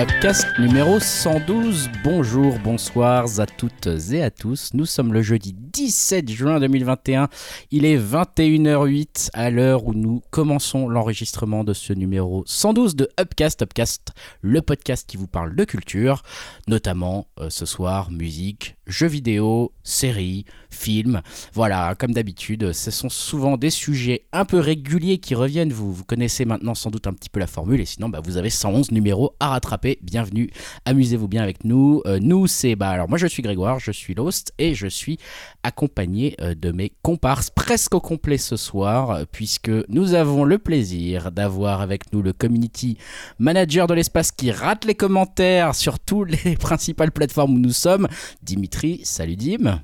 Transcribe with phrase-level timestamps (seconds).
[0.00, 1.90] Upcast numéro 112.
[2.04, 4.70] Bonjour, bonsoir à toutes et à tous.
[4.72, 7.28] Nous sommes le jeudi 17 juin 2021.
[7.70, 13.62] Il est 21h08 à l'heure où nous commençons l'enregistrement de ce numéro 112 de Upcast.
[13.62, 16.22] Upcast, le podcast qui vous parle de culture,
[16.66, 21.20] notamment euh, ce soir musique, jeux vidéo, séries, films.
[21.52, 25.72] Voilà, comme d'habitude, ce sont souvent des sujets un peu réguliers qui reviennent.
[25.72, 28.50] Vous, connaissez maintenant sans doute un petit peu la formule et sinon bah, vous avez
[28.50, 29.98] 111 numéros à rattraper.
[30.02, 30.50] Bienvenue,
[30.84, 32.02] amusez-vous bien avec nous.
[32.06, 35.18] Euh, nous, c'est bah alors moi je suis Grégoire, je suis Lost et je suis
[35.62, 40.58] accompagné euh, de mes comparses presque au complet ce soir euh, puisque nous avons le
[40.58, 42.96] plaisir d'avoir avec nous le community
[43.38, 48.08] manager de l'espace qui rate les commentaires sur toutes les principales plateformes où nous sommes,
[48.42, 49.00] Dimitri.
[49.04, 49.80] Salut Dim.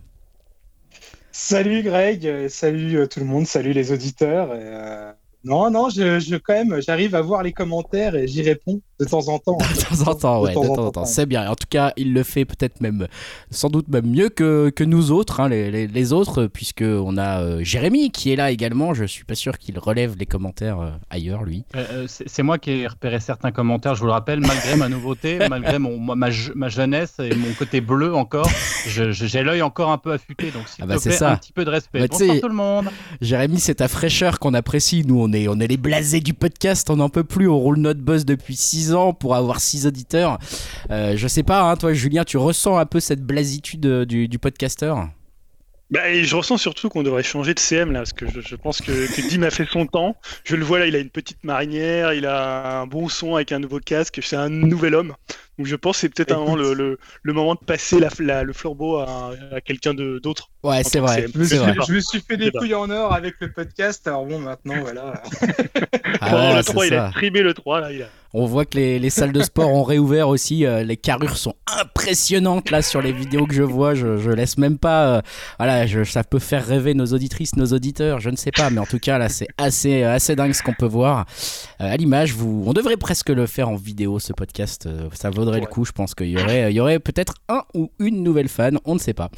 [1.33, 4.55] Salut Greg, euh, salut tout le monde, salut les auditeurs.
[4.55, 8.81] Et, Non, non, je, je quand même, j'arrive à voir les commentaires et j'y réponds
[9.01, 9.59] de temps en temps.
[9.75, 11.05] De temps en temps, ouais, de temps en temps.
[11.05, 11.51] C'est bien.
[11.51, 13.07] En tout cas, il le fait peut-être même,
[13.51, 17.17] sans doute même mieux que, que nous autres, hein, les, les, les, autres, puisque on
[17.17, 18.95] a euh, Jérémy qui est là également.
[18.95, 21.65] Je suis pas sûr qu'il relève les commentaires euh, ailleurs, lui.
[21.77, 25.39] Euh, c'est moi qui ai repéré certains commentaires, je vous le rappelle, malgré ma nouveauté,
[25.51, 26.15] malgré mon, ma,
[26.55, 28.49] ma, jeunesse et mon côté bleu encore,
[28.87, 30.51] j'ai l'œil encore un peu affûté.
[30.51, 31.33] Donc, s'il ah bah te plaît, ça.
[31.33, 32.01] un petit peu de respect.
[32.01, 32.89] Bah, Bonsoir tout le monde.
[33.21, 35.05] Jérémy, c'est ta fraîcheur qu'on apprécie.
[35.07, 37.49] Nous, on on est les blasés du podcast, on n'en peut plus.
[37.49, 40.39] On roule notre boss depuis 6 ans pour avoir 6 auditeurs.
[40.91, 44.29] Euh, je sais pas, hein, toi Julien, tu ressens un peu cette blasitude euh, du,
[44.29, 45.09] du podcasteur?
[45.91, 49.29] Bah, je ressens surtout qu'on devrait changer de CM là, parce que je, pense que,
[49.29, 50.17] Dim a fait son temps.
[50.43, 53.53] Je le vois là, il a une petite marinière, il a un bon son avec
[53.53, 55.15] un nouveau casque, c'est un nouvel homme.
[55.59, 58.09] Donc je pense que c'est peut-être un moment le, le, le, moment de passer la,
[58.19, 60.51] la, le flambeau à, à quelqu'un d'autre.
[60.63, 61.27] Ouais, c'est vrai.
[61.33, 61.75] Je me, suis, vrai.
[61.87, 65.23] je me suis fait des couilles en or avec le podcast, alors bon, maintenant voilà.
[66.21, 67.93] Ah, ouais, le 3, il a trimé le 3 là.
[67.93, 68.07] Il a...
[68.37, 70.67] On voit que les, les, salles de sport ont réouvert aussi.
[70.67, 73.95] Euh, les carrures sont impressionnantes là sur les vidéos que je vois.
[73.95, 75.07] Je, je laisse même pas.
[75.07, 75.23] Euh,
[75.59, 78.19] voilà, je, ça peut faire rêver nos auditrices, nos auditeurs.
[78.19, 80.73] Je ne sais pas, mais en tout cas là, c'est assez assez dingue ce qu'on
[80.73, 81.27] peut voir
[81.81, 82.33] euh, à l'image.
[82.33, 84.89] Vous, on devrait presque le faire en vidéo ce podcast.
[85.13, 85.85] ça vaudrait le coup.
[85.85, 88.79] Je pense qu'il y aurait, il y aurait peut-être un ou une nouvelle fan.
[88.85, 89.31] On ne sait pas.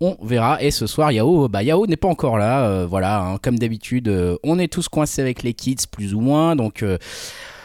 [0.00, 0.62] On verra.
[0.62, 2.66] Et ce soir, Yao, bah Yao n'est pas encore là.
[2.66, 6.20] Euh, voilà, hein, comme d'habitude, euh, on est tous coincés avec les kids plus ou
[6.20, 6.56] moins.
[6.56, 6.98] Donc euh,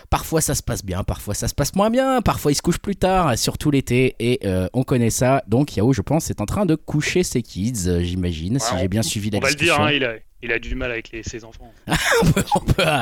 [0.10, 2.78] Parfois ça se passe bien, parfois ça se passe moins bien, parfois il se couche
[2.78, 5.44] plus tard, surtout l'été, et euh, on connaît ça.
[5.48, 8.88] Donc Yao, je pense, est en train de coucher ses kids, j'imagine, ouais, si j'ai
[8.88, 9.74] bien suivi la on discussion.
[9.78, 11.74] On va le dire, hein, il, a, du mal avec les, ses enfants.
[11.88, 11.94] Il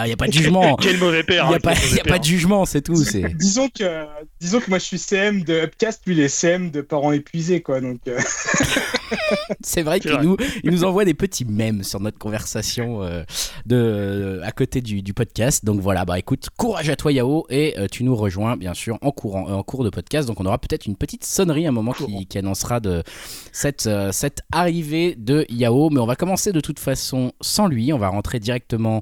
[0.05, 0.75] n'y a pas de jugement.
[0.75, 1.45] quel mauvais père.
[1.45, 3.03] Il n'y a, pas, y a pas de jugement, c'est tout.
[3.35, 4.05] disons, que,
[4.39, 7.61] disons que moi je suis CM de Upcast, lui il est CM de parents épuisés,
[7.61, 7.81] quoi.
[7.81, 8.19] Donc, euh...
[9.61, 13.23] c'est vrai qu'il nous, il nous envoie des petits mèmes sur notre conversation euh,
[13.65, 15.65] de, à côté du, du, podcast.
[15.65, 18.97] Donc voilà, bah écoute, courage à toi Yao et euh, tu nous rejoins bien sûr
[19.01, 20.27] en, courant, en cours de podcast.
[20.27, 23.03] Donc on aura peut-être une petite sonnerie à un moment qui, qui annoncera de
[23.51, 25.89] cette, euh, cette arrivée de Yao.
[25.89, 27.93] Mais on va commencer de toute façon sans lui.
[27.93, 29.01] On va rentrer directement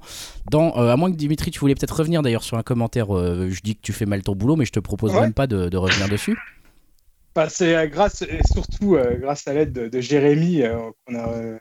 [0.50, 0.78] dans.
[0.78, 3.08] Euh, à moins que Dimitri, tu voulais peut-être revenir d'ailleurs sur un commentaire.
[3.08, 5.22] je dis que tu fais mal ton boulot, mais je te propose ouais.
[5.22, 6.38] même pas de, de revenir dessus.
[7.34, 11.58] Bah, c'est grâce et surtout euh, grâce à l'aide de, Jérémy euh, euh,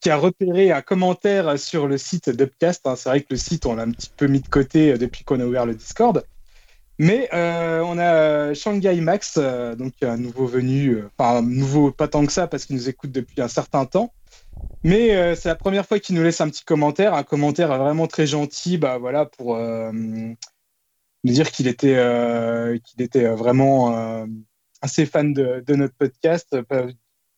[0.00, 2.86] qui a repéré un commentaire sur le site d'Upcast.
[2.86, 2.94] Hein.
[2.94, 5.40] C'est vrai que le site on l'a un petit peu mis de côté depuis qu'on
[5.40, 6.24] a ouvert le Discord.
[7.00, 12.48] Mais on a Shanghai Max, donc un nouveau venu, enfin nouveau pas tant que ça
[12.48, 14.12] parce qu'il nous écoute depuis un certain temps.
[14.82, 18.26] Mais c'est la première fois qu'il nous laisse un petit commentaire, un commentaire vraiment très
[18.26, 20.36] gentil, bah voilà pour nous
[21.24, 24.26] dire qu'il était qu'il était vraiment
[24.80, 26.56] assez fan de, notre podcast,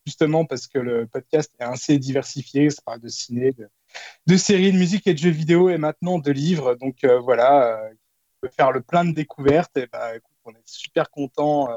[0.06, 2.70] justement parce que le podcast est assez diversifié.
[2.70, 3.54] Ça parle de ciné,
[4.26, 6.74] de, séries, de musique et de jeux vidéo et maintenant de livres.
[6.74, 9.76] Donc euh, voilà, euh, on peut faire le plein de découvertes.
[9.76, 10.12] Et bah,
[10.44, 11.76] on est super content euh,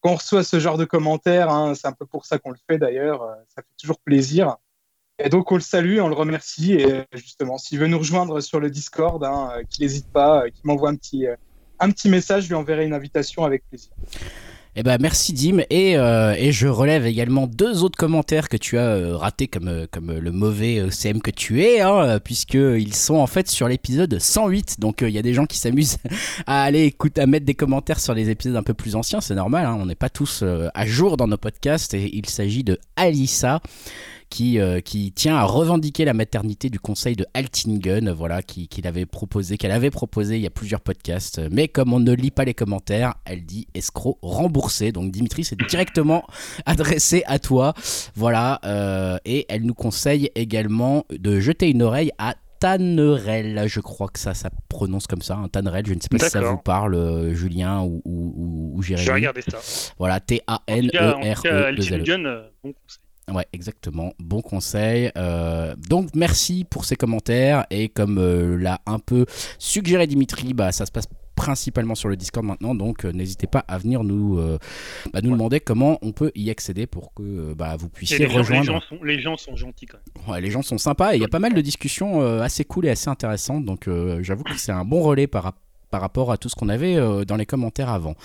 [0.00, 1.50] quand on reçoit ce genre de commentaires.
[1.50, 3.22] Hein, c'est un peu pour ça qu'on le fait d'ailleurs.
[3.22, 4.56] Euh, ça fait toujours plaisir.
[5.18, 6.74] Et donc on le salue, on le remercie.
[6.74, 10.90] Et justement, s'il veut nous rejoindre sur le Discord, hein, qu'il n'hésite pas, qu'il m'envoie
[10.90, 11.26] un petit,
[11.78, 13.92] un petit message, je lui enverrai une invitation avec plaisir.
[14.74, 15.58] Eh ben merci Dim.
[15.68, 19.68] Et, euh, et je relève également deux autres commentaires que tu as euh, ratés comme,
[19.68, 24.18] euh, le mauvais CM que tu es hein, puisque ils sont en fait sur l'épisode
[24.18, 25.98] 108 donc il y a des gens qui s'amusent
[26.46, 29.20] à aller écouter à mettre des commentaires sur les épisodes un peu plus anciens.
[29.20, 31.92] C'est normal hein, on n'est pas tous à jour dans nos podcasts.
[31.92, 33.60] Et il s'agit de Alissa
[34.32, 39.04] qui, euh, qui tient à revendiquer la maternité du conseil de Altingen, voilà, qui avait
[39.04, 41.38] proposé, qu'elle avait proposé il y a plusieurs podcasts.
[41.50, 44.90] Mais comme on ne lit pas les commentaires, elle dit escroc remboursé.
[44.90, 46.26] Donc Dimitri, c'est directement
[46.66, 47.74] adressé à toi.
[48.14, 48.58] Voilà.
[48.64, 54.20] Euh, et elle nous conseille également de jeter une oreille à Tannerel, je crois que
[54.20, 55.84] ça, ça prononce comme ça, un Tannerel.
[55.84, 59.04] Je ne sais pas si ça vous parle, Julien ou, ou, ou, Jérémy.
[59.04, 59.58] Je vais regarder ça.
[59.98, 61.72] Voilà, T-A-N-E-R-E.
[62.62, 62.72] bon
[63.30, 64.14] Ouais, exactement.
[64.18, 65.10] Bon conseil.
[65.16, 67.66] Euh, donc, merci pour ces commentaires.
[67.70, 69.26] Et comme euh, l'a un peu
[69.58, 73.64] suggéré Dimitri, bah, ça se passe principalement sur le Discord maintenant, donc euh, n'hésitez pas
[73.66, 74.36] à venir nous,
[75.12, 78.60] bah, nous demander comment on peut y accéder pour que bah, vous puissiez rejoindre.
[78.60, 80.28] les, gens sont, les, gens sont, gentils quand même.
[80.30, 82.86] Ouais, les gens sont sympas et il y a pas mal de discussions assez cool
[82.86, 83.88] et assez intéressantes, donc
[84.20, 86.96] j'avoue que c'est un bon relais par rapport par rapport à tout ce qu'on avait
[86.96, 88.16] euh, dans les commentaires avant.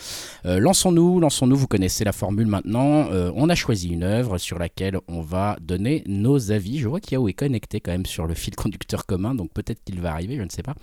[0.46, 3.12] Euh, lançons-nous, lançons-nous, vous connaissez la formule maintenant.
[3.12, 6.80] Euh, on a choisi une œuvre sur laquelle on va donner nos avis.
[6.80, 10.00] Je vois qu'Yao est connecté quand même sur le fil conducteur commun, donc peut-être qu'il
[10.00, 10.75] va arriver, je ne sais pas.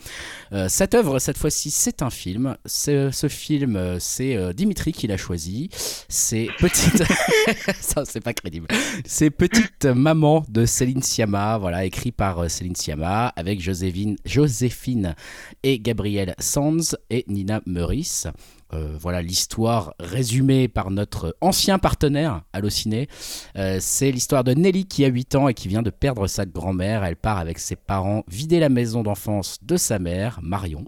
[0.68, 2.56] cette œuvre, cette fois-ci, c'est un film.
[2.66, 5.70] Ce film, c'est Dimitri qui l'a choisi.
[6.08, 7.02] C'est Petite...
[7.80, 8.66] Ça, c'est pas crédible.
[9.06, 15.14] C'est Petite Maman de Céline Sciamma, voilà, écrit par Céline Sciamma, avec Joséphine, Joséphine
[15.62, 16.73] et Gabriel Sand
[17.10, 18.26] et Nina Meurice.
[18.72, 23.08] Euh, voilà l'histoire résumée par notre ancien partenaire Allociné.
[23.56, 26.46] Euh, c'est l'histoire de Nelly qui a 8 ans et qui vient de perdre sa
[26.46, 27.04] grand-mère.
[27.04, 30.84] Elle part avec ses parents vider la maison d'enfance de sa mère, Marion.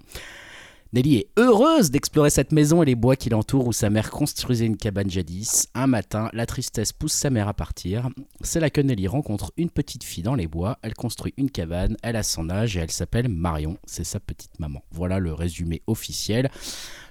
[0.92, 4.66] Nelly est heureuse d'explorer cette maison et les bois qui l'entourent où sa mère construisait
[4.66, 5.68] une cabane jadis.
[5.74, 8.08] Un matin, la tristesse pousse sa mère à partir.
[8.40, 10.78] C'est là que Nelly rencontre une petite fille dans les bois.
[10.82, 13.78] Elle construit une cabane, elle a son âge et elle s'appelle Marion.
[13.84, 14.82] C'est sa petite maman.
[14.92, 16.50] Voilà le résumé officiel.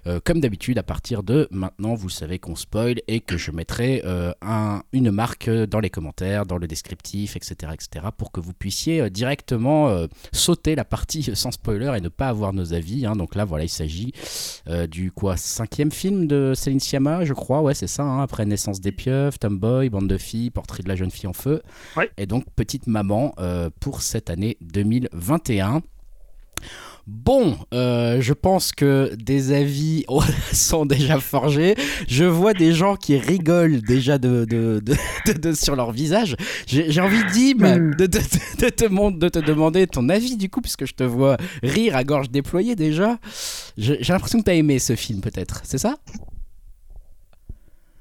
[0.07, 4.01] Euh, comme d'habitude, à partir de maintenant, vous savez qu'on spoil et que je mettrai
[4.05, 7.73] euh, un, une marque dans les commentaires, dans le descriptif, etc.
[7.73, 8.07] etc.
[8.15, 12.53] pour que vous puissiez euh, directement sauter la partie sans spoiler et ne pas avoir
[12.53, 13.05] nos avis.
[13.05, 13.15] Hein.
[13.15, 14.13] Donc là, voilà, il s'agit
[14.89, 17.61] du quoi cinquième film de Céline Sciamma, je crois.
[17.61, 18.03] Ouais, c'est ça.
[18.03, 18.21] Hein.
[18.21, 21.61] après Naissance des pieuvres, Tomboy, Bande de filles, Portrait de la jeune fille en feu.
[22.17, 23.33] Et donc Petite maman
[23.79, 25.81] pour cette année 2021.
[27.07, 30.05] Bon, euh, je pense que des avis
[30.51, 31.75] sont déjà forgés.
[32.07, 36.35] Je vois des gens qui rigolent déjà de, de, sur leur visage.
[36.65, 38.19] J'ai envie, Dim, de, de,
[38.69, 42.31] te, de te demander ton avis du coup, puisque je te vois rire à gorge
[42.31, 43.19] déployée déjà.
[43.77, 45.97] J'ai l'impression que tu as aimé ce film peut-être, c'est ça?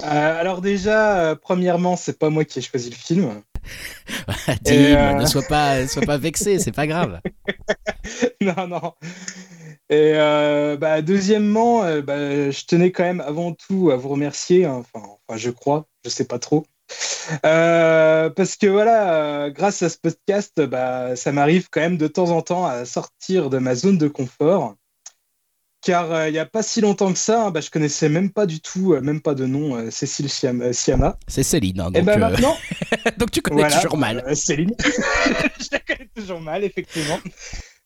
[0.02, 3.43] Euh, Alors déjà, euh, premièrement, c'est pas moi qui ai choisi le film.
[4.62, 7.20] Dim, euh, ne sois pas, sois pas vexé, c'est pas grave.
[8.41, 8.93] non, non.
[9.91, 10.14] Et
[10.79, 14.64] bah, deuxièmement, bah, je tenais quand même avant tout à vous remercier.
[14.64, 14.82] Hein.
[14.94, 16.67] Enfin, enfin, je crois, je sais pas trop.
[17.43, 22.43] parce que voilà, grâce à ce podcast, bah, ça m'arrive quand même de temps en
[22.43, 24.75] temps à sortir de ma zone de confort
[25.85, 28.31] car euh, il n'y a pas si longtemps que ça, hein, bah, je connaissais même
[28.31, 31.19] pas du tout, euh, même pas de nom, euh, Cécile Siama.
[31.29, 31.81] C'est Céline.
[31.81, 32.57] Hein, donc, Et ben maintenant,
[33.19, 34.25] donc tu connais toujours mal.
[34.35, 37.21] Céline, je la connais toujours mal, effectivement.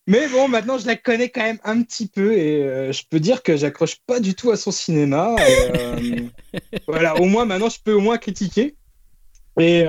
[0.07, 3.43] Mais bon, maintenant je la connais quand même un petit peu et je peux dire
[3.43, 5.35] que j'accroche pas du tout à son cinéma.
[6.87, 8.75] voilà, au moins maintenant je peux au moins critiquer.
[9.59, 9.85] Et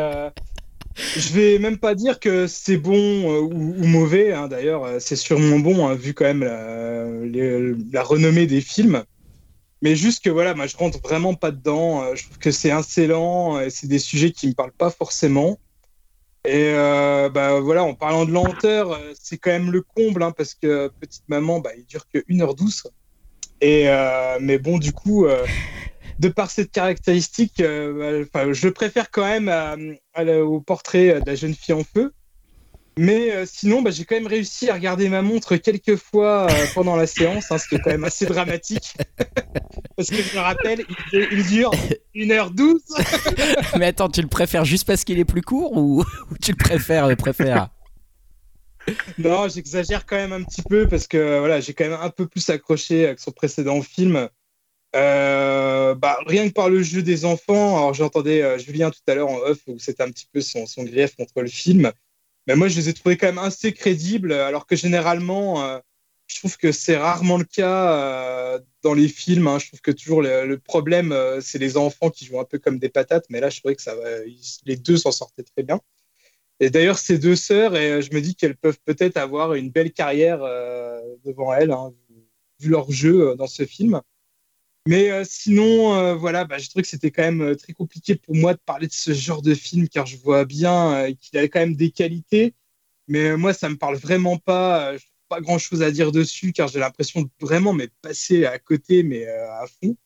[0.97, 5.17] je vais même pas dire que c'est bon euh, ou, mauvais, hein, d'ailleurs, euh, c'est
[5.17, 9.05] sûrement bon, hein, vu quand même la, renommée des films.
[9.83, 12.03] Mais juste que voilà, moi je rentre vraiment pas dedans.
[12.03, 15.59] Euh, je trouve que c'est et c'est des sujets qui me parlent pas forcément.
[16.47, 20.91] Et bah voilà, en parlant de lenteur, c'est quand même le comble, hein, parce que
[20.99, 22.87] Petite Maman, bah, il dure que 1h12.
[23.61, 23.85] Et,
[24.41, 25.27] mais bon, du coup,
[26.21, 31.75] de par cette caractéristique, euh, je préfère quand même au portrait de la jeune fille
[31.75, 32.13] en feu.
[32.99, 36.67] Mais euh, sinon, bah, j'ai quand même réussi à regarder ma montre quelques fois euh,
[36.75, 38.95] pendant la séance, hein, ce qui est quand même assez dramatique.
[39.97, 41.71] parce que je me rappelle, il, dure
[42.15, 42.77] 1h12.
[43.79, 46.05] Mais attends, tu le préfères juste parce qu'il est plus court ou,
[46.43, 47.71] tu le préfères, préfères?
[49.17, 52.27] Non, j'exagère quand même un petit peu parce que voilà, j'ai quand même un peu
[52.27, 54.29] plus accroché avec son précédent film.
[54.97, 59.15] Euh, bah, rien que par le jeu des enfants, alors j'entendais euh, Julien tout à
[59.15, 61.93] l'heure en off où c'était un petit peu son, son, grief contre le film,
[62.49, 65.79] mais moi je les ai trouvés quand même assez crédibles, alors que généralement, euh,
[66.27, 69.49] je trouve que c'est rarement le cas dans les films.
[69.49, 69.59] Hein.
[69.59, 72.89] Je trouve que toujours le, problème, c'est les enfants qui jouent un peu comme des
[72.89, 73.95] patates, mais là je trouvais que ça,
[74.65, 75.81] les deux s'en sortaient très bien.
[76.61, 79.93] Et d'ailleurs, ces deux sœurs, et je me dis qu'elles peuvent peut-être avoir une belle
[79.93, 80.39] carrière
[81.25, 81.93] devant elles, hein,
[82.61, 84.01] vu leur jeu dans ce film.
[84.87, 88.15] Mais euh, sinon, euh, voilà, bah, je trouve que c'était quand même euh, très compliqué
[88.17, 91.43] pour moi de parler de ce genre de film, car je vois bien qu'il a
[91.49, 92.55] quand même des qualités.
[93.09, 94.97] Mais moi, ça me parle vraiment pas.
[94.97, 98.59] je trouve pas grand-chose à dire dessus, car j'ai l'impression de vraiment mais passer à
[98.59, 99.97] côté, mais à fond.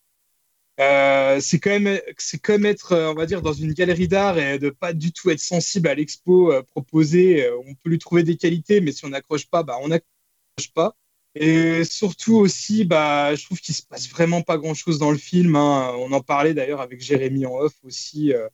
[1.41, 4.69] c'est quand même c'est comme être on va dire dans une galerie d'art et de
[4.69, 8.91] pas du tout être sensible à l'expo proposée on peut lui trouver des qualités mais
[8.91, 10.95] si on n'accroche pas bah on n'accroche pas
[11.35, 15.57] et surtout aussi, bah, je trouve qu'il se passe vraiment pas grand-chose dans le film.
[15.57, 15.93] Hein.
[15.99, 18.33] On en parlait d'ailleurs avec Jérémy en off aussi.
[18.33, 18.47] Euh.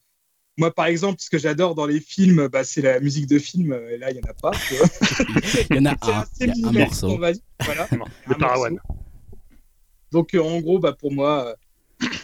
[0.57, 3.79] Moi, par exemple, ce que j'adore dans les films, bah, c'est la musique de film.
[3.91, 4.51] Et là, il n'y en a pas.
[5.69, 7.17] il y en a un, y a un morceau.
[7.17, 8.69] Voilà, un
[10.11, 11.55] Donc, euh, en gros, bah, pour moi,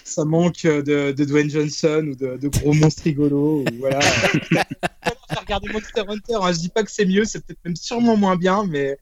[0.03, 3.61] ça manque de, de, Dwayne Johnson ou de, de gros monstres rigolos.
[3.61, 3.99] Ou, voilà.
[5.29, 6.37] j'ai regardé Monster Hunter.
[6.41, 6.51] Hein.
[6.53, 8.97] Je dis pas que c'est mieux, c'est peut-être même sûrement moins bien, mais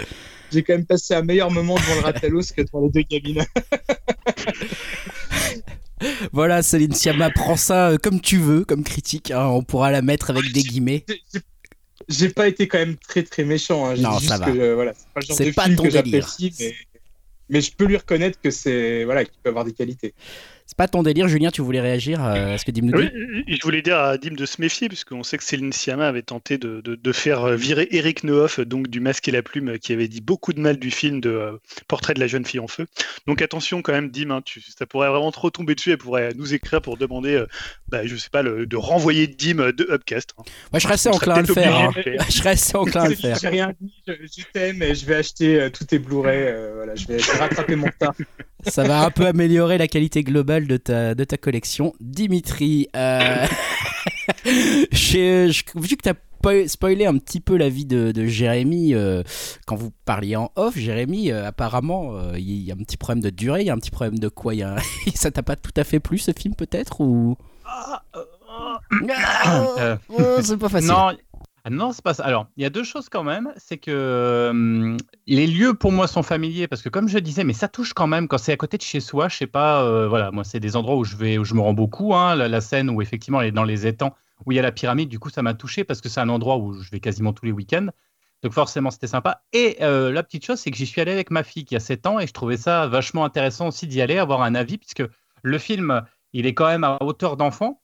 [0.52, 3.46] j'ai quand même passé un meilleur moment devant le Ratellos que devant les deux cabines.
[6.32, 9.32] voilà, Céline Sciamma, prends ça euh, comme tu veux, comme critique.
[9.32, 9.48] Hein.
[9.48, 11.06] on pourra la mettre avec des guillemets.
[12.08, 13.86] J'ai pas été quand même très très méchant.
[13.86, 13.96] Hein.
[13.98, 14.52] Non, ça va.
[14.52, 16.76] Que, voilà, c'est pas le genre de film que j'apprécie, mais,
[17.50, 20.14] mais, je peux lui reconnaître que c'est voilà, qu'il peut avoir des qualités.
[20.68, 23.56] C'est pas ton délire, Julien, tu voulais réagir à ce que Dim nous dit Oui,
[23.56, 26.58] je voulais dire à Dim de se méfier, puisqu'on sait que Céline Sciamma avait tenté
[26.58, 30.22] de, de, faire virer Eric Nehoff, donc du Masque et la Plume, qui avait dit
[30.22, 31.52] beaucoup de mal du film de euh,
[31.88, 32.88] Portrait de la jeune fille en feu.
[33.28, 36.34] Donc attention quand même, Dim, hein, tu, ça pourrait vraiment trop tomber dessus, elle pourrait
[36.36, 37.48] nous écrire pour demander, euh,
[37.88, 40.34] bah, je sais pas, le, de renvoyer Dim de Upcast.
[40.40, 40.44] Hein.
[40.72, 41.76] Moi, je serais assez enclin à le faire.
[41.76, 41.92] Hein.
[42.28, 43.38] Je serais assez enclin à le faire.
[43.40, 47.06] J'ai rien dit, je, t'aime et je vais acheter euh, tous tes Blu-ray, voilà, je
[47.08, 48.14] vais, je vais rattraper mon retard.
[48.68, 51.94] Ça va un peu améliorer la qualité globale de ta, de ta collection.
[52.00, 53.46] Dimitri, euh...
[54.46, 56.16] vu que tu as
[56.68, 59.24] spoilé un petit peu la vie de, de Jérémy euh,
[59.66, 60.78] quand vous parliez en off.
[60.78, 63.74] Jérémy, euh, apparemment, euh, il y a un petit problème de durée, il y a
[63.74, 64.78] un petit problème de quoi a...
[65.16, 67.38] Ça t'a pas tout à fait plu ce film peut-être ou?
[67.66, 70.90] Ah, ah, oh, C'est pas facile.
[70.90, 71.12] Non,
[71.68, 72.22] ah non, c'est pas.
[72.22, 73.52] Alors, il y a deux choses quand même.
[73.58, 74.96] C'est que euh,
[75.26, 78.06] les lieux pour moi sont familiers parce que, comme je disais, mais ça touche quand
[78.06, 79.30] même quand c'est à côté de chez soi.
[79.30, 81.62] Je sais pas, euh, voilà, moi, c'est des endroits où je vais, où je me
[81.62, 82.14] rends beaucoup.
[82.14, 84.14] Hein, la, scène où effectivement, elle est dans les étangs
[84.46, 85.10] où il y a la pyramide.
[85.10, 87.46] Du coup, ça m'a touché parce que c'est un endroit où je vais quasiment tous
[87.46, 87.88] les week-ends.
[88.44, 89.42] Donc, forcément, c'était sympa.
[89.52, 91.80] Et euh, la petite chose, c'est que j'y suis allé avec ma fille qui a
[91.80, 95.04] 7 ans et je trouvais ça vachement intéressant aussi d'y aller, avoir un avis, puisque
[95.42, 97.82] le film, il est quand même à hauteur d'enfant.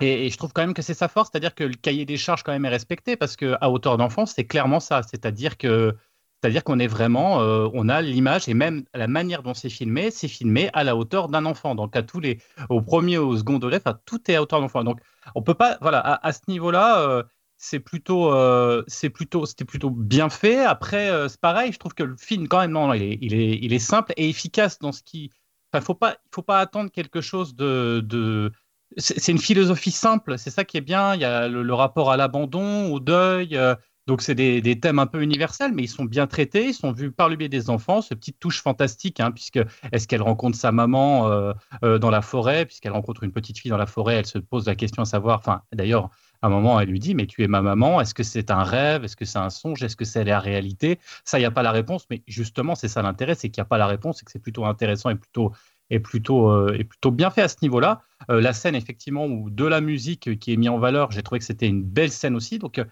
[0.00, 2.42] Et, je trouve quand même que c'est sa force, c'est-à-dire que le cahier des charges
[2.42, 5.02] quand même est respecté parce qu'à hauteur d'enfant, c'est clairement ça.
[5.02, 5.94] C'est-à-dire que
[6.42, 10.10] c'est-à-dire qu'on est vraiment, euh, on a l'image et même la manière dont c'est filmé,
[10.10, 11.74] c'est filmé à la hauteur d'un enfant.
[11.74, 14.84] Donc à tous les, au premier, au second degré, tout est à hauteur d'enfant.
[14.84, 15.00] Donc
[15.34, 17.22] on peut pas, voilà, à, ce niveau-là, euh,
[17.56, 20.58] c'est plutôt, euh, c'est plutôt, c'était plutôt bien fait.
[20.58, 23.58] Après, c'est pareil, je trouve que le film quand même, non, il est, il est,
[23.62, 25.30] il est simple et efficace dans ce qui,
[25.72, 28.52] enfin, faut pas, faut pas attendre quelque chose de, de
[28.96, 31.14] c'est une philosophie simple, c'est ça qui est bien.
[31.14, 33.56] Il y a le, rapport à l'abandon, au deuil.
[33.56, 33.74] Euh,
[34.06, 37.10] donc, c'est des, thèmes un peu universels, mais ils sont bien traités, ils sont vus
[37.10, 38.02] par le biais des enfants.
[38.02, 39.60] Ce petite touche fantastique, hein, puisque
[39.92, 41.52] est-ce qu'elle rencontre sa maman euh,
[41.84, 44.66] euh, dans la forêt Puisqu'elle rencontre une petite fille dans la forêt, elle se pose
[44.66, 45.38] la question à savoir.
[45.38, 46.10] Enfin, d'ailleurs,
[46.42, 48.62] à un moment, elle lui dit Mais tu es ma maman, est-ce que c'est un
[48.62, 50.98] rêve Est-ce que c'est un songe Est-ce que c'est la réalité?
[51.24, 53.66] Ça, il n'y a pas la réponse, mais justement, c'est ça l'intérêt c'est qu'il n'y
[53.66, 55.52] a pas la réponse, c'est que c'est plutôt intéressant et plutôt
[55.90, 58.02] est plutôt, euh, est plutôt bien fait à ce niveau-là.
[58.30, 61.38] Euh, la scène, effectivement, ou de la musique qui est mise en valeur, j'ai trouvé
[61.38, 62.58] que c'était une belle scène aussi.
[62.58, 62.84] Donc, euh,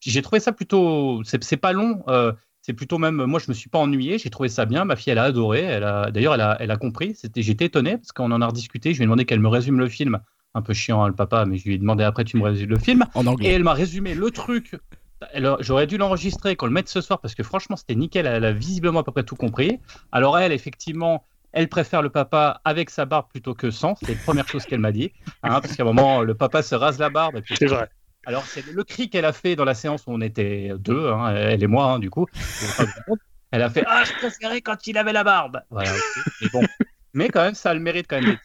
[0.00, 1.22] j'ai trouvé ça plutôt.
[1.24, 2.02] C'est pas long.
[2.62, 3.24] c'est plutôt même.
[3.24, 4.18] Moi, je me suis pas ennuyé.
[4.18, 4.86] J'ai trouvé ça bien.
[4.86, 5.60] Ma fille, elle a adoré.
[5.60, 7.14] Elle a, d'ailleurs, elle a, elle a compris.
[7.36, 8.92] J'étais étonné parce qu'on en a rediscuté.
[8.92, 10.20] Je lui ai demandé qu'elle me résume le film.
[10.54, 12.70] Un peu chiant, hein, le papa, mais je lui ai demandé après, tu me résumes
[12.70, 13.04] le film.
[13.14, 13.50] En anglais.
[13.50, 14.74] Et elle m'a résumé le truc
[15.60, 18.26] J'aurais dû l'enregistrer, qu'on le mette ce soir, parce que franchement, c'était nickel.
[18.26, 19.78] Elle a visiblement à peu près tout compris.
[20.12, 23.94] Alors, elle, effectivement, elle préfère le papa avec sa barbe plutôt que sans.
[23.96, 25.12] C'est la première chose qu'elle m'a dit.
[25.42, 27.40] Hein, parce qu'à un moment, le papa se rase la barbe.
[27.46, 27.88] C'est vrai.
[28.26, 31.34] Alors, c'est le cri qu'elle a fait dans la séance où on était deux, hein,
[31.34, 32.26] elle et moi, hein, du coup.
[33.50, 35.60] Elle a fait Ah, je préférais quand il avait la barbe.
[35.70, 35.90] Voilà,
[36.40, 36.62] mais bon.
[37.12, 38.38] Mais quand même, ça a le mérite quand même.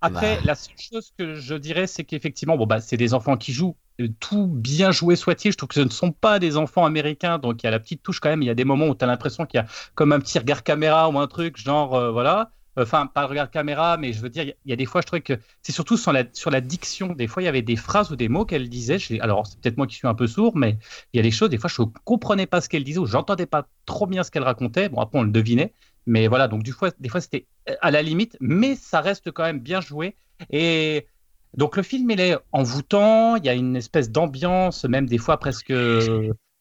[0.00, 0.42] Après, bah.
[0.44, 3.76] la seule chose que je dirais, c'est qu'effectivement, bon, bah, c'est des enfants qui jouent.
[4.18, 7.62] Tout bien joué soit-il, je trouve que ce ne sont pas des enfants américains, donc
[7.62, 8.42] il y a la petite touche quand même.
[8.42, 10.38] Il y a des moments où tu as l'impression qu'il y a comme un petit
[10.38, 14.20] regard caméra ou un truc, genre, euh, voilà enfin pas le regard caméra, mais je
[14.20, 16.50] veux dire, il y, a des fois, je trouvais que c'est surtout sur la, sur
[16.50, 17.08] la diction.
[17.08, 18.98] Des fois, il y avait des phrases ou des mots qu'elle disait.
[19.20, 20.78] alors, c'est peut-être moi qui suis un peu sourd, mais
[21.12, 23.06] il y a des choses, des fois, je ne comprenais pas ce qu'elle disait ou
[23.06, 24.88] j'entendais pas trop bien ce qu'elle racontait.
[24.88, 25.74] Bon, après, on le devinait.
[26.06, 27.46] Mais voilà, donc du des fois, c'était
[27.80, 30.16] à la limite, mais ça reste quand même bien joué.
[30.50, 31.06] Et
[31.54, 33.36] donc, le film, il est envoûtant.
[33.36, 35.72] Il y a une espèce d'ambiance, même des fois presque.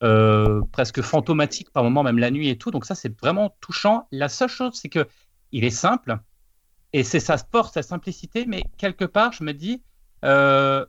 [0.01, 2.72] Euh, presque fantomatique par moments, même la nuit et tout.
[2.72, 4.08] Donc ça, c'est vraiment touchant.
[4.13, 5.05] La seule chose, c'est que
[5.51, 6.17] il est simple
[6.93, 9.84] et c'est sa force, sa simplicité, mais quelque part, je me dis,
[10.25, 10.86] euh,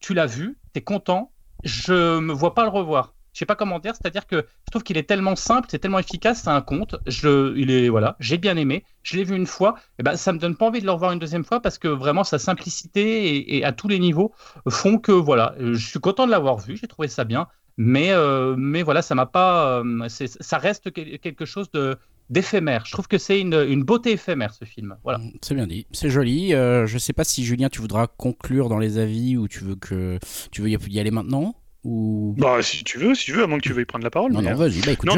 [0.00, 3.14] tu l'as vu, tu es content, je me vois pas le revoir.
[3.34, 5.98] Je sais pas comment dire, c'est-à-dire que je trouve qu'il est tellement simple, c'est tellement
[5.98, 6.96] efficace, c'est un conte.
[7.06, 8.84] Je, il est voilà, j'ai bien aimé.
[9.02, 11.12] Je l'ai vu une fois, et ben ça me donne pas envie de le revoir
[11.12, 14.32] une deuxième fois parce que vraiment sa simplicité et, à tous les niveaux
[14.70, 17.48] font que voilà, je suis content de l'avoir vu, j'ai trouvé ça bien.
[17.76, 19.80] Mais, euh, mais voilà, ça m'a pas.
[19.80, 21.98] Euh, ça reste quelque chose de,
[22.30, 22.84] d'éphémère.
[22.86, 24.96] Je trouve que c'est une, beauté éphémère ce film.
[25.02, 25.18] Voilà.
[25.18, 26.54] Mm, c'est bien dit, c'est joli.
[26.54, 29.76] Euh, je sais pas si Julien, tu voudras conclure dans les avis ou tu veux
[29.76, 30.18] que
[30.52, 31.56] tu veux y aller maintenant?
[31.84, 34.32] Bah, si tu veux, si tu veux, à moins que tu veuilles prendre la parole.
[34.32, 35.10] Non, non, vas-y, bah, écoute,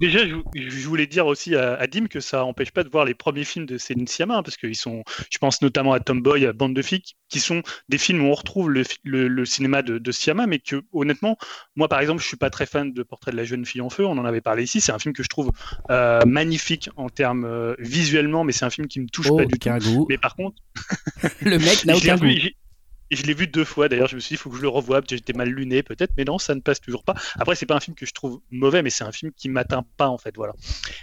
[0.00, 3.44] déjà, je, voulais dire aussi à, Dim que ça empêche pas de voir les premiers
[3.44, 6.74] films de Céline Sciamma, hein, parce qu'ils sont, je pense notamment à Tomboy, à Bande
[6.74, 10.58] de filles, qui sont des films où on retrouve le, cinéma de, de Sciamma, mais
[10.58, 11.38] que honnêtement,
[11.76, 13.90] moi par exemple, je suis pas très fan de Portrait de la jeune fille en
[13.90, 15.50] feu, on en avait parlé ici, c'est un film que je trouve
[15.90, 19.58] euh, magnifique en termes euh, visuellement, mais c'est un film qui me touche pas du
[19.58, 19.70] tout.
[19.70, 20.06] Goût.
[20.10, 20.56] Mais par contre,
[21.42, 22.26] le mec n'a aucun goût.
[23.10, 24.62] Et je l'ai vu deux fois d'ailleurs, je me suis dit, il faut que je
[24.62, 27.14] le revoie, j'étais mal luné peut-être, mais non, ça ne passe toujours pas.
[27.38, 29.84] Après, c'est pas un film que je trouve mauvais, mais c'est un film qui m'atteint
[29.96, 30.52] pas en fait, voilà.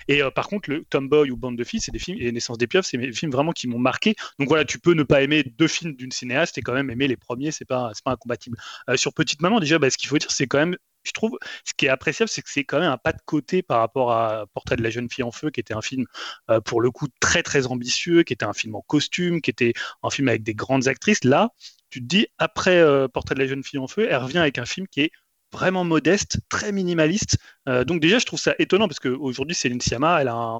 [0.08, 2.58] Et euh, par contre, le Tomboy ou Bande de filles, c'est des films, et Naissance
[2.58, 4.16] des pieuvres, c'est des films vraiment qui m'ont marqué.
[4.40, 7.08] Donc voilà, tu peux ne pas aimer deux films d'une cinéaste et quand même aimer
[7.08, 8.58] les premiers, c'est pas, pas incompatible.
[8.90, 11.38] Euh, sur Petite Maman, déjà, bah, ce qu'il faut dire, c'est quand même je trouve,
[11.64, 14.12] ce qui est appréciable, c'est que c'est quand même un pas de côté par rapport
[14.12, 16.06] à Portrait de la jeune fille en feu, qui était un film
[16.50, 19.74] euh, pour le coup très très ambitieux, qui était un film en costume, qui était
[20.04, 21.24] un film avec des grandes actrices.
[21.24, 21.52] Là,
[21.90, 24.58] tu te dis, après euh, Portrait de la jeune fille en feu, elle revient avec
[24.58, 25.12] un film qui est
[25.52, 27.38] vraiment modeste, très minimaliste.
[27.68, 30.60] Euh, donc déjà, je trouve ça étonnant parce qu'aujourd'hui, Céline Sciamma, elle a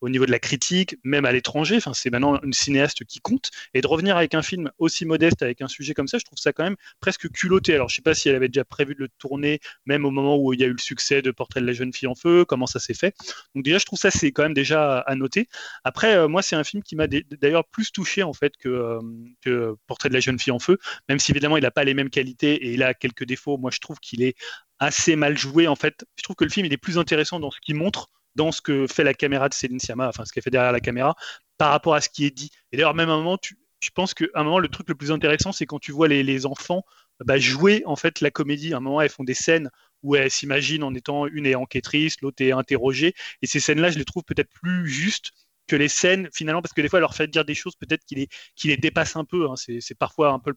[0.00, 3.50] au niveau de la critique, même à l'étranger, c'est maintenant une cinéaste qui compte.
[3.74, 6.38] Et de revenir avec un film aussi modeste, avec un sujet comme ça, je trouve
[6.38, 7.74] ça quand même presque culotté.
[7.74, 10.36] Alors, je sais pas si elle avait déjà prévu de le tourner, même au moment
[10.36, 12.44] où il y a eu le succès de Portrait de la jeune fille en feu,
[12.44, 13.14] comment ça s'est fait.
[13.54, 15.48] Donc déjà, je trouve ça c'est quand même déjà à noter.
[15.84, 19.00] Après, euh, moi, c'est un film qui m'a d'ailleurs plus touché en fait que, euh,
[19.42, 21.94] que Portrait de la jeune fille en feu, même si évidemment il n'a pas les
[21.94, 23.58] mêmes qualités et il a quelques défauts.
[23.58, 24.36] Moi, je trouve qu'il est
[24.78, 25.68] assez mal joué.
[25.68, 28.08] En fait, je trouve que le film il est plus intéressant dans ce qu'il montre,
[28.34, 30.80] dans ce que fait la caméra de Céline Sciamma, enfin ce qu'elle fait derrière la
[30.80, 31.14] caméra,
[31.58, 32.50] par rapport à ce qui est dit.
[32.72, 33.38] Et d'ailleurs, même à un moment,
[33.80, 36.46] je pense qu'à un moment, le truc le plus intéressant, c'est quand tu vois les,
[36.46, 36.84] enfants
[37.24, 38.72] bah, jouer en fait la comédie.
[38.74, 39.70] À un moment, elles font des scènes
[40.02, 43.14] où elles s'imaginent en étant une est enquêtrice, l'autre est interrogée.
[43.42, 45.32] Et ces scènes-là, je les trouve peut-être plus justes
[45.68, 48.04] que les scènes finalement parce que des fois elles leur fait dire des choses peut-être
[48.04, 49.54] qui les, qui les dépassent un peu hein.
[49.56, 50.56] c'est parfois un peu le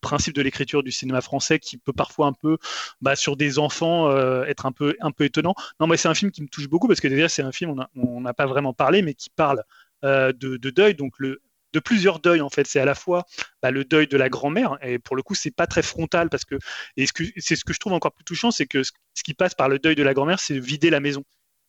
[0.00, 2.58] principe de l'écriture du cinéma français qui peut parfois un peu
[3.00, 5.54] bah, sur des enfants euh, être un peu un peu étonnant.
[5.80, 7.86] Non, mais c'est un film qui me touche beaucoup parce que déjà c'est un film
[7.96, 9.64] on n'a pas vraiment parlé mais qui parle
[10.04, 10.94] euh, de, deuil.
[10.94, 11.40] Donc le
[11.72, 12.66] de plusieurs deuils en fait.
[12.66, 13.26] C'est à la fois
[13.62, 16.44] bah, le deuil de la grand-mère et pour le coup c'est pas très frontal parce
[16.44, 16.56] que
[16.96, 19.68] et c'est ce que je trouve encore plus touchant c'est que ce, qui passe par
[19.68, 21.24] le deuil de la grand-mère c'est vider la maison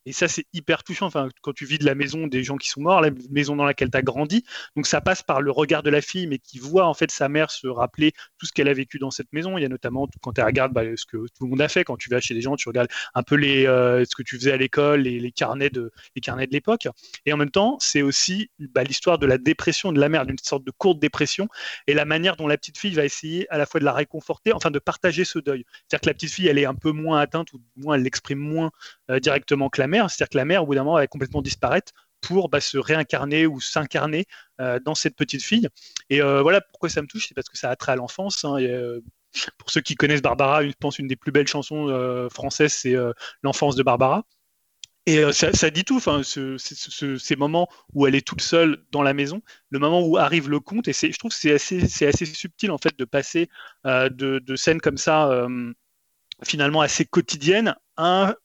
[0.06, 1.06] et ça, c'est hyper touchant.
[1.06, 3.66] Enfin, quand tu vis de la maison des gens qui sont morts, la maison dans
[3.66, 4.44] laquelle tu as grandi.
[4.76, 7.30] Donc, ça passe par le regard de la fille, mais qui voit en fait sa
[7.30, 9.58] mère se rappeler tout ce qu'elle a vécu dans cette maison.
[9.58, 11.84] Il y a notamment, quand tu regardes bah, ce que tout le monde a fait,
[11.84, 14.38] quand tu vas chez des gens, tu regardes un peu les, euh, ce que tu
[14.38, 16.88] faisais à l'école, les, les, carnets de les carnets de l'époque.
[17.26, 20.38] Et en même temps, c'est aussi bah, l'histoire de la dépression de la mère, d'une
[20.40, 21.48] sorte de courte dépression,
[21.86, 24.54] et la manière dont la petite fille va essayer à la fois de la réconforter,
[24.54, 25.64] enfin de partager ce deuil.
[25.88, 28.40] C'est-à-dire que la petite fille, elle est un peu moins atteinte, ou moins elle l'exprime
[28.40, 28.72] moins
[29.10, 31.92] euh, directement que la C'est-à-dire que la mère, au bout d'un moment, va complètement disparaître
[32.22, 34.26] pour bah, se réincarner ou s'incarner
[34.62, 35.68] euh, dans cette petite fille.
[36.10, 38.46] Et euh, voilà pourquoi ça me touche, c'est parce que ça a trait à l'enfance.
[38.46, 38.58] Hein,
[39.58, 42.96] pour ceux qui connaissent Barbara, je pense une des plus belles chansons françaises, c'est
[43.44, 44.26] L'enfance de Barbara.
[45.08, 49.42] Et ça, dit tout, enfin, ces moments où elle est toute seule dans la maison,
[49.70, 53.00] le moment où arrive le conte, et je trouve que c'est assez, subtil en fait
[53.00, 53.50] de passer
[53.86, 55.48] de, de, scènes comme ça,
[56.44, 58.36] finalement assez quotidiennes, à un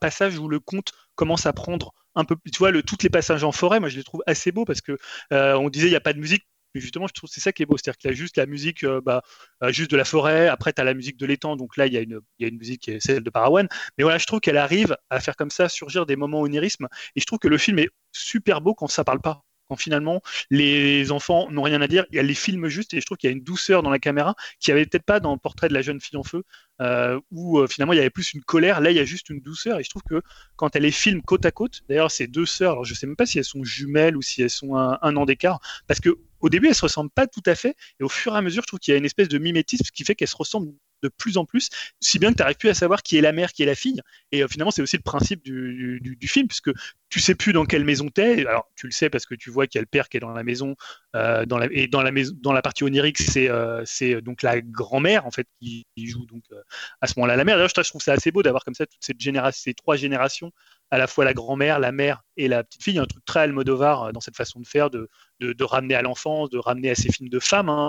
[0.00, 3.44] passage où le conte commence à prendre un peu, tu vois, le, tous les passages
[3.44, 4.98] en forêt, moi je les trouve assez beaux parce que
[5.32, 7.52] euh, on disait il n'y a pas de musique, mais justement je trouve c'est ça
[7.52, 9.22] qui est beau, c'est-à-dire qu'il y a juste la musique, euh, bah,
[9.62, 11.92] euh, juste de la forêt, après tu as la musique de l'étang, donc là il
[11.92, 14.18] y, a une, il y a une musique qui est celle de Parawan, mais voilà,
[14.18, 17.38] je trouve qu'elle arrive à faire comme ça surgir des moments onirisme, et je trouve
[17.38, 21.62] que le film est super beau quand ça parle pas quand finalement les enfants n'ont
[21.62, 23.82] rien à dire, elle les filme juste et je trouve qu'il y a une douceur
[23.82, 26.22] dans la caméra qui avait peut-être pas dans le portrait de la jeune fille en
[26.22, 26.44] feu,
[26.80, 29.30] euh, où euh, finalement il y avait plus une colère, là il y a juste
[29.30, 30.22] une douceur et je trouve que
[30.56, 33.16] quand elle les filme côte à côte, d'ailleurs ces deux sœurs, alors je sais même
[33.16, 36.18] pas si elles sont jumelles ou si elles sont un, un an d'écart, parce que
[36.40, 38.62] au début elles se ressemblent pas tout à fait et au fur et à mesure
[38.62, 40.72] je trouve qu'il y a une espèce de mimétisme qui fait qu'elles se ressemblent
[41.04, 41.68] de plus en plus,
[42.00, 43.74] si bien que tu n'arrives plus à savoir qui est la mère, qui est la
[43.74, 44.00] fille.
[44.32, 46.70] Et euh, finalement, c'est aussi le principe du, film, puisque
[47.10, 48.46] tu sais plus dans quelle maison tu es.
[48.46, 50.20] Alors, tu le sais parce que tu vois qu'il y a le père qui est
[50.20, 50.74] dans la maison,
[51.14, 54.42] euh, dans la, et dans la, maison, dans la partie onirique, c'est euh, c'est donc
[54.42, 56.42] la grand-mère, en fait, qui, joue donc
[57.00, 57.56] à ce moment-là la mère.
[57.56, 60.52] D'ailleurs, je trouve ça assez beau d'avoir comme ça toutes cette génération, ces trois générations
[60.90, 62.94] à la fois la grand-mère, la mère et la petite fille.
[62.94, 65.08] Il y a un truc très Almodovar dans cette façon de faire, de,
[65.40, 67.68] de, ramener à l'enfance, de ramener à ces films de femmes.
[67.68, 67.88] Hein.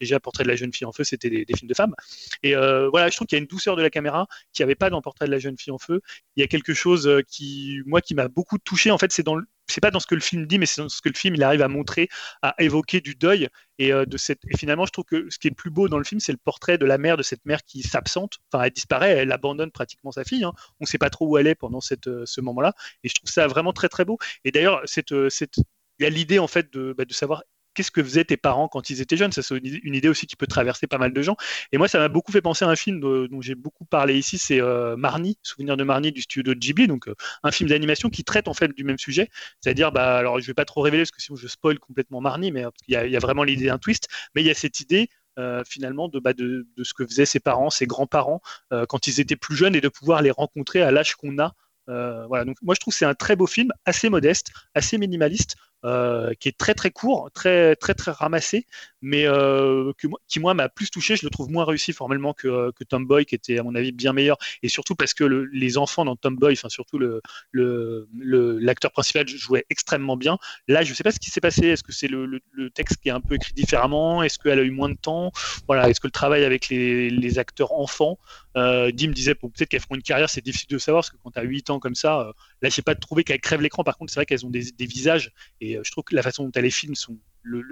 [0.00, 1.94] déjà, Portrait de la jeune fille en feu, c'était des, films de femmes.
[2.42, 4.74] Et voilà, je trouve qu'il y a une douceur de la caméra qui n'y avait
[4.74, 6.00] pas dans Portrait de la jeune fille en feu.
[6.36, 8.90] Il y a quelque chose qui, moi, qui m'a beaucoup touché.
[8.90, 10.88] En fait, c'est dans c'est pas dans ce que le film dit, mais c'est dans
[10.88, 12.08] ce que le film il arrive à montrer,
[12.42, 14.40] à évoquer du deuil et euh, de cette.
[14.48, 16.32] Et finalement, je trouve que ce qui est le plus beau dans le film, c'est
[16.32, 18.38] le portrait de la mère de cette mère qui s'absente.
[18.52, 20.44] Enfin, elle disparaît, elle abandonne pratiquement sa fille.
[20.44, 20.52] Hein.
[20.80, 22.74] On ne sait pas trop où elle est pendant cette, euh, ce moment-là.
[23.04, 24.18] Et je trouve ça vraiment très très beau.
[24.44, 25.56] Et d'ailleurs, cette, euh, cette
[25.98, 27.42] il y a l'idée en fait de, bah, de savoir
[27.76, 29.32] qu'est-ce que faisaient tes parents quand ils étaient jeunes?
[29.32, 31.36] Ça, c'est une idée aussi qui peut traverser pas mal de gens.
[31.72, 34.38] Et moi, ça m'a beaucoup fait penser à un film dont j'ai beaucoup parlé ici,
[34.38, 38.08] c'est euh, Marnie, Souvenir de Marnie du studio de Ghibli, donc euh, un film d'animation
[38.10, 39.28] qui traite en fait du même sujet.
[39.60, 42.50] C'est-à-dire, bah, alors je vais pas trop révéler parce que sinon je spoil complètement Marnie,
[42.50, 45.08] mais il y, a vraiment l'idée d'un twist, mais il y a cette idée
[45.38, 48.40] euh, finalement de, bah, de, ce que faisaient ses parents, ses grands-parents
[48.88, 51.52] quand ils étaient plus jeunes et de pouvoir les rencontrer à l'âge qu'on a.
[51.86, 55.56] voilà, donc moi je trouve que c'est un très beau film, assez modeste, assez minimaliste,
[55.84, 58.66] euh, qui est très très court, très très très ramassé,
[59.02, 59.92] mais euh,
[60.26, 61.16] qui moi m'a plus touché.
[61.16, 64.12] Je le trouve moins réussi formellement que, que Tomboy, qui était à mon avis bien
[64.12, 67.20] meilleur, et surtout parce que les enfants dans Tomboy, enfin surtout le,
[67.52, 70.38] l'acteur principal jouait extrêmement bien.
[70.66, 71.66] Là, je ne sais pas ce qui s'est passé.
[71.66, 72.40] Est-ce que c'est le,
[72.74, 74.22] texte qui est un peu écrit différemment?
[74.22, 75.30] Est-ce qu'elle a eu moins de temps?
[75.66, 75.88] Voilà.
[75.88, 78.18] Est-ce que le travail avec les, acteurs enfants
[78.56, 81.32] euh, Dim disait peut-être qu'elles feront une carrière, c'est difficile de savoir parce que quand
[81.32, 82.32] tu as 8 ans comme ça, euh,
[82.66, 83.84] là, j'ai pas trouvé qu'elles crèvent l'écran.
[83.84, 86.44] Par contre, c'est vrai qu'elles ont des, visages et euh, je trouve que la façon
[86.44, 87.16] dont elle les filme sont,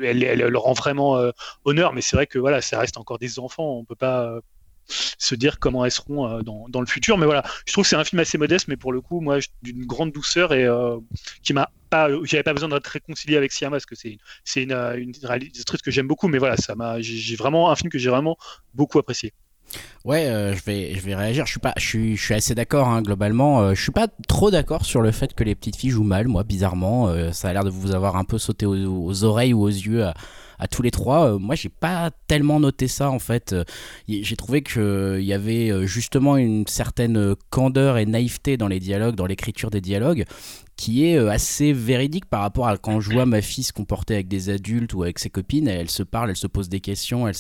[0.03, 1.31] elle, leur rend vraiment euh,
[1.65, 4.41] honneur, mais c'est vrai que voilà, ça reste encore des enfants, on peut pas euh,
[4.87, 7.19] se dire comment elles seront dans, le futur.
[7.19, 9.39] Mais voilà, je trouve que c'est un film assez modeste, mais pour le coup, moi,
[9.63, 10.69] d'une grande douceur et
[11.43, 14.73] qui m'a pas, j'avais pas besoin d'être réconcilié avec Siama parce que c'est c'est une,
[14.73, 18.11] une, réalisatrice que j'aime beaucoup, mais voilà, ça m'a, j'ai vraiment un film que j'ai
[18.11, 18.37] vraiment
[18.75, 19.33] beaucoup apprécié.
[20.05, 21.47] Ouais, euh, je vais je vais réagir.
[21.47, 23.63] Je suis pas je suis je suis assez d'accord hein, globalement.
[23.63, 26.29] Euh, je suis pas trop d'accord sur le fait que les petites filles jouent mal.
[26.29, 29.63] Moi, bizarrement, euh, ça a l'air de vous avoir un peu sauté aux, oreilles ou
[29.63, 30.05] aux yeux.
[30.59, 33.55] À, tous les trois, moi j'ai pas tellement noté ça en fait.
[34.09, 39.27] J'ai trouvé qu'il y avait justement une certaine candeur et naïveté dans les dialogues, dans
[39.27, 40.25] l'écriture des dialogues,
[40.77, 44.15] qui est euh, assez véridique par rapport à quand je vois ma fille se comporter
[44.15, 45.69] avec des adultes ou avec ses copines.
[45.69, 47.31] Elle, se parle, elle se pose des questions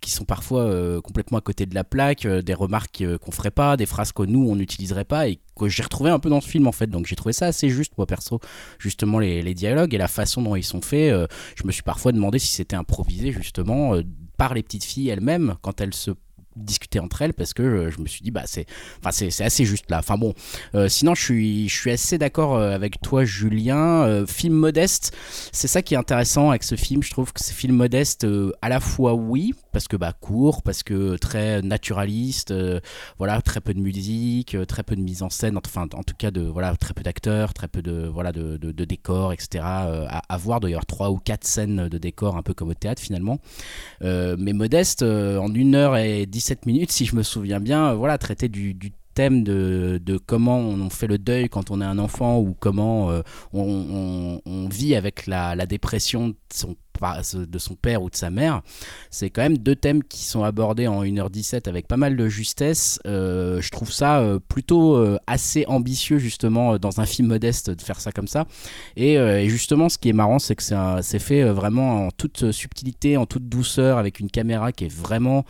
[0.00, 3.50] qui sont parfois euh, complètement à côté de la plaque, euh, des remarques qu'on ferait
[3.50, 6.40] pas, des phrases que nous on n'utiliserait pas et que j'ai retrouvé un peu dans
[6.40, 6.88] ce film en fait.
[6.88, 8.40] Donc j'ai trouvé ça assez juste, moi perso,
[8.78, 11.14] justement les dialogues et la façon dont ils sont faits.
[11.56, 13.94] je me suis parfois demandé si c'était improvisé justement
[14.36, 16.10] par les petites filles elles-mêmes quand elles se
[16.56, 18.66] discuter entre elles parce que euh, je me suis dit bah c'est
[18.98, 19.98] enfin c'est assez juste là.
[19.98, 20.34] Enfin bon
[20.74, 24.24] euh, sinon je suis je suis assez d'accord euh, avec toi Julien.
[24.26, 25.16] Film modeste
[25.52, 27.02] c'est ça qui est intéressant avec ce film.
[27.02, 28.26] Je trouve que ce film modeste
[28.60, 32.54] à la fois oui parce que bah court parce que très naturaliste
[33.18, 36.30] voilà très peu de musique très peu de mise en scène enfin en tout cas
[36.30, 40.36] de voilà très peu d'acteurs très peu de voilà de, de, décors etc à, à,
[40.36, 40.60] voir.
[40.60, 43.38] D'ailleurs trois ou quatre scènes de décors un peu comme au théâtre finalement.
[44.02, 47.94] Mais modeste en une heure et dix 17 minutes, si je me souviens bien, euh,
[47.94, 48.76] voilà, traiter du,
[49.14, 53.22] thème de, comment on fait le deuil quand on est un enfant ou comment euh,
[53.52, 56.76] on, vit avec la, dépression de son,
[57.34, 58.62] de son, père ou de sa mère.
[59.10, 63.00] C'est quand même deux thèmes qui sont abordés en 1h17 avec pas mal de justesse.
[63.06, 68.12] Euh, je trouve ça plutôt assez ambitieux justement dans un film modeste de faire ça
[68.12, 68.46] comme ça.
[68.96, 73.16] Et, et justement ce qui est marrant c'est que c'est fait vraiment en toute subtilité,
[73.16, 75.44] en toute douceur avec une caméra qui est vraiment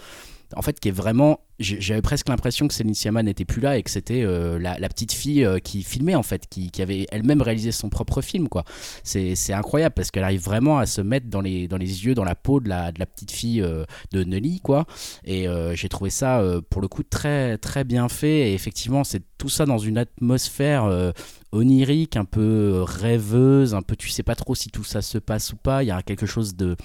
[0.56, 3.82] en fait, qui est vraiment j'avais presque l'impression que Céline Sciamma n'était plus là et
[3.82, 7.72] que c'était euh, la, petite fille euh, qui filmait en fait, qui, avait elle-même réalisé
[7.72, 8.64] son propre film quoi.
[9.04, 12.24] C'est incroyable parce qu'elle arrive vraiment à se mettre dans les, dans les yeux, dans
[12.24, 14.86] la peau de la, de la petite fille euh, de Nelly quoi.
[15.24, 19.48] Et j'ai trouvé ça pour le coup très très bien fait et effectivement c'est tout
[19.48, 21.12] ça dans une atmosphère
[21.52, 25.52] onirique, un peu rêveuse, un peu tu sais pas trop si tout ça se passe
[25.52, 25.82] ou pas.
[25.82, 26.76] Il y a quelque chose de,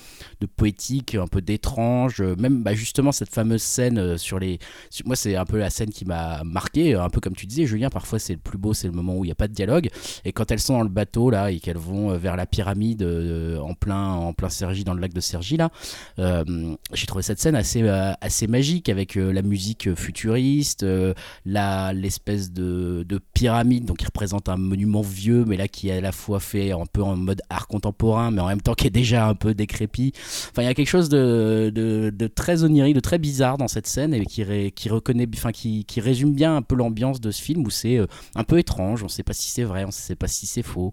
[0.41, 2.21] de poétique, un peu d'étrange.
[2.21, 4.59] Même bah, justement cette fameuse scène sur les
[5.05, 7.89] moi, c'est un peu la scène qui m'a marqué, un peu comme tu disais, Julien.
[7.89, 9.89] Parfois, c'est le plus beau, c'est le moment où il n'y a pas de dialogue.
[10.25, 13.03] Et quand elles sont dans le bateau là et qu'elles vont euh, vers la pyramide
[13.03, 15.69] euh, en plein en plein Sergi, dans le lac de Sergi là,
[16.19, 17.87] euh, j'ai trouvé cette scène assez
[18.21, 20.85] assez magique avec la musique futuriste,
[21.45, 25.97] la l'espèce de, de, pyramide donc qui représente un monument vieux, mais là qui est
[25.97, 28.87] à la fois fait un peu en mode art contemporain, mais en même temps qui
[28.87, 30.13] est déjà un peu décrépit.
[30.51, 33.67] Enfin, il y a quelque chose de, de, de très onirique, de très bizarre dans
[33.67, 34.43] cette scène et qui
[34.75, 37.99] qui reconnaît, enfin qui, qui, résume bien un peu l'ambiance de ce film où c'est
[38.35, 39.03] un peu étrange.
[39.03, 40.91] On sait pas si c'est vrai, on sait pas si c'est faux,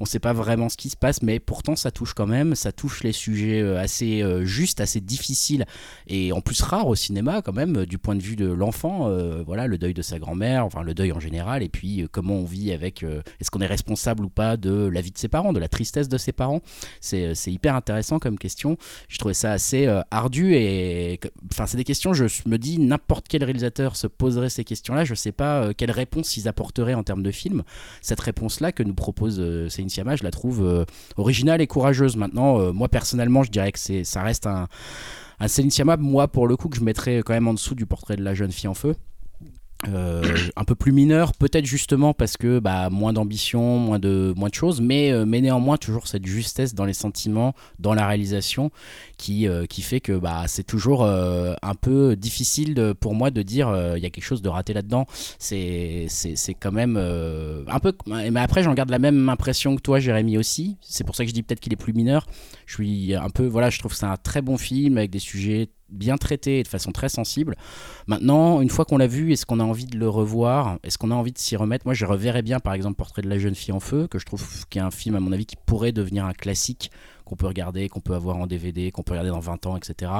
[0.00, 2.72] on sait pas vraiment ce qui se passe, mais pourtant ça touche quand même, ça
[2.72, 5.66] touche les sujets assez justes, assez difficiles
[6.06, 9.10] et en plus rares au cinéma quand même du point de vue de l'enfant.
[9.44, 12.44] voilà, le deuil de sa grand-mère, enfin le deuil en général, et puis comment on
[12.44, 15.58] vit avec, est-ce qu'on est responsable ou pas de la vie de ses parents, de
[15.58, 16.60] la tristesse de ses parents.
[17.00, 18.76] C'est hyper intéressant comme question.
[19.08, 21.20] Je trouvais ça assez euh, ardu et
[21.52, 22.12] enfin c'est des questions.
[22.12, 25.04] Je me dis n'importe quel réalisateur se poserait ces questions-là.
[25.04, 27.62] Je sais pas euh, quelle réponse ils apporteraient en termes de film.
[28.00, 32.16] Cette réponse-là que nous propose euh, Céline Sciamma, je la trouve originale et courageuse.
[32.16, 34.68] Maintenant, moi personnellement, je dirais que ça reste un
[35.38, 37.86] un Céline Sciamma, moi pour le coup que je mettrais quand même en dessous du
[37.86, 38.94] portrait de la jeune fille en feu.
[39.88, 40.22] Euh,
[40.56, 44.54] un peu plus mineur, peut-être justement parce que bah, moins d'ambition, moins de, moins de
[44.54, 48.70] choses, mais, euh, mais néanmoins toujours cette justesse dans les sentiments, dans la réalisation,
[49.18, 53.68] qui, euh, qui fait que bah, c'est toujours un peu difficile pour moi de dire
[53.96, 55.06] il y a quelque chose de raté là-dedans.
[55.38, 57.92] C'est, c'est, quand même un peu.
[58.06, 60.78] Mais après, j'en garde la même impression que toi, Jérémy aussi.
[60.80, 62.26] C'est pour ça que je dis peut-être qu'il est plus mineur.
[62.66, 63.46] Je suis un peu.
[63.46, 66.62] Voilà, je trouve que c'est un très bon film avec des sujets bien traité et
[66.62, 67.56] de façon très sensible.
[68.06, 70.78] Maintenant, une fois qu'on l'a vu, est-ce qu'on a envie de le revoir?
[70.82, 71.86] Est-ce qu'on a envie de s'y remettre?
[71.86, 74.26] Moi, je reverrais bien, par exemple, Portrait de la jeune fille en feu, que je
[74.26, 76.90] trouve qui est un film, à mon avis, qui pourrait devenir un classique
[77.26, 80.10] qu'on peut regarder, qu'on peut avoir en DVD, qu'on peut regarder dans 20 ans, etc.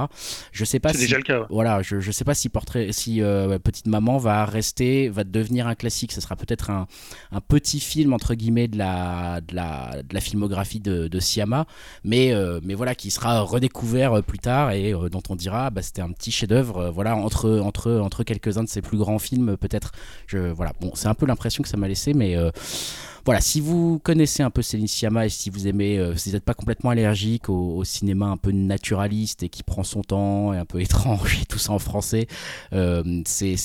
[0.53, 1.47] Je sais pas si, déjà le cas.
[1.49, 5.66] Voilà, je, je sais pas si portrait, si euh, Petite Maman va rester, va devenir
[5.69, 6.12] un classique.
[6.12, 6.87] Ce sera peut-être un,
[7.33, 11.66] un, petit film entre guillemets de la, de la, de la filmographie de, de Siama,
[12.05, 15.83] mais, euh, mais voilà, qui sera redécouvert euh, plus tard et dont on dira, bah,
[15.83, 16.90] c'était un petit chef-d'œuvre.
[16.90, 19.92] voilà, entre, entre, entre quelques-uns de ses plus grands films, peut-être.
[20.27, 22.37] Je, voilà, bon, c'est un peu l'impression que ça m'a laissé, mais
[23.27, 26.37] voilà, si vous connaissez un peu Céline Sciamma et si vous aimez, euh, si vous
[26.37, 30.59] n'êtes pas complètement allergique au, cinéma un peu naturaliste et qui prend son temps et
[30.59, 32.29] un peu étrange et tout ça en français,
[32.73, 33.57] euh, c'est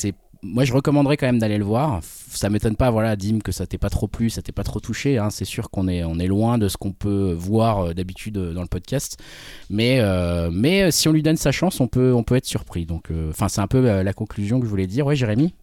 [0.43, 1.99] moi je recommanderais quand même d'aller le voir.
[2.01, 4.79] Ça m'étonne pas, voilà, Dim, que ça t'ait pas trop plu, ça t'ait pas trop
[4.79, 5.19] touché.
[5.19, 5.29] Hein.
[5.29, 8.61] C'est sûr qu'on est, on est loin de ce qu'on peut voir euh, d'habitude dans
[8.61, 9.19] le podcast.
[9.69, 10.01] Mais,
[10.51, 12.87] mais si on lui donne sa chance, on peut, on peut être surpris.
[12.87, 15.05] Donc, enfin, c'est un peu la conclusion que je voulais dire.
[15.05, 15.53] Ouais, Jérémy?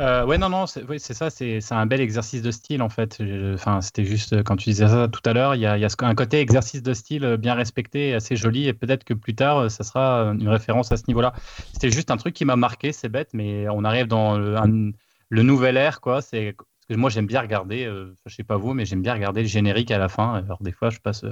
[0.00, 3.20] Euh, ouais, non, non, c'est ça, c'est un bel exercice de style en fait.
[3.54, 5.84] Enfin, c'était juste euh, quand tu disais ça tout à l'heure, il y a, y
[5.84, 9.34] a, un côté exercice de style euh, bien respecté, assez joli, et peut-être que plus
[9.34, 11.32] tard, ça sera une référence à ce niveau-là.
[11.72, 14.92] C'était juste un truc qui m'a marqué, c'est bête, mais on arrive dans le,
[15.30, 16.22] nouvel air, quoi.
[16.22, 16.54] C'est
[16.90, 17.84] moi j'aime bien regarder,
[18.24, 20.34] je sais pas vous, mais j'aime bien regarder le générique à la fin.
[20.36, 21.24] Alors des fois je passe,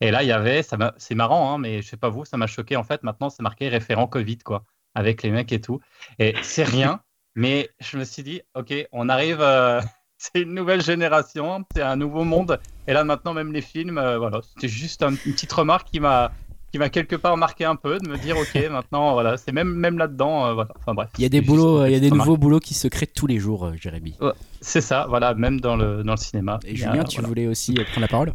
[0.00, 0.62] et là il y avait,
[0.96, 3.02] c'est marrant, hein, mais je sais pas vous, ça m'a choqué en fait.
[3.04, 5.80] Maintenant c'est marqué référent Covid quoi, avec les mecs et tout,
[6.18, 7.00] et c'est rien.
[7.36, 9.80] Mais je me suis dit, ok, on arrive, euh,
[10.18, 12.60] c'est une nouvelle génération, c'est un nouveau monde.
[12.86, 16.32] Et là maintenant, même les films, euh, voilà, c'était juste une petite remarque qui m'a
[16.70, 19.72] qui m'a quelque part marqué un peu de me dire ok maintenant voilà c'est même
[19.72, 20.70] même là-dedans euh, voilà.
[20.76, 22.88] Enfin bref il y a des boulots il y a des nouveaux boulots qui se
[22.88, 24.16] créent tous les jours Jérémy.
[24.60, 26.58] C'est ça voilà même dans le dans le cinéma.
[26.66, 28.32] Et Julien tu voulais aussi prendre la parole?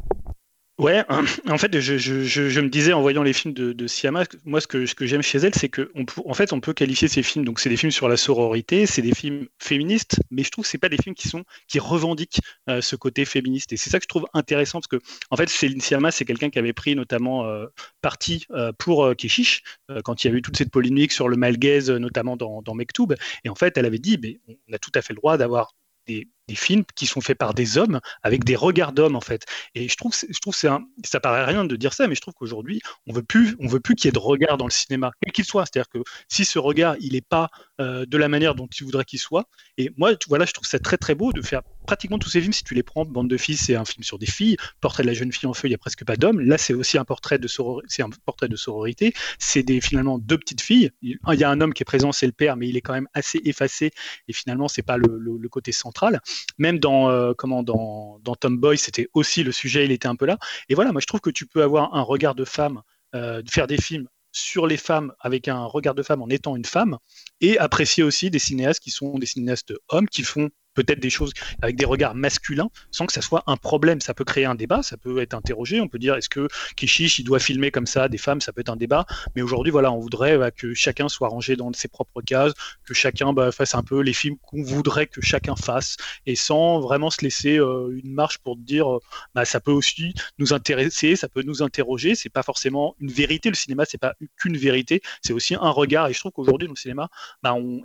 [0.80, 4.24] Ouais, en fait, je, je, je, me disais en voyant les films de, de Siama,
[4.46, 5.84] moi, ce que, ce que j'aime chez elle, c'est qu'en
[6.26, 7.44] en fait, on peut qualifier ces films.
[7.44, 10.70] Donc, c'est des films sur la sororité, c'est des films féministes, mais je trouve que
[10.70, 12.40] c'est pas des films qui sont qui revendiquent
[12.70, 13.74] euh, ce côté féministe.
[13.74, 16.50] Et c'est ça que je trouve intéressant parce que, en fait, Céline Siama, c'est quelqu'un
[16.50, 17.66] qui avait pris notamment euh,
[18.02, 19.64] parti euh, pour Keshish
[20.06, 23.16] quand il y a eu toute cette polémique sur le malgaise, notamment dans, dans Mektoub.
[23.44, 25.74] Et en fait, elle avait dit, mais on a tout à fait le droit d'avoir
[26.08, 29.46] des, des films qui sont faits par des hommes avec des regards d'hommes en fait.
[29.76, 32.82] Et je trouve, je trouve ça paraît rien de dire ça, mais je trouve qu'aujourd'hui
[33.08, 35.32] on veut plus, on veut plus qu'il y ait de regard dans le cinéma, quel
[35.32, 35.66] qu'il soit.
[35.66, 39.06] C'est-à-dire que si ce regard il est pas euh, de la manière dont tu voudrais
[39.06, 39.46] qu'il soit,
[39.78, 42.54] et moi voilà, je trouve ça très très beau de faire pratiquement tous ces films.
[42.54, 44.58] Si tu les prends, Bande de filles, c'est un film sur des filles.
[44.82, 46.40] Portrait de la jeune fille en feu, il y a presque pas d'hommes.
[46.40, 49.14] Là, c'est aussi un portrait de sororité.
[49.40, 50.92] C'est des finalement deux petites filles.
[51.02, 52.94] Il y a un homme qui est présent, c'est le père, mais il est quand
[52.94, 53.92] même assez effacé.
[54.28, 56.22] Et finalement, c'est pas le côté central.
[56.58, 60.38] Même dans, euh, comment, dans, Tomboy, c'était aussi le sujet, il était un peu là.
[60.70, 62.82] Et voilà, moi je trouve que tu peux avoir un regard de femme,
[63.16, 66.66] euh, faire des films sur les femmes avec un regard de femme en étant une
[66.66, 66.98] femme,
[67.42, 70.50] et apprécier aussi des cinéastes qui sont des cinéastes hommes qui font
[70.84, 74.02] peut-être des choses avec des regards masculins sans que ça soit un problème.
[74.02, 75.82] Ça peut créer un débat, ça peut être interrogé.
[75.82, 78.42] On peut dire est-ce que Kishish il doit filmer comme ça des femmes?
[78.42, 79.06] Ça peut être un débat.
[79.36, 82.54] Mais aujourd'hui, voilà, on voudrait bah, que chacun soit rangé dans ses propres cases,
[82.86, 86.80] que chacun bah, fasse un peu les films qu'on voudrait que chacun fasse, et sans
[86.80, 89.00] vraiment se laisser euh, une marche pour dire euh,
[89.36, 92.16] bah, ça peut aussi nous intéresser, ça peut nous interroger.
[92.16, 93.50] C'est pas forcément une vérité.
[93.50, 96.08] Le cinéma, c'est pas qu'une vérité, c'est aussi un regard.
[96.08, 97.10] Et je trouve qu'aujourd'hui, dans le cinéma,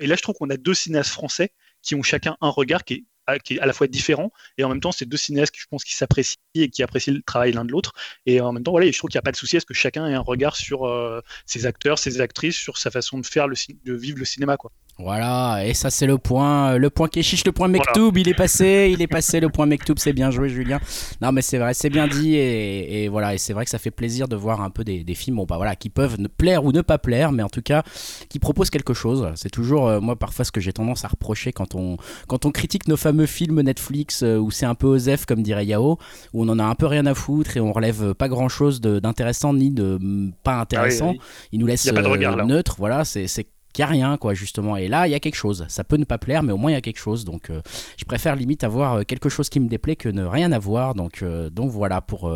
[0.01, 1.53] et là, je trouve qu'on a deux cinéastes français
[1.85, 3.05] qui ont chacun un regard qui est
[3.43, 5.67] qui est à la fois différent et en même temps c'est deux cinéastes qui je
[5.69, 7.93] pense qui s'apprécient et qui apprécient le travail l'un de l'autre
[8.27, 9.67] et en même temps voilà je trouve qu'il n'y a pas de souci à ce
[9.67, 10.91] que chacun ait un regard sur
[11.47, 14.73] ses acteurs ses actrices sur sa façon de faire le de vivre le cinéma quoi
[14.97, 18.91] voilà, et ça c'est le point, le point chiche, le point Mektoub, il est passé,
[18.93, 20.79] il est passé, le point Mektoub, c'est bien joué Julien.
[21.21, 23.91] Non mais c'est vrai, c'est bien dit et, voilà, et c'est vrai que ça fait
[23.91, 26.71] plaisir de voir un peu des, films, bon bah voilà, qui peuvent ne plaire ou
[26.71, 27.83] ne pas plaire, mais en tout cas
[28.29, 29.33] qui proposent quelque chose.
[29.35, 31.97] C'est toujours euh, moi parfois ce que j'ai tendance à reprocher quand on
[32.29, 35.67] quand on critique nos fameux films Netflix euh, où c'est un peu osef comme dirait
[35.67, 35.99] Yao,
[36.33, 38.81] où on en a un peu rien à foutre et on relève pas grand chose
[38.81, 39.99] d'intéressant ni de
[40.43, 41.15] pas intéressant.
[41.19, 43.27] Ah il nous laisse euh, neutre, voilà, c'est
[43.75, 44.77] qu'il n'y a rien, quoi, justement.
[44.77, 45.67] Et là, il y a quelque chose.
[45.69, 47.25] Ça peut ne pas plaire, mais au moins il y a quelque chose.
[47.25, 47.61] Donc, euh,
[47.99, 50.95] je préfère limite avoir euh, quelque chose qui me déplaît que ne rien avoir.
[50.95, 52.33] Donc, euh, donc voilà pour,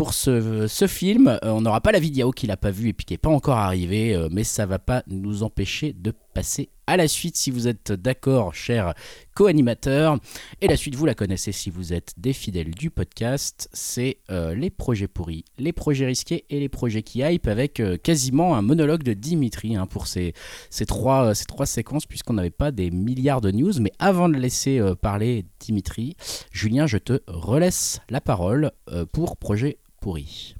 [0.00, 1.38] pour ce, film.
[1.42, 3.58] on n'aura pas la vidéo qu'il n'a pas vue et puis qui n'est pas encore
[3.58, 7.92] arrivée, mais ça va pas nous empêcher de passer à la suite si vous êtes
[7.92, 8.94] d'accord, cher
[9.36, 10.18] co-animateur.
[10.60, 13.68] Et la suite, vous la connaissez si vous êtes des fidèles du podcast.
[13.72, 17.96] C'est euh, les projets pourris, les projets risqués et les projets qui hype avec euh,
[17.96, 20.32] quasiment un monologue de Dimitri hein, pour ces,
[20.68, 23.74] ces, trois, euh, ces trois séquences puisqu'on n'avait pas des milliards de news.
[23.80, 26.16] Mais avant de laisser parler Dimitri,
[26.50, 28.72] Julien, je te relaisse la parole
[29.12, 30.54] pour projet pourri.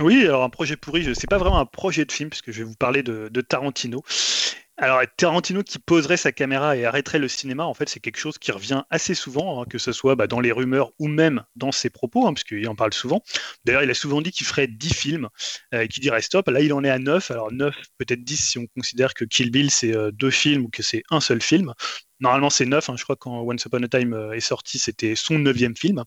[0.00, 2.58] Oui, alors un projet pourri, ce n'est pas vraiment un projet de film, puisque je
[2.58, 4.02] vais vous parler de, Tarantino.
[4.78, 8.38] Alors, Tarantino qui poserait sa caméra et arrêterait le cinéma, en fait, c'est quelque chose
[8.38, 11.70] qui revient assez souvent, hein, que ce soit bah, dans les rumeurs ou même dans
[11.70, 13.22] ses propos, hein, puisqu'il en parle souvent.
[13.66, 15.28] D'ailleurs, il a souvent dit qu'il ferait 10 films
[15.74, 16.48] euh, et qu'il dirait stop.
[16.48, 17.30] Là, il en est à 9.
[17.30, 20.68] Alors, 9, peut-être 10 si on considère que Kill Bill, c'est euh, deux films ou
[20.70, 21.74] que c'est un seul film.
[22.20, 22.88] Normalement, c'est neuf.
[22.90, 22.96] Hein.
[22.96, 26.04] Je crois que quand Once Upon a Time euh, est sorti, c'était son neuvième film.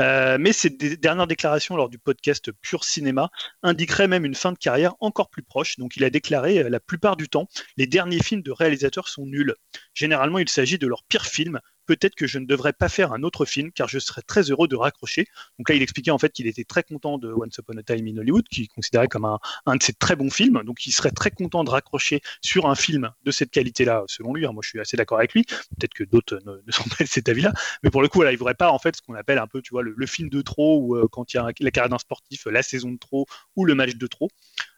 [0.00, 3.30] Euh, mais ces dernières déclarations lors du podcast Pur Cinéma
[3.62, 5.78] indiqueraient même une fin de carrière encore plus proche.
[5.78, 9.26] Donc, il a déclaré euh, la plupart du temps, les derniers films de réalisateurs sont
[9.26, 9.54] nuls.
[9.94, 13.22] Généralement, il s'agit de leur pire film, peut-être que je ne devrais pas faire un
[13.22, 15.26] autre film car je serais très heureux de raccrocher.
[15.58, 18.06] Donc là, il expliquait en fait qu'il était très content de Once Upon a Time
[18.06, 20.62] in Hollywood, qu'il considérait comme un, de ses très bons films.
[20.64, 24.46] Donc il serait très content de raccrocher sur un film de cette qualité-là, selon lui.
[24.46, 24.52] Hein.
[24.52, 25.44] moi, je suis assez d'accord avec lui.
[25.44, 27.52] Peut-être que d'autres ne, sont pas de cet avis-là.
[27.82, 29.46] Mais pour le coup, voilà, il ne voudrait pas en fait ce qu'on appelle un
[29.46, 31.88] peu, tu vois, le, film de trop ou euh, quand il y a la carrière
[31.88, 34.28] d'un sportif, la saison de trop ou le match de trop.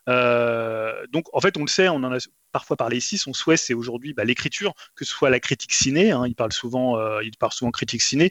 [0.09, 2.18] Euh, donc en fait, on le sait, on en a
[2.53, 3.19] parfois parlé ici.
[3.19, 6.11] Son souhait, c'est aujourd'hui bah, l'écriture, que ce soit la critique ciné.
[6.13, 8.31] Hein, il parle souvent, euh, il parle souvent critique ciné.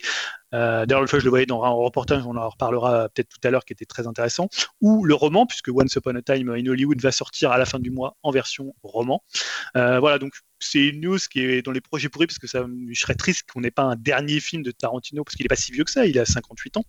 [0.54, 3.46] Euh, D'ailleurs, le fois, je le voyais dans un reportage, on en reparlera peut-être tout
[3.46, 4.48] à l'heure, qui était très intéressant.
[4.80, 7.78] Ou le roman, puisque Once Upon a Time in Hollywood va sortir à la fin
[7.78, 9.22] du mois en version roman.
[9.76, 12.66] Euh, voilà, donc c'est une news qui est dans les projets pourris parce que ça,
[12.90, 15.54] je serais triste qu'on n'ait pas un dernier film de Tarantino parce qu'il n'est pas
[15.54, 16.84] si vieux que ça, il a 58 ans.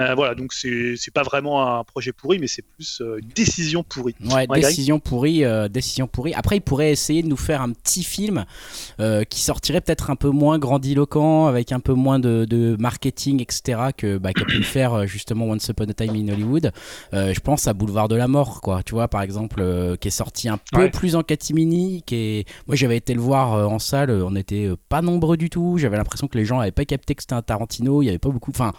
[0.00, 4.14] Euh, voilà, donc c'est pas vraiment un projet pourri, mais c'est plus une décision pourrie.
[4.20, 6.34] Ouais, décision pourrie, décision pourrie.
[6.34, 8.44] Après, il pourrait essayer de nous faire un petit film
[9.30, 14.18] qui sortirait peut-être un peu moins grandiloquent, avec un peu moins de, marketing, etc., que
[14.18, 16.72] bah, qu'a pu le faire justement Once Upon a Time in Hollywood.
[17.12, 18.82] je pense à Boulevard de la Mort, quoi.
[18.82, 19.62] Tu vois, par exemple,
[20.00, 22.48] qui est sorti un peu plus en catimini, qui est...
[22.66, 25.76] moi j'avais été le voir euh, en salle, on n'était euh, pas nombreux du tout.
[25.78, 28.02] J'avais l'impression que les gens n'avaient pas capté que c'était un Tarantino.
[28.02, 28.50] Il y avait pas beaucoup.
[28.50, 28.72] Enfin,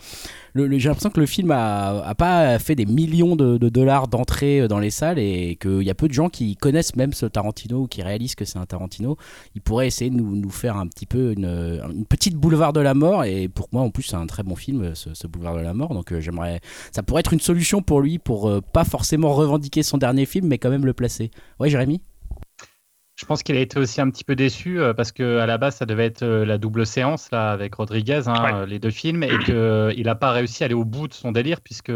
[0.55, 4.79] j'ai l'impression que le film a, pas fait des millions de, dollars d'entrée euh, dans
[4.79, 7.87] les salles et qu'il y a peu de gens qui connaissent même ce Tarantino ou
[7.87, 9.17] qui réalisent que c'est un Tarantino.
[9.55, 13.23] Il pourrait essayer de nous, faire un petit peu une, petite boulevard de la mort.
[13.23, 15.93] Et pour moi, en plus, c'est un très bon film, ce, boulevard de la mort.
[15.93, 16.59] Donc, j'aimerais.
[16.91, 20.57] Ça pourrait être une solution pour lui pour pas forcément revendiquer son dernier film, mais
[20.57, 21.31] quand même le placer.
[21.59, 22.01] Ouais, Jérémy?
[23.19, 25.57] Je pense qu'il a été aussi un petit peu déçu euh, parce que à la
[25.57, 29.23] base ça devait être euh, la double séance là avec Rodriguez, hein, les deux films,
[29.23, 31.91] et qu'il euh, n'a pas réussi à aller au bout de son délire puisque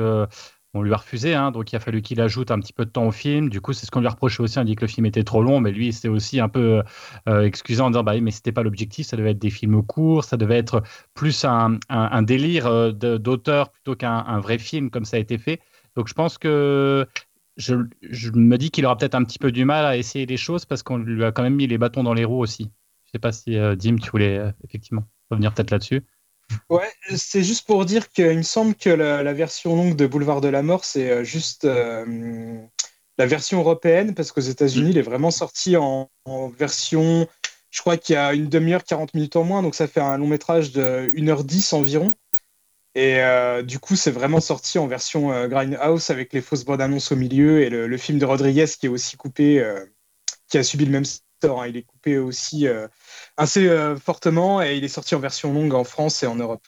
[0.76, 2.90] on lui a refusé, hein, donc il a fallu qu'il ajoute un petit peu de
[2.90, 3.50] temps au film.
[3.50, 4.58] Du coup, c'est ce qu'on lui a reproché aussi.
[4.58, 6.82] On dit que le film était trop long, mais lui, c'était aussi un peu
[7.28, 10.36] excusé en disant bah, mais c'était pas l'objectif, ça devait être des films courts, ça
[10.36, 10.82] devait être
[11.14, 15.62] plus un, un délire d'auteur plutôt qu'un vrai film comme ça a été fait.
[15.96, 17.08] Donc je pense que
[17.58, 17.76] je,
[18.34, 20.84] me dis qu'il aura peut-être un petit peu du mal à essayer les choses parce
[20.84, 22.72] qu'on lui a quand même mis les bâtons dans les roues aussi.
[23.06, 26.02] Je sais pas si euh, Dim, tu voulais euh, effectivement revenir peut-être là-dessus.
[26.70, 30.50] Ouais, c'est juste pour dire qu'il me semble que la, version longue de Boulevard de
[30.50, 35.78] la Mort, c'est euh, juste la version européenne parce qu'aux États-Unis, il est vraiment sorti
[35.78, 37.28] en, en version.
[37.70, 40.18] Je crois qu'il y a une demi-heure, 40 minutes en moins, donc ça fait un
[40.18, 42.13] long métrage de 1h10 environ.
[42.95, 46.82] Et euh, du coup, c'est vraiment sorti en version euh, Grindhouse avec les fausses bandes
[46.82, 49.84] annonces au milieu et le, film de Rodriguez qui est aussi coupé, euh,
[50.47, 51.63] qui a subi le même sort.
[51.63, 51.67] Hein.
[51.67, 52.67] Il est coupé aussi
[53.36, 53.67] assez
[54.01, 56.65] fortement et il est sorti en version longue en France et en Europe.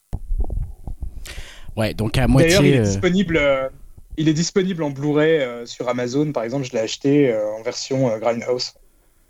[1.78, 2.50] Ouais, donc à moitié.
[2.50, 3.72] D'ailleurs, il est disponible.
[4.18, 6.66] il est disponible en Blu-ray sur Amazon, par exemple.
[6.66, 8.74] Je l'ai acheté en version Grindhouse.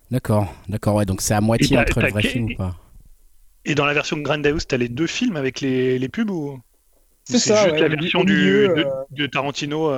[0.10, 1.05] D'accord, d'accord, ouais.
[1.05, 2.75] Donc c'est à moitié entre le vrai film ou pas?
[3.65, 6.60] Et dans la version Grindhouse, t'as les deux films avec les, les pubs ou?
[7.26, 7.70] C'est ça.
[7.70, 8.68] Juste la version du,
[9.12, 9.92] de, Tarantino.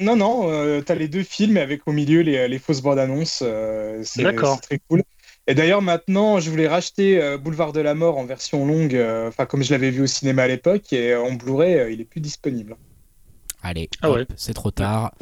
[0.00, 3.44] Non, non, euh, t'as les deux films avec au milieu les, les fausses bandes annonces.
[4.02, 5.02] c'est très cool.
[5.46, 8.96] Et d'ailleurs, maintenant, je voulais racheter Boulevard de la Mort en version longue,
[9.28, 12.20] enfin comme je l'avais vu au cinéma à l'époque, et en Blu-ray, il est plus
[12.20, 12.76] disponible.
[13.62, 15.12] Allez, ah c'est trop tard.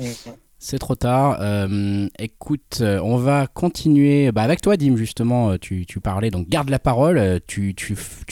[0.62, 1.38] C'est trop tard.
[1.40, 5.52] Euh, écoute, euh, on va continuer bah, avec toi, Dim, justement.
[5.52, 7.40] Euh, tu, parlais, donc garde la parole.
[7.46, 7.74] Tu,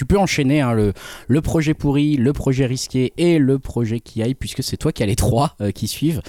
[0.06, 0.92] peux enchaîner hein, le,
[1.26, 5.02] le, projet pourri, le projet risqué et le projet qui aille, puisque c'est toi qui
[5.02, 6.20] as les trois qui suivent.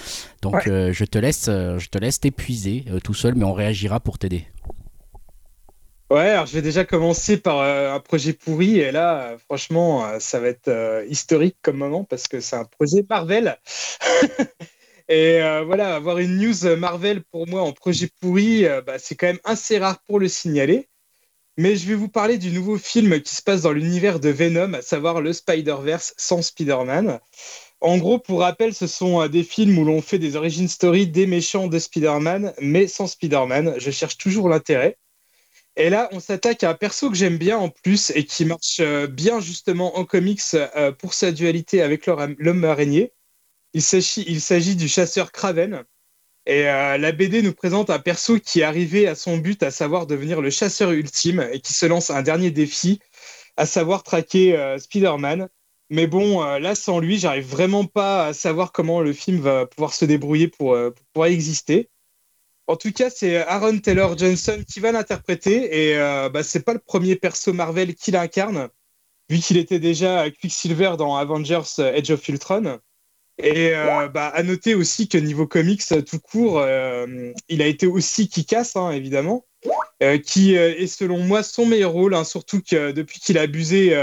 [0.42, 4.48] Donc je te laisse je te laisse t'épuiser tout seul, mais on réagira pour t'aider.
[6.10, 10.48] Ouais, alors je vais déjà commencer par un projet pourri et là, franchement, ça va
[10.48, 13.58] être historique comme moment parce que c'est un projet Marvel.
[15.10, 19.40] et voilà, avoir une news Marvel pour moi en projet pourri, bah, c'est quand même
[19.44, 20.88] assez rare pour le signaler.
[21.58, 24.76] Mais je vais vous parler du nouveau film qui se passe dans l'univers de Venom,
[24.76, 27.20] à savoir le Spider-Verse sans Spider-Man.
[27.82, 31.28] En gros, pour rappel, ce sont des films où l'on fait des origin stories des
[31.28, 33.76] méchants de Spider-Man, mais sans Spider-Man.
[33.78, 34.98] Je cherche toujours l'intérêt.
[35.76, 38.80] Et là, on s'attaque à un perso que j'aime bien en plus et qui marche
[38.82, 43.14] euh, bien justement en comics euh, pour sa dualité avec l'homme araignée.
[43.74, 45.84] Il s'agit du chasseur Kraven.
[46.46, 49.72] Et euh, la BD nous présente un perso qui est arrivé à son but, à
[49.72, 53.00] savoir devenir le chasseur ultime et qui se lance un dernier défi,
[53.58, 55.50] à savoir traquer Spider-Man.
[55.92, 59.94] Mais bon, là, sans lui, j'arrive vraiment pas à savoir comment le film va pouvoir
[59.94, 60.78] se débrouiller pour,
[61.14, 61.90] pouvoir exister.
[62.70, 66.74] En tout cas, c'est Aaron Taylor Johnson qui va l'interpréter et euh, bah, c'est pas
[66.74, 68.70] le premier perso Marvel qu'il incarne,
[69.28, 72.78] vu qu'il était déjà Quicksilver dans Avengers euh, Age of Ultron.
[73.42, 76.62] Et euh, bah, à noter aussi que niveau comics tout court,
[77.48, 79.46] il a été aussi qui casse hein, évidemment,
[80.26, 83.96] qui est selon moi son meilleur rôle, hein, surtout que depuis qu'il a abusé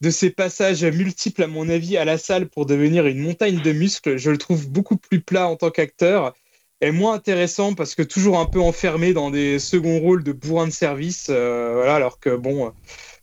[0.00, 3.72] de ses passages multiples à mon avis à la salle pour devenir une montagne de
[3.72, 6.34] muscles, je le trouve beaucoup plus plat en tant qu'acteur
[6.82, 10.66] est moins intéressant parce que toujours un peu enfermé dans des seconds rôles de bourrin
[10.66, 11.28] de service.
[11.30, 12.72] Euh, voilà, alors que bon,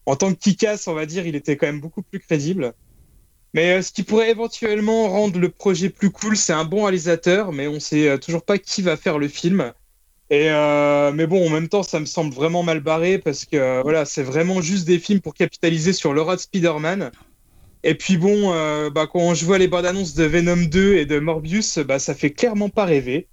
[0.05, 2.73] en tant que Kikas, on va dire, il était quand même beaucoup plus crédible.
[3.53, 7.51] Mais euh, ce qui pourrait éventuellement rendre le projet plus cool, c'est un bon réalisateur,
[7.51, 9.73] mais on sait euh, toujours pas qui va faire le film.
[10.31, 14.05] Et mais bon, en même temps, ça me semble vraiment mal barré parce que voilà,
[14.05, 17.09] c'est vraiment juste des films pour capitaliser sur l'aura de Spider-Man.
[17.83, 18.51] Et puis bon,
[18.91, 22.13] bah, quand je vois les bandes annonces de Venom 2 et de Morbius, bah, ça
[22.13, 23.27] fait clairement pas rêver.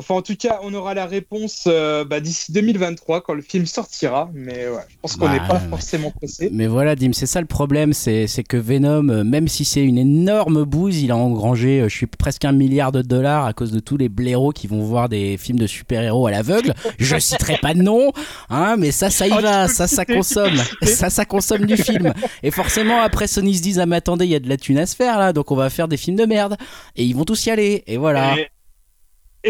[0.00, 3.66] Enfin, en tout cas, on aura la réponse euh, bah, d'ici 2023 quand le film
[3.66, 4.30] sortira.
[4.32, 6.48] Mais ouais, je pense qu'on n'est pas forcément pressé.
[6.50, 7.92] Mais voilà, Dim, c'est ça le problème.
[7.92, 11.94] C'est que Venom, euh, même si c'est une énorme bouse, il a engrangé, euh, je
[11.94, 15.10] suis presque un milliard de dollars à cause de tous les blaireaux qui vont voir
[15.10, 16.72] des films de super-héros à l'aveugle.
[16.98, 18.10] Je citerai pas de nom,
[18.48, 19.68] hein, mais ça, ça y oh, va.
[19.68, 20.56] Ça, ça consomme.
[20.82, 22.14] Ça, ça consomme du film.
[22.42, 24.78] Et forcément, après, Sony se disent Ah, mais attendez, il y a de la thune
[24.78, 26.56] à se faire là, donc on va faire des films de merde.
[26.96, 27.84] Et ils vont tous y aller.
[27.86, 28.38] Et voilà.
[28.38, 28.48] Et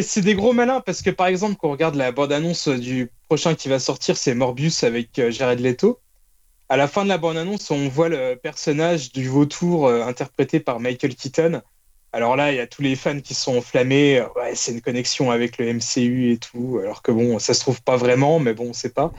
[0.00, 3.54] c'est des gros malins parce que par exemple, quand on regarde la bande-annonce du prochain
[3.54, 6.00] qui va sortir, c'est Morbius avec euh, Jared Leto.
[6.68, 10.78] À la fin de la bande-annonce, on voit le personnage du vautour euh, interprété par
[10.78, 11.62] Michael Keaton.
[12.12, 14.24] Alors là, il y a tous les fans qui sont enflammés.
[14.36, 16.78] Ouais, c'est une connexion avec le MCU et tout.
[16.82, 19.12] Alors que bon, ça se trouve pas vraiment, mais bon, on sait pas.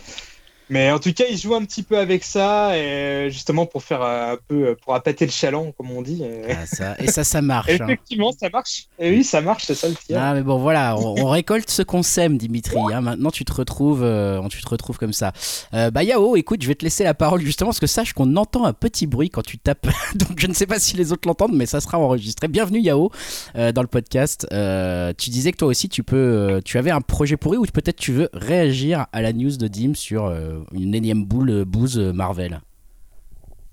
[0.72, 4.02] Mais en tout cas, il joue un petit peu avec ça, et justement pour faire
[4.04, 6.24] un peu, pour appâter le chaland, comme on dit.
[6.50, 7.70] Ah, ça, et ça, ça marche.
[7.70, 7.84] Hein.
[7.84, 8.88] Effectivement, ça marche.
[8.98, 10.18] Et oui, ça marche, c'est ça le pire.
[10.18, 12.80] Ah, mais bon, voilà, on, récolte ce qu'on sème, Dimitri.
[12.94, 13.02] Hein.
[13.02, 15.34] Maintenant, tu te retrouves, euh, tu te retrouves comme ça.
[15.74, 18.38] Euh, bah, Yao, écoute, je vais te laisser la parole justement, parce que sache qu'on
[18.38, 19.90] entend un petit bruit quand tu tapes.
[20.16, 22.48] Donc, je ne sais pas si les autres l'entendent, mais ça sera enregistré.
[22.48, 23.12] Bienvenue, Yao,
[23.58, 24.48] euh, dans le podcast.
[24.50, 28.14] tu disais que toi aussi, tu peux, tu avais un projet pourri, ou peut-être tu
[28.14, 30.32] veux réagir à la news de Dim sur
[30.72, 32.62] une énième boule euh, bouse euh, Marvel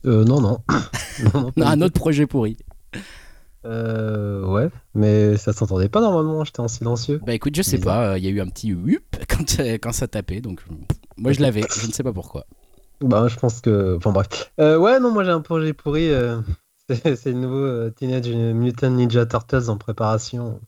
[0.04, 0.62] euh, Non, non.
[1.56, 2.56] un autre projet pourri.
[3.64, 7.20] Euh, ouais, mais ça s'entendait pas normalement, j'étais en silencieux.
[7.26, 10.06] Bah écoute, je sais pas, il y a eu un petit hup quand, quand ça
[10.06, 10.62] tapait, donc
[11.16, 12.46] moi je l'avais, je ne sais pas pourquoi.
[13.00, 13.96] Bah je pense que...
[13.96, 14.52] Enfin bref.
[14.58, 16.10] ouais, non, moi j'ai un projet pourri,
[16.88, 20.60] c'est le nouveau Teenage Mutant Ninja Turtles en préparation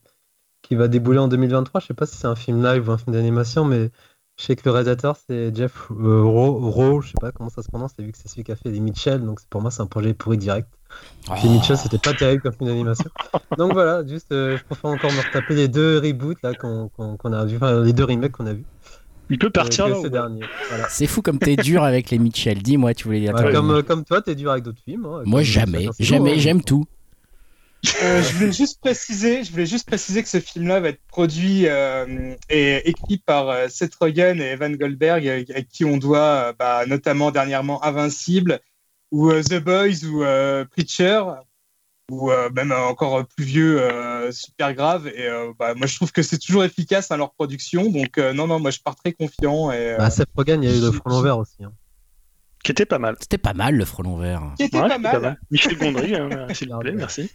[0.62, 2.98] qui va débouler en 2023, je sais pas si c'est un film live ou un
[2.98, 3.90] film d'animation, mais
[4.40, 7.68] je sais que le réalisateur c'est Jeff euh, Rowe, je sais pas comment ça se
[7.68, 9.86] prononce, vu que c'est celui qui a fait les Mitchell, donc pour moi c'est un
[9.86, 10.68] projet pourri direct.
[11.28, 11.50] Les oh.
[11.50, 13.10] Mitchell c'était pas terrible comme film d'animation.
[13.58, 17.44] donc voilà, juste euh, je préfère encore me retaper les deux reboots là qu'on a
[17.44, 18.64] vu, enfin les deux remakes qu'on a vu.
[19.28, 20.28] Il peut partir là.
[20.88, 22.60] C'est fou comme t'es dur avec les Mitchell.
[22.62, 23.32] Dis-moi, tu voulais dire.
[23.32, 25.06] comme, comme toi, t'es dur avec d'autres films.
[25.06, 26.84] Hein, moi, jamais, jamais, j'aime tout.
[28.02, 31.66] Euh, je voulais juste préciser, je voulais juste préciser que ce film-là va être produit
[31.66, 36.84] euh, et écrit par euh, Seth Rogen et Evan Goldberg, avec qui on doit bah,
[36.86, 38.60] notamment dernièrement Invincible
[39.10, 40.24] ou The Boys ou
[40.70, 41.22] Preacher
[42.10, 43.80] ou même encore plus vieux,
[44.32, 45.06] super grave.
[45.08, 45.28] Et
[45.58, 47.90] bah, moi, je trouve que c'est toujours efficace à leur production.
[47.90, 49.70] Donc non, non, moi je pars très confiant.
[49.72, 51.64] Et, bah, Seth Rogen, il y a eu le front vert aussi.
[51.64, 51.72] Hein.
[52.62, 53.16] Qui était pas mal.
[53.20, 54.42] C'était pas mal le frelon vert.
[54.56, 55.40] Qui était pas, mal.
[55.50, 57.30] Michel Gondry, hein, s'il vous plaît, merci.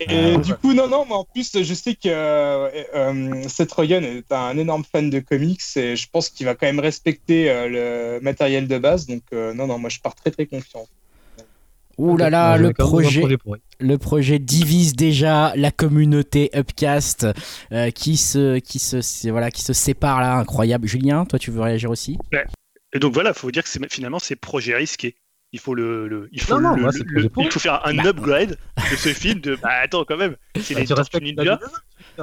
[0.00, 3.72] Et ah, du coup, non, non, mais en plus, je sais que euh, euh, Seth
[3.72, 7.50] Rogen est un énorme fan de comics et je pense qu'il va quand même respecter
[7.50, 9.06] euh, le matériel de base.
[9.06, 10.86] Donc, non, non, moi je pars très très confiant.
[11.96, 13.24] Ouh là là, le projet,
[13.80, 17.26] le projet divise déjà la communauté Upcast
[17.92, 20.86] qui se, qui se, voilà, qui se sépare là, incroyable.
[20.86, 22.16] Julien, toi, tu veux réagir aussi?
[22.92, 25.16] Et donc voilà, il faut dire que finalement c'est projet risqué
[25.52, 26.58] il faut le, il faut
[27.38, 28.58] il faut faire un upgrade
[28.90, 30.36] de ce film de bah attends quand même.
[30.60, 31.58] C'est bah, les Tortues Ninja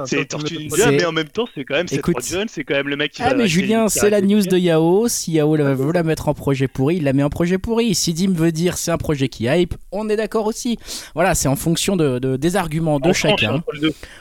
[0.04, 2.88] c'est Tortue Ninja, mais en même temps, c'est quand même Seth Rogen, c'est quand même
[2.88, 5.08] le mec qui ah, mais Julien, c'est la news de Yao.
[5.08, 7.94] Si Yao veut la mettre en projet pourri, il la met en projet pourri.
[7.94, 10.78] Si Dim veut dire c'est un projet qui hype, on est d'accord aussi.
[11.14, 13.62] Voilà, c'est en fonction de, des arguments de chacun.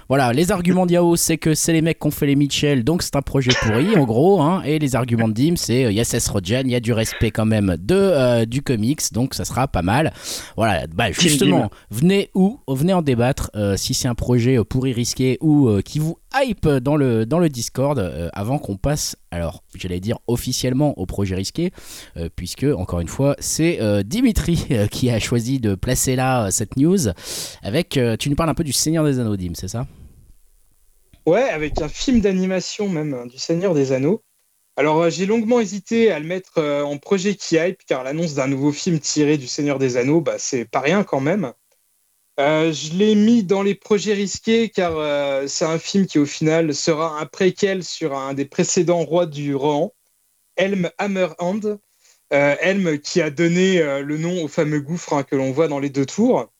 [0.09, 2.83] Voilà, les arguments de Yao, c'est que c'est les mecs qui ont fait les Mitchell,
[2.83, 4.41] donc c'est un projet pourri, en gros.
[4.41, 4.61] Hein.
[4.65, 6.79] et les arguments de Dim, c'est euh, il y a Seth Rogen, il y a
[6.79, 10.13] du respect quand même de, euh, du comics, donc ça sera pas mal.
[10.57, 15.37] Voilà, bah, justement, venez où Venez en débattre euh, si c'est un projet pourri risqué
[15.39, 19.99] ou qui vous hype dans le, dans le Discord euh, avant qu'on passe, alors j'allais
[19.99, 21.71] dire officiellement au projet risqué,
[22.17, 26.77] euh, puisque encore une fois c'est euh, Dimitri qui a choisi de placer là cette
[26.77, 27.09] news.
[27.61, 29.87] Avec, tu nous parles un peu du Seigneur des Anneaux, Dim, c'est ça?
[31.25, 34.23] Ouais, avec un film d'animation même hein, du Seigneur des Anneaux.
[34.77, 38.71] Alors j'ai longuement hésité à le mettre en projet qui hype, car l'annonce d'un nouveau
[38.71, 41.53] film tiré du Seigneur des Anneaux, bah, c'est pas rien quand même.
[42.37, 46.25] Euh, je l'ai mis dans les projets risqués car euh, c'est un film qui au
[46.25, 49.93] final sera un préquel sur un des précédents rois du Rohan,
[50.57, 51.79] Helm Hammerhand.
[52.33, 55.79] Euh, Helm qui a donné le nom au fameux gouffre hein, que l'on voit dans
[55.79, 56.51] les deux tours.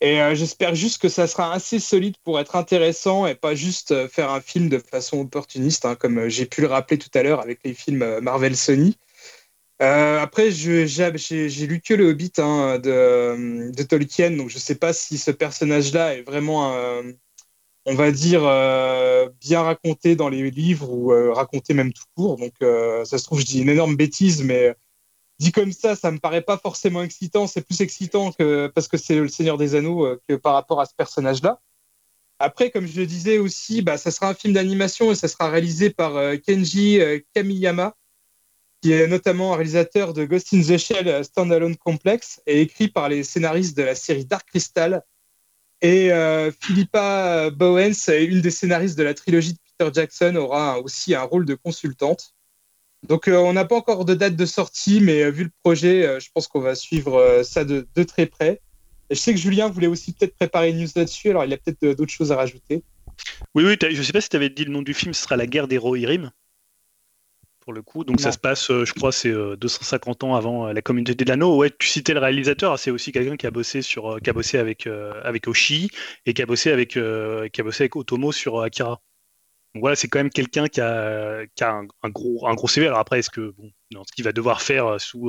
[0.00, 4.30] Et j'espère juste que ça sera assez solide pour être intéressant et pas juste faire
[4.30, 7.60] un film de façon opportuniste, hein, comme j'ai pu le rappeler tout à l'heure avec
[7.62, 8.96] les films Marvel Sony.
[9.82, 10.86] Euh, après, j'ai
[11.66, 16.14] lu que le Hobbit hein, de, Tolkien, donc je ne sais pas si ce personnage-là
[16.14, 17.02] est vraiment, euh,
[17.86, 22.36] on va dire, euh, bien raconté dans les livres ou raconté même tout court.
[22.38, 24.76] Donc, ça se trouve, je dis une énorme bêtise, mais
[25.40, 27.48] dit comme ça, ça me paraît pas forcément excitant.
[27.48, 30.86] C'est plus excitant que parce que c'est le Seigneur des Anneaux que par rapport à
[30.86, 31.60] ce personnage-là.
[32.38, 35.50] Après, comme je le disais aussi, bah, ça sera un film d'animation et ça sera
[35.50, 36.12] réalisé par
[36.46, 37.00] Kenji
[37.34, 37.94] Kamiyama
[38.82, 43.22] qui est notamment réalisateur de Ghost in the Shell Standalone Complex et écrit par les
[43.22, 45.02] scénaristes de la série Dark Crystal.
[45.80, 51.14] Et euh, Philippa Bowens, une des scénaristes de la trilogie de Peter Jackson, aura aussi
[51.14, 52.34] un rôle de consultante.
[53.08, 56.20] Donc euh, on n'a pas encore de date de sortie, mais euh, vu le projet,
[56.20, 58.60] je pense qu'on va suivre ça de, très près.
[59.10, 61.96] Je sais que Julien voulait aussi peut-être préparer une news là-dessus, alors il a peut-être
[61.96, 62.82] d'autres choses à rajouter.
[63.54, 65.22] Oui, oui, je ne sais pas si tu avais dit le nom du film, ce
[65.22, 66.32] sera La guerre des Rohirrim
[67.62, 68.04] pour le coup.
[68.04, 71.14] Donc ça se passe, euh, je crois, c'est 250 euh, ans avant euh, la communauté
[71.14, 71.56] de l'anneau.
[71.56, 74.58] Ouais, tu citais le réalisateur, c'est aussi quelqu'un qui a bossé sur, qui a bossé
[74.58, 75.90] avec avec Oshi
[76.26, 79.00] et qui a bossé avec qui a bossé avec Otomo sur Akira.
[79.74, 82.86] Donc voilà, c'est quand même quelqu'un qui a, qui a un, gros un gros CV.
[82.86, 83.70] Alors après, est-ce que bon,
[84.06, 85.28] ce qu'il va devoir faire sous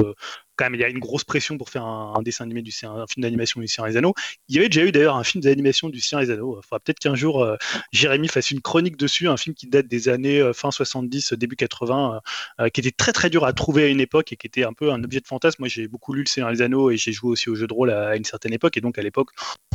[0.56, 3.08] quand même, il y a une grosse pression pour faire un, dessin animé du un
[3.08, 4.14] film d'animation du Seigneur des Anneaux.
[4.48, 6.60] Il y avait déjà eu d'ailleurs un film d'animation du Seigneur des Anneaux.
[6.60, 7.58] Il faudra peut-être qu'un jour euh,
[7.92, 11.56] Jérémy fasse une chronique dessus, un film qui date des années euh, fin 70, début
[11.56, 12.22] 80,
[12.60, 14.74] euh, qui était très très dur à trouver à une époque et qui était un
[14.74, 15.58] peu un objet de fantasme.
[15.60, 17.74] Moi, j'ai beaucoup lu le Seigneur des Anneaux et j'ai joué aussi au jeu de
[17.74, 18.78] rôle à, une certaine époque.
[18.78, 19.30] Et donc à l'époque,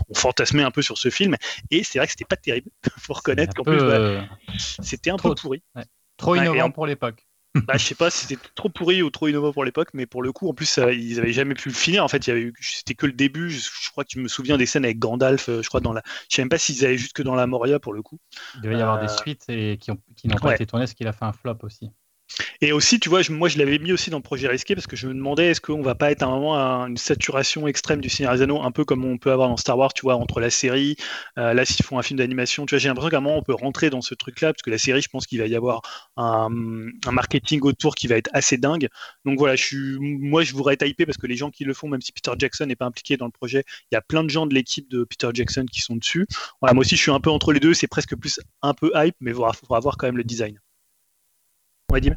[0.09, 1.37] on fantasmait un peu sur ce film.
[1.71, 2.71] Et c'est vrai que c'était pas terrible.
[2.99, 3.81] Faut reconnaître qu'en plus,
[4.59, 5.63] c'était un peu pourri.
[6.17, 7.28] Trop innovant pour l'époque.
[7.55, 10.23] Bah, je sais pas si c'était trop pourri ou trop innovant pour l'époque, mais pour
[10.23, 12.05] le coup, en plus, ils avaient jamais pu le finir.
[12.05, 13.51] En fait, il y avait eu, c'était que le début.
[13.51, 15.49] Je, crois que tu me souviens des scènes avec Gandalf.
[15.49, 17.79] Euh, je crois dans la, je sais même pas s'ils allaient jusque dans la Moria
[17.79, 18.19] pour le coup.
[18.57, 20.95] Il devait y avoir des euh, suites et qui, qui n'ont pas été tournées, ce
[20.95, 21.91] qu'il a fait un flop aussi.
[22.61, 24.97] Et aussi, tu vois, moi je l'avais mis aussi dans le projet risqué parce que
[24.97, 28.01] je me demandais est-ce qu'on va pas être à un moment à une saturation extrême
[28.01, 30.17] du Seigneur des Anneaux, un peu comme on peut avoir dans Star Wars, tu vois,
[30.17, 30.97] entre la série,
[31.39, 33.43] euh, là s'ils font un film d'animation, tu vois, j'ai l'impression qu'à un moment on
[33.43, 35.83] peut rentrer dans ce truc-là parce que la série, je pense qu'il va y avoir
[36.17, 36.49] un,
[37.11, 38.89] marketing autour qui va être assez dingue.
[39.25, 39.55] Donc voilà,
[40.01, 42.33] moi je voudrais être hypé parce que les gens qui le font, même si Peter
[42.39, 44.89] Jackson n'est pas impliqué dans le projet, il y a plein de gens de l'équipe
[44.91, 46.27] de Peter Jackson qui sont dessus.
[46.61, 48.93] Voilà, moi aussi je suis un peu entre les deux, c'est presque plus un peu
[48.95, 50.59] hype, mais il faudra, voir quand même le design.
[51.91, 52.11] Ouais, dis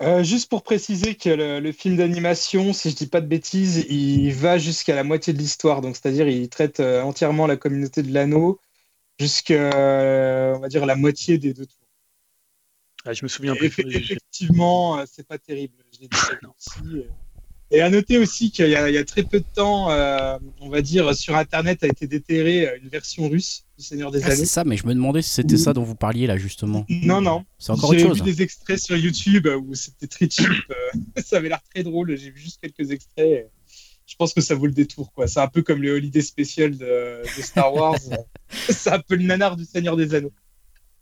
[0.00, 4.32] Euh, juste pour préciser que le, film d'animation, si je dis pas de bêtises, il
[4.32, 5.80] va jusqu'à la moitié de l'histoire.
[5.80, 8.60] Donc, c'est-à-dire, il traite euh, entièrement la communauté de l'anneau
[9.18, 11.88] jusqu'à, euh, on va dire, la moitié des deux tours.
[13.04, 13.66] Ah, je me souviens plus.
[13.66, 15.74] Effectivement, c'est pas terrible.
[15.92, 16.16] Je l'ai dit
[17.70, 21.14] et à noter aussi qu'il y, a très peu de temps, euh, on va dire,
[21.14, 24.36] sur Internet a été déterrée euh, une version russe du Seigneur des ah, Anneaux.
[24.36, 26.86] C'est ça, mais je me demandais si c'était ça dont vous parliez là, justement.
[26.88, 27.44] Non, non.
[27.58, 28.18] C'est encore autre chose.
[28.18, 30.48] J'ai vu des extraits sur YouTube où c'était très cheap.
[30.48, 32.16] Euh, ça avait l'air très drôle.
[32.16, 33.50] J'ai vu juste quelques extraits.
[34.06, 35.28] Je pense que ça vaut le détour, quoi.
[35.28, 37.98] C'est un peu comme les Holiday Special de, de Star Wars.
[38.48, 40.32] C'est un peu le nanar du Seigneur des Anneaux.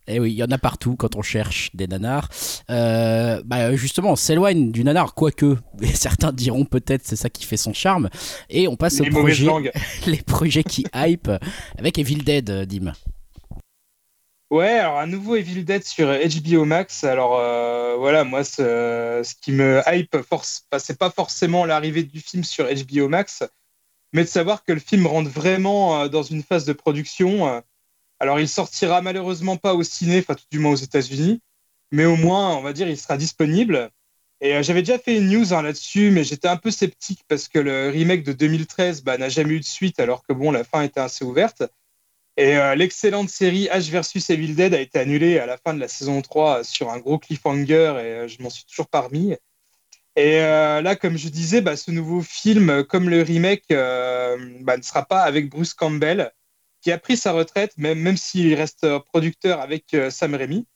[0.08, 2.28] Eh oui, il y en a partout quand on cherche des nanars.
[2.70, 5.56] Euh, bah justement, on s'éloigne du nanar, quoique
[5.94, 8.08] certains diront peut-être c'est ça qui fait son charme.
[8.48, 9.72] Et on passe les aux projets,
[10.06, 11.30] les projets qui hype
[11.78, 12.92] avec Evil Dead, euh, Dim.
[14.48, 17.02] Ouais, alors un nouveau Evil Dead sur HBO Max.
[17.02, 22.44] Alors euh, voilà, moi ce, qui me hype, force, c'est pas forcément l'arrivée du film
[22.44, 23.42] sur HBO Max,
[24.12, 27.60] mais de savoir que le film rentre vraiment dans une phase de production
[28.18, 31.42] alors, il sortira malheureusement pas au ciné, enfin, tout du moins aux États-Unis,
[31.92, 33.90] mais au moins, on va dire, il sera disponible.
[34.40, 37.48] Et euh, j'avais déjà fait une news hein, là-dessus, mais j'étais un peu sceptique parce
[37.48, 40.64] que le remake de 2013 bah, n'a jamais eu de suite, alors que bon, la
[40.64, 41.62] fin était assez ouverte.
[42.38, 45.80] Et euh, l'excellente série H versus Evil Dead a été annulée à la fin de
[45.80, 49.34] la saison 3 sur un gros cliffhanger et euh, je m'en suis toujours parmi.
[50.16, 55.04] Et là, comme je disais, bah, ce nouveau film, comme le remake, bah, ne sera
[55.04, 56.32] pas avec Bruce Campbell,
[56.86, 60.68] qui a pris sa retraite, même, même s'il reste producteur avec euh, Sam Raimi,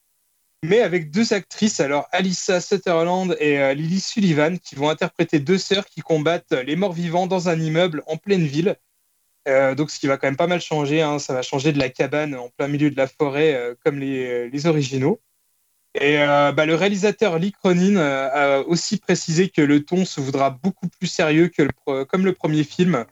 [0.64, 5.56] mais avec deux actrices, alors Alyssa Sutherland et euh, Lily Sullivan, qui vont interpréter deux
[5.56, 8.74] sœurs qui combattent les morts vivants dans un immeuble en pleine ville.
[9.46, 11.20] Euh, donc, ce qui va quand même pas mal changer, hein.
[11.20, 14.66] ça va changer de la cabane en plein milieu de la forêt, comme les, les,
[14.66, 15.20] originaux.
[15.94, 20.88] Et bah, le réalisateur Lee Cronin a aussi précisé que le ton se voudra beaucoup
[20.88, 23.06] plus sérieux que le, comme le premier film,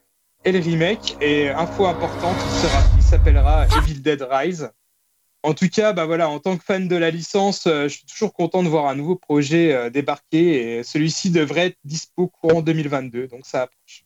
[0.44, 1.16] et le remake.
[1.20, 2.36] Et info importante,
[2.96, 4.70] il s'appellera Evil Dead Rise.
[5.44, 8.06] En tout cas, bah voilà, en tant que fan de la licence, euh, je suis
[8.06, 12.60] toujours content de voir un nouveau projet euh, débarquer et celui-ci devrait être dispo courant
[12.60, 14.04] 2022, donc ça approche.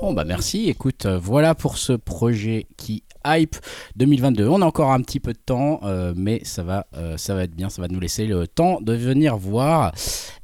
[0.00, 3.56] Bon bah merci, écoute, euh, voilà pour ce projet qui hype
[3.96, 4.48] 2022.
[4.48, 5.80] On a encore un petit peu de temps,
[6.16, 9.36] mais ça va, ça va être bien, ça va nous laisser le temps de venir
[9.36, 9.92] voir.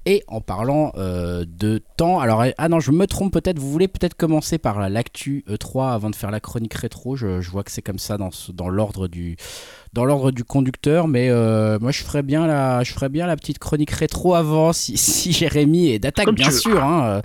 [0.07, 3.59] Et en parlant euh, de temps, alors euh, ah non, je me trompe peut-être.
[3.59, 7.16] Vous voulez peut-être commencer par l'actu E3 avant de faire la chronique rétro.
[7.16, 9.37] Je, vois que c'est comme ça dans, dans l'ordre du
[9.95, 13.37] dans l'ordre du conducteur, mais euh, moi je ferais bien la je ferais bien la
[13.37, 16.85] petite chronique rétro avant si, si Jérémy est d'attaque bien sûr.
[16.85, 17.22] Hein,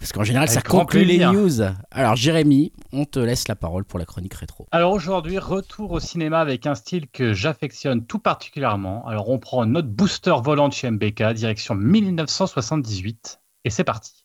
[0.00, 1.60] parce qu'en général, ça conclut les news.
[1.90, 4.66] Alors, Jérémy, on te laisse la parole pour la chronique rétro.
[4.72, 9.06] Alors aujourd'hui, retour au cinéma avec un style que j'affectionne tout particulièrement.
[9.06, 14.24] Alors, on prend notre booster volant de chez MBK, direction 1978, et c'est parti.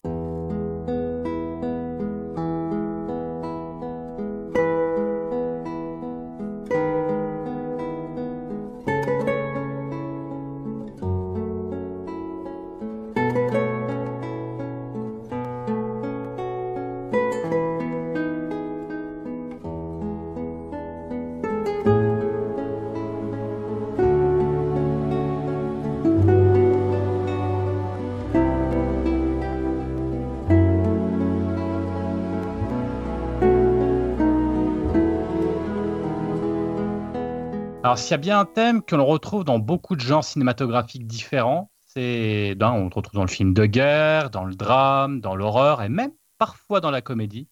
[37.95, 41.07] Alors, s'il y a bien un thème que l'on retrouve dans beaucoup de genres cinématographiques
[41.07, 45.33] différents, c'est, ben, on le retrouve dans le film de guerre, dans le drame, dans
[45.33, 47.47] l'horreur et même parfois dans la comédie.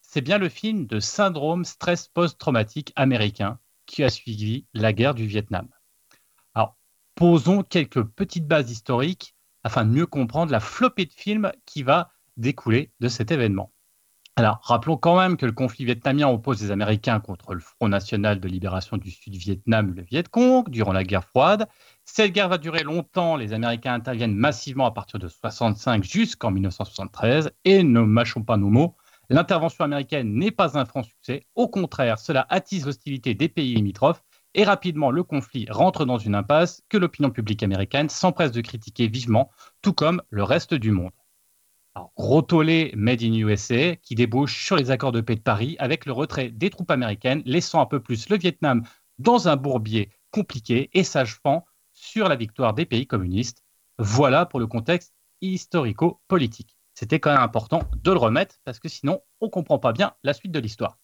[0.00, 5.26] C'est bien le film de syndrome stress post-traumatique américain qui a suivi la guerre du
[5.26, 5.68] Vietnam.
[6.54, 6.78] Alors,
[7.14, 12.10] posons quelques petites bases historiques afin de mieux comprendre la flopée de films qui va
[12.38, 13.73] découler de cet événement.
[14.36, 18.40] Alors, rappelons quand même que le conflit vietnamien oppose les Américains contre le Front national
[18.40, 21.68] de libération du Sud-Vietnam, le Viet Cong, durant la guerre froide.
[22.04, 23.36] Cette guerre va durer longtemps.
[23.36, 27.52] Les Américains interviennent massivement à partir de 65 jusqu'en 1973.
[27.64, 28.96] Et ne mâchons pas nos mots,
[29.30, 31.46] l'intervention américaine n'est pas un franc succès.
[31.54, 34.24] Au contraire, cela attise l'hostilité des pays limitrophes.
[34.54, 39.06] Et rapidement, le conflit rentre dans une impasse que l'opinion publique américaine s'empresse de critiquer
[39.06, 41.12] vivement, tout comme le reste du monde.
[41.96, 42.44] Alors, gros
[42.96, 46.50] made in USA qui débouche sur les accords de paix de Paris avec le retrait
[46.50, 48.82] des troupes américaines, laissant un peu plus le Vietnam
[49.18, 53.62] dans un bourbier compliqué et s'achevant sur la victoire des pays communistes.
[53.98, 56.76] Voilà pour le contexte historico-politique.
[56.94, 60.14] C'était quand même important de le remettre parce que sinon on ne comprend pas bien
[60.24, 60.98] la suite de l'histoire.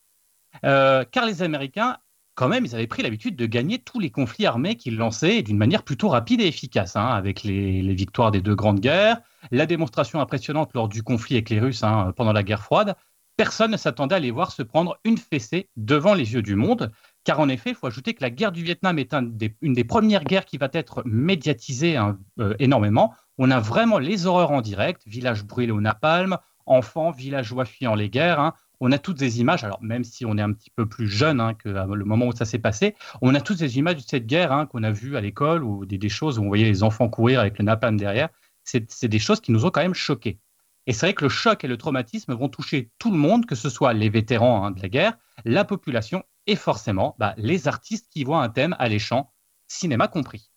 [0.65, 1.99] Euh, car les Américains
[2.41, 5.59] quand même, ils avaient pris l'habitude de gagner tous les conflits armés qu'ils lançaient d'une
[5.59, 9.21] manière plutôt rapide et efficace, hein, avec les, victoires des deux grandes guerres,
[9.51, 12.97] la démonstration impressionnante lors du conflit avec les Russes hein, pendant la guerre froide.
[13.37, 16.91] Personne ne s'attendait à les voir se prendre une fessée devant les yeux du monde,
[17.25, 19.15] car en effet, il faut ajouter que la guerre du Vietnam est
[19.61, 23.13] une des premières guerres qui va être médiatisée hein, euh, énormément.
[23.37, 28.09] On a vraiment les horreurs en direct, village brûlé au napalm, enfants, villageois fuyant les
[28.09, 31.09] guerres on a toutes des images, alors même si on est un petit peu plus
[31.09, 34.01] jeune hein, que le moment où ça s'est passé, on a toutes des images de
[34.01, 36.83] cette guerre hein, qu'on a vues à l'école ou des, choses où on voyait les
[36.83, 38.31] enfants courir avec le napalm derrière.
[38.65, 40.39] C'est des choses qui nous ont quand même choqués.
[40.87, 43.55] Et c'est vrai que le choc et le traumatisme vont toucher tout le monde, que
[43.55, 48.09] ce soit les vétérans hein, de la guerre, la population et forcément bah, les artistes
[48.11, 49.33] qui voient un thème alléchant,
[49.69, 50.51] cinéma compris.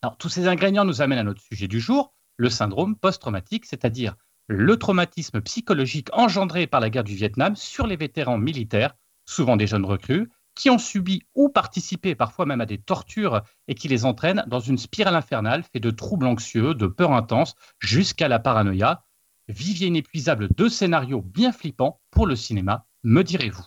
[0.00, 4.16] Alors tous ces ingrédients nous amènent à notre sujet du jour, le syndrome post-traumatique, c'est-à-dire
[4.48, 8.94] le traumatisme psychologique engendré par la guerre du Vietnam sur les vétérans militaires,
[9.26, 13.74] souvent des jeunes recrues, qui ont subi ou participé parfois même à des tortures et
[13.74, 18.26] qui les entraînent dans une spirale infernale faite de troubles anxieux, de peur intense, jusqu'à
[18.26, 19.04] la paranoïa.
[19.48, 23.64] Vivier inépuisable de scénarios bien flippants pour le cinéma, me direz-vous.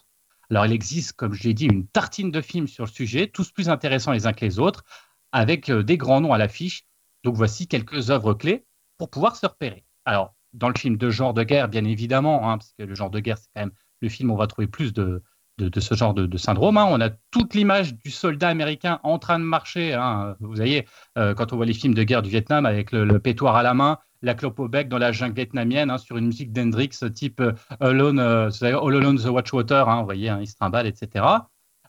[0.50, 3.52] Alors il existe, comme je l'ai dit, une tartine de films sur le sujet, tous
[3.52, 4.84] plus intéressants les uns que les autres,
[5.32, 6.86] avec euh, des grands noms à l'affiche.
[7.24, 8.66] Donc voici quelques œuvres clés
[8.98, 9.86] pour pouvoir se repérer.
[10.04, 13.10] Alors, dans le film de genre de guerre, bien évidemment, hein, parce que le genre
[13.10, 13.72] de guerre, c'est quand même
[14.02, 15.24] le film où on va trouver plus de,
[15.58, 16.78] de, ce genre de, syndrome.
[16.78, 16.88] Hein.
[16.90, 19.94] On a toute l'image du soldat américain en train de marcher.
[19.94, 20.36] Hein.
[20.40, 20.88] Vous voyez,
[21.18, 23.74] euh, quand on voit les films de guerre du Vietnam avec le, pétoire à la
[23.74, 27.54] main, la clope au bec dans la jungle vietnamienne, sur une musique d'Hendrix type euh,
[27.80, 31.26] Alone, euh, All Alone the Watchwater, vous voyez, il se trimballe, etc.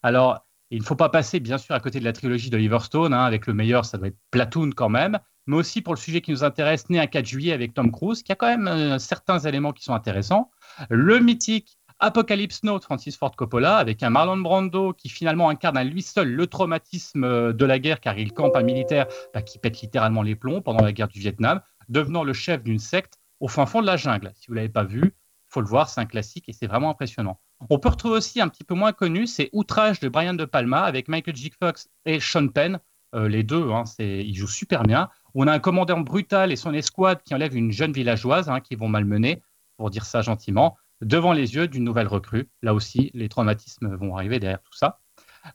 [0.03, 3.13] Alors, il ne faut pas passer, bien sûr, à côté de la trilogie d'Oliver Stone,
[3.13, 6.31] avec le meilleur, ça doit être Platoon quand même mais aussi pour le sujet qui
[6.31, 9.39] nous intéresse, né un 4 juillet avec Tom Cruise, qui a quand même euh, certains
[9.41, 10.51] éléments qui sont intéressants.
[10.89, 15.77] Le mythique Apocalypse Now de Francis Ford Coppola, avec un Marlon Brando qui finalement incarne
[15.77, 19.43] à lui seul le traumatisme euh, de la guerre, car il campe un militaire bah,
[19.43, 23.21] qui pète littéralement les plombs pendant la guerre du Vietnam, devenant le chef d'une secte
[23.39, 24.33] au fin fond de la jungle.
[24.35, 25.15] Si vous ne l'avez pas vu,
[25.49, 27.39] faut le voir, c'est un classique et c'est vraiment impressionnant.
[27.71, 30.83] On peut retrouver aussi un petit peu moins connu, c'est Outrage de Brian De Palma
[30.83, 31.53] avec Michael J.
[31.63, 32.81] Fox et Sean Penn.
[33.15, 35.09] Euh, les deux, hein, ils jouent super bien.
[35.35, 38.77] On a un commandant brutal et son escouade qui enlève une jeune villageoise, hein, qui
[38.77, 39.43] vont malmener,
[39.77, 42.49] pour dire ça gentiment, devant les yeux d'une nouvelle recrue.
[42.63, 45.01] Là aussi, les traumatismes vont arriver derrière tout ça.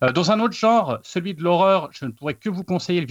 [0.04, 3.08] Euh, dans un autre genre, celui de l'horreur, je ne pourrais que vous conseiller le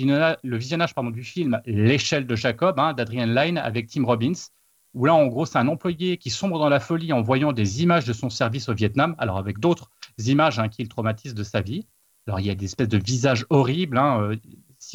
[0.57, 4.33] visionnage, du film L'échelle de Jacob hein, d'Adrian Lyne avec Tim Robbins,
[4.95, 7.83] où là, en gros, c'est un employé qui sombre dans la folie en voyant des
[7.83, 11.45] images de son service au Vietnam, alors avec d'autres images hein, qui le traumatisent de
[11.45, 11.87] sa vie.
[12.27, 13.99] Alors, il y a des espèces de visages horribles.
[13.99, 14.37] Euh,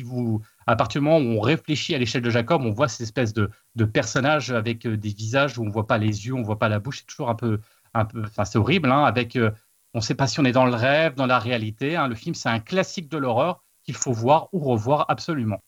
[0.03, 3.03] vous, à partir du moment où on réfléchit à l'échelle de Jacob, on voit ces
[3.03, 3.49] espèces de,
[3.85, 6.59] personnages avec euh, des visages où on ne voit pas les yeux, on ne voit
[6.59, 6.99] pas la bouche.
[6.99, 7.59] C'est toujours un peu,
[7.93, 8.91] un peu, enfin c'est horrible.
[8.91, 9.51] Hein, avec, euh,
[9.93, 11.95] on ne sait pas si on est dans le rêve, dans la réalité.
[11.95, 12.07] Hein.
[12.07, 15.63] Le film, c'est un classique de l'horreur qu'il faut voir ou revoir absolument.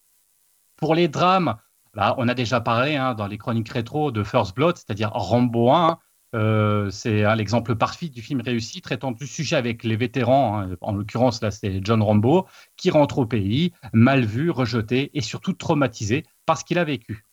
[0.78, 1.58] Pour les drames,
[1.94, 5.72] bah, on a déjà parlé hein, dans les chroniques rétro de First Blood, c'est-à-dire Rambo
[5.72, 6.00] 1.
[6.36, 10.60] Euh, c'est l'exemple parfait du film réussi, traitant du sujet avec les vétérans.
[10.60, 10.76] Hein.
[10.82, 15.54] En l'occurrence, là, c'est John Rambo qui rentre au pays, mal vu, rejeté et surtout
[15.54, 17.26] traumatisé par ce qu'il a vécu.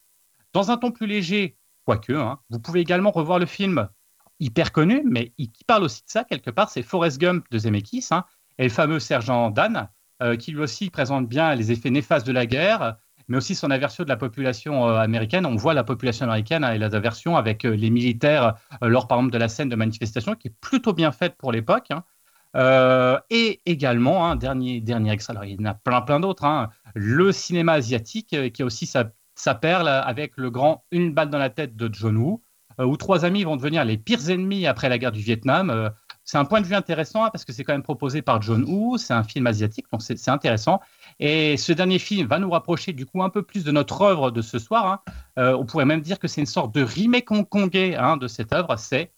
[0.53, 3.89] Dans un ton plus léger, quoique, hein, vous pouvez également revoir le film
[4.41, 8.09] hyper connu, mais qui parle aussi de ça quelque part, c'est Forrest Gump de Zemeckis
[8.11, 8.25] hein,
[8.59, 9.89] et le fameux sergent Dan,
[10.23, 12.97] euh, qui lui aussi présente bien les effets néfastes de la guerre,
[13.31, 15.47] mais aussi son aversion de la population euh, américaine.
[15.47, 19.07] On voit la population américaine hein, et la aversion avec euh, les militaires euh, lors,
[19.07, 21.87] par exemple, de la scène de manifestation, qui est plutôt bien faite pour l'époque.
[21.91, 22.03] Hein.
[23.31, 27.31] et également, hein, dernier, dernier extrait, alors il y en a plein, plein d'autres, le
[27.31, 31.77] cinéma asiatique, qui a aussi sa, perle avec le grand Une balle dans la tête
[31.77, 32.43] de John Woo,
[32.79, 35.93] où trois amis vont devenir les pires ennemis après la guerre du Vietnam.
[36.25, 38.99] c'est un point de vue intéressant parce que c'est quand même proposé par John Woo,
[38.99, 40.81] c'est un film asiatique, donc c'est intéressant.
[41.23, 44.31] Et ce dernier film va nous rapprocher du coup un peu plus de notre œuvre
[44.31, 44.87] de ce soir.
[44.87, 45.13] Hein.
[45.39, 48.53] Euh, on pourrait même dire que c'est une sorte de remake hongkongais hein, de cette
[48.53, 48.75] œuvre.
[48.77, 49.13] C'est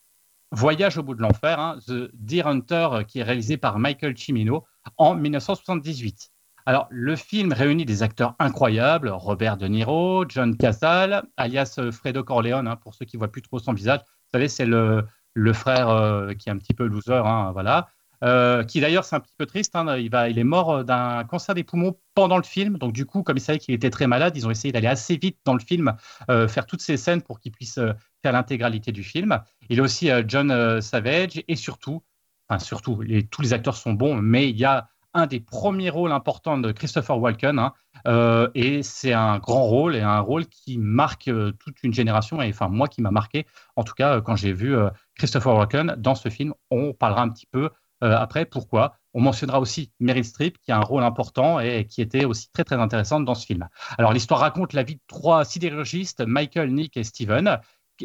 [0.50, 4.18] Voyage au bout de l'enfer, hein, The Deer Hunter, euh, qui est réalisé par Michael
[4.18, 4.64] Cimino
[4.98, 6.30] en 1978.
[6.66, 12.22] Alors, le film réunit des acteurs incroyables, Robert De Niro, John Casal, alias euh, Fredo
[12.22, 14.00] Corleone, pour ceux qui voient plus trop son visage.
[14.00, 17.22] Vous savez, c'est le, le frère qui est un petit peu loser,
[17.52, 17.88] voilà.
[18.22, 19.74] Euh, qui d'ailleurs c'est un petit peu triste.
[19.74, 22.78] Hein, il, est mort euh, d'un cancer des poumons pendant le film.
[22.78, 25.16] Donc du coup, comme ils savaient qu'il était très malade, ils ont essayé d'aller assez
[25.16, 25.94] vite dans le film,
[26.30, 27.80] euh, faire toutes ces scènes pour qu'il puisse
[28.22, 29.40] faire l'intégralité du film.
[29.68, 32.02] Il y a aussi John Savage et surtout,
[32.48, 36.12] enfin surtout, tous les acteurs sont bons, mais il y a un des premiers rôles
[36.12, 37.58] importants de Christopher Walken.
[37.58, 42.40] Hein, et c'est un grand rôle et un rôle qui marque toute une génération.
[42.40, 43.46] Et enfin, moi qui m'a marqué,
[43.76, 44.76] en tout cas, quand j'ai vu
[45.16, 47.70] Christopher Walken dans ce film, on parlera un petit peu
[48.02, 48.96] euh, après, pourquoi?
[49.14, 52.64] On mentionnera aussi Meryl Streep, qui a un rôle important et qui était aussi très
[52.64, 53.68] très intéressante dans ce film.
[53.98, 57.58] Alors l'histoire raconte la vie de trois sidérurgistes, Michael, Nick et Steven,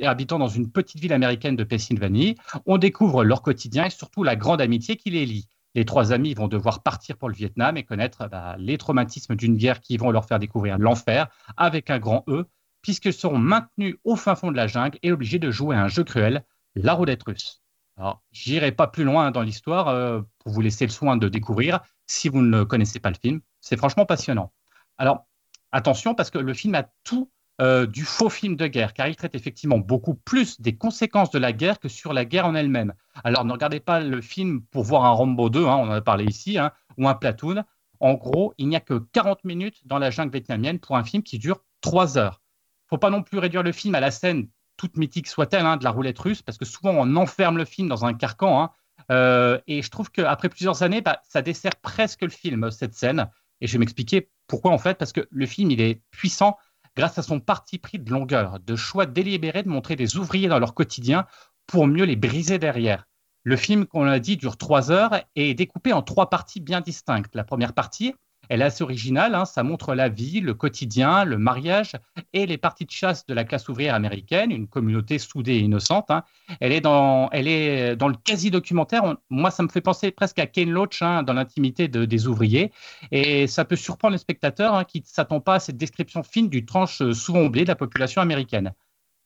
[0.04, 2.36] habitant dans une petite ville américaine de Pennsylvanie.
[2.66, 5.48] On découvre leur quotidien et surtout la grande amitié qui les lie.
[5.76, 9.58] Les trois amis vont devoir partir pour le Vietnam et connaître bah, les traumatismes d'une
[9.58, 12.45] guerre qui vont leur faire découvrir l'enfer avec un grand E,
[12.82, 15.88] puisqu'ils seront maintenus au fin fond de la jungle et obligés de jouer à un
[15.88, 16.43] jeu cruel,
[16.76, 17.62] la roulette russe.
[17.98, 21.80] Alors, j'irai pas plus loin dans l'histoire euh, pour vous laisser le soin de découvrir
[22.06, 23.41] si vous ne connaissez pas le film.
[23.60, 24.54] C'est franchement passionnant.
[24.98, 25.28] Alors,
[25.72, 29.16] attention parce que le film a tout euh, du faux film de guerre, car il
[29.16, 32.93] traite effectivement beaucoup plus des conséquences de la guerre que sur la guerre en elle-même.
[33.24, 36.02] Alors, ne regardez pas le film pour voir un Rambo 2, hein, on en a
[36.02, 37.64] parlé ici, hein, ou un Platoon.
[38.00, 41.24] En gros, il n'y a que 40 minutes dans la jungle vietnamienne pour un film
[41.24, 42.43] qui dure 3 heures.
[42.43, 45.65] Il ne faut pas non plus réduire le film à la scène toute mythique soit-elle,
[45.65, 48.61] hein, de la roulette russe, parce que souvent on enferme le film dans un carcan.
[48.61, 48.71] Hein.
[49.11, 53.30] Euh, et je trouve qu'après plusieurs années, bah, ça dessert presque le film, cette scène.
[53.61, 56.57] Et je vais m'expliquer pourquoi en fait, parce que le film, il est puissant
[56.95, 60.59] grâce à son parti pris de longueur, de choix délibéré de montrer des ouvriers dans
[60.59, 61.25] leur quotidien
[61.67, 63.05] pour mieux les briser derrière.
[63.43, 66.82] Le film, qu'on l'a dit, dure trois heures et est découpé en trois parties bien
[66.82, 67.34] distinctes.
[67.36, 68.13] La première partie,
[68.50, 69.45] elle est assez originale, hein.
[69.45, 71.93] ça montre la vie, le quotidien, le mariage
[72.34, 76.10] et les parties de chasse de la classe ouvrière américaine, une communauté soudée et innocente.
[76.10, 76.24] Hein.
[76.60, 79.18] Elle, est dans, le quasi-documentaire.
[79.30, 82.72] Moi, ça me fait penser presque à Ken Loach hein, dans l'intimité des ouvriers.
[83.12, 86.66] Et ça peut surprendre les spectateurs qui ne s'attendent pas à cette description fine du
[86.66, 88.74] tranche euh, souvent oubliée de la population américaine.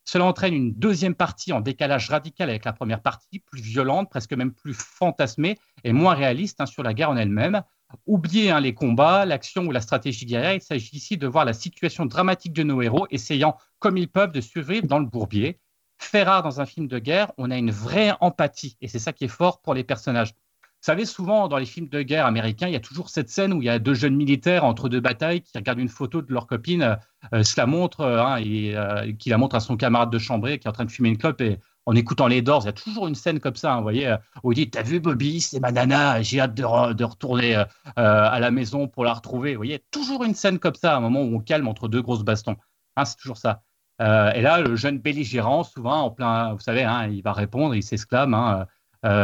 [0.04, 4.34] Cela entraîne une deuxième partie en décalage radical avec la première partie, plus violente, presque
[4.34, 7.62] même plus fantasmée et moins réaliste sur la guerre en elle-même.
[8.06, 10.54] Oubliez hein, les combats, l'action ou la stratégie guerrière.
[10.54, 14.32] Il s'agit ici de voir la situation dramatique de nos héros essayant, comme ils peuvent,
[14.32, 15.60] de survivre dans le bourbier.
[15.98, 19.14] Fait rare dans un film de guerre, on a une vraie empathie et c'est ça
[19.14, 20.34] qui est fort pour les personnages.
[20.82, 23.54] Vous savez, souvent dans les films de guerre américains, il y a toujours cette scène
[23.54, 26.34] où il y a deux jeunes militaires entre deux batailles qui regardent une photo de
[26.34, 26.98] leur copine,
[27.36, 30.18] euh, se la montre, euh, hein, et euh, qui la montre à son camarade de
[30.18, 32.66] chambrée qui est en train de fumer une clope et en écoutant les Doors, il
[32.68, 34.84] y a toujours une scène comme ça, hein, vous voyez, euh, où il dit T'as
[34.84, 37.66] vu Bobby, c'est ma nana, j'ai hâte de, retourner euh,
[37.98, 39.54] euh, à la maison pour la retrouver.
[39.54, 42.24] Vous voyez, toujours une scène comme ça, un moment où on calme entre deux grosses
[42.24, 42.58] bastons.
[42.98, 43.64] Hein, c'est toujours ça.
[44.00, 47.84] et là, le jeune belligérant, souvent, en plein, vous savez, hein, il va répondre, il
[47.84, 48.66] s'exclame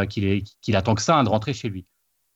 [0.10, 1.86] qu'il attend que ça de rentrer chez lui.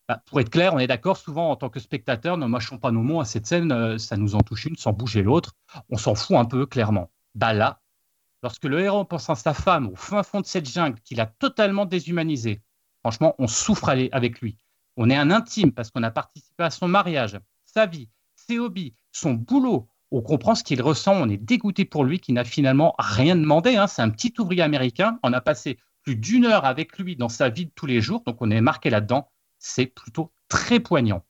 [0.09, 2.91] Bah, pour être clair, on est d'accord, souvent en tant que spectateur, ne mâchons pas
[2.91, 5.53] nos mots à cette scène, ça nous en touche une sans bouger l'autre.
[5.89, 7.09] On s'en fout un peu, clairement.
[7.35, 7.80] Bah là,
[8.43, 11.27] Lorsque le héros pense à sa femme au fin fond de cette jungle qu'il a
[11.27, 12.61] totalement déshumanisé,
[13.01, 14.57] franchement, on souffre avec lui.
[14.97, 18.95] On est un intime parce qu'on a participé à son mariage, sa vie, ses hobbies,
[19.11, 19.87] son boulot.
[20.09, 23.77] On comprend ce qu'il ressent, on est dégoûté pour lui qui n'a finalement rien demandé.
[23.77, 23.87] Hein.
[23.87, 25.19] C'est un petit ouvrier américain.
[25.23, 28.23] On a passé plus d'une heure avec lui dans sa vie de tous les jours,
[28.25, 29.29] donc on est marqué là-dedans.
[29.59, 31.23] C'est plutôt très poignant.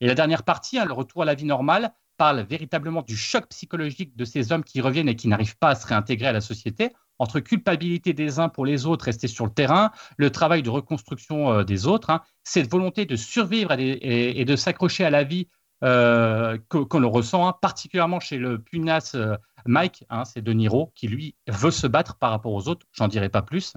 [0.00, 3.46] Et la dernière partie, hein, le retour à la vie normale, parle véritablement du choc
[3.48, 6.42] psychologique de ces hommes qui reviennent et qui n'arrivent pas à se réintégrer à la
[6.42, 10.68] société, entre culpabilité des uns pour les autres, rester sur le terrain, le travail de
[10.68, 15.48] reconstruction euh, des autres, hein, cette volonté de survivre et, de s'accrocher à la vie
[15.82, 21.08] euh, qu'on ressent, hein, particulièrement chez le punace euh, Mike, hein, c'est De Niro, qui
[21.08, 23.76] lui veut se battre par rapport aux autres, j'en dirai pas plus.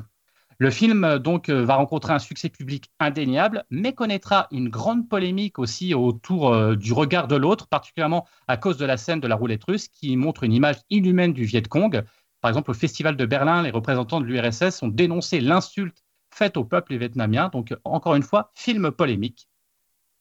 [0.59, 5.07] Le film euh, donc euh, va rencontrer un succès public indéniable, mais connaîtra une grande
[5.09, 9.27] polémique aussi autour euh, du regard de l'autre, particulièrement à cause de la scène de
[9.27, 12.03] la roulette russe qui montre une image inhumaine du Viet Cong.
[12.41, 16.65] Par exemple, au Festival de Berlin, les représentants de l'URSS ont dénoncé l'insulte faite au
[16.65, 17.49] peuple vietnamien.
[17.49, 19.47] Donc, encore une fois, film polémique.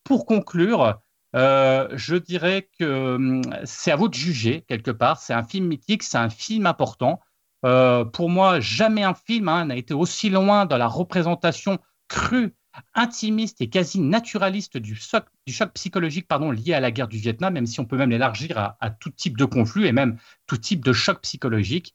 [0.04, 1.00] Pour conclure,
[1.34, 5.18] je dirais que hum, c'est à vous de juger quelque part.
[5.18, 7.18] C'est un film mythique, c'est un film important.
[7.64, 12.54] Euh, pour moi, jamais un film hein, n'a été aussi loin dans la représentation crue,
[12.94, 15.26] intimiste et quasi naturaliste du choc,
[15.74, 18.90] psychologique lié à la guerre du Vietnam, même si on peut même l'élargir à, à,
[18.90, 21.94] tout type de conflit et même tout type de choc psychologique.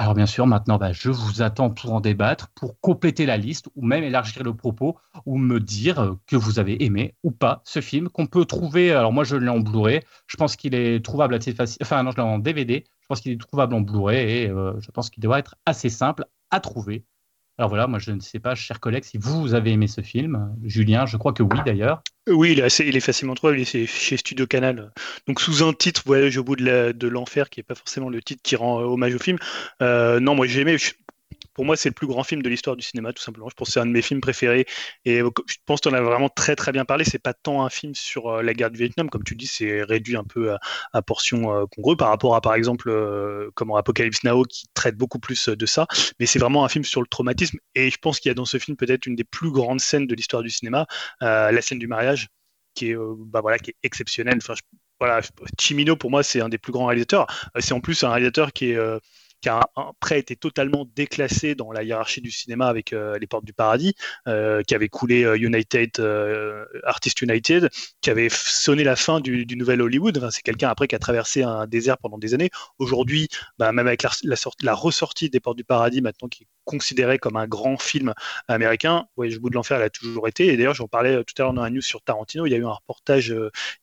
[0.00, 3.68] Alors bien sûr, maintenant, bah, je vous attends pour en débattre, pour compléter la liste
[3.76, 4.96] ou même élargir le propos
[5.26, 8.92] ou me dire euh, que vous avez aimé ou pas ce film qu'on peut trouver.
[8.92, 10.00] Alors moi, je l'ai en Blu-ray.
[10.26, 11.80] Je pense qu'il est trouvable assez facile.
[11.82, 12.84] Enfin non, je l'ai en DVD.
[13.02, 15.90] Je pense qu'il est trouvable en Blu-ray et euh, je pense qu'il doit être assez
[15.90, 17.04] simple à trouver.
[17.60, 20.50] Alors voilà, moi je ne sais pas, chers collègues, si vous, avez aimé ce film.
[20.64, 22.02] Julien, je crois que oui d'ailleurs.
[22.26, 24.92] Oui, il est, il est facilement trouvable, il est chez Studio Canal.
[25.26, 28.40] Donc sous un titre, Voyage au bout de l'enfer, qui n'est pas forcément le titre
[28.42, 29.36] qui rend euh, hommage au film.
[29.82, 30.78] Euh, non, moi j'ai aimé.
[31.60, 33.50] Pour moi, c'est le plus grand film de l'histoire du cinéma, tout simplement.
[33.50, 34.64] Je pense que c'est un de mes films préférés.
[35.04, 37.04] Et je pense en as vraiment très très bien parlé.
[37.04, 40.16] C'est pas tant un film sur la guerre du Vietnam, comme tu dis, c'est réduit
[40.16, 40.56] un peu
[40.94, 42.90] à, portion congrue par rapport à, par exemple,
[43.54, 45.86] comment Apocalypse Now, qui traite beaucoup plus de ça.
[46.18, 47.58] Mais c'est vraiment un film sur le traumatisme.
[47.74, 50.06] Et je pense qu'il y a dans ce film peut-être une des plus grandes scènes
[50.06, 50.86] de l'histoire du cinéma,
[51.20, 52.28] la scène du mariage
[52.74, 54.38] qui est, bah voilà, qui est exceptionnelle.
[54.38, 54.54] Enfin,
[54.98, 55.20] voilà,
[55.60, 57.26] Chimino pour moi c'est un des plus grands réalisateurs.
[57.58, 58.78] C'est en plus un réalisateur qui est
[59.40, 63.44] qui a après été totalement déclassé dans la hiérarchie du cinéma avec euh, Les Portes
[63.44, 63.94] du Paradis,
[64.28, 66.00] euh, qui avait coulé euh, United,
[66.84, 67.70] Artist United,
[68.00, 70.28] qui avait sonné la fin du, nouvel Hollywood.
[70.30, 72.50] c'est quelqu'un après qui a traversé un désert pendant des années.
[72.78, 73.28] Aujourd'hui,
[73.58, 74.10] bah, même avec la,
[74.62, 78.14] la, ressortie des Portes du Paradis, maintenant qui considéré comme un grand film
[78.48, 80.46] américain, Voyage au bout de l'enfer, elle a toujours été.
[80.46, 82.46] Et d'ailleurs, j'en parlais tout à l'heure dans la news sur Tarantino.
[82.46, 83.34] Il y a eu un reportage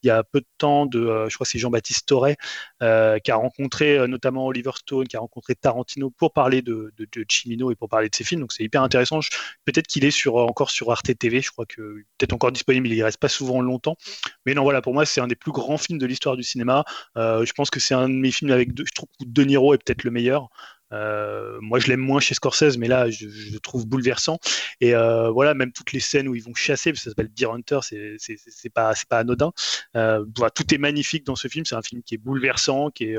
[0.04, 2.38] il y a peu de temps de, je crois, c'est Jean-Baptiste Torret,
[2.80, 7.72] qui a rencontré notamment Oliver Stone, qui a rencontré Tarantino pour parler de, de, Chimino
[7.72, 8.42] et pour parler de ses films.
[8.42, 9.20] Donc c'est hyper intéressant.
[9.66, 11.42] Peut-être qu'il est sur, encore sur Arte TV.
[11.42, 12.88] Je crois que peut-être encore disponible.
[12.88, 13.98] Il reste pas souvent longtemps.
[14.46, 16.86] Mais non, voilà, pour moi, c'est un des plus grands films de l'histoire du cinéma.
[17.18, 19.74] Euh, je pense que c'est un de mes films avec, je trouve que De Niro
[19.74, 20.50] est peut-être le meilleur.
[20.94, 24.40] Euh, moi, je l'aime moins chez Scorsese, mais là, je, le trouve bouleversant.
[24.82, 27.80] Et euh, voilà, même toutes les scènes où ils vont chasser, ça s'appelle Deer Hunter,
[27.82, 29.52] c'est pas, anodin.
[29.96, 30.26] Euh,
[30.56, 31.66] tout est magnifique dans ce film.
[31.66, 33.18] C'est un film qui est bouleversant, qui est,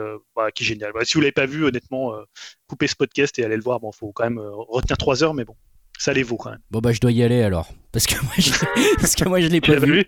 [0.60, 0.92] génial.
[1.04, 2.14] si vous l'avez pas vu, honnêtement,
[2.66, 3.80] coupez ce podcast et allez le voir.
[3.80, 5.56] Bon, faut quand même retenir trois heures, mais bon,
[5.98, 6.60] ça les vaut quand même.
[6.70, 7.70] Bon bah je dois y aller alors.
[7.90, 8.52] Parce que moi je,
[9.00, 10.04] parce que moi, je l'ai pas vu.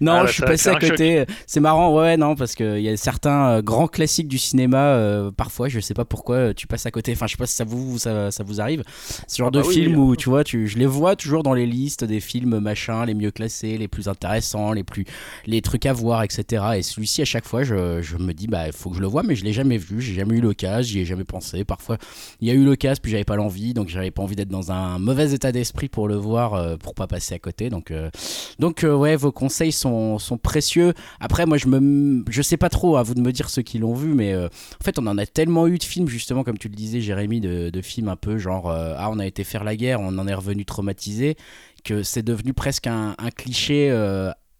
[0.00, 1.24] Non, ah, je suis passé à côté.
[1.48, 5.32] C'est marrant, ouais, non, parce qu'il y a certains euh, grands classiques du cinéma, euh,
[5.32, 7.12] parfois, je sais pas pourquoi euh, tu passes à côté.
[7.12, 8.84] Enfin, je sais pas si ça vous, ça, ça vous arrive.
[9.26, 11.54] Ce genre ah de bah film où, tu vois, tu, je les vois toujours dans
[11.54, 15.04] les listes des films machin, les mieux classés, les plus intéressants, les plus,
[15.44, 16.64] les trucs à voir, etc.
[16.76, 19.08] Et celui-ci, à chaque fois, je, je me dis, bah, il faut que je le
[19.08, 21.64] vois, mais je l'ai jamais vu, j'ai jamais eu l'occasion, j'y ai jamais pensé.
[21.64, 21.98] Parfois,
[22.40, 24.70] il y a eu l'occasion, puis j'avais pas l'envie, donc j'avais pas envie d'être dans
[24.70, 27.70] un mauvais d'esprit pour le voir, pour pas passer à côté.
[27.70, 27.92] Donc,
[28.58, 30.94] donc euh, ouais, vos conseils sont, sont, précieux.
[31.20, 33.78] Après, moi, je me, je sais pas trop, à vous de me dire ceux qui
[33.78, 36.58] l'ont vu, mais euh, en fait, on en a tellement eu de films, justement, comme
[36.58, 39.44] tu le disais, Jérémy, de, de films un peu genre, euh, ah, on a été
[39.44, 41.36] faire la guerre, on en est revenu traumatisé,
[41.84, 43.90] que c'est devenu presque un, un cliché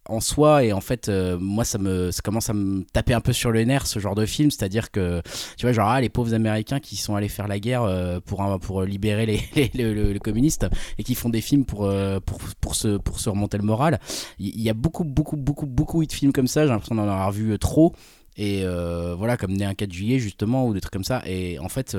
[0.07, 3.21] en soi et en fait euh, moi ça me ça commence à me taper un
[3.21, 4.51] peu sur le nerf ce genre de film.
[4.51, 5.21] C'est à dire que
[5.57, 8.43] tu vois genre ah, les pauvres américains qui sont allés faire la guerre euh, pour
[8.59, 12.97] pour libérer les, les, communistes et qui font des films pour euh, pour pour se
[12.97, 13.99] pour se remonter le moral.
[14.39, 16.65] Il y, a beaucoup beaucoup beaucoup beaucoup de films comme ça.
[16.65, 17.93] J'ai l'impression d'en avoir vu trop.
[18.37, 18.65] Et
[19.17, 21.21] voilà comme né un 4 juillet justement ou des trucs comme ça.
[21.25, 21.95] Et en fait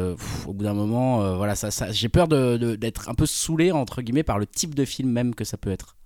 [0.47, 4.23] au bout d'un moment voilà ça, j'ai peur de d'être un peu saoulé entre guillemets
[4.23, 5.97] par le type de film même que ça peut être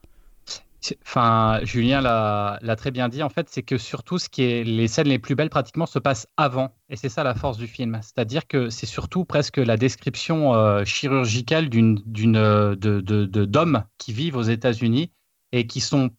[1.02, 3.22] Enfin, Julien l'a très bien dit.
[3.22, 5.98] En fait, c'est que surtout, ce qui est les scènes les plus belles, pratiquement, se
[5.98, 6.74] passent avant.
[6.88, 7.98] Et c'est ça la force du film.
[8.02, 12.02] C'est-à-dire que c'est surtout presque la description euh, chirurgicale d'une
[12.36, 15.12] euh, d'hommes qui vivent aux États-Unis
[15.52, 16.10] et qui sont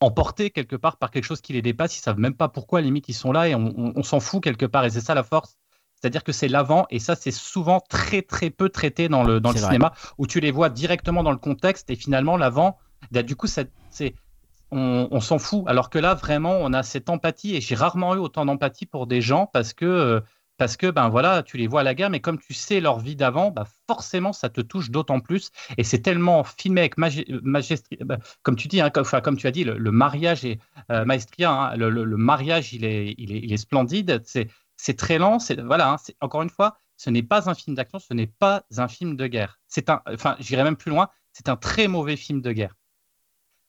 [0.00, 1.96] emportés quelque part par quelque chose qui les dépasse.
[1.96, 4.84] Ils savent même pas pourquoi, limite, ils sont là et on, s'en fout quelque part.
[4.84, 5.56] Et c'est ça la force.
[5.94, 9.52] C'est-à-dire que c'est l'avant, et ça, c'est souvent très, très peu traité dans le, dans
[9.52, 12.78] le cinéma, où tu les vois directement dans le contexte, et finalement, l'avant,
[13.10, 13.46] du coup,
[14.70, 15.64] on, s'en fout.
[15.66, 19.06] Alors que là, vraiment, on a cette empathie et j'ai rarement eu autant d'empathie pour
[19.06, 20.20] des gens parce que, euh,
[20.58, 22.98] parce que ben voilà, tu les vois à la guerre, mais comme tu sais leur
[22.98, 25.50] vie d'avant, bah, forcément, ça te touche d'autant plus.
[25.78, 29.50] Et c'est tellement filmé avec majesté, bah, comme tu dis, hein, comme, comme, tu as
[29.50, 30.60] dit, le, mariage est
[30.90, 31.50] euh, maestria.
[31.50, 34.22] Hein, le, mariage, il est, il est, il est splendide.
[34.24, 35.38] C'est, très lent.
[35.64, 35.92] Voilà.
[35.92, 39.16] Hein, encore une fois, ce n'est pas un film d'action, ce n'est pas un film
[39.16, 39.58] de guerre.
[39.66, 41.08] C'est un, enfin, j'irai même plus loin.
[41.32, 42.74] C'est un très mauvais film de guerre.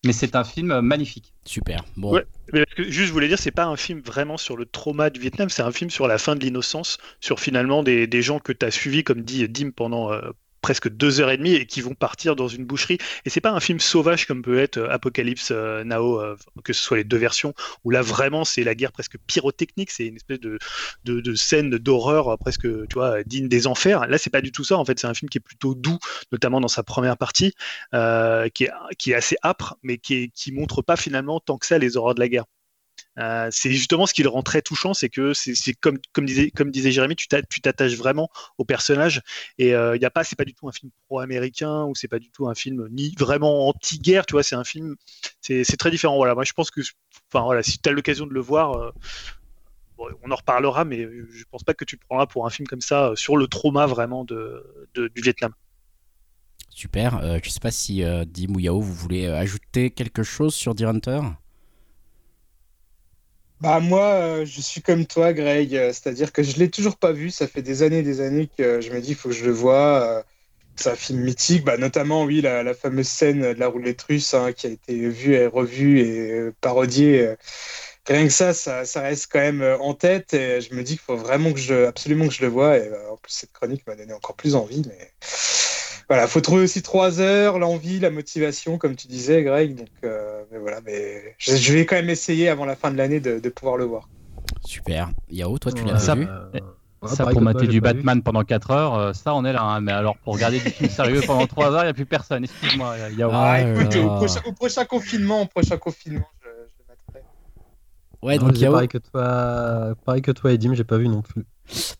[0.03, 1.33] Mais c'est un film magnifique.
[1.45, 1.85] Super.
[1.95, 2.19] Bon.
[2.53, 5.49] mais juste, je voulais dire, c'est pas un film vraiment sur le trauma du Vietnam,
[5.49, 8.65] c'est un film sur la fin de l'innocence, sur finalement des, des gens que tu
[8.65, 10.31] as suivis, comme dit Dim, pendant, euh,
[10.61, 12.97] presque deux heures et demie et qui vont partir dans une boucherie.
[13.25, 16.73] Et c'est pas un film sauvage comme peut être euh, Apocalypse euh, Now, euh, que
[16.73, 17.53] ce soit les deux versions,
[17.83, 20.59] où là vraiment c'est la guerre presque pyrotechnique, c'est une espèce de,
[21.03, 24.07] de, scène d'horreur presque, tu vois, digne des enfers.
[24.07, 24.77] Là, c'est pas du tout ça.
[24.77, 25.97] En fait, c'est un film qui est plutôt doux,
[26.31, 27.53] notamment dans sa première partie,
[27.91, 31.77] qui, est, qui est assez âpre, mais qui, qui montre pas finalement tant que ça
[31.77, 32.45] les horreurs de la guerre.
[33.19, 36.73] Euh, c'est justement ce qui le rend très touchant, c'est que c'est comme, disait, comme
[36.73, 39.21] Jérémy, tu t'attaches vraiment au personnage
[39.57, 42.19] et il euh, a pas, c'est pas du tout un film pro-américain ou c'est pas
[42.19, 44.95] du tout un film ni vraiment anti-guerre, tu vois, c'est un film,
[45.41, 46.15] c'est très différent.
[46.15, 46.81] Voilà, moi je pense que,
[47.31, 48.91] enfin voilà, si tu as l'occasion de le voir, euh,
[50.23, 52.81] on en reparlera, mais je pense pas que tu le prendras pour un film comme
[52.81, 55.53] ça sur le trauma vraiment de, du Vietnam.
[56.69, 57.39] Super.
[57.43, 61.19] je sais pas si Dim ou Yao, vous voulez ajouter quelque chose sur Deer Hunter?
[63.61, 65.75] Bah moi, euh, je suis comme toi, Greg.
[65.75, 67.29] Euh, c'est-à-dire que je l'ai toujours pas vu.
[67.29, 69.51] Ça fait des années, des années que je me dis, il faut que je le
[69.51, 70.01] voie.
[70.19, 70.23] Euh,
[70.75, 74.51] c'est un film mythique, bah, notamment oui la, fameuse scène de la roulette russe hein,
[74.53, 77.35] qui a été vue et revue et parodiée
[78.07, 80.33] rien que ça, ça, reste quand même en tête.
[80.33, 82.77] Et je me dis qu'il faut vraiment que je, absolument que je le vois.
[82.77, 84.83] Et en plus, cette chronique m'a donné encore plus envie.
[84.87, 85.11] Mais
[86.11, 89.77] voilà, faut trouver aussi trois heures, l'envie, la motivation, comme tu disais, Greg.
[89.77, 93.21] Donc, euh, mais voilà, mais je, vais quand même essayer avant la fin de l'année
[93.21, 94.09] de, pouvoir le voir.
[94.65, 95.09] Super.
[95.29, 96.27] Yao, toi, tu l'as ça, vu
[97.05, 99.63] ça pour mater du Batman pendant 4 heures, ça on est là.
[99.63, 99.79] Hein.
[99.79, 102.43] Mais alors pour regarder du film sérieux pendant 3 heures, il n'y a plus personne.
[102.43, 102.93] Excuse-moi.
[103.31, 106.27] Ah, écoute, au, prochain, au, prochain, confinement, au prochain confinement,
[108.21, 108.71] Ouais, donc il y a...
[108.71, 111.45] pareil que toi, pareil que toi, Edim, j'ai pas vu non plus.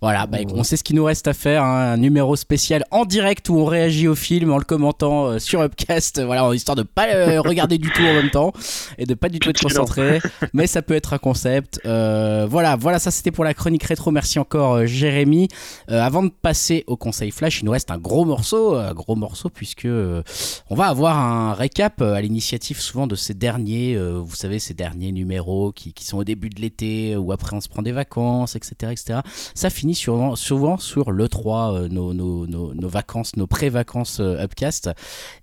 [0.02, 3.06] Voilà, bah, on sait ce qu'il nous reste à faire, hein, un numéro spécial en
[3.06, 6.76] direct où on réagit au film en le commentant euh, sur Upcast, voilà, en histoire
[6.76, 8.54] de pas euh, regarder du tout en même temps
[8.98, 10.20] et de pas du tout être concentré,
[10.54, 11.80] mais ça peut être un concept.
[11.86, 14.12] Euh, voilà, voilà, ça c'était pour la chronique rétro.
[14.12, 15.48] Merci encore Jérémy.
[15.88, 19.50] avant de passer au conseil flash, il nous reste un gros morceau, un gros morceau
[19.50, 24.74] puisque on va avoir un récap à l'initiative souvent de ces derniers, vous savez, ces
[24.74, 27.92] derniers numéros qui, qui sont au début de l'été ou après on se prend des
[27.92, 29.22] vacances, etc., etc
[29.62, 34.90] ça finit souvent, souvent sur l'E3, euh, nos, nos, nos, vacances, nos pré-vacances euh, Upcast.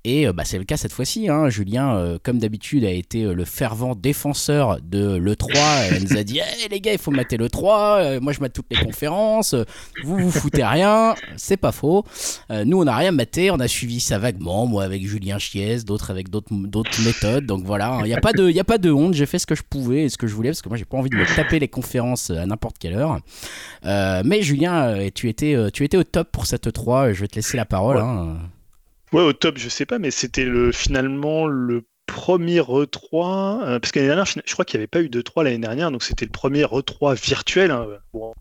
[0.02, 1.28] Et euh, bah, c'est le cas cette fois-ci.
[1.28, 1.50] Hein.
[1.50, 5.92] Julien, comme d'habitude, a été le fervent défenseur de l'E3.
[5.92, 8.18] Elle nous a dit hey, les gars, il faut mater l'E3.
[8.18, 9.54] moi, je mate toutes les conférences.
[10.02, 11.14] Vous vous foutez rien.
[11.36, 12.04] C'est pas faux.
[12.50, 13.52] nous, on n'a rien maté.
[13.52, 14.66] On a suivi ça vaguement.
[14.66, 16.52] Moi, avec Julien Chies, d'autres avec d'autres
[17.04, 17.46] méthodes.
[17.46, 19.14] Donc voilà, il n'y a, pas de, a pas de honte.
[19.14, 20.84] J'ai fait ce que je pouvais et ce que je voulais parce que moi, j'ai
[20.84, 23.20] pas envie de me taper les conférences à n'importe quelle heure.
[23.84, 27.12] Euh, mais Julien, euh, tu étais, euh, tu étais au top pour cette 3.
[27.12, 27.96] Je vais te laisser la parole.
[27.96, 28.38] Ouais, hein.
[29.12, 33.92] ouais au top, je sais pas, mais c'était le, finalement le premier E3, euh, parce
[33.92, 36.30] que dernière, je crois qu'il n'y avait pas eu d'E3 l'année dernière, donc c'était le
[36.30, 37.70] premier E3 virtuel.
[37.70, 37.86] Hein.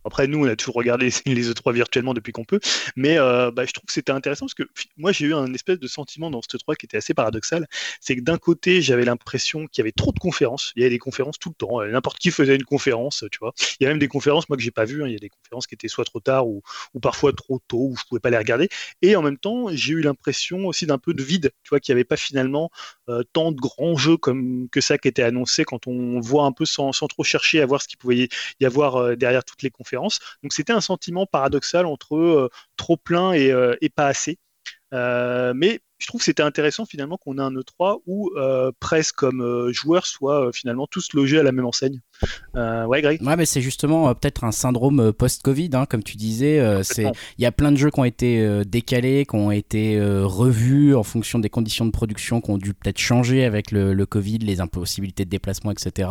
[0.06, 2.60] Après, nous, on a toujours regardé les E3 virtuellement depuis qu'on peut,
[2.96, 4.64] mais euh, bah, je trouve que c'était intéressant parce que
[4.96, 7.68] moi, j'ai eu un espèce de sentiment dans ce E3 qui était assez paradoxal.
[8.00, 10.72] C'est que d'un côté, j'avais l'impression qu'il y avait trop de conférences.
[10.76, 11.82] Il y avait des conférences tout le temps.
[11.82, 13.54] Euh, n'importe qui faisait une conférence, tu vois.
[13.80, 15.04] Il y a même des conférences, moi, que j'ai pas vues.
[15.04, 15.08] Hein.
[15.08, 16.62] Il y a des conférences qui étaient soit trop tard ou,
[17.02, 18.70] parfois trop tôt, où je pouvais pas les regarder.
[19.02, 21.94] Et en même temps, j'ai eu l'impression aussi d'un peu de vide, tu vois, qu'il
[21.94, 22.70] n'y avait pas finalement
[23.34, 26.66] tant de grands jeux comme que ça qui était annoncé quand on voit un peu
[26.66, 28.30] sans, trop chercher à voir ce qu'il pouvait
[28.60, 30.20] y avoir euh, derrière toutes les conférences.
[30.44, 34.38] Donc c'était un sentiment paradoxal entre euh, trop plein et, euh, et pas assez.
[34.92, 39.42] mais je trouve que c'était intéressant finalement qu'on ait un E3 où euh, presse comme
[39.42, 42.02] euh, joueurs soient euh, finalement tous logés à la même enseigne.
[42.54, 43.22] ouais, Greg?
[43.22, 46.62] Ouais, mais c'est justement peut-être un syndrome post-Covid, hein, comme tu disais.
[46.84, 50.96] c'est il y a plein de jeux qui ont été décalés, qui ont été revus
[50.96, 54.40] en fonction des conditions de production, qui ont dû peut-être changer avec le, le, Covid,
[54.40, 56.10] les impossibilités de déplacement, etc.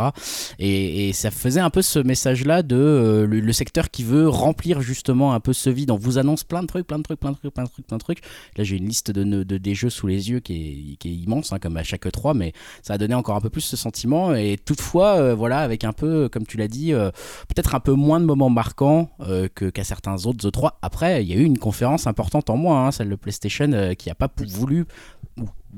[0.59, 5.33] Et, et ça faisait un peu ce message-là de le, secteur qui veut remplir justement
[5.33, 5.91] un peu ce vide.
[5.91, 7.87] On vous annonce plein de trucs, plein de trucs, plein de trucs, plein de trucs,
[7.87, 8.21] plein de trucs.
[8.57, 11.59] Là, j'ai une liste de, de, de jeu sous les yeux qui est, immense, hein,
[11.59, 12.53] comme à chaque 3, mais
[12.83, 14.35] ça a donné encore un peu plus ce sentiment.
[14.35, 17.11] Et toutefois, euh, voilà, avec un peu, comme tu l'as dit, euh,
[17.49, 20.73] peut-être un peu moins de moments marquants euh, que, qu'à certains autres E3.
[20.83, 24.09] Après, il y a eu une conférence importante en moins, hein, celle de PlayStation, qui
[24.09, 24.87] n'a pas voulu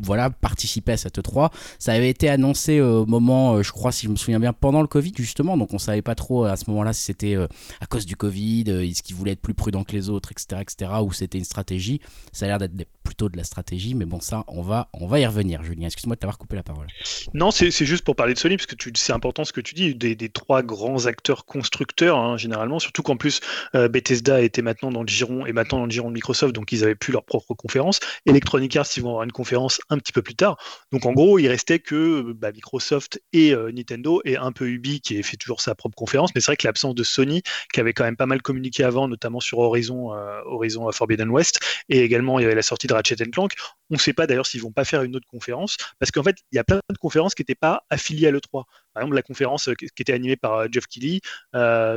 [0.02, 1.50] voilà, participer à cette 3.
[1.78, 4.80] Ça avait été annoncé au moment, euh, je crois, si je me souviens bien, pendant
[4.80, 5.56] le Covid, justement.
[5.56, 7.46] Donc on savait pas trop à ce moment-là si c'était euh,
[7.80, 10.62] à cause du Covid, euh, est-ce qu'ils voulaient être plus prudent que les autres, etc.,
[10.62, 12.00] etc., ou c'était une stratégie.
[12.32, 15.20] Ça a l'air d'être plutôt de la stratégie, mais bon, ça, on va, on va
[15.20, 15.86] y revenir, Julien.
[15.86, 16.86] Excuse-moi de t'avoir coupé la parole.
[17.34, 19.94] Non, c'est juste pour parler de Sony, parce que c'est important ce que tu dis,
[19.94, 23.40] des, trois grands acteurs constructeurs, hein, généralement, surtout qu'en plus,
[23.72, 26.84] Bethesda était maintenant dans le giron, et maintenant dans le giron de Microsoft, donc ils
[26.84, 28.00] avaient plus leur propre conférence.
[28.26, 30.56] Electronic Arts, ils vont avoir une conférence un petit peu plus tard.
[30.92, 35.00] Donc en gros, il restait que bah, Microsoft et euh, Nintendo et un peu Ubi
[35.00, 36.34] qui fait toujours sa propre conférence.
[36.34, 39.08] Mais c'est vrai que l'absence de Sony, qui avait quand même pas mal communiqué avant,
[39.08, 42.94] notamment sur Horizon, euh, Horizon Forbidden West, et également il y avait la sortie de
[42.94, 43.52] Ratchet Clank.
[43.90, 46.36] On ne sait pas d'ailleurs s'ils vont pas faire une autre conférence, parce qu'en fait,
[46.52, 48.64] il y a plein de conférences qui n'étaient pas affiliées à l'E3.
[48.94, 51.20] Par exemple, la conférence euh, qui était animée par Jeff Keighley,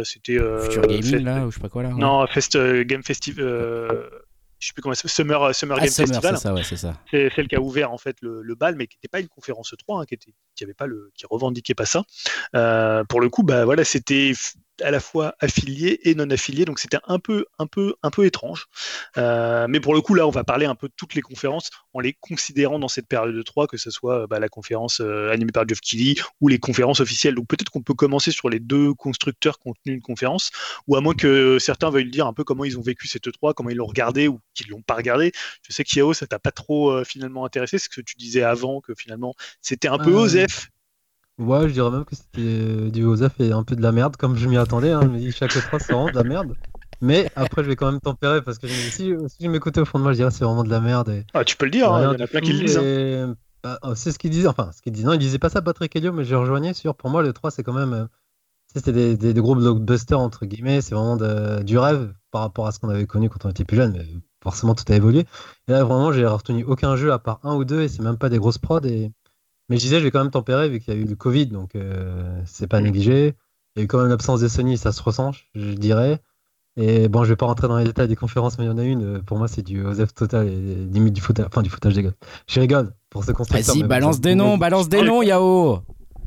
[0.04, 0.38] c'était.
[0.64, 1.90] Future Gaming, là, ou je sais pas quoi, là.
[1.90, 4.10] Non, Fest, Game Festival
[4.62, 6.38] je sais plus comment Summer, Summer ah, Game Festival.
[6.64, 9.20] C'est ça, c'est celle qui a ouvert en fait le, bal, mais qui n'était pas
[9.20, 12.04] une conférence 3, hein, qui était, qui avait pas le, qui revendiquait pas ça.
[12.56, 14.34] Euh, pour le coup, bah voilà, c'était
[14.82, 18.26] à la fois affilié et non affilié, donc c'était un peu, un peu, un peu
[18.26, 18.68] étrange.
[19.18, 21.70] Euh, mais pour le coup, là, on va parler un peu de toutes les conférences
[21.94, 25.32] en les considérant dans cette période de 3, que ce soit bah, la conférence euh,
[25.32, 27.36] animée par Geoff Keighley ou les conférences officielles.
[27.36, 30.52] Donc peut-être qu'on peut commencer sur les deux constructeurs qui ont tenu une conférence,
[30.88, 33.54] ou à moins que certains veuillent dire un peu comment ils ont vécu cette 3,
[33.54, 35.32] comment ils l'ont regardé ou qu'ils l'ont pas regardé.
[35.68, 38.82] Je sais qu'Yao, ça t'a pas trop euh, finalement intéressé, ce que tu disais avant,
[38.82, 40.70] que finalement c'était un peu OSEF
[41.40, 44.36] Ouais, je dirais même que c'était du Osef et un peu de la merde, comme
[44.36, 44.92] je m'y attendais.
[44.92, 45.12] Hein.
[45.32, 46.56] Chaque fois, c'est vraiment de la merde.
[47.02, 49.98] Mais après, je vais quand même tempérer parce que si, si je m'écoutais au fond
[49.98, 51.24] de moi, je dirais c'est vraiment de la merde.
[51.34, 52.78] Ah, tu peux le dire, hein, il y en a plein qui le disent.
[52.78, 53.36] Hein.
[53.64, 55.06] Bah, oh, c'est ce qu'il disait, enfin, ce qu'il disait.
[55.06, 56.96] Non, il disait pas ça, Patrick Helio, mais je rejoignais sur.
[56.96, 57.94] Pour moi, le 3, c'est quand même.
[57.94, 58.06] Euh,
[58.74, 60.82] c'était des, des, des, gros blockbusters, entre guillemets.
[60.82, 61.18] C'est vraiment
[61.62, 63.94] du rêve par rapport à ce qu'on avait connu quand on était plus jeune.
[63.94, 64.08] Mais
[64.42, 65.26] forcément, tout a évolué.
[65.68, 68.18] Et là, vraiment, j'ai retenu aucun jeu à part un ou deux, et c'est même
[68.18, 68.80] pas des grosses prods.
[68.86, 69.12] Et...
[69.72, 71.46] Mais je disais, je vais quand même tempérer vu qu'il y a eu le Covid,
[71.46, 73.36] donc euh, c'est pas négligé.
[73.74, 76.20] Il y a eu quand même l'absence de Sony, ça se ressent, je dirais.
[76.76, 78.78] Et bon, je vais pas rentrer dans les détails des conférences, mais il y en
[78.78, 79.24] a une.
[79.24, 80.58] Pour moi, c'est du OZEF total et
[80.92, 82.12] limite du foutage, enfin du foutage des gars.
[82.48, 83.74] Je rigole pour ce constructeur.
[83.74, 85.80] Vas-y, balance des noms, balance des noms, Yao.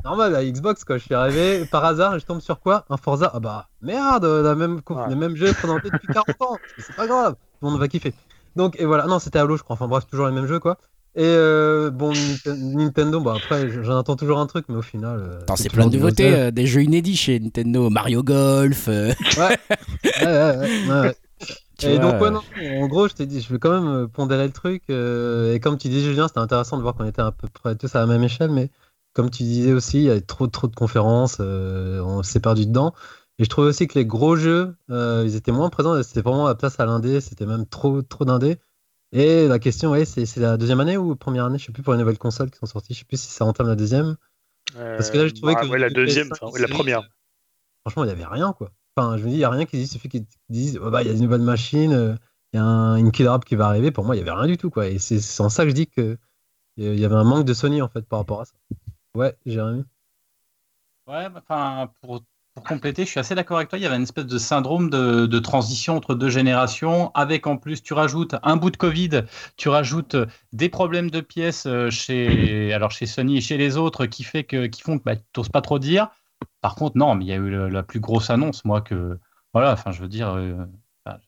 [0.07, 0.97] Normal, la Xbox, quoi.
[0.97, 2.87] Je suis arrivé par hasard et je tombe sur quoi?
[2.89, 3.31] Un Forza.
[3.35, 6.57] Ah bah merde, la même, le même jeu présenté depuis 40 ans.
[6.79, 8.15] C'est pas grave, tout le monde va kiffer.
[8.57, 9.07] Donc, et voilà.
[9.07, 9.75] Non, c'était Halo, je crois.
[9.75, 10.79] Enfin bref, toujours les mêmes jeux, quoi.
[11.17, 12.13] Et euh, bon,
[12.47, 15.21] Nintendo, bah après, j'en attends toujours un truc, mais au final.
[15.21, 18.89] Euh, c'est plein de nouveautés, euh, des jeux inédits chez Nintendo, Mario Golf.
[18.89, 19.15] Ouais.
[19.39, 19.57] ouais,
[20.25, 21.17] ouais, ouais,
[21.85, 22.41] et donc, ouais, non,
[22.81, 24.83] en gros, je t'ai dit, je vais quand même pondérer le truc.
[24.89, 27.95] et comme tu dis, Julien, c'était intéressant de voir qu'on était à peu près tous
[27.95, 28.71] à la même échelle, mais
[29.13, 32.93] comme tu disais aussi, il y a trop, trop de conférences, on s'est perdu dedans.
[33.39, 36.57] Et je trouvais aussi que les gros jeux, ils étaient moins présents, c'était vraiment la
[36.57, 38.59] place à l'indé, c'était même trop, trop d'indé.
[39.17, 41.57] Et la question, ouais, c'est la deuxième année ou première année?
[41.57, 42.95] Je sais plus pour les nouvelles consoles qui sont sorties.
[42.95, 44.17] Je sais plus si ça entame la deuxième.
[44.75, 45.67] Parce que là, je trouvais bah, que.
[45.69, 47.09] Ouais, la deuxième, la première.
[47.83, 48.73] Franchement, il n'y avait rien, quoi.
[48.97, 50.91] Enfin, je me dis, il n'y a rien qui dit, il suffit qu'ils disent, oh,
[50.91, 52.15] bah, il y a des nouvelles machines, euh,
[52.53, 53.93] il y a une killer app qui va arriver.
[53.93, 54.89] Pour moi, il n'y avait rien du tout, quoi.
[54.89, 56.19] Et c'est en ça que je dis qu'il
[56.77, 58.55] y avait un manque de Sony, en fait, par rapport à ça.
[59.15, 59.85] Ouais, Jérémy.
[61.07, 62.25] Ouais, enfin, pour
[62.55, 63.79] pour compléter, je suis assez d'accord avec toi.
[63.79, 67.83] Il y avait une espèce de syndrome de, transition entre deux générations, avec en plus,
[67.83, 69.23] tu rajoutes un bout de Covid,
[69.57, 70.17] tu rajoutes
[70.53, 74.45] des problèmes de pièces euh, chez, alors chez Sony et chez les autres qui, fait
[74.45, 76.09] que, qui font que bah, tu n'oses pas trop dire.
[76.61, 79.19] Par contre, non, mais il y a eu la, plus grosse annonce, moi, que.
[79.53, 80.31] Voilà, enfin, je veux dire.
[80.31, 80.65] Euh,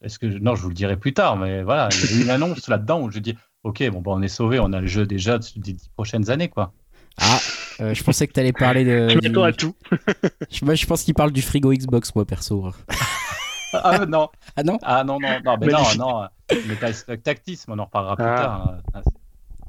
[0.01, 0.25] est-ce que.
[0.25, 2.67] Non, je vous le dirai plus tard, mais voilà, il y a eu une annonce
[2.69, 5.37] là-dedans où je dis Ok, bon, bah, on est sauvé, on a le jeu déjà
[5.39, 6.71] des dix prochaines années, quoi.
[7.19, 7.39] Ah,
[7.81, 9.09] euh, je pensais que tu allais parler de.
[9.09, 9.75] Je m'attends à tout.
[10.51, 12.71] je, je pense qu'il parle du frigo Xbox, moi, perso.
[13.73, 14.29] ah non.
[14.55, 14.77] Ah non?
[14.83, 16.27] Ah non, non, non, mais non, non.
[16.67, 18.35] Mais Tactis, on en reparlera plus ah.
[18.35, 18.77] tard.
[18.93, 19.01] Hein.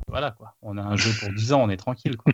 [0.09, 0.55] Voilà, quoi.
[0.63, 2.33] On a un jeu pour 10 ans, on est tranquille, quoi.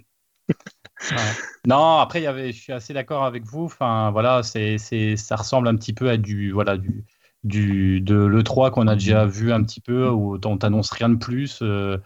[1.66, 3.64] Non, après, y avait, je suis assez d'accord avec vous.
[3.64, 7.04] Enfin, voilà, c'est, c'est, ça ressemble un petit peu à du, voilà, du,
[7.42, 11.16] du de l'E3 qu'on a déjà vu un petit peu, où on t'annonce rien de
[11.16, 11.60] plus.
[11.62, 11.98] Euh,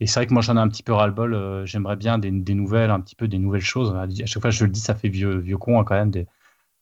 [0.00, 1.34] et c'est vrai que moi j'en ai un petit peu ras-le-bol.
[1.34, 3.94] Euh, j'aimerais bien des, nouvelles, un petit peu des nouvelles choses.
[3.94, 6.12] À chaque fois je le dis, ça fait vieux, vieux con hein, quand même.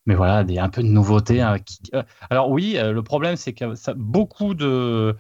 [0.07, 1.41] Mais voilà, un peu de nouveautés.
[1.41, 1.57] Hein,
[1.95, 5.17] euh, alors oui, euh, le problème c'est que beaucoup de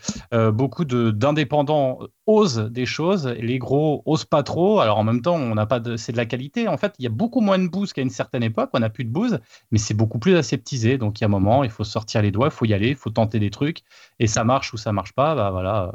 [0.50, 4.80] beaucoup de d'indépendants osent des choses, les gros osent pas trop.
[4.80, 6.68] Alors en même temps, on n'a pas de, c'est de la qualité.
[6.68, 8.70] En fait, il y a beaucoup moins de bouse qu'à une certaine époque.
[8.74, 9.38] On n'a plus de bouse,
[9.70, 10.98] mais c'est beaucoup plus aseptisé.
[10.98, 12.88] Donc il y a un moment, il faut sortir les doigts, il faut y aller,
[12.88, 13.82] il faut tenter des trucs,
[14.18, 15.34] et ça marche ou ça marche pas.
[15.34, 15.92] Bah voilà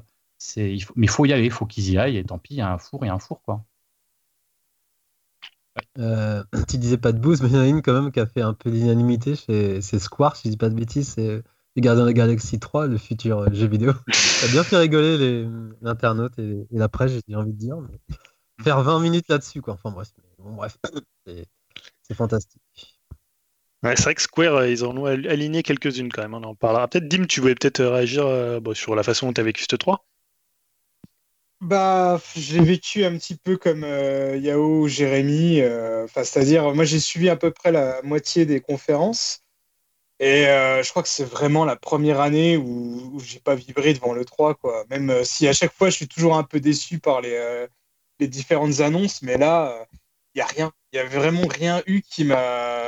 [0.56, 2.56] il faut, mais il faut y aller, il faut qu'ils y aillent, et tant pis,
[2.56, 3.66] il y a un four et un four, quoi.
[5.98, 8.20] Euh, tu disais pas de boost, mais il y en a une quand même qui
[8.20, 11.44] a fait un peu l'unanimité, c'est Square, si je dis pas de bêtises, c'est
[11.76, 13.94] les Gardiens de la Galaxie 3, le futur euh, jeu vidéo.
[14.12, 15.48] ça a bien fait rigoler
[15.82, 17.78] l'internaute et, et, la presse, j'ai envie de dire.
[18.62, 19.76] Faire 20 minutes là-dessus, quoi.
[19.76, 20.78] Enfin bref, bon, bref,
[21.26, 22.62] c'est fantastique.
[23.84, 26.34] Ouais, c'est vrai que Square, euh, ils en ont aligné quelques-unes quand même.
[26.34, 26.88] On en parlera.
[26.88, 28.26] Peut-être, Dim, tu voulais peut-être réagir
[28.74, 30.06] sur la façon dont tu as vécu ce 3
[31.62, 35.62] bah, j'ai vécu un petit peu comme euh, Yao, Jérémy.
[35.62, 39.44] Euh, c'est-à-dire, moi, j'ai suivi à peu près la moitié des conférences.
[40.20, 43.94] Et euh, je crois que c'est vraiment la première année où, où j'ai pas vibré
[43.94, 44.86] devant le 3, quoi.
[44.90, 47.68] Même si à chaque fois, je suis toujours un peu déçu par les,
[48.20, 49.88] les différentes annonces, mais là,
[50.36, 50.74] il y a rien.
[50.94, 52.82] Il y a vraiment rien eu qui m'a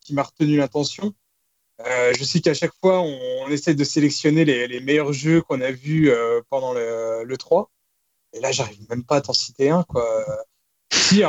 [0.00, 1.14] qui m'a retenu l'attention.
[1.80, 5.70] je sais qu'à chaque fois, on, essaie de sélectionner les, les meilleurs jeux qu'on a
[5.72, 6.10] vus
[6.50, 7.70] pendant le, le 3.
[8.36, 10.24] Et là, j'arrive même pas à t'en citer un, quoi.
[10.92, 11.22] Si,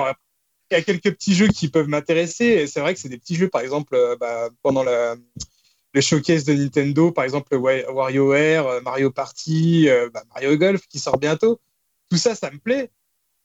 [0.71, 2.67] il y a quelques petits jeux qui peuvent m'intéresser.
[2.67, 5.15] C'est vrai que c'est des petits jeux, par exemple, euh, bah, pendant le,
[5.99, 11.17] showcase de Nintendo, par exemple, WarioWare, euh, Mario Party, euh, bah, Mario Golf qui sort
[11.17, 11.59] bientôt.
[12.09, 12.91] Tout ça, ça me plaît.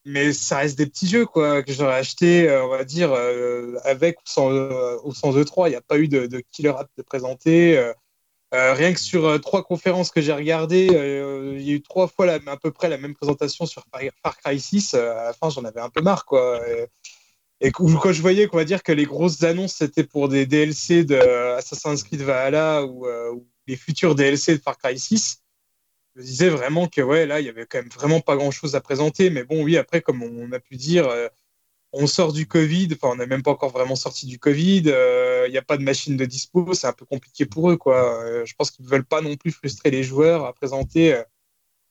[0.05, 3.12] Mais ça reste des petits jeux, quoi, que j'aurais acheté, on va dire,
[3.84, 5.68] avec ou sans, au sans E3.
[5.68, 7.93] Il n'y a pas eu de, killer app de présenter.
[8.53, 12.07] Rien que sur euh, trois conférences que j'ai regardées, euh, il y a eu trois
[12.07, 13.85] fois à peu près la même présentation sur
[14.23, 14.95] Far Cry 6.
[14.95, 16.27] à la fin, j'en avais un peu marre.
[16.27, 16.61] Quoi.
[17.61, 21.05] Et, quand je voyais qu'on va dire que les grosses annonces, c'était pour des DLC
[21.05, 21.16] de
[21.57, 23.07] Assassin's Creed Valhalla ou,
[23.69, 25.39] les futurs DLC de Far Cry 6,
[26.15, 28.74] je me disais vraiment que ouais, là, il y avait quand même vraiment pas grand-chose
[28.74, 29.31] à présenter.
[29.31, 31.09] Mais bon, oui, après, comme on a pu dire,
[31.93, 34.85] on sort du Covid, enfin, on n'est même pas encore vraiment sorti du Covid,
[35.47, 38.44] il n'y a pas de machine de dispo, c'est un peu compliqué pour eux, quoi.
[38.44, 41.20] je pense qu'ils ne veulent pas non plus frustrer les joueurs à présenter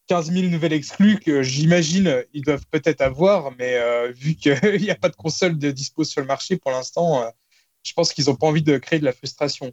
[0.07, 3.79] 15 000 nouvelles exclus que j'imagine ils doivent peut-être avoir, mais
[4.11, 7.31] vu qu'il n'y a pas de console de dispo sur le marché pour l'instant,
[7.83, 9.71] je pense qu'ils n'ont pas envie de créer de la frustration.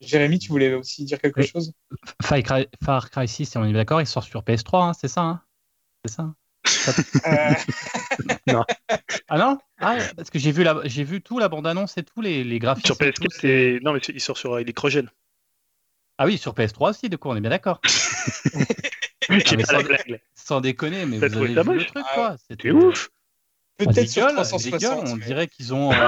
[0.00, 1.72] Jérémy, tu voulais aussi dire quelque chose?
[2.20, 5.22] Far Cry, Far Cry 6, on est d'accord, il sort sur PS3, hein, c'est ça
[5.22, 5.42] hein?
[6.04, 6.41] C'est ça euh...
[8.46, 8.64] non.
[9.28, 9.58] Ah non?
[9.80, 10.80] Ah, parce que j'ai vu, la...
[10.84, 12.86] j'ai vu tout, la bande-annonce et tout, les, les graphiques.
[12.86, 13.80] Sur PS4, c'est.
[13.82, 15.10] Non, mais il sort sur électrogène.
[16.18, 17.80] Ah oui, sur PS3 aussi, de quoi on est bien d'accord.
[19.28, 19.82] sans,
[20.34, 22.36] sans, déconner, mais vous avez vu le truc, quoi.
[22.48, 23.10] C'était ouf.
[23.78, 25.08] Peut-être sur 360.
[25.08, 25.90] on dirait qu'ils ont.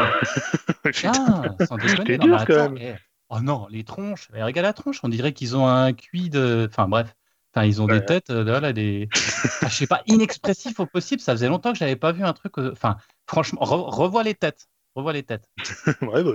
[0.86, 0.91] Euh...
[1.05, 2.19] ah, sans déconner.
[2.19, 2.77] Non, dur, quand même.
[2.78, 2.95] Eh,
[3.31, 6.69] oh non, les tronches, regarde la tronche, on dirait qu'ils ont un cuit de.
[6.70, 7.15] Enfin bref.
[7.55, 9.09] Enfin, ils ont des têtes, euh, là, des.
[9.62, 11.20] ah, je sais pas, inexpressif au possible.
[11.20, 12.59] Ça faisait longtemps que j'avais pas vu un truc.
[12.59, 14.66] Euh, enfin, franchement, revois les têtes.
[14.94, 15.48] Revois les têtes.
[16.02, 16.32] ouais, bah,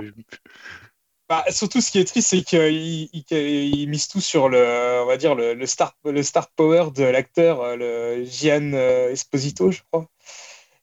[1.28, 5.36] bah, surtout, ce qui est triste, c'est qu'ils misent tout sur le, on va dire,
[5.36, 8.74] le, le, star, le star power de l'acteur, euh, le Gian
[9.12, 10.08] Esposito, je crois.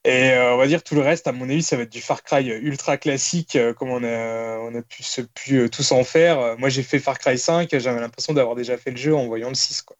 [0.07, 2.01] Et euh, on va dire tout le reste, à mon avis, ça va être du
[2.01, 5.91] Far Cry ultra classique, euh, comme on a, on a pu, se, pu euh, tous
[5.91, 6.57] en faire.
[6.59, 9.49] Moi, j'ai fait Far Cry 5, j'avais l'impression d'avoir déjà fait le jeu en voyant
[9.49, 9.83] le 6.
[9.83, 9.97] Quoi.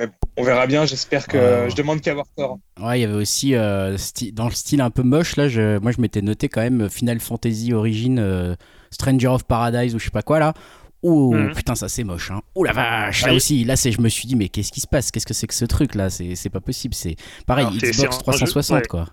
[0.00, 2.58] Mais bon, on verra bien, j'espère que je demande qu'à avoir tort.
[2.80, 6.00] Ouais, il y avait aussi, dans le style un peu moche, là, je, moi je
[6.00, 8.56] m'étais noté quand même Final Fantasy Origin,
[8.90, 10.54] Stranger of Paradise ou je sais pas quoi là,
[11.02, 11.54] Oh mhm.
[11.54, 12.30] putain, ça c'est moche.
[12.30, 12.40] Hein.
[12.54, 14.86] Oh la vache, là aussi, là c'est, je me suis dit, mais qu'est-ce qui se
[14.86, 15.10] passe?
[15.10, 16.10] Qu'est-ce que c'est que ce truc là?
[16.10, 16.94] C'est, pas possible.
[16.94, 17.16] C'est
[17.46, 19.06] pareil, Xbox 360 quoi.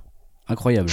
[0.47, 0.91] Incroyable.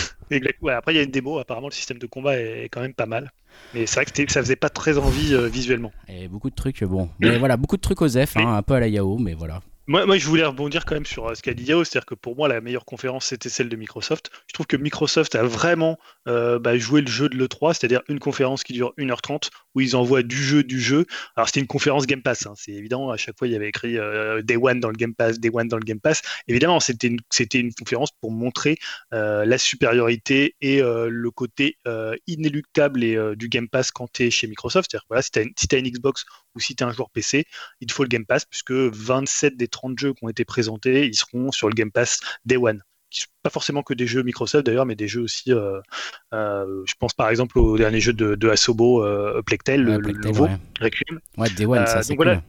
[0.70, 1.38] après, il y a une démo.
[1.38, 3.30] Apparemment, le système de combat est quand même pas mal.
[3.74, 5.92] Mais c'est vrai que ça faisait pas très envie euh, visuellement.
[6.08, 7.10] Et beaucoup de trucs, bon.
[7.20, 9.60] Mais voilà, beaucoup de trucs aux F, hein, un peu à la Yao, mais voilà.
[9.88, 12.36] Moi, je voulais rebondir quand même sur euh, ce qu'a dit Yao, c'est-à-dire que pour
[12.36, 14.30] moi, la meilleure conférence, c'était celle de Microsoft.
[14.46, 15.98] Je trouve que Microsoft a vraiment
[16.28, 19.96] euh, bah, joué le jeu de l'E3, c'est-à-dire une conférence qui dure 1h30, où ils
[19.96, 21.04] envoient du jeu, du jeu.
[21.34, 23.68] Alors, c'était une conférence Game Pass, hein, c'est évident, à chaque fois, il y avait
[23.68, 26.22] écrit euh, Day One dans le Game Pass, Day One dans le Game Pass.
[26.46, 28.78] Évidemment, c'était une, conférence pour montrer
[29.10, 31.78] la supériorité et le côté
[32.26, 34.90] inéluctable du Game Pass quand tu es chez Microsoft.
[34.90, 37.46] C'est-à-dire voilà, si tu as, une Xbox ou si tu es un joueur PC,
[37.80, 41.06] il te faut le Game Pass, puisque 27 des 30 jeux qui ont été présentés,
[41.06, 42.82] ils seront sur le Game Pass Day One.
[43.42, 45.52] Pas forcément que des jeux Microsoft d'ailleurs, mais des jeux aussi.
[45.52, 45.80] Euh,
[46.32, 50.48] euh, je pense par exemple au dernier jeu de, de Asobo, euh, Plectel, le, nouveau
[50.80, 51.20] Requiem.
[51.36, 52.40] Ouais, Day One, ça c'est cool.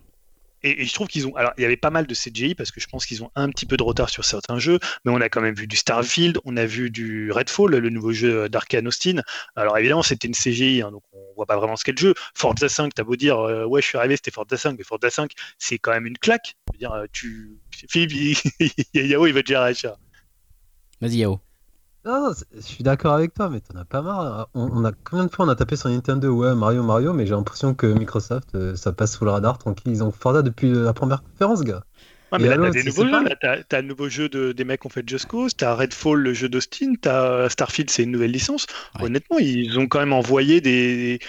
[0.63, 1.35] Et, je trouve qu'ils ont.
[1.35, 3.49] Alors, il y avait pas mal de CGI parce que je pense qu'ils ont un
[3.49, 6.39] petit peu de retard sur certains jeux, mais on a quand même vu du Starfield,
[6.45, 9.21] on a vu du Redfall, le nouveau jeu d'Arkane Austin.
[9.55, 12.13] Alors, évidemment, c'était une CGI, hein, donc on voit pas vraiment ce qu'est le jeu.
[12.33, 15.09] Forza 5, t'as beau dire, euh, ouais, je suis arrivé, c'était Forza 5, mais Forza
[15.09, 16.55] 5, c'est quand même une claque.
[16.67, 17.57] Je veux dire, euh, tu.
[17.89, 18.37] Philippe,
[18.93, 19.97] Yao, il va te dire Acha.
[21.01, 21.41] Vas-y, Yao.
[22.05, 24.49] Non, je suis d'accord avec toi, mais t'en as pas marre.
[24.53, 26.29] On, a combien de fois on a tapé sur Nintendo?
[26.35, 29.91] Ouais Mario Mario, mais j'ai l'impression que Microsoft euh, ça passe sous le radar tranquille.
[29.93, 31.85] Ils ont Forza depuis la première conférence, gars
[32.39, 33.29] mais là, t'as des nouveaux jeux.
[33.69, 36.33] T'as, un nouveau jeu de, des mecs qui ont fait Just Cause, t'as Redfall, le
[36.33, 38.67] jeu d'Austin, t'as Starfield, c'est une nouvelle licence.
[38.99, 41.19] Honnêtement, ils ont quand même envoyé des,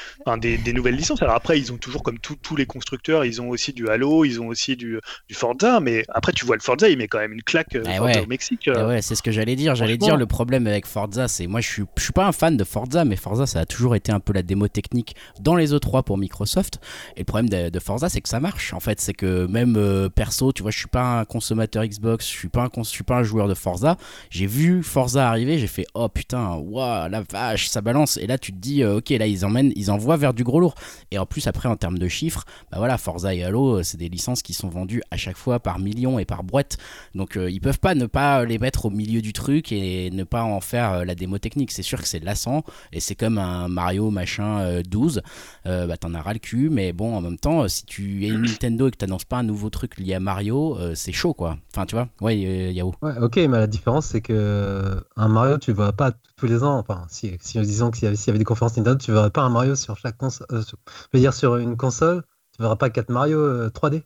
[0.40, 1.22] des, des, nouvelles licences.
[1.22, 4.40] Alors après, ils ont toujours, comme tous les constructeurs, ils ont aussi du Halo, ils
[4.40, 7.32] ont aussi du, du, Forza, mais après, tu vois, le Forza, il met quand même
[7.32, 8.68] une claque euh, eh au Mexique.
[8.68, 9.74] Eh ouais, c'est ce que j'allais dire.
[9.74, 12.56] J'allais dire, le problème avec Forza, c'est moi, je suis, je suis pas un fan
[12.56, 15.72] de Forza, mais Forza, ça a toujours été un peu la démo technique dans les
[15.72, 16.80] E3 pour Microsoft.
[17.16, 18.72] Et le problème de, Forza, c'est que ça marche.
[18.72, 22.24] En fait, c'est que même euh, perso, tu vois, je suis pas un consommateur Xbox,
[22.24, 23.96] je suis pas un, je suis pas un joueur de Forza.
[24.30, 28.16] J'ai vu Forza arriver, j'ai fait oh putain, waouh, la vache, ça balance.
[28.16, 30.60] Et là, tu te dis euh, ok, là ils emmènent, ils envoient vers du gros
[30.60, 30.76] lourd.
[31.10, 33.96] Et en plus, après, en termes de chiffres, bah voilà, Forza et Halo, euh, c'est
[33.96, 36.76] des licences qui sont vendues à chaque fois par millions et par boîte.
[37.16, 40.22] Donc euh, ils peuvent pas ne pas les mettre au milieu du truc et ne
[40.22, 41.72] pas en faire la démo technique.
[41.72, 42.62] C'est sûr que c'est lassant
[42.92, 45.22] et c'est comme un Mario machin 12,
[45.64, 46.70] bah t'en as ras le cul.
[46.70, 49.70] Mais bon, en même temps, si tu es Nintendo et que t'annonces pas un nouveau
[49.70, 51.56] truc lié à Mario, c'est chaud quoi.
[51.72, 52.94] Enfin, tu vois, ouais, Yahoo.
[53.02, 56.78] Ouais, ok, mais la différence, c'est que un Mario, tu vois pas tous les ans.
[56.78, 59.74] Enfin, si, si disons qu'il y, avait des conférences Nintendo, tu verras pas un Mario
[59.76, 60.46] sur chaque console.
[60.52, 60.74] Euh, je
[61.12, 63.96] veux dire, sur une console, tu verras pas 4 Mario 3D.
[63.96, 64.00] Euh,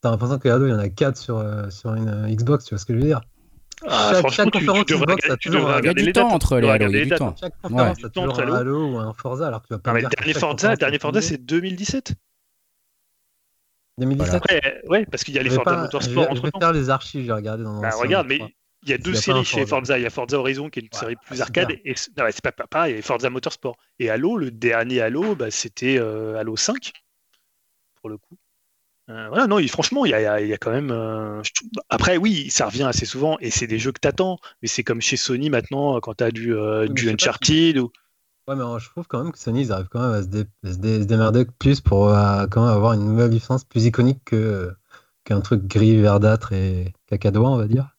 [0.00, 2.74] T'as l'impression que Halo, il y en a 4 sur, euh, sur une Xbox, tu
[2.74, 3.20] vois ce que je veux dire
[3.88, 6.68] ah, chaque, chaque conférence tu, Xbox a toujours il y a du temps entre les
[6.68, 7.34] Halo, il y a du temps.
[7.38, 8.06] Chaque conférence ouais.
[8.06, 9.90] a toujours un Halo ou un Forza, alors que tu vas pas.
[9.90, 12.14] Non, mais le dernier Forza, dernier Forza, c'est 2017.
[13.98, 14.42] 2017
[14.88, 17.32] Ouais, parce qu'il y a les Forza Motorsport entre Je vais faire les archives, j'ai
[17.32, 18.40] regardé dans bah, Regarde, mais
[18.84, 19.98] il y a deux séries chez Forza.
[19.98, 21.70] Il y a Forza Horizon qui est une série plus arcade.
[21.84, 23.76] Et, non, c'est pas pareil, il y a Forza Motorsport.
[23.98, 26.92] Et Halo, le dernier Halo, bah, c'était euh, Halo 5,
[28.00, 28.36] pour le coup.
[29.08, 31.42] voilà, non, franchement, il y a, quand même.
[31.90, 35.00] Après, oui, ça revient assez souvent et c'est des jeux que t'attends, mais c'est comme
[35.00, 36.54] chez Sony maintenant quand t'as du,
[36.88, 37.90] du Uncharted ou.
[38.48, 41.46] Ouais, mais je trouve quand même que Sony, ils arrivent quand même à se, démerder
[41.58, 44.74] plus pour quand même avoir une nouvelle licence plus iconique que
[45.24, 47.96] qu'un truc gris, verdâtre et cacadois, on va dire.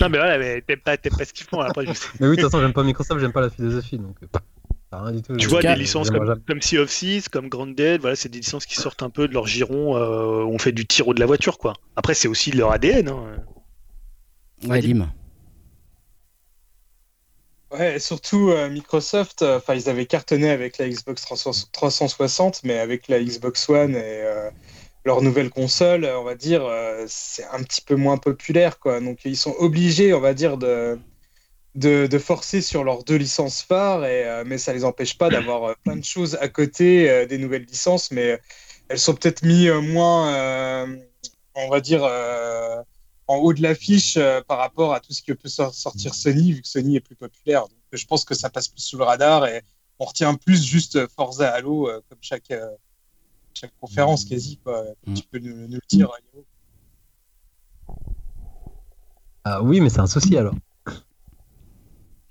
[0.00, 1.60] Non, mais voilà, mais t'aimes pas, pas ce qu'ils font.
[1.60, 2.08] Après, je sais.
[2.20, 3.98] Mais oui, de toute façon, j'aime pas Microsoft, j'aime pas la philosophie.
[3.98, 4.26] Donc, euh,
[4.92, 5.36] rien du tout.
[5.36, 8.66] Tu vois, des licences comme, comme, Sea of Thieves, comme Grounded, voilà, c'est des licences
[8.66, 11.26] qui sortent un peu de leur giron euh, où on fait du tiro de la
[11.26, 11.74] voiture, quoi.
[11.96, 13.08] Après, c'est aussi leur ADN.
[13.08, 13.24] Hein.
[14.68, 15.08] Ouais, Dim.
[17.72, 21.24] Ouais, surtout euh, Microsoft, enfin ils avaient cartonné avec la Xbox
[21.72, 24.22] 360, mais avec la Xbox One et
[25.04, 29.00] leur nouvelle console, on va dire, euh, c'est un petit peu moins populaire, quoi.
[29.00, 30.98] Donc ils sont obligés, on va dire, de,
[32.18, 35.96] forcer sur leurs deux licences phares, euh, mais ça les empêche pas d'avoir euh, plein
[35.96, 38.40] de choses à côté des nouvelles licences, mais
[38.88, 40.86] elles sont peut-être mis moins,
[41.54, 42.02] on va dire,
[43.28, 44.18] en haut de l'affiche
[44.48, 47.62] par rapport à tout ce que peut sortir Sony, vu que Sony est plus populaire.
[47.62, 49.62] Donc je pense que ça passe plus sous le radar et
[49.98, 52.52] on retient plus juste Forza Halo comme chaque
[53.54, 54.58] chaque conférence quasi.
[54.58, 54.84] Quoi.
[55.06, 55.14] Mm.
[55.14, 56.10] Tu peux nous, le dire,
[59.44, 60.54] Ah oui, mais c'est un souci alors.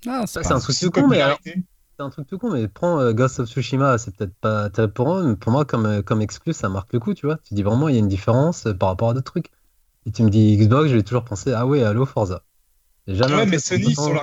[0.06, 3.12] Ah, c'est un souci tout con, mais c'est un truc tout con, mais prends euh,
[3.12, 6.22] Ghost of Tsushima, c'est peut-être pas terrible pour eux, mais pour moi, comme, euh, comme
[6.22, 7.36] exclu, ça marque le coup, tu vois.
[7.44, 9.50] Tu dis vraiment, il y a une différence euh, par rapport à d'autres trucs.
[10.06, 12.42] Et tu me dis Xbox, je vais toujours penser, ah ouais, allô, Forza.
[13.08, 14.14] Ouais, mais Sony, ils sont,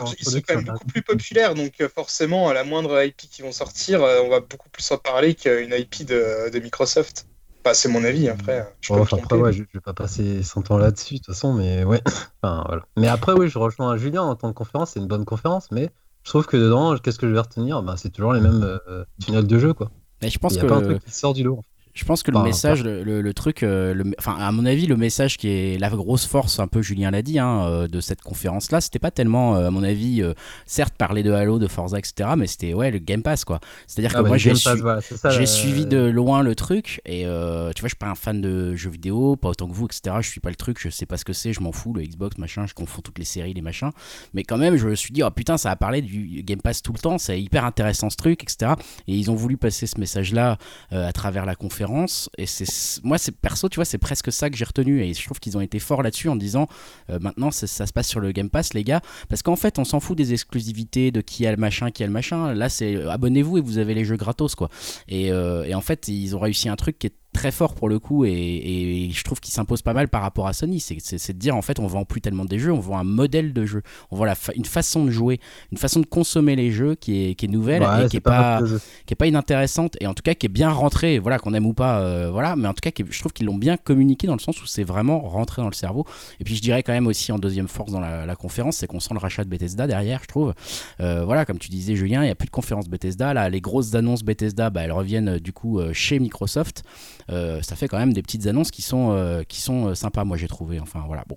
[0.47, 4.01] quand même beaucoup plus populaires, donc euh, forcément, à la moindre IP qui vont sortir,
[4.01, 7.27] euh, on va beaucoup plus en parler qu'une IP de, Microsoft.
[7.61, 8.73] Enfin, c'est mon avis, après.
[8.79, 12.01] Je après, ouais, je, vais pas passer 100 ans là-dessus, de toute façon, mais ouais.
[12.41, 12.83] enfin, voilà.
[12.95, 15.89] Mais après, oui, je rejoins Julien en tant que conférence, c'est une bonne conférence, mais
[16.23, 17.83] je trouve que dedans, qu'est-ce que je vais retenir?
[17.83, 19.91] Bah, C'est toujours les mêmes euh, tunnels de jeu, quoi.
[20.21, 21.63] Mais je pense Il y a pas un truc qui sort du lot.
[21.99, 25.49] Je pense que le message, le, truc, euh, enfin à mon avis, le message qui
[25.49, 28.99] est la grosse force, un peu Julien l'a dit, hein, euh, de cette conférence-là, c'était
[28.99, 30.23] pas tellement, euh, à mon avis,
[30.65, 33.59] certes parler de Halo, de Forza, etc., mais c'était ouais le Game Pass quoi.
[33.85, 37.95] C'est-à-dire ah que moi j'ai suivi de loin le truc et tu vois, je suis
[37.97, 40.15] pas un fan de jeux vidéo, pas autant que vous, etc.
[40.21, 42.03] Je suis pas le truc, je sais pas ce que c'est, je m'en fous, le
[42.03, 43.91] Xbox machin, je confonds toutes les séries, les machins,
[44.33, 46.81] mais quand même je me suis dit oh putain ça a parlé du Game Pass
[46.81, 48.73] tout le temps, c'est hyper intéressant ce truc, etc.
[49.09, 50.57] Et ils ont voulu passer ce message-là
[50.91, 51.88] à travers la conférence
[52.37, 55.23] et c'est moi c'est perso tu vois c'est presque ça que j'ai retenu et je
[55.25, 56.67] trouve qu'ils ont été forts là-dessus en disant
[57.09, 59.01] euh, maintenant ça, se passe sur le Game Pass les gars.
[59.27, 62.07] Parce qu'en fait on s'en fout des exclusivités de qui a le machin qui a
[62.07, 62.53] le machin.
[62.53, 64.69] Là c'est euh, abonnez-vous et vous avez les jeux gratos quoi.
[65.07, 67.89] Et, euh, et en fait ils ont réussi un truc qui est très fort pour
[67.89, 70.79] le coup et, je trouve qu'il s'impose pas mal par rapport à Sony.
[70.79, 73.53] C'est de dire en fait on vend plus tellement des jeux, on vend un modèle
[73.53, 73.81] de jeu,
[74.11, 75.39] on vend la une façon de jouer,
[75.71, 78.61] une façon de consommer les jeux qui est, qui est nouvelle et qui est, pas,
[79.05, 81.65] qui est pas inintéressante et en tout cas qui est bien rentrée, voilà qu'on aime
[81.65, 84.33] ou pas, euh, voilà, mais en tout cas je trouve qu'ils l'ont bien communiqué dans
[84.33, 86.05] le sens où c'est vraiment rentré dans le cerveau.
[86.39, 88.99] Et puis je dirais quand même aussi en deuxième force dans la, conférence, c'est qu'on
[88.99, 90.53] sent le rachat de Bethesda derrière, je trouve.
[91.01, 93.59] Euh, voilà, comme tu disais Julien, il y a plus de conférence Bethesda, là les
[93.59, 96.83] grosses annonces Bethesda, bah, elles reviennent euh, du coup chez Microsoft.
[97.31, 100.23] Euh, ça fait quand même des petites annonces qui sont, euh, qui sont euh, sympas,
[100.23, 100.79] moi j'ai trouvé.
[100.79, 101.35] Enfin voilà, bon,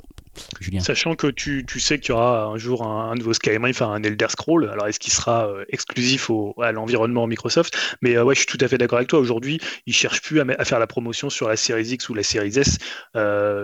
[0.61, 0.81] Julien.
[0.81, 4.03] Sachant que tu, tu sais qu'il y aura un jour un, nouveau Skyrim, enfin un
[4.03, 7.77] Elder Scroll, alors est-ce qu'il sera exclusif à l'environnement Microsoft?
[8.01, 9.19] Mais ouais, je suis tout à fait d'accord avec toi.
[9.19, 12.59] Aujourd'hui, ils cherchent plus à, faire la promotion sur la Series X ou la Series
[12.59, 12.79] S.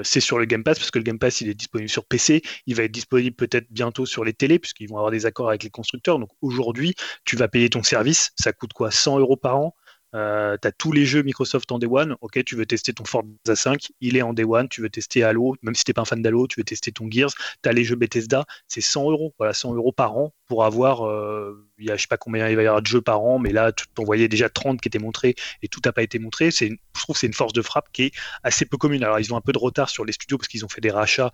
[0.04, 2.42] c'est sur le Game Pass, parce que le Game Pass, il est disponible sur PC.
[2.66, 5.62] Il va être disponible peut-être bientôt sur les télés, puisqu'ils vont avoir des accords avec
[5.62, 6.18] les constructeurs.
[6.18, 6.94] Donc aujourd'hui,
[7.24, 8.32] tu vas payer ton service.
[8.38, 8.90] Ça coûte quoi?
[8.90, 9.74] 100 euros par an?
[10.14, 12.16] Euh, tu as tous les jeux Microsoft en Day One.
[12.20, 14.68] Ok, tu veux tester ton Forza 5, il est en Day One.
[14.68, 17.10] Tu veux tester Halo, même si t'es pas un fan d'Halo, tu veux tester ton
[17.10, 17.32] Gears.
[17.62, 19.34] Tu as les jeux Bethesda, c'est 100 euros.
[19.38, 22.48] Voilà, 100 euros par an pour avoir, euh, il y a, je sais pas combien
[22.48, 24.88] il va y avoir de jeux par an, mais là, tu voyais déjà 30 qui
[24.88, 26.50] étaient montrés et tout n'a pas été montré.
[26.50, 29.04] C'est, je trouve que c'est une force de frappe qui est assez peu commune.
[29.04, 30.90] Alors, ils ont un peu de retard sur les studios parce qu'ils ont fait des
[30.90, 31.30] rachats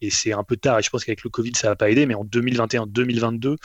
[0.00, 0.78] et c'est un peu tard.
[0.78, 3.56] Et je pense qu'avec le Covid, ça va pas aider, mais en 2021-2022,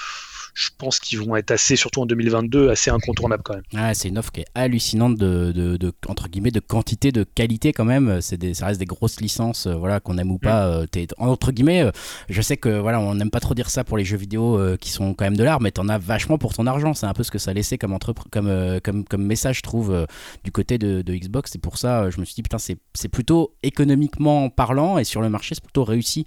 [0.54, 3.64] je pense qu'ils vont être assez, surtout en 2022, assez incontournables quand même.
[3.76, 7.74] Ah, c'est une offre qui est hallucinante de, de, entre guillemets, de quantité, de qualité
[7.74, 8.22] quand même.
[8.22, 10.82] C'est des, ça reste des grosses licences, euh, voilà, qu'on aime ou pas.
[10.82, 10.88] Mm.
[10.98, 11.92] Euh, entre guillemets, euh,
[12.30, 14.90] je sais que voilà, on n'aime pas trop dire ça pour les jeux vidéo qui
[14.90, 16.94] sont quand même de l'art, mais t'en as vachement pour ton argent.
[16.94, 17.98] C'est un peu ce que ça laissait comme,
[18.32, 20.08] comme, comme, comme message, je trouve,
[20.44, 21.52] du côté de, Xbox.
[21.52, 25.30] C'est pour ça, je me suis dit, putain, c'est plutôt économiquement parlant et sur le
[25.30, 26.26] marché, c'est plutôt réussi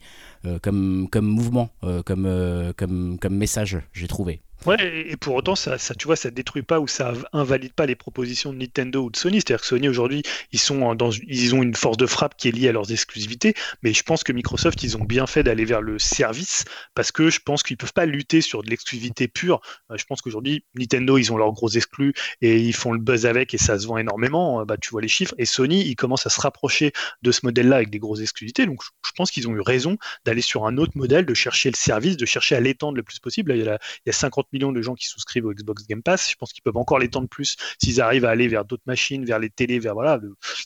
[0.63, 1.71] comme, mouvement,
[2.05, 4.43] comme message, j'ai trouvé.
[4.67, 7.85] Ouais, et pour autant, ça, ça, tu vois, ça détruit pas ou ça invalide pas
[7.85, 9.37] les propositions de Nintendo ou de Sony.
[9.37, 10.23] C'est-à-dire que Sony aujourd'hui,
[10.53, 13.53] ils sont dans, ils ont une force de frappe qui est liée à leurs exclusivités,
[13.83, 16.65] mais je pense que Microsoft, ils ont bien fait d'aller vers le service
[16.95, 19.61] parce que je pense qu'ils peuvent pas lutter sur de l'exclusivité pure.
[19.91, 23.27] Euh, je pense qu'aujourd'hui, Nintendo, ils ont leurs gros exclus et ils font le buzz
[23.27, 24.63] avec et ça se vend énormément.
[24.63, 25.35] Euh, bah, tu vois les chiffres.
[25.37, 28.65] Et Sony, ils commencent à se rapprocher de ce modèle-là avec des grosses exclusivités.
[28.65, 31.77] Donc, je pense qu'ils ont eu raison d'aller sur un autre modèle, de chercher le
[31.77, 33.53] service, de chercher à l'étendre le plus possible.
[33.55, 36.03] il, y a, il y a 50 millions de gens qui souscrivent au Xbox Game
[36.03, 36.31] Pass.
[36.31, 39.39] Je pense qu'ils peuvent encore l'étendre plus s'ils arrivent à aller vers d'autres machines, vers
[39.39, 40.19] les télés, vers voilà,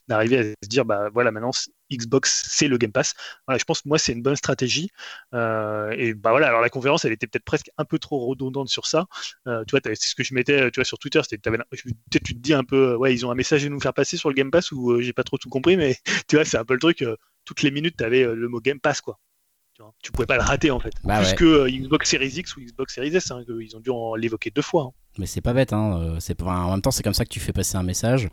[0.06, 1.50] d'arriver à se dire bah voilà maintenant
[1.90, 3.14] Xbox c'est le Game Pass.
[3.48, 4.90] Je pense que moi c'est une bonne stratégie.
[5.34, 8.68] Euh, et bah voilà, alors la conférence elle était peut-être presque un peu trop redondante
[8.68, 9.06] sur ça.
[9.46, 11.64] Euh, tu vois, c'est ce que je mettais, tu vois, sur Twitter, c'était peut-être
[12.24, 14.28] tu te dis un peu, ouais, ils ont un message à nous faire passer sur
[14.28, 15.96] le Game Pass ou euh, j'ai pas trop tout compris, mais
[16.28, 17.04] tu vois, c'est un peu le truc.
[17.44, 19.18] toutes les minutes, tu avais le mot Game Pass quoi.
[20.02, 20.92] Tu pouvais pas le rater en fait.
[21.04, 23.90] Bah Plus que euh, Xbox Series X ou Xbox Series S, hein, ils ont dû
[24.20, 24.84] l'évoquer deux fois.
[24.84, 24.92] Hein.
[25.18, 25.98] Mais c'est pas bête, hein.
[26.00, 28.28] Euh, c'est en même temps c'est comme ça que tu fais passer un message.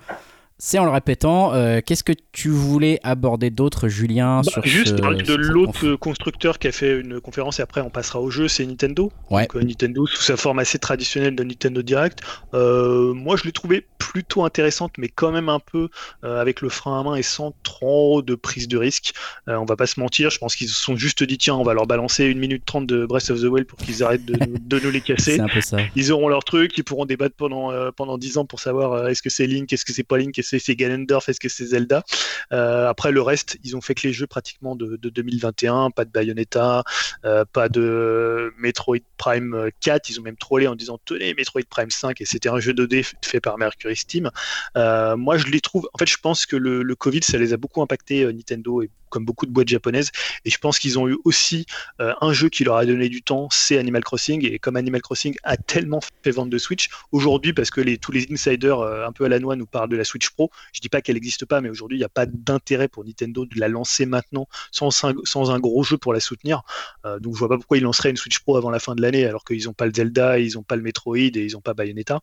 [0.57, 1.53] C'est en le répétant.
[1.53, 6.67] Euh, qu'est-ce que tu voulais aborder d'autre, Julien bah, Juste parler de l'autre constructeur qui
[6.67, 9.11] a fait une conférence et après on passera au jeu, c'est Nintendo.
[9.29, 9.49] Ouais.
[9.53, 12.19] Euh, Nintendo sous sa forme assez traditionnelle de Nintendo Direct.
[12.53, 15.89] Euh, moi je l'ai trouvé plutôt intéressante, mais quand même un peu
[16.23, 19.13] avec le frein à main et sans trop de prise de risque.
[19.47, 21.73] on va pas se mentir, je pense qu'ils se sont juste dit tiens, on va
[21.73, 24.79] leur balancer une minute trente de Breath of the Wild pour qu'ils arrêtent de, de,
[24.79, 25.37] nous les casser.
[25.41, 25.79] Un peu ça.
[25.97, 29.29] Ils auront leur truc, ils pourront débattre pendant pendant dix ans pour savoir est-ce que
[29.29, 32.03] c'est Link, est-ce que c'est pas Link, c'est Ganondorf, est-ce que c'est Zelda?
[32.51, 36.11] Euh, Après le reste, ils ont fait que les jeux pratiquement de, 2021, pas de
[36.11, 36.83] Bayonetta,
[37.25, 41.89] euh, pas de Metroid Prime 4, ils ont même trollé en disant tenez Metroid Prime
[41.89, 44.29] 5 et c'était un jeu 2D fait par Mercury Steam.
[44.77, 47.57] Euh, moi je les trouve, en fait je pense que le, Covid ça les a
[47.57, 50.11] beaucoup impacté Nintendo et comme beaucoup de boîtes japonaises.
[50.43, 51.65] Et je pense qu'ils ont eu aussi
[51.99, 54.45] un jeu qui leur a donné du temps, c'est Animal Crossing.
[54.45, 58.27] Et comme Animal Crossing a tellement fait vendre de Switch, aujourd'hui, parce que tous les
[58.31, 60.29] insiders un peu à la noix nous parlent de la Switch
[60.73, 63.45] Je dis pas qu'elle n'existe pas, mais aujourd'hui, il n'y a pas d'intérêt pour Nintendo
[63.45, 66.63] de la lancer maintenant sans un, gros jeu pour la soutenir.
[67.05, 69.01] Euh, donc je vois pas pourquoi ils lanceraient une Switch Pro avant la fin de
[69.01, 71.61] l'année alors qu'ils n'ont pas le Zelda, ils n'ont pas le Metroid et ils n'ont
[71.61, 72.19] pas Bayonetta.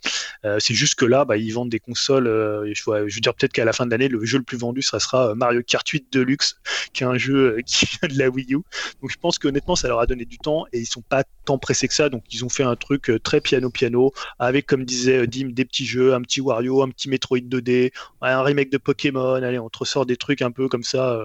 [0.59, 2.25] c'est juste que là, bah, ils vendent des consoles.
[2.27, 4.59] je, vois, je veux dire peut-être qu'à la fin de l'année, le jeu le plus
[4.59, 6.57] vendu, sera Mario Kart 8 Deluxe
[6.93, 8.63] qui est un jeu euh, qui vient de la Wii U.
[9.01, 11.59] Donc je pense qu'honnêtement, ça leur a donné du temps et ils sont pas tant
[11.59, 12.09] pressés que ça.
[12.09, 15.65] Donc ils ont fait un truc euh, très piano-piano avec, comme disait euh, Dim, des
[15.65, 19.35] petits jeux, un petit Wario, un petit Metroid 2D, un remake de Pokémon.
[19.35, 21.21] Allez, on te ressort des trucs un peu comme ça.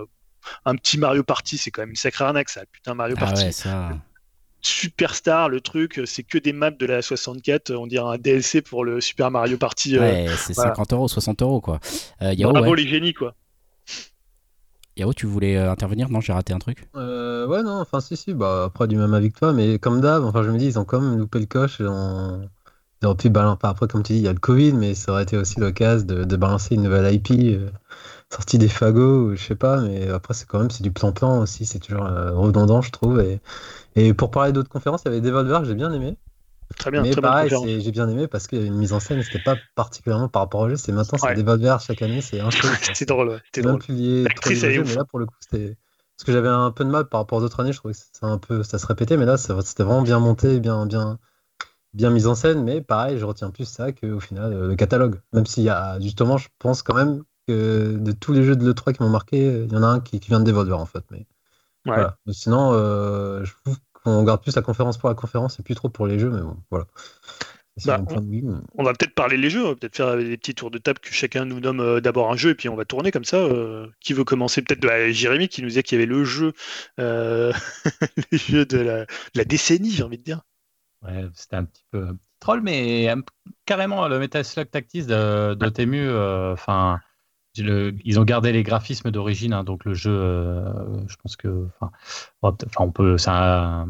[0.66, 2.62] Un petit Mario Party, c'est quand même une sacrée arnaque, ça.
[2.72, 3.52] Putain, Mario ah Party.
[4.62, 8.84] Superstar, le truc, c'est que des maps de la 64, on dirait un DLC pour
[8.84, 10.00] le Super Mario Party.
[10.00, 11.80] Ouais, c'est 50 euros, 60 euros quoi.
[12.22, 13.36] Euh, Bravo les génies quoi.
[14.98, 16.10] Yao, tu voulais euh, intervenir?
[16.10, 16.90] Non, j'ai raté un truc.
[16.96, 20.24] Euh, ouais, non, enfin, si, si, bah, après, du même avec toi, mais comme d'hab,
[20.24, 21.82] enfin, je me dis, ils ont quand même loupé le coche.
[21.82, 22.50] On...
[23.02, 25.12] Ils auraient pu balancer, après, comme tu dis, il y a le Covid, mais ça
[25.12, 27.70] aurait été aussi l'occasion de, de, balancer une nouvelle IP euh,
[28.32, 31.66] sortie des fagots, je sais pas, mais après, c'est quand même, c'est du plan-plan aussi,
[31.66, 33.20] c'est toujours redondant, je trouve.
[33.20, 33.40] Et,
[33.96, 36.18] et pour parler d'autres conférences, il y avait Devolver, j'ai bien aimé.
[36.78, 37.02] Très bien.
[37.02, 37.50] Mais très pareil,
[37.80, 40.44] j'ai bien aimé parce qu'il y a une mise en scène, c'était pas particulièrement par
[40.44, 40.76] rapport au jeu.
[40.76, 42.50] C'est maintenant, c'est des Devolver chaque année, c'est un
[42.94, 43.40] c'est drôle, ouais.
[43.54, 43.80] C'est drôle.
[43.90, 45.78] L'actrice, mais là, pour le coup, c'était.
[46.18, 48.00] Parce que j'avais un peu de mal par rapport aux autres années, je trouvais que
[48.00, 51.20] ça, un peu, ça se répétait, mais là, c'était vraiment bien monté, bien, bien,
[51.94, 52.64] bien mis en scène.
[52.64, 55.22] Mais pareil, je retiens plus ça qu'au final, euh, le catalogue.
[55.32, 58.68] Même s'il y a, justement, je pense quand même que de tous les jeux de
[58.68, 61.04] l'E3 qui m'ont marqué, il y en a un qui, vient de Devolver, en fait.
[61.12, 61.28] Mais,
[61.86, 62.18] voilà.
[62.32, 63.78] sinon, euh, je trouve
[64.08, 66.42] on garde plus la conférence pour la conférence et plus trop pour les jeux, mais
[66.42, 66.88] bon, voilà.
[67.86, 68.04] Bah,
[68.76, 70.98] on, va peut-être parler les jeux, on va peut-être faire des petits tours de table
[70.98, 73.38] que chacun nous nomme euh, d'abord un jeu et puis on va tourner comme ça.
[73.38, 76.54] Euh, qui veut commencer Peut-être bah, Jérémy qui nous disait qu'il y avait le jeu,
[77.00, 77.54] euh,
[78.32, 79.06] le jeu de
[79.36, 80.42] la, décennie, j'ai envie de dire.
[81.04, 83.14] Ouais, c'était un petit peu un petit troll, mais
[83.66, 87.00] carrément le Metal Slug Tactics de, de Temu, enfin
[87.58, 90.72] ils ont gardé les graphismes d'origine, hein, donc le jeu, euh,
[91.08, 91.92] je pense que, enfin,
[92.80, 93.86] on peut, euh,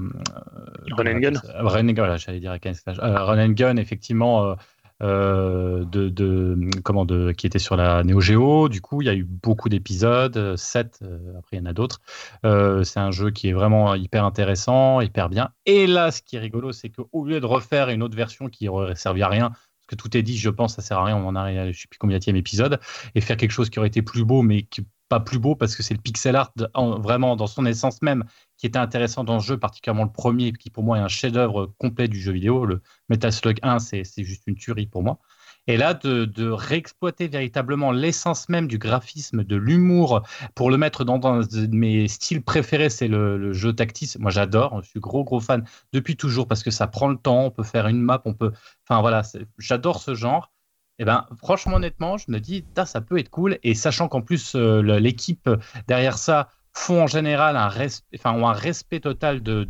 [0.92, 1.34] Run and Gun?
[1.56, 4.56] Run voilà, j'allais dire euh, Run and Gun, effectivement,
[5.02, 8.70] de, de, comment de, qui était sur la Neo Geo.
[8.70, 11.04] Du coup, il y a eu beaucoup d'épisodes, 7,
[11.38, 12.00] après il y en a d'autres.
[12.44, 15.50] c'est un jeu qui est vraiment hyper intéressant, hyper bien.
[15.66, 18.68] Et là, ce qui est rigolo, c'est qu'au lieu de refaire une autre version qui
[18.70, 19.52] aurait servi à rien,
[19.88, 21.80] que tout est dit, je pense, ça sert à rien, on en arrive à je
[21.80, 22.80] sais plus combien épisode,
[23.16, 24.68] et faire quelque chose qui aurait été plus beau, mais
[25.10, 28.26] pas plus beau parce que c'est le pixel art vraiment dans son essence même
[28.58, 31.74] qui était intéressant dans le jeu, particulièrement le premier, qui pour moi est un chef-d'œuvre
[31.78, 32.66] complet du jeu vidéo.
[32.66, 35.20] Le Metal Slug 1, c'est juste une tuerie pour moi.
[35.68, 40.24] Et là, de, réexploiter véritablement l'essence même du graphisme, de l'humour,
[40.56, 41.42] pour le mettre dans,
[41.72, 44.14] mes styles préférés, c'est le, jeu tactis.
[44.20, 44.82] Moi, j'adore.
[44.82, 47.46] Je suis gros, gros fan depuis toujours parce que ça prend le temps.
[47.46, 48.52] On peut faire une map, on peut.
[48.88, 49.24] Enfin, voilà,
[49.58, 50.52] j'adore ce genre.
[51.00, 53.60] Eh ben, franchement, honnêtement, je me dis, ça peut être cool.
[53.64, 55.50] Et sachant qu'en plus, euh, l'équipe
[55.88, 57.70] derrière ça font en général un,
[58.16, 59.68] enfin, ont un respect total de,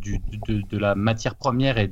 [0.72, 1.88] la matière première et,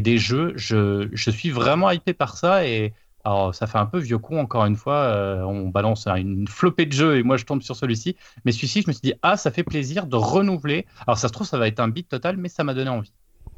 [0.00, 2.66] des jeux, je, je suis vraiment hypé par ça.
[2.66, 2.92] Et
[3.26, 4.98] alors, ça fait un peu vieux con, encore une fois.
[4.98, 8.14] Euh, on balance une flopée de jeux et moi, je tombe sur celui-ci.
[8.44, 10.86] Mais celui-ci, je me suis dit, ah, ça fait plaisir de renouveler.
[11.08, 13.12] Alors, ça se trouve, ça va être un beat total, mais ça m'a donné envie.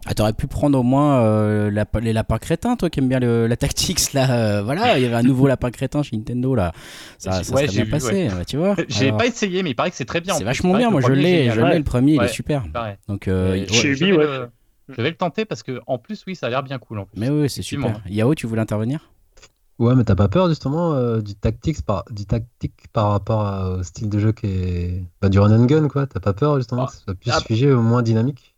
[0.06, 3.46] Ah, t'aurais pu prendre au moins euh, les lapins crétins, toi qui aimes bien le,
[3.46, 4.30] la tactics là.
[4.30, 6.72] Euh, voilà, il y avait un nouveau lapin crétin chez Nintendo là.
[7.18, 8.74] Ça, ça serait bien passé, tu vois.
[8.88, 10.34] J'ai pas essayé, mais il paraît que c'est très bien.
[10.34, 10.90] C'est vachement bien.
[10.90, 12.64] Moi, je l'ai, je l'ai le premier, il est super.
[13.06, 14.48] Donc, euh, chez je, vais le,
[14.88, 17.00] je vais le tenter parce que en plus, oui, ça a l'air bien cool.
[17.00, 17.20] En plus.
[17.20, 18.00] Mais oui, c'est super.
[18.08, 19.10] Yao, tu voulais intervenir?
[19.78, 24.08] Ouais, mais t'as pas peur justement du tactics par du tactique par rapport au style
[24.08, 26.06] de jeu qui est bah, du run and gun quoi.
[26.06, 26.86] T'as pas peur justement ah.
[26.86, 27.40] que ça soit plus ah.
[27.40, 28.56] figé au moins dynamique?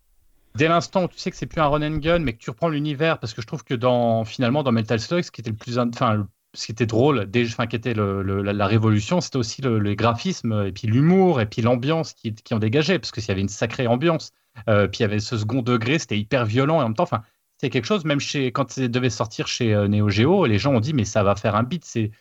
[0.55, 2.49] Dès l'instant où tu sais que c'est plus un run and gun, mais que tu
[2.49, 5.51] reprends l'univers, parce que je trouve que dans finalement dans Metal Slug, ce qui était
[5.51, 9.79] le plus, enfin, ce qui était drôle, enfin, qui était la, révolution, c'était aussi le,
[9.79, 13.31] les graphismes et puis l'humour et puis l'ambiance qui, qui en dégageait, parce qu'il y
[13.31, 14.31] avait une sacrée ambiance.
[14.67, 17.03] Euh, puis il y avait ce second degré, c'était hyper violent et en même temps,
[17.03, 17.21] enfin,
[17.61, 18.05] c'était quelque chose.
[18.05, 21.05] Même chez quand ça devait sortir chez euh, Neo Geo, les gens ont dit mais
[21.05, 21.85] ça va faire un beat.
[21.85, 22.11] C'est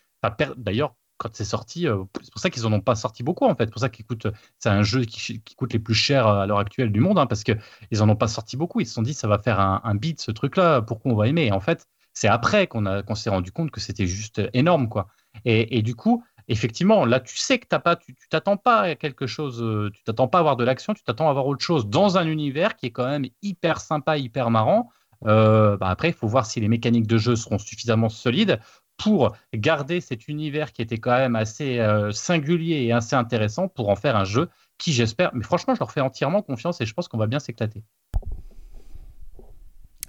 [0.58, 3.54] d'ailleurs quand c'est sorti, euh, c'est pour ça qu'ils en ont pas sorti beaucoup en
[3.54, 3.64] fait.
[3.64, 4.26] C'est pour ça qu'il coûte,
[4.58, 7.42] c'est un jeu qui, coûte les plus chers à l'heure actuelle du monde, hein, parce
[7.42, 7.52] que
[7.90, 8.80] ils en ont pas sorti beaucoup.
[8.80, 11.52] Ils se sont dit ça va faire un, beat ce truc-là, pourquoi on va aimer?
[11.52, 15.08] En fait, c'est après qu'on qu'on s'est rendu compte que c'était juste énorme quoi.
[15.44, 18.94] Et, et, du coup, effectivement, là tu sais que t'as pas, tu t'attends pas à
[18.94, 21.64] quelque chose, euh, tu t'attends pas à avoir de l'action, tu t'attends à avoir autre
[21.64, 24.90] chose dans un univers qui est quand même hyper sympa, hyper marrant.
[25.26, 28.58] Euh, bah après, il faut voir si les mécaniques de jeu seront suffisamment solides
[28.96, 33.88] pour garder cet univers qui était quand même assez euh, singulier et assez intéressant pour
[33.88, 34.48] en faire un jeu
[34.78, 37.38] qui, j'espère, mais franchement, je leur fais entièrement confiance et je pense qu'on va bien
[37.38, 37.82] s'éclater.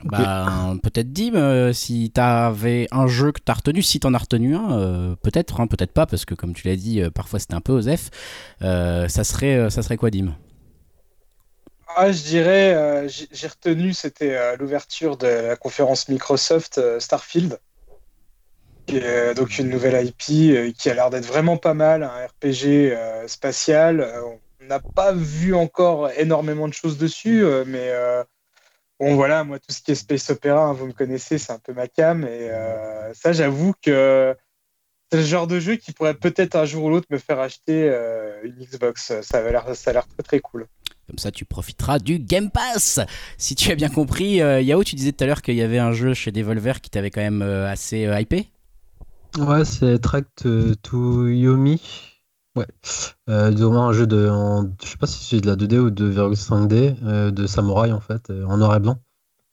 [0.03, 4.55] Bah, peut-être Dim, euh, si t'avais un jeu que t'as retenu, si t'en as retenu
[4.55, 7.61] un, euh, peut-être, hein, peut-être pas, parce que comme tu l'as dit, parfois c'était un
[7.61, 8.09] peu osef.
[8.59, 10.33] ça serait, ça serait quoi, Dim?
[11.95, 17.59] Ah, je dirais, j'ai retenu, c'était l'ouverture de la conférence Microsoft Starfield
[19.35, 23.27] donc une nouvelle IP euh, qui a l'air d'être vraiment pas mal, un RPG euh,
[23.27, 24.01] spatial.
[24.01, 27.91] Euh, on n'a pas vu encore énormément de choses dessus, mais
[28.99, 31.57] bon voilà, moi tout ce qui est space opéra, hein, vous me connaissez, c'est un
[31.57, 32.51] peu ma cam, et
[33.13, 34.35] ça j'avoue que
[35.11, 37.87] c'est le genre de jeu qui pourrait peut-être un jour ou l'autre me faire acheter
[38.43, 39.19] une Xbox.
[39.21, 40.67] Ça a l'air très très cool.
[41.11, 43.01] Comme ça, tu profiteras du Game Pass.
[43.37, 45.91] Si tu as bien compris, Yao, tu disais tout à l'heure qu'il y avait un
[45.91, 48.47] jeu chez Devolver qui t'avait quand même assez hypé.
[49.37, 50.47] Ouais, c'est Tract
[50.81, 51.81] to Yomi.
[52.55, 52.67] Ouais.
[53.29, 54.29] Euh, un jeu de.
[54.83, 58.01] je sais pas si c'est de la 2D ou de 2,5D, euh, de samouraï en
[58.01, 58.97] fait, euh, en noir et blanc.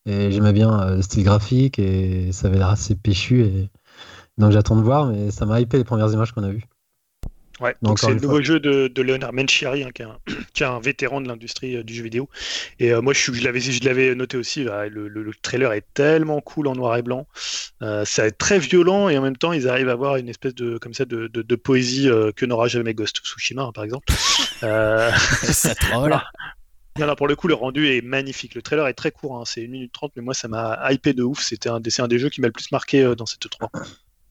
[0.06, 3.42] Et j'aimais bien euh, le style graphique et ça avait l'air assez péchu.
[3.42, 3.70] Et...
[4.36, 6.66] Donc j'attends de voir, mais ça m'a hypé les premières images qu'on a vues.
[7.60, 10.18] Ouais, donc c'est le nouveau jeu de, de Leonard Menchiari, hein, qui, est un,
[10.54, 12.28] qui, est un, vétéran de l'industrie euh, du jeu vidéo.
[12.78, 14.64] Et euh, moi, je, je l'avais, je l'avais noté aussi.
[14.64, 17.26] le, le, trailer est tellement cool en noir et blanc.
[17.82, 20.54] Euh, ça est très violent et en même temps, ils arrivent à avoir une espèce
[20.54, 24.06] de comme ça de, de, poésie que n'aura jamais Ghost of Tsushima, hein, par exemple.
[24.62, 26.16] ça troll.
[26.98, 28.54] Non, non, pour le coup, le rendu est magnifique.
[28.54, 31.12] Le trailer est très court, hein, c'est 1 minute 30, mais moi, ça m'a hypé
[31.12, 31.40] de ouf.
[31.42, 33.70] C'était un, c'est un des jeux qui m'a le plus marqué dans cette 3.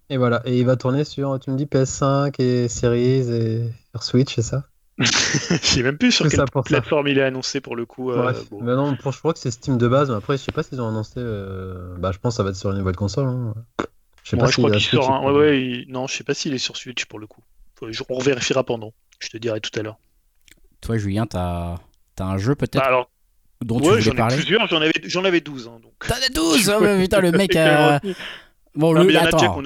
[0.10, 4.04] Et voilà, et il va tourner sur, tu me dis PS5 et Series et sur
[4.04, 4.64] Switch, c'est ça?
[5.00, 8.12] Je sais même plus sur quelle plateforme il est annoncé pour le coup.
[8.12, 10.64] Euh, non, pour, je crois que c'est Steam de base, mais après, je sais pas
[10.64, 11.14] s'ils ont annoncé.
[11.18, 13.28] Euh, bah, je pense que ça va être sur une nouvelle console.
[13.28, 13.54] Hein.
[14.24, 17.28] Je sais pas si ouais, Non, je sais pas s'il est sur Switch pour le
[17.28, 17.44] coup.
[18.10, 18.94] On vérifiera pendant.
[19.20, 20.00] Je te dirai tout à l'heure.
[20.82, 21.76] Toi, Julien, t'as
[22.20, 23.12] as un jeu peut-être bah, alors...
[23.64, 24.36] dont tu voulais parler?
[24.36, 25.68] plusieurs, j'en avais, j'en avais 12.
[25.68, 25.94] Hein, donc...
[26.08, 28.00] T'en as 12 oh, Putain, le mec a...
[28.78, 29.62] Bon, attends,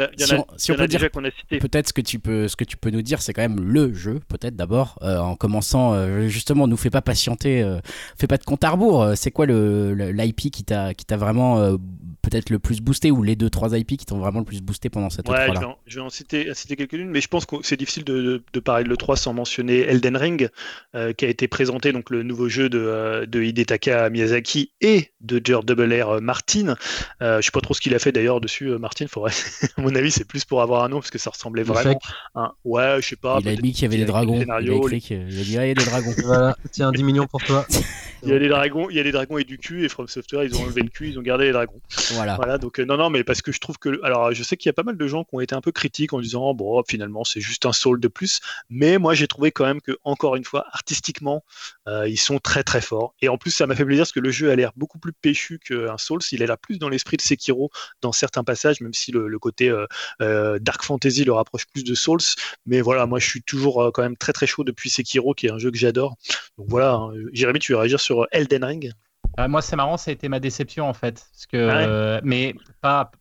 [0.57, 3.21] si on, peut dire, peut-être ce que tu peux, ce que tu peux nous dire,
[3.21, 7.01] c'est quand même le jeu, peut-être d'abord, euh, en commençant euh, justement, nous fais pas
[7.01, 7.79] patienter, euh,
[8.17, 9.11] fais pas de compte à rebours.
[9.15, 11.77] c'est quoi le l'IP qui t'a, qui t'a vraiment
[12.21, 14.89] peut-être le plus boosté ou les deux trois IP qui t'ont vraiment le plus boosté
[14.89, 17.77] pendant cette ouais, là je, vais en citer, citer quelques-unes, mais je pense que c'est
[17.77, 20.49] difficile de, de, parler de l'E3 sans mentionner Elden Ring,
[20.95, 25.11] euh, qui a été présenté, donc le nouveau jeu de, euh, de Hidetaka Miyazaki et
[25.21, 26.75] de George Double euh, Martin.
[27.21, 29.00] Euh, je sais pas trop ce qu'il a fait d'ailleurs dessus, Martin.
[29.07, 29.31] Faudrait...
[29.77, 31.99] à mon avis, c'est plus pour avoir un nom parce que ça ressemblait vraiment.
[32.35, 33.39] à Ouais, je sais pas.
[33.41, 34.41] Il a dit qu'il y avait des dragons.
[34.41, 36.13] Il a, écrit il a dit ah, il y a des dragons.
[36.25, 37.65] voilà, tiens, 10 millions pour toi.
[38.23, 40.07] il y a des dragons, il y a des dragons et du cul, et From
[40.07, 41.81] Software, ils ont enlevé le cul, ils ont gardé les dragons.
[42.11, 42.35] Voilà.
[42.35, 44.69] Voilà, donc euh, non, non, mais parce que je trouve que, alors, je sais qu'il
[44.69, 46.81] y a pas mal de gens qui ont été un peu critiques en disant, bon,
[46.87, 50.35] finalement, c'est juste un Soul de plus, mais moi, j'ai trouvé quand même que, encore
[50.35, 51.43] une fois, artistiquement,
[51.87, 53.15] euh, ils sont très très forts.
[53.21, 55.13] Et en plus, ça m'a fait plaisir parce que le jeu a l'air beaucoup plus
[55.13, 56.21] péchu qu'un Souls.
[56.31, 57.71] Il est là plus dans l'esprit de Sekiro
[58.01, 59.73] dans certains passages, même si le, côté
[60.19, 62.19] Dark Fantasy le rapproche plus de Souls.
[62.65, 65.51] Mais voilà, moi, je suis toujours quand même très très chaud depuis Sekiro, qui est
[65.51, 66.15] un jeu que j'adore.
[66.57, 67.11] Donc voilà, hein.
[67.31, 68.91] Jérémy, tu veux réagir sur Elden Ring?
[69.39, 71.25] Euh, Moi, c'est marrant, ça a été ma déception en fait.
[71.31, 73.11] Parce que, ah mais pas,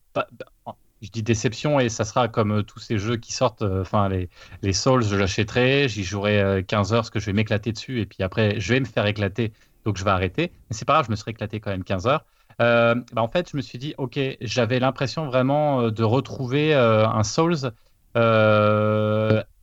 [1.03, 3.63] je dis déception et ça sera comme euh, tous ces jeux qui sortent.
[3.63, 4.29] Euh, enfin, les,
[4.63, 8.07] les Souls, je l'achèterai, j'y jouerai 15 heures parce que je vais m'éclater dessus et
[8.07, 9.53] puis après, je vais me faire éclater,
[9.85, 10.53] donc je vais arrêter.
[10.69, 12.25] Mais c'est pas grave, je me serai éclaté quand même 15 heures.
[12.61, 17.73] Bah en fait, je me suis dit, ok, j'avais l'impression vraiment de retrouver un Souls.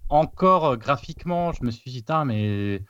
[0.09, 2.81] encore graphiquement, je me suis dit, mais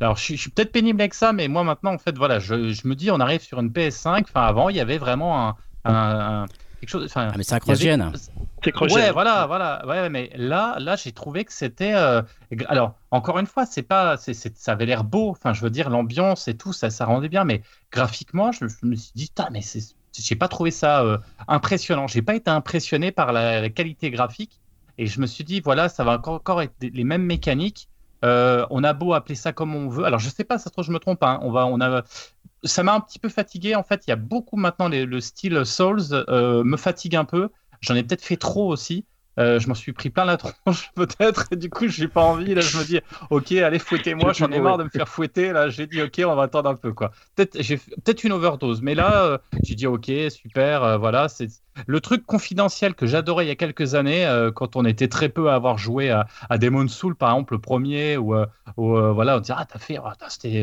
[0.00, 2.94] alors, je suis, peut-être pénible avec ça, mais moi maintenant, en fait, voilà, je, me
[2.94, 4.24] dis, on arrive sur une PS5.
[4.24, 6.44] Enfin, avant, il y avait vraiment un,
[6.80, 7.10] quelque chose.
[7.14, 8.12] Ah, mais c'est cross-gen.
[8.80, 9.86] Ouais, voilà, voilà.
[9.86, 11.94] Ouais, mais là, là, j'ai trouvé que c'était.
[11.94, 12.22] Euh,
[12.68, 15.30] alors, encore une fois, c'est pas, c'est, ça avait l'air beau.
[15.30, 17.44] Enfin, je veux dire, l'ambiance et tout, ça, ça rendait bien.
[17.44, 17.62] Mais
[17.92, 22.06] graphiquement, je, me suis dit, mais c'est, j'ai pas trouvé ça euh, impressionnant.
[22.06, 24.60] J'ai pas été impressionné par la, qualité graphique.
[24.98, 27.88] Et je me suis dit, voilà, ça va encore, encore être les mêmes mécaniques.
[28.24, 30.04] Euh, on a beau appeler ça comme on veut.
[30.04, 31.22] Alors, je sais pas, ça se trouve, je me trompe.
[31.22, 31.38] Hein.
[31.42, 32.02] On va, on a,
[32.64, 33.74] ça m'a un petit peu fatigué.
[33.74, 37.50] En fait, il y a beaucoup maintenant le style Souls euh, me fatigue un peu.
[37.80, 39.04] J'en ai peut-être fait trop aussi.
[39.38, 42.54] Euh, je m'en suis pris plein la tronche peut-être et du coup j'ai pas envie
[42.54, 45.68] là je me dis ok allez fouettez-moi j'en ai marre de me faire fouetter là
[45.68, 47.12] j'ai dit ok on va attendre un peu quoi.
[47.34, 51.48] Peut-être j'ai peut-être une overdose mais là euh, j'ai dit ok super euh, voilà c'est
[51.86, 55.50] le truc confidentiel que j'adorais il y a quelques années quand on était très peu
[55.50, 58.34] à avoir joué à, à Demon's Soul par exemple le premier ou,
[58.78, 60.08] voilà on dit ah t'as fait oh,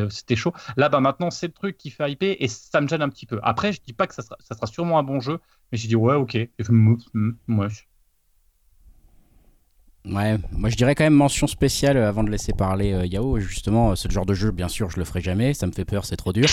[0.09, 0.53] c'était chaud.
[0.77, 3.27] Là bah maintenant c'est le truc qui fait hyper et ça me gêne un petit
[3.27, 3.39] peu.
[3.43, 5.39] Après je dis pas que ça sera, ça sera sûrement un bon jeu
[5.71, 6.37] mais j'ai dit ouais ok
[6.71, 6.97] moi
[7.47, 7.67] Ouais,
[10.05, 13.39] moi je dirais quand même mention spéciale euh, avant de laisser parler euh, Yao.
[13.39, 15.85] Justement, euh, ce genre de jeu, bien sûr, je le ferai jamais, ça me fait
[15.85, 16.47] peur, c'est trop dur.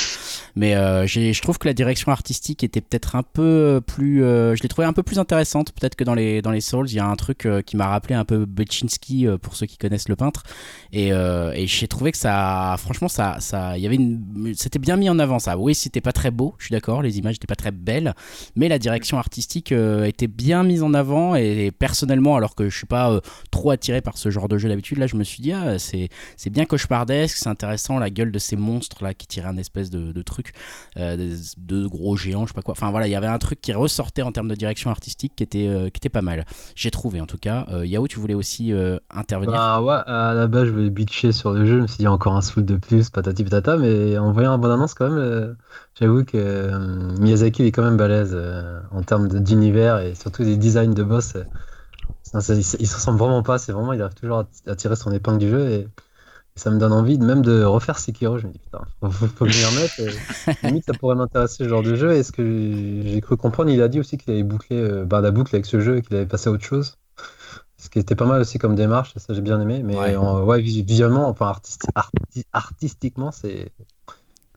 [0.54, 0.72] Mais
[1.06, 4.18] je trouve que la direction artistique était peut-être un peu plus.
[4.20, 6.88] je l'ai trouvé un peu plus intéressante, peut-être que dans les, dans les Souls.
[6.88, 10.08] Il y a un truc qui m'a rappelé un peu Bechinski pour ceux qui connaissent
[10.08, 10.42] le peintre.
[10.92, 12.76] Et, et j'ai trouvé que ça.
[12.78, 13.36] Franchement, ça.
[13.40, 15.56] ça y avait une, c'était bien mis en avant ça.
[15.56, 18.14] Oui, c'était pas très beau, je suis d'accord, les images n'étaient pas très belles.
[18.56, 21.34] Mais la direction artistique était bien mise en avant.
[21.34, 24.98] Et, personnellement, alors que je suis pas trop attiré par ce genre de jeu d'habitude.
[24.98, 28.38] Là, je me suis dit, ah, c'est, c'est bien cauchemardesque, c'est intéressant, la gueule de
[28.38, 30.52] ces monstres là qui tiraient un espèce de, truc,
[30.96, 32.72] euh, de, gros géants, je sais pas quoi.
[32.72, 35.42] Enfin voilà, il y avait un truc qui ressortait en termes de direction artistique qui
[35.42, 36.44] était, euh, qui était pas mal.
[36.74, 37.66] J'ai trouvé en tout cas.
[37.70, 38.72] Euh, Yao, tu voulais aussi
[39.10, 39.54] intervenir?
[39.58, 42.08] Ah ouais, à la base, je voulais bitcher sur le jeu, je me suis dit
[42.08, 45.56] encore un soul de plus, patati patata, mais en voyant la bonne annonce, quand même,
[45.98, 48.36] j'avoue que Miyazaki est quand même balèze
[48.90, 51.34] en termes d'univers et surtout des designs de boss
[52.34, 55.48] il, se ressemble vraiment pas, c'est vraiment, il arrive toujours à, tirer son épingle du
[55.48, 55.88] jeu et,
[56.56, 58.36] ça me donne envie même de refaire Sekiro.
[58.36, 60.62] Je me dis putain, faut, faut m'y remette.
[60.62, 62.12] limite, ça pourrait m'intéresser ce genre de jeu.
[62.12, 65.22] Et ce que j'ai cru comprendre, il a dit aussi qu'il avait bouclé euh, bah,
[65.22, 66.98] la boucle avec ce jeu et qu'il avait passé à autre chose.
[67.78, 69.82] Ce qui était pas mal aussi comme démarche, ça j'ai bien aimé.
[69.82, 71.54] Mais ouais, visuellement, enfin
[72.52, 73.72] artistiquement, c'est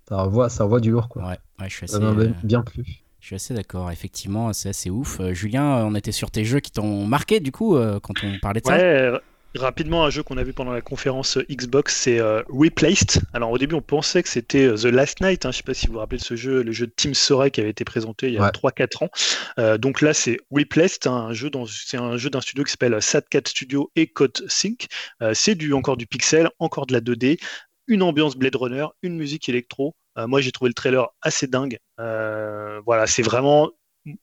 [0.09, 1.23] ça envoie, ça envoie du lourd quoi.
[1.23, 3.02] Ouais, ouais je suis assez, ça m'a bien plus.
[3.23, 5.21] Je suis assez d'accord, effectivement, c'est assez ouf.
[5.21, 8.15] Euh, Julien, euh, on était sur tes jeux qui t'ont marqué du coup euh, quand
[8.21, 9.17] on parlait de ouais,
[9.55, 12.19] Rapidement, un jeu qu'on a vu pendant la conférence Xbox, c'est
[12.49, 13.21] Replaced.
[13.33, 15.45] Alors au début, on pensait que c'était The Last Night.
[15.45, 15.51] Hein.
[15.51, 17.13] Je ne sais pas si vous vous rappelez de ce jeu, le jeu de Team
[17.13, 19.77] Sorey qui avait été présenté il y a 3-4 ans.
[19.77, 23.47] donc là, c'est Replaced, hein, un jeu c'est un jeu d'un studio qui s'appelle Sad4
[23.47, 24.87] Studio et Code Sync.
[25.33, 27.39] c'est du encore du pixel, encore de la 2D,
[27.87, 29.95] une ambiance Blade Runner, une musique électro.
[30.17, 31.79] Euh, moi, j'ai trouvé le trailer assez dingue.
[31.99, 33.71] Euh, voilà, c'est vraiment.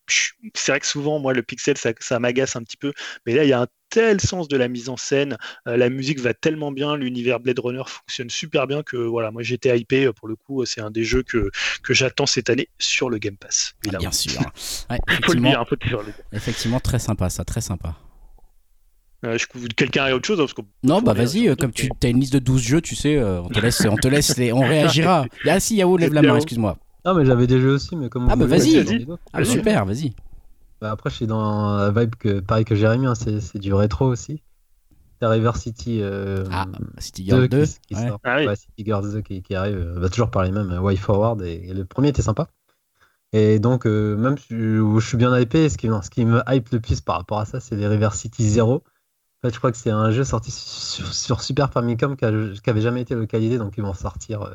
[0.06, 2.92] C'est vrai que souvent, moi, le pixel, ça, m'agace un petit peu.
[3.24, 5.38] Mais là, il y a un tel sens de la mise en scène.
[5.66, 6.96] Euh, la musique va tellement bien.
[6.96, 10.12] L'univers Blade Runner fonctionne super bien que voilà, moi, j'étais hypé.
[10.12, 11.50] Pour le coup, c'est un des jeux que,
[11.82, 13.72] que j'attends cette année sur le Game Pass.
[13.92, 14.42] Ah, bien sûr.
[15.08, 15.66] effectivement,
[16.30, 17.96] effectivement, très sympa, ça, très sympa.
[19.24, 19.36] Euh,
[19.76, 22.38] quelqu'un a autre chose hein, Non, bah vas-y, euh, comme tu as une liste de
[22.38, 25.26] 12 jeux, tu sais, euh, on te laisse, on, te laisse on réagira.
[25.46, 26.78] Ah si, Yao, lève la main, excuse-moi.
[27.04, 28.28] Non, mais j'avais des jeux aussi, mais comme.
[28.30, 30.14] Ah bah vas-y ah, Super, vas-y.
[30.80, 34.06] Bah, après, je suis dans la vibe que, pareil que Jérémy, hein, c'est du rétro
[34.06, 34.42] aussi.
[35.20, 36.02] C'est River City.
[36.02, 36.66] ah,
[36.98, 37.64] City Girls 2.
[37.64, 38.20] Qui, qui sort.
[38.24, 38.56] Ah, oui.
[38.56, 42.08] City Girls 2 qui, arrive, bah, toujours par les mêmes, Way Forward, et, le premier
[42.08, 42.48] était sympa.
[43.34, 46.80] Et donc, même si je, suis bien hypé, ce qui, ce qui me hype le
[46.80, 48.80] plus par rapport à ça, c'est les River City 0 en
[49.42, 53.14] fait, je crois que c'est un jeu sorti sur, Super Famicom qui, n'avait jamais été
[53.14, 54.42] localisé, donc ils vont sortir.
[54.42, 54.54] Euh,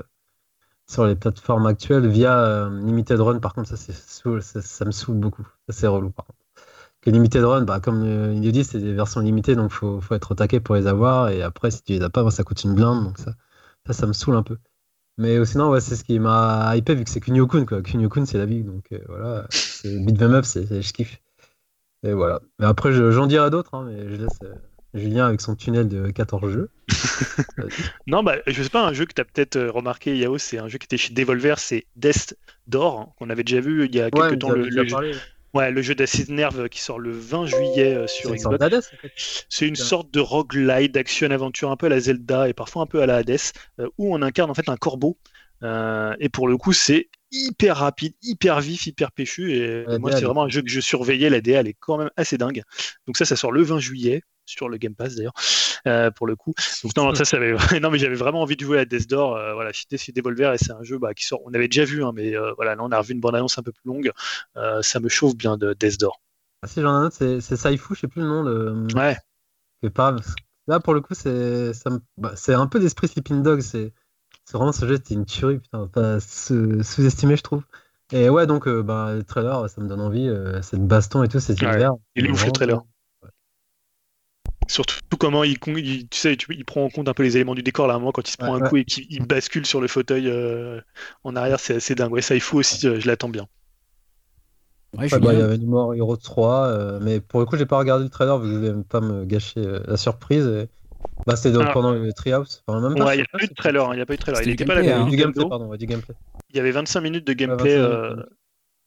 [0.88, 3.40] sur les plateformes actuelles via Limited Run.
[3.40, 5.48] Par contre, ça, ça, ça, me saoule beaucoup.
[5.70, 6.40] C'est relou, par contre.
[7.02, 10.16] Que Limited Run, bah, comme il le dit, c'est des versions limitées, donc faut, faut
[10.16, 11.30] être au pour les avoir.
[11.30, 13.04] Et après, si tu les as pas, bah, ça coûte une blinde.
[13.04, 13.34] Donc ça,
[13.92, 14.58] ça, me saoule un peu.
[15.18, 17.66] Mais sinon, ouais, c'est ce qui m'a hypé vu que c'est Kunio-kun.
[17.66, 18.64] Kunio-kun, c'est la vie.
[18.64, 19.48] Donc euh, voilà,
[19.84, 21.22] Beat them up, je kiffe.
[22.04, 22.42] Et voilà.
[22.60, 24.54] Mais après, j'en dirai d'autres, hein, mais je laisse euh,
[24.96, 26.70] Julien avec son tunnel de 14 jeux.
[28.08, 30.58] non, bah, je sais pas, un jeu que tu as peut-être euh, remarqué, Yao, c'est
[30.58, 32.36] un jeu qui était chez Devolver, c'est Death
[32.68, 34.52] Door, hein, qu'on avait déjà vu il y a quelques temps.
[34.52, 34.70] Le,
[35.56, 38.92] Ouais, le jeu d'Acid Nerve qui sort le 20 juillet euh, sur Xbox.
[39.48, 43.02] C'est une sorte de roguelite d'action-aventure un peu à la Zelda et parfois un peu
[43.02, 43.40] à la Hades,
[43.80, 45.18] euh, où on incarne en fait un corbeau.
[45.64, 49.54] Euh, et pour le coup, c'est hyper rapide, hyper vif, hyper péchu.
[49.54, 51.30] Et moi, c'est vraiment un jeu que je surveillais.
[51.30, 52.62] La DA, elle est quand même assez dingue.
[53.08, 55.34] Donc ça, ça sort le 20 juillet sur le Game Pass d'ailleurs,
[55.88, 56.54] euh, pour le coup.
[56.84, 57.56] Donc non, ça, ça avait...
[57.82, 59.36] non mais j'avais vraiment envie de jouer à Death Door.
[59.36, 61.42] Euh, voilà, cité Devolver et c'est un jeu bah, qui sort.
[61.46, 63.58] On avait déjà vu, hein, mais euh, voilà, là on a revu une bande annonce
[63.58, 64.12] un peu plus longue.
[64.82, 66.22] ça me chauffe bien de Death Door.
[66.62, 68.44] Ah si j'en ai un autre, c'est, c'est Saifu, je sais plus le nom.
[68.44, 68.88] De...
[68.96, 69.18] Ouais.
[69.94, 70.16] pas...
[70.68, 71.72] Là pour le coup, c'est,
[72.18, 73.60] bah, c'est un peu d'esprit Sleeping Dog.
[73.62, 73.94] C'est,
[74.46, 77.64] c'est vraiment ce jeu, c'était une tuerie, putain, pas sous-estimé, je trouve.
[78.12, 80.32] Et ouais, donc bah, le trailer, ça me donne envie.
[80.62, 81.86] cette baston et tout, c'est ouais,
[82.16, 82.82] Il est ouf le trailer.
[84.68, 87.88] Surtout comment il, tu sais, il prend en compte un peu les éléments du décor
[87.88, 89.88] là, à un moment quand il se prend un coup et qu'il bascule sur le
[89.88, 90.82] fauteuil euh,
[91.24, 92.12] en arrière, c'est assez dingue.
[92.12, 93.48] Ouais, ça il faut aussi, euh, je l'attends bien.
[94.98, 97.78] Ouais, bah, il y avait mort Hero 3, euh, mais pour le coup, j'ai pas
[97.78, 100.68] regardé le trailer vu que je voulais pas me gâcher la surprise.
[101.28, 101.72] Bah, c'était ah.
[101.74, 102.64] pendant le Treehouse.
[102.66, 103.94] Enfin, même ouais, il n'y a pas eu de trailer.
[103.94, 104.42] Il y a pas eu de trailer.
[104.42, 105.04] Il était pas là.
[105.04, 106.16] Du gameplay, pardon, du gameplay.
[106.50, 107.78] Il y avait 25 minutes de gameplay.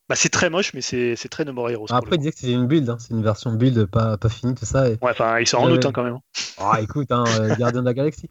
[0.09, 1.87] Bah, c'est très moche, mais c'est très No More Heroes.
[1.91, 2.97] Après, il disait que c'était une build, hein.
[2.99, 4.89] c'est une version build pas, pas finie, tout ça.
[4.89, 6.19] Ouais, enfin, il sort en août hein, quand même.
[6.57, 8.31] Ah, écoute, hein, euh, Gardien de la Galaxie.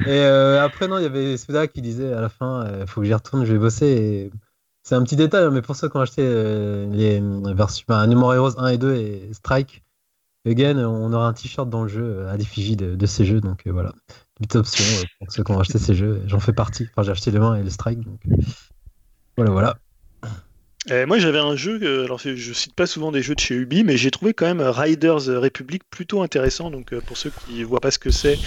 [0.00, 2.86] Et euh, après, non, il y avait Souda qui disait à la fin, il euh,
[2.86, 3.86] faut que j'y retourne, je vais bosser.
[3.86, 4.30] Et...
[4.82, 7.20] C'est un petit détail, hein, mais pour ceux qui ont acheté les
[7.54, 9.84] versions bah, No More Heroes 1 et 2 et Strike,
[10.46, 13.66] again, on aura un t-shirt dans le jeu à l'effigie de, de, ces jeux, donc
[13.66, 13.92] voilà.
[14.36, 16.22] Petite option pour ceux qui ont acheté ces jeux.
[16.26, 16.88] J'en fais partie.
[16.90, 18.18] Enfin, j'ai acheté le 1 et le Strike, donc
[19.36, 19.78] voilà, voilà.
[20.90, 23.54] Euh, moi, j'avais un jeu, euh, alors je cite pas souvent des jeux de chez
[23.54, 26.70] Ubi, mais j'ai trouvé quand même Riders Republic plutôt intéressant.
[26.70, 28.38] Donc, euh, pour ceux qui voient pas ce que c'est,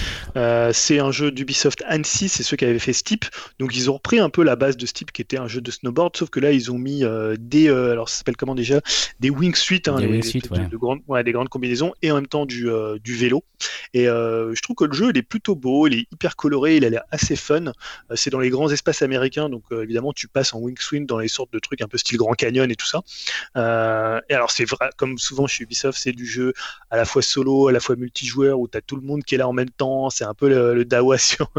[0.73, 3.26] c'est un jeu d'Ubisoft Annecy, c'est ceux qui avaient fait Steep.
[3.59, 5.69] Donc, ils ont repris un peu la base de Steep, qui était un jeu de
[5.69, 7.03] snowboard, sauf que là, ils ont mis
[7.39, 8.81] des, alors ça s'appelle comment déjà,
[9.19, 12.68] des wingsuits, hein, des, de, grandes, des grandes combinaisons, et en même temps du,
[13.03, 13.43] du vélo.
[13.93, 16.85] Et je trouve que le jeu, il est plutôt beau, il est hyper coloré, il
[16.85, 17.72] a l'air assez fun.
[18.15, 21.53] c'est dans les grands espaces américains, donc évidemment, tu passes en wingsuit dans les sortes
[21.53, 23.02] de trucs un peu style Grand Canyon et tout ça.
[23.58, 26.53] Euh, et alors, c'est vrai, comme souvent chez Ubisoft, c'est du jeu
[26.90, 29.36] à la fois solo, à la fois multijoueur, où tu as tout le monde qui
[29.36, 30.10] est là en même temps.
[30.10, 31.52] C'est un peu le, Dawa sur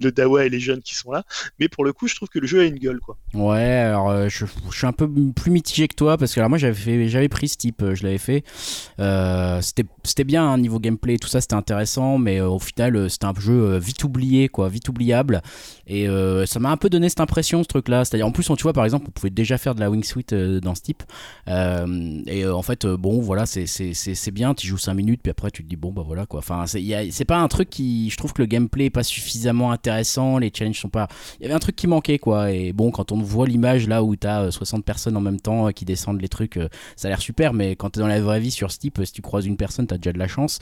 [0.00, 1.24] le Dawa et les jeunes qui sont là.
[1.58, 3.16] Mais pour le coup, je trouve que le jeu a une gueule, quoi.
[3.34, 6.58] Ouais, alors euh, je, suis un peu plus mitigé que toi parce que alors moi
[6.58, 8.44] j'avais j'avais pris ce type, euh, je l'avais fait.
[9.62, 13.34] c'était bien un hein, niveau gameplay, tout ça, c'était intéressant, mais au final, c'était un
[13.38, 15.42] jeu vite oublié, quoi, vite oubliable.
[15.86, 16.06] Et
[16.46, 18.04] ça m'a un peu donné cette impression, ce truc-là.
[18.04, 20.26] C'est-à-dire, en plus, on, tu vois, par exemple, on pouvait déjà faire de la wingsuit
[20.32, 21.02] euh, dans ce type.
[21.48, 24.54] Euh, et euh, en fait, bon, voilà, c'est bien.
[24.54, 26.40] Tu joues 5 minutes, puis après, tu te dis, bon, bah voilà quoi.
[26.40, 28.10] Enfin, c'est pas un truc qui.
[28.10, 30.38] Je trouve que le gameplay est pas suffisamment intéressant.
[30.38, 31.08] Les challenges sont pas.
[31.38, 32.52] Il y avait un truc qui manquait, quoi.
[32.52, 35.84] Et bon, quand on voit l'image là où t'as 60 personnes en même temps qui
[35.84, 36.58] descendent les trucs,
[36.96, 37.52] ça a l'air super.
[37.52, 39.86] Mais quand t'es dans la vraie vie sur ce type, si tu croises une personne,
[39.86, 40.58] t'as déjà de la chance.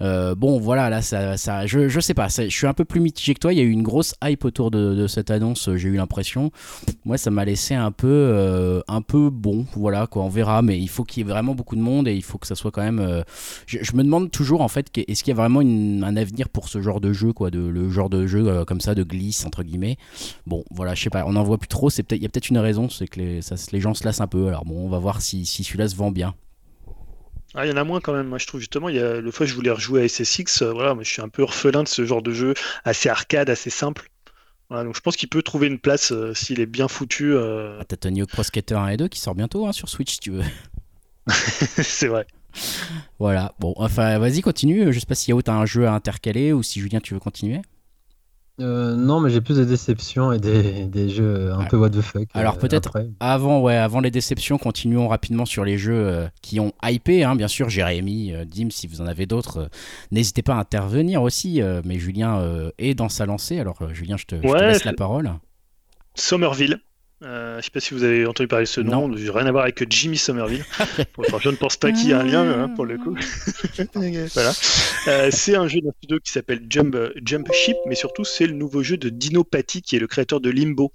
[0.00, 3.34] Bon, voilà, là, ça, ça je, je sais pas, je suis un peu plus mitigé
[3.34, 3.52] que toi.
[3.52, 6.50] Il y a eu une grosse hype autour de, cette annonce, j'ai eu l'impression.
[7.04, 9.66] Moi, ça m'a laissé un peu, euh, un peu bon.
[9.74, 10.62] Voilà, quoi, on verra.
[10.62, 12.54] Mais il faut qu'il y ait vraiment beaucoup de monde et il faut que ça
[12.54, 13.00] soit quand même.
[13.00, 13.22] Euh,
[13.66, 16.80] je, me demande toujours, en fait, est-ce qu'il y a vraiment un avenir pour ce
[16.80, 19.62] genre de jeu, quoi, de, le genre de jeu euh, comme ça, de glisse, entre
[19.62, 19.96] guillemets.
[20.46, 21.90] Bon, voilà, je sais pas, on n'en voit plus trop.
[21.90, 24.26] Il y a peut-être une raison, c'est que les, ça, les gens se lassent un
[24.26, 24.48] peu.
[24.48, 26.34] Alors bon, on va voir si, si celui-là se vend bien.
[27.54, 28.28] Ah, il y en a moins quand même.
[28.28, 30.94] Moi, je trouve justement, il y a le fois je voulais rejouer à SSX, voilà,
[30.94, 32.54] mais je suis un peu orphelin de ce genre de jeu
[32.84, 34.10] assez arcade, assez simple
[34.70, 37.34] donc je pense qu'il peut trouver une place euh, s'il est bien foutu.
[37.34, 37.78] Euh...
[37.80, 40.20] Ah, t'as Tony Pro Skater 1 et 2 qui sort bientôt hein, sur Switch si
[40.20, 40.44] tu veux.
[41.82, 42.26] c'est vrai.
[43.18, 44.92] Voilà, bon, enfin vas-y, continue.
[44.92, 47.20] Je sais pas si Yao t'as un jeu à intercaler ou si Julien tu veux
[47.20, 47.62] continuer.
[48.60, 52.28] Euh, non, mais j'ai plus de déceptions et des, jeux un peu what the fuck.
[52.34, 56.60] Alors euh, peut-être avant, ouais, avant les déceptions, continuons rapidement sur les jeux euh, qui
[56.60, 57.24] ont hypé.
[57.24, 59.70] Hein, bien sûr, Jérémy, Dim, si vous en avez d'autres,
[60.10, 61.62] n'hésitez pas à intervenir aussi.
[61.84, 62.42] mais Julien
[62.78, 63.58] est dans sa lancée.
[63.58, 65.32] Alors Julien, je te, laisse la parole.
[66.14, 66.80] Somerville.
[67.22, 69.10] Euh, je sais pas si vous avez entendu parler de ce nom.
[69.12, 70.64] Rien à voir avec Jimmy Somerville.
[71.40, 73.14] je ne pense pas qu'il y ait un lien hein, pour le coup.
[74.34, 74.52] voilà.
[75.08, 78.54] Euh, c'est un jeu d'un studio qui s'appelle Jump, Jump Ship, mais surtout c'est le
[78.54, 80.92] nouveau jeu de Dino Patti qui est le créateur de Limbo.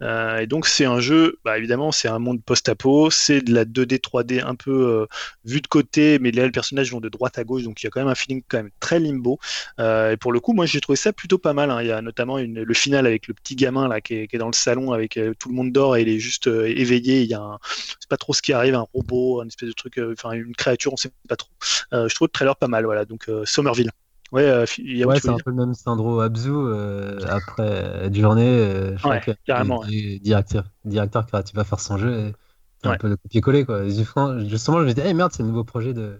[0.00, 3.66] Euh, et donc c'est un jeu, bah, évidemment, c'est un monde post-apo, c'est de la
[3.66, 5.06] 2D, 3D un peu euh,
[5.44, 7.88] vu de côté, mais là les personnages vont de droite à gauche, donc il y
[7.88, 9.38] a quand même un feeling quand même très Limbo.
[9.78, 11.70] et pour le coup, moi j'ai trouvé ça plutôt pas mal.
[11.70, 11.82] Hein.
[11.82, 14.36] Il y a notamment une, le final avec le petit gamin là qui est, qui
[14.36, 17.22] est dans le salon avec tout le monde d'or et il est juste euh, éveillé.
[17.22, 19.74] Il y a un, c'est pas trop ce qui arrive, un robot, un espèce de
[19.74, 21.50] truc, euh, enfin une créature, on sait pas trop.
[21.92, 23.04] Euh, je trouve le trailer pas mal, voilà.
[23.04, 23.90] Donc Somerville.
[24.32, 26.50] Ouais, il y a ouais c'est un peu le même syndrome Abzu
[27.28, 28.96] après une journée.
[29.04, 29.84] ouais, carrément.
[29.84, 32.32] Directeur, directeur créatif va faire son jeu.
[32.82, 33.88] C'est un peu de copier-coller quoi.
[33.88, 36.18] Justement, je me disais, hey, merde, c'est le nouveau projet de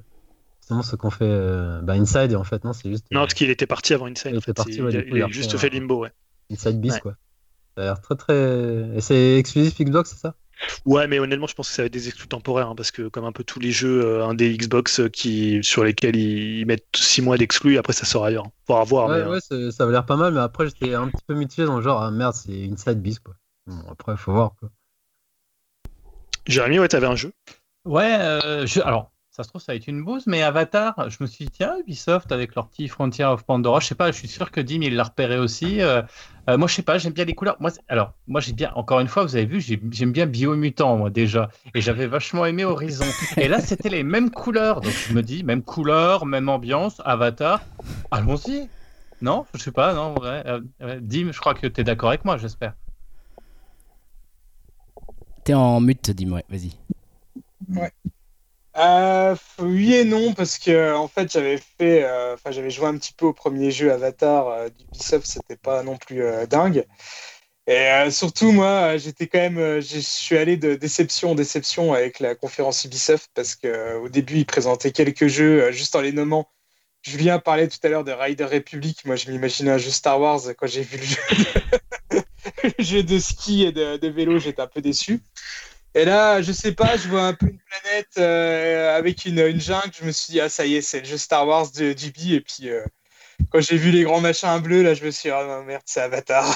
[0.60, 3.50] justement ce qu'on fait bah, Inside et en fait non c'est juste non parce qu'il
[3.50, 6.12] était parti avant Inside il, parti, il, a juste fait Limbo ouais
[6.50, 7.16] Inside Beast quoi
[7.76, 8.96] ça a l'air très très.
[8.96, 10.34] Et c'est exclusif Xbox, c'est ça?
[10.86, 13.08] Ouais, mais honnêtement, je pense que ça va être des exclus temporaires, hein, parce que
[13.08, 16.64] comme un peu tous les jeux euh, un des Xbox euh, qui, sur lesquels ils,
[16.64, 18.46] mettent 6 mois d'exclus, après ça sort ailleurs.
[18.64, 19.08] Pour avoir.
[19.08, 21.66] Ouais, ouais euh, ça a l'air pas mal, mais après j'étais un petit peu mitigé
[21.66, 23.34] dans le genre, ah merde, c'est Inside Beast, quoi.
[23.66, 24.70] Bon, après, faut voir, quoi.
[26.46, 27.32] Jérémy, ouais, t'avais un jeu?
[27.84, 28.80] Ouais, je...
[28.80, 31.50] alors, ça se trouve, ça va être une bouse, mais Avatar, je me suis dit,
[31.50, 34.62] tiens, Ubisoft avec leur petit Frontier of Pandora, je sais pas, je suis sûr que
[34.62, 35.82] Dim, il l'a repéré aussi.
[35.82, 36.00] Euh,
[36.48, 37.58] euh, moi, je sais pas, j'aime bien les couleurs.
[37.60, 41.10] Moi, alors, moi, j'ai bien, encore une fois, vous avez vu, j'aime bien Biomutant, moi,
[41.10, 41.50] déjà.
[41.74, 43.04] Et j'avais vachement aimé Horizon.
[43.36, 44.80] Et là, c'était les mêmes couleurs.
[44.80, 47.60] Donc, je me dis, même couleur, même ambiance, Avatar,
[48.10, 48.70] allons-y.
[49.20, 50.44] Non, je sais pas, non, ouais.
[50.46, 52.72] Euh, Dim, je crois que tu es d'accord avec moi, j'espère.
[55.44, 56.72] T'es en mute, Dim, ouais, vas-y.
[57.68, 57.92] Ouais.
[58.78, 62.98] Euh, oui et non parce que en fait j'avais fait, euh, enfin j'avais joué un
[62.98, 66.84] petit peu au premier jeu Avatar euh, d'Ubisoft, c'était pas non plus dingue.
[67.66, 72.34] Et surtout moi j'étais quand même, je suis allé de déception en déception avec la
[72.34, 76.48] conférence Ubisoft parce que au début ils présentaient quelques jeux juste en les nommant.
[77.02, 80.40] Julien parlait tout à l'heure de Rider Republic, moi je m'imaginais un jeu Star Wars
[80.58, 81.04] quand j'ai vu le
[82.84, 85.22] jeu, de ski et de vélo, j'étais un peu déçu.
[85.96, 89.58] Et là, je sais pas, je vois un peu une planète euh, avec une, une,
[89.58, 89.90] jungle.
[89.98, 92.34] Je me suis dit, ah, ça y est, c'est le jeu Star Wars de GB.
[92.34, 92.84] Et puis, euh,
[93.48, 96.02] quand j'ai vu les grands machins bleus, là, je me suis dit, ah merde, c'est
[96.02, 96.54] Avatar.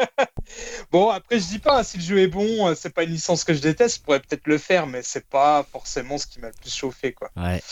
[0.92, 3.42] bon, après, je dis pas, si le jeu est bon, euh, c'est pas une licence
[3.42, 4.00] que je déteste.
[4.00, 7.14] Je pourrais peut-être le faire, mais c'est pas forcément ce qui m'a le plus chauffé,
[7.14, 7.30] quoi.
[7.34, 7.62] Ouais.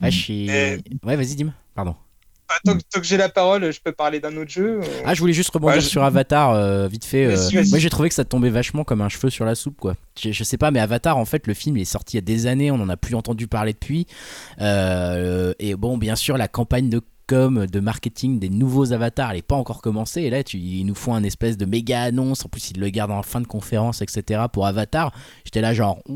[0.00, 0.48] Ouais, je suis...
[0.48, 1.54] ouais vas-y, dis-moi.
[1.74, 1.96] Pardon.
[2.50, 4.80] Bah, tant, que j'ai la parole, je peux parler d'un autre jeu.
[5.04, 7.26] Ah, je voulais juste rebondir sur Avatar, euh, vite fait.
[7.26, 7.64] Euh.
[7.68, 9.94] Moi, j'ai trouvé que ça tombait vachement comme un cheveu sur la soupe, quoi.
[10.20, 12.22] Je, sais pas, mais Avatar, en fait, le film il est sorti il y a
[12.22, 14.06] des années, on en a plus entendu parler depuis.
[14.60, 17.00] Euh, et bon, bien sûr, la campagne de
[17.32, 20.22] de marketing des nouveaux avatars, elle n'est pas encore commencée.
[20.22, 22.44] Et là, tu, ils nous font un espèce de méga annonce.
[22.44, 24.44] En plus, ils le gardent en fin de conférence, etc.
[24.52, 25.12] pour Avatar.
[25.44, 26.12] J'étais là, genre, tu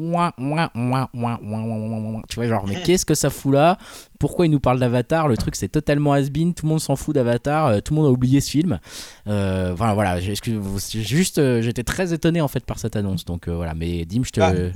[2.36, 3.78] vois, genre, mais qu'est-ce que ça fout là?
[4.18, 5.28] Pourquoi ils nous parlent d'Avatar?
[5.28, 6.54] Le truc, c'est totalement has-been.
[6.54, 7.82] Tout le monde s'en fout d'Avatar.
[7.82, 8.78] tout le monde a oublié ce film.
[9.26, 10.20] Euh, voilà, voilà.
[10.20, 13.24] Juste, j'étais très étonné en fait par cette annonce.
[13.24, 14.72] Donc voilà, mais Dim, je te.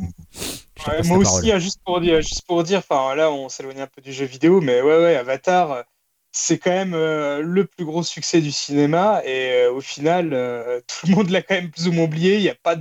[1.07, 4.13] moi aussi, juste pour dire, juste pour dire, enfin là, on s'éloigne un peu du
[4.13, 5.85] jeu vidéo, mais ouais, ouais, Avatar
[6.33, 10.81] c'est quand même euh, le plus gros succès du cinéma et euh, au final, euh,
[10.87, 12.37] tout le monde l'a quand même plus ou moins oublié.
[12.37, 12.77] Il n'y a pas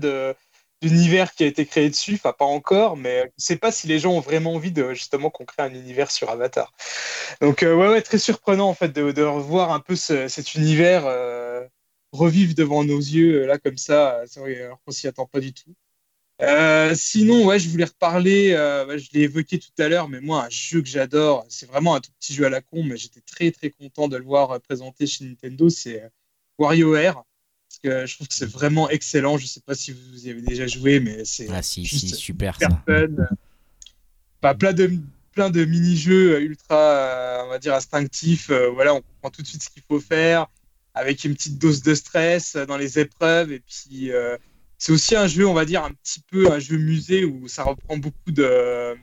[0.81, 3.87] d'univers qui a été créé dessus, enfin pas encore, mais je ne sais pas si
[3.87, 6.73] les gens ont vraiment envie de justement qu'on crée un univers sur Avatar.
[7.41, 11.05] Donc ouais, ouais, très surprenant en fait de, revoir un peu cet univers
[12.11, 15.73] revivre devant nos yeux là comme ça, alors qu'on s'y attend pas du tout.
[16.41, 20.21] Euh, sinon, ouais, je voulais reparler, euh, bah, je l'ai évoqué tout à l'heure, mais
[20.21, 22.95] moi, un jeu que j'adore, c'est vraiment un tout petit jeu à la con, mais
[22.95, 26.03] j'étais très très content de le voir euh, présenté chez Nintendo, c'est
[26.59, 27.23] WarioWare.
[27.69, 29.37] Parce que je trouve que c'est vraiment excellent.
[29.37, 32.55] Je sais pas si vous y avez déjà joué, mais c'est ah, si, si, super,
[32.55, 33.27] super fun.
[34.39, 34.91] Pas plein de
[35.33, 38.49] plein de mini-jeux ultra, on va dire, instinctifs.
[38.49, 40.47] voilà, on comprend tout de suite ce qu'il faut faire,
[40.93, 44.11] avec une petite dose de stress dans les épreuves, et puis
[44.77, 47.63] c'est aussi un jeu, on va dire, un petit peu un jeu musée où ça
[47.63, 48.95] reprend beaucoup de,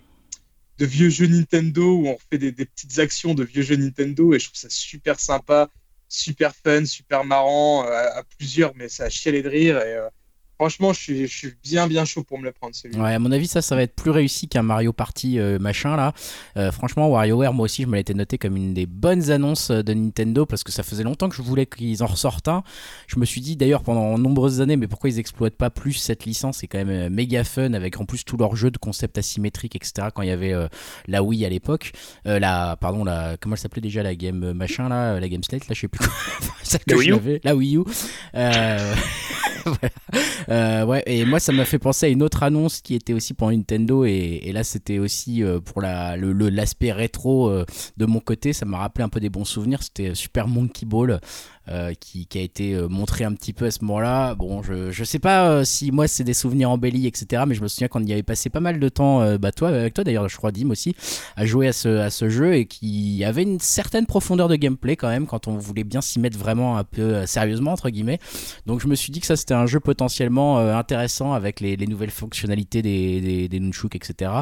[0.78, 4.46] vieux jeux Nintendo, où on fait des, petites actions de vieux jeux Nintendo, et je
[4.46, 5.68] trouve ça super sympa,
[6.08, 10.08] super fun, super marrant, euh, à, plusieurs, mais ça a chialé de rire, et euh,
[10.56, 13.02] Franchement, je suis, bien bien chaud pour me le prendre celui-là.
[13.02, 15.96] Ouais, à mon avis, ça, ça va être plus réussi qu'un Mario Party euh, machin
[15.96, 16.12] là.
[16.56, 19.82] Euh, franchement, WarioWare, moi aussi, je me l'étais noté comme une des bonnes annonces euh,
[19.82, 22.62] de Nintendo parce que ça faisait longtemps que je voulais qu'ils en ressortent un.
[23.08, 26.24] Je me suis dit d'ailleurs pendant nombreuses années, mais pourquoi ils exploitent pas plus cette
[26.24, 26.58] licence?
[26.58, 30.08] C'est quand même méga fun avec en plus tous leurs jeux de concept asymétrique, etc.
[30.14, 30.54] Quand il y avait
[31.08, 31.92] la Wii à l'époque,
[32.24, 35.74] la pardon, la comment elle s'appelait déjà la game machin là, la Game Slate là,
[35.74, 36.14] je sais plus quoi.
[36.86, 37.40] la Wii U.
[37.42, 37.84] La Wii U.
[40.50, 43.50] Euh, et moi, ça m'a fait penser à une autre annonce qui était aussi pour
[43.50, 47.50] Nintendo, et, là, c'était aussi euh, pour la, l'aspect rétro
[47.96, 48.52] de mon côté.
[48.52, 49.82] Ça m'a rappelé un peu des bons souvenirs.
[49.82, 51.20] C'était Super Monkey Ball.
[51.70, 54.34] Euh, qui, a été euh, montré un petit peu à ce moment-là.
[54.34, 57.44] Bon, je, je sais pas euh, si moi c'est des souvenirs embellis, etc.
[57.46, 59.94] Mais je me souviens qu'on y avait passé pas mal de temps, bah toi, avec
[59.94, 60.94] toi d'ailleurs, je crois, Dim aussi,
[61.36, 64.94] à jouer à ce, à ce jeu et qui avait une certaine profondeur de gameplay
[64.94, 68.18] quand même quand on voulait bien s'y mettre vraiment un peu sérieusement, entre guillemets.
[68.66, 71.86] Donc je me suis dit que ça c'était un jeu potentiellement intéressant avec les, les,
[71.86, 74.32] nouvelles fonctionnalités des, des, des Nunchuk, etc.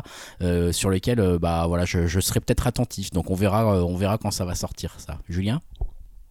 [0.73, 3.13] sur lesquels bah voilà, je, je serai peut-être attentif.
[3.13, 5.19] Donc on verra, on verra quand ça va sortir ça.
[5.29, 5.61] Julien?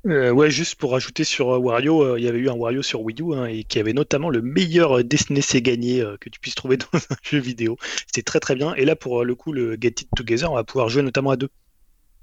[0.07, 2.81] Euh, ouais, juste pour rajouter sur euh, Wario, euh, il y avait eu un Wario
[2.81, 6.39] sur Wii U hein, et qui avait notamment le meilleur Destiné c'est gagné que tu
[6.39, 7.77] puisses trouver dans un jeu vidéo.
[8.07, 8.73] C'était très très bien.
[8.75, 11.35] Et là, pour le coup, le Get It Together, on va pouvoir jouer notamment à
[11.35, 11.49] deux.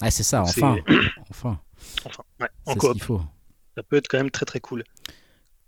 [0.00, 0.76] Ah, c'est ça, enfin.
[1.30, 1.60] enfin.
[2.04, 2.74] Enfin, ouais, en.
[2.98, 3.20] Faut.
[3.76, 4.82] Ça peut être quand même très très cool.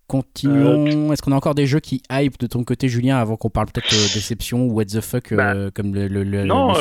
[0.08, 1.12] Continuons.
[1.12, 3.66] Est-ce qu'on a encore des jeux qui hype de ton côté, Julien, avant qu'on parle
[3.66, 6.72] peut-être de déception ou what the fuck bah, comme le, le, non,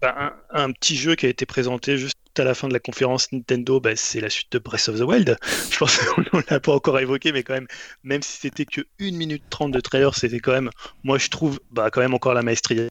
[0.00, 2.80] bah, un, un, petit jeu qui a été présenté juste à la fin de la
[2.80, 5.36] conférence Nintendo, bah, c'est la suite de Breath of the Wild.
[5.70, 5.98] Je pense
[6.32, 7.66] qu'on l'a pas encore évoqué, mais quand même,
[8.04, 10.70] même si c'était que 1 minute 30 de trailer, c'était quand même,
[11.04, 12.88] moi je trouve, bah, quand même encore la maestria.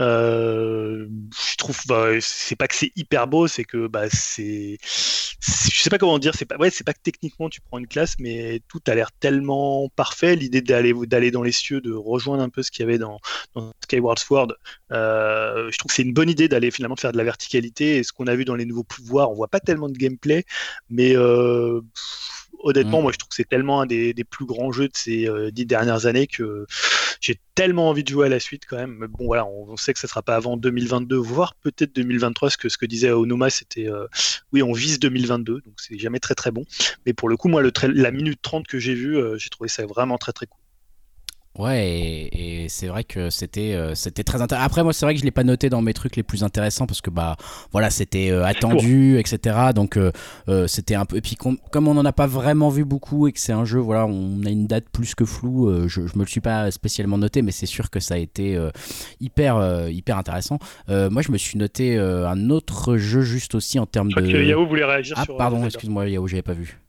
[0.00, 4.78] Euh, je trouve, bah, c'est pas que c'est hyper beau, c'est que bah, c'est.
[5.40, 7.86] Je sais pas comment dire, c'est pas, ouais, c'est pas que techniquement tu prends une
[7.86, 10.36] classe, mais tout a l'air tellement parfait.
[10.36, 13.20] L'idée d'aller, d'aller dans les cieux, de rejoindre un peu ce qu'il y avait dans,
[13.82, 14.54] Skyward Sword,
[14.92, 17.98] euh, je trouve que c'est une bonne idée d'aller finalement faire de la verticalité.
[17.98, 19.30] Et ce qu'on a vu dans les nouveaux pouvoirs.
[19.30, 20.44] On voit pas tellement de gameplay,
[20.90, 21.80] mais euh,
[22.64, 23.02] honnêtement, mm.
[23.02, 25.66] moi je trouve que c'est tellement un des, plus grands jeux de ces euh, dix
[25.66, 26.66] dernières années que
[27.20, 28.96] j'ai tellement envie de jouer à la suite quand même.
[28.98, 32.50] Mais bon, voilà, on, sait que ça sera pas avant 2022, voire peut-être 2023.
[32.50, 34.06] Ce que, ce que disait Onoma, c'était euh,
[34.52, 36.64] oui, on vise 2022, donc c'est jamais très très bon.
[37.06, 39.86] Mais pour le coup, moi, le la minute 30 que j'ai vu, j'ai trouvé ça
[39.86, 40.63] vraiment très très cool.
[41.56, 44.66] Ouais, et, c'est vrai que c'était euh, c'était très intéressant.
[44.66, 46.86] Après, moi, c'est vrai que je l'ai pas noté dans mes trucs les plus intéressants
[46.86, 47.36] parce que bah
[47.70, 49.56] voilà, c'était euh, attendu, etc.
[49.72, 50.10] Donc euh,
[50.66, 51.16] c'était un peu.
[51.16, 53.78] Et puis comme on en a pas vraiment vu beaucoup et que c'est un jeu,
[53.78, 55.88] voilà, on a une date plus que floue.
[55.88, 58.58] je, je me le suis pas spécialement noté, mais c'est sûr que ça a été
[59.20, 60.58] hyper hyper intéressant.
[60.88, 64.20] moi, je me suis noté un autre jeu juste aussi en termes de.
[64.20, 66.80] Que Yahoo voulait réagir ah, pardon, excuse-moi, Yahoo, j'avais pas vu.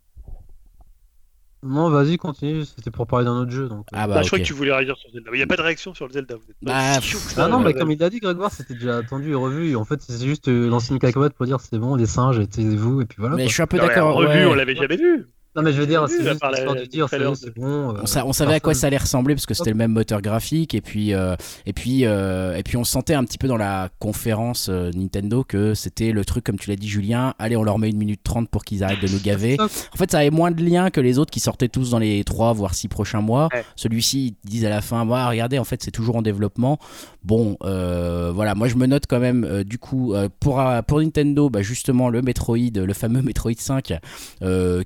[1.66, 2.64] Non, vas-y, continue.
[2.64, 3.68] C'était pour parler d'un autre jeu.
[3.68, 3.98] Donc, euh.
[3.98, 5.32] ah bah, bah, je crois que tu voulais réagir sur Zelda.
[5.34, 6.36] Il n'y a pas de réaction sur le Zelda.
[6.62, 7.00] Bah,
[7.38, 9.76] ah non, mais comme il a dit, Grégoire, c'était déjà attendu et revu.
[9.76, 13.02] en fait, c'est juste euh, lancer une cacahuète pour dire c'est bon, les singes, taisez-vous.
[13.02, 13.36] Et puis voilà.
[13.36, 14.16] Mais je suis un peu d'accord.
[14.16, 15.28] Revu, on l'avait jamais vu.
[15.56, 17.95] Non, mais je veux dire, c'est juste histoire de dire, c'est bon.
[17.95, 20.76] Euh, on, savait à quoi ça allait ressembler parce que c'était le même moteur graphique
[20.76, 23.90] et puis euh, et puis euh, et puis on sentait un petit peu dans la
[23.99, 27.34] conférence Nintendo que c'était le truc comme tu l'as dit Julien.
[27.40, 29.57] Allez, on leur met une minute trente pour qu'ils arrêtent de nous gaver.
[29.94, 32.23] En fait, ça avait moins de liens que les autres qui sortaient tous dans les
[32.23, 33.49] trois voire six prochains mois.
[33.76, 36.80] Celui-ci, ils disent à la fin, bah, regardez, en fait, c'est toujours en développement.
[37.23, 42.10] Bon, voilà, moi je me note quand même du coup pour pour Nintendo, bah, justement
[42.10, 43.94] le Metroid, le fameux Metroid 5,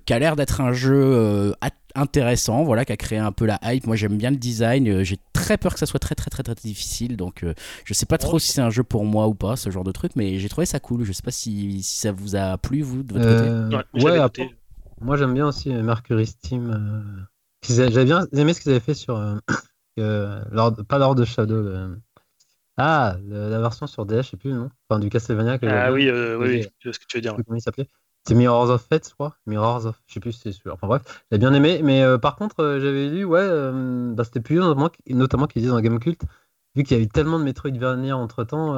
[0.06, 1.52] qui a l'air d'être un jeu euh,
[1.96, 3.88] intéressant, voilà, qui a créé un peu la hype.
[3.88, 4.88] Moi, j'aime bien le design.
[4.88, 7.18] Euh, j'ai très peur que ça soit très, très, très, très difficile.
[7.18, 7.54] Donc, euh,
[7.86, 9.92] je sais pas trop si c'est un jeu pour moi ou pas, ce genre de
[9.92, 11.04] truc, mais j'ai trouvé ça cool.
[11.04, 14.06] Je sais pas si, ça vous a plu, vous, de votre côté.
[14.06, 14.50] Ouais,
[15.02, 17.28] moi, j'aime bien aussi Mercury Steam.
[17.68, 19.16] J'avais bien aimé ce qu'ils avaient fait sur.
[19.98, 21.96] pas l'ordre de Shadow.
[22.82, 25.58] Ah, la version sur DS, je sais plus, non Enfin, du Castlevania.
[25.64, 27.36] ah oui, oui, oui, ce que tu veux dire.
[27.36, 27.90] Comment il s'appelait
[28.28, 29.36] c'est Mirrors of Fate, je crois.
[29.48, 30.74] Mirrors of, je sais plus si c'est sûr.
[30.74, 31.82] Enfin bref, j'ai bien aimé.
[31.84, 35.62] Mais euh, par contre, euh, j'avais lu, ouais, euh, bah, c'était plus notamment, notamment qu'il
[35.62, 36.22] disait dans Game Cult,
[36.76, 38.78] vu qu'il y a eu tellement de Metroidvania entre temps,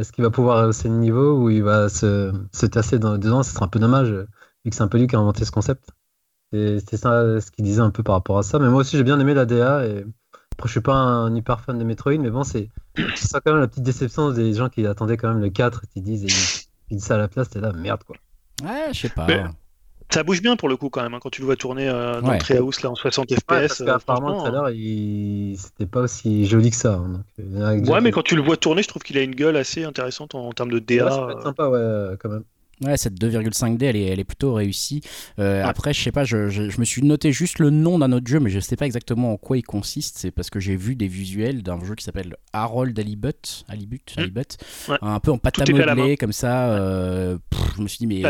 [0.00, 3.42] est-ce qu'il va pouvoir hausser le niveau ou il va se, se tasser dans, dedans?
[3.42, 5.50] Ce serait un peu dommage, vu que c'est un peu lui qui a inventé ce
[5.50, 5.90] concept.
[6.52, 8.58] C'était ça ce qu'il disait un peu par rapport à ça.
[8.58, 9.86] Mais moi aussi, j'ai bien aimé la DA.
[9.86, 10.06] Et...
[10.52, 12.70] Après, je suis pas un hyper fan de Metroid, mais bon, c'est
[13.16, 15.86] ça quand même la petite déception des gens qui attendaient quand même le 4 et
[15.88, 18.16] qui disent, ils disent ça à la place, t'es là, merde quoi.
[18.64, 19.26] Ouais, je sais pas.
[20.10, 22.20] ça bouge bien pour le coup quand même hein, quand tu le vois tourner euh,
[22.20, 23.40] dans le Treehouse là en 60 FPS.
[23.46, 25.56] parce qu'apparemment tout à l'heure il...
[25.58, 26.94] c'était pas aussi joli que ça.
[26.94, 29.56] Hein, euh, ouais, mais quand tu le vois tourner, je trouve qu'il a une gueule
[29.56, 31.04] assez intéressante en, termes de DA.
[31.04, 32.44] Ouais, ça peut être sympa, ouais, quand même.
[32.82, 35.00] Ouais, cette 2,5D, elle est, elle est plutôt réussie.
[35.38, 38.26] Euh, après, je sais pas, je, je, me suis noté juste le nom d'un autre
[38.26, 40.18] jeu, mais je sais pas exactement en quoi il consiste.
[40.18, 44.20] C'est parce que j'ai vu des visuels d'un jeu qui s'appelle Harold Alibut, Alibut, mmh.
[44.20, 44.58] Alibut
[45.00, 46.68] un peu en pâte à modeler, comme ça.
[46.68, 47.38] Euh,
[47.76, 48.22] je me suis dit, mais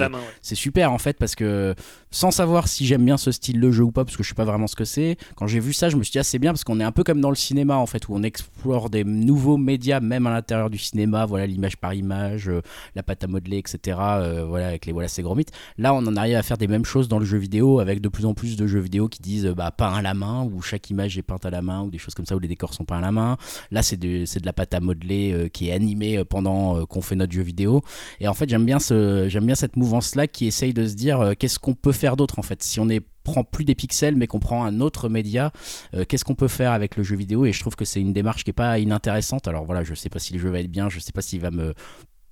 [0.43, 1.75] c'est super en fait, parce que
[2.13, 4.35] sans savoir si j'aime bien ce style de jeu ou pas, parce que je sais
[4.35, 6.39] pas vraiment ce que c'est, quand j'ai vu ça, je me suis dit, ah, c'est
[6.39, 8.91] bien, parce qu'on est un peu comme dans le cinéma en fait, où on explore
[8.91, 12.63] des nouveaux médias, même à l'intérieur du cinéma, voilà, l'image par image, euh,
[12.95, 13.97] la pâte à modeler, etc
[14.45, 15.53] voilà, avec les voilà, c'est gros mythes.
[15.79, 18.09] Là, on en arrive à faire des mêmes choses dans le jeu vidéo avec de
[18.09, 20.91] plus en plus de jeux vidéo qui disent bah, peint à la main, où chaque
[20.91, 22.85] image est peinte à la main, ou des choses comme ça, où les décors sont
[22.85, 23.37] peints à la main.
[23.71, 27.43] Là, c'est de, la pâte à modeler qui est animée pendant qu'on fait notre jeu
[27.43, 27.83] vidéo.
[28.21, 31.33] Et en fait, j'aime bien, ce, j'aime bien cette mouvance-là qui essaye de se dire
[31.39, 32.63] qu'est-ce qu'on peut faire d'autre en fait.
[32.63, 35.53] Si on est prend plus des pixels mais qu'on prend un autre média,
[35.95, 37.45] euh, qu'est-ce qu'on peut faire avec le jeu vidéo?
[37.45, 39.49] Et je trouve que c'est une démarche qui est pas inintéressante.
[39.49, 41.41] Alors voilà, je sais pas si le jeu va être bien, je sais pas s'il
[41.41, 41.75] va me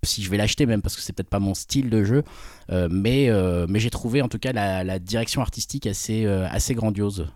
[0.05, 2.23] si je vais l'acheter même parce que c'est peut-être pas mon style de jeu
[2.71, 7.27] euh, mais, euh, mais j'ai trouvé en tout cas la, direction artistique assez, assez grandiose.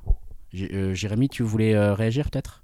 [0.53, 2.58] Jérémy tu voulais réagir peut-être?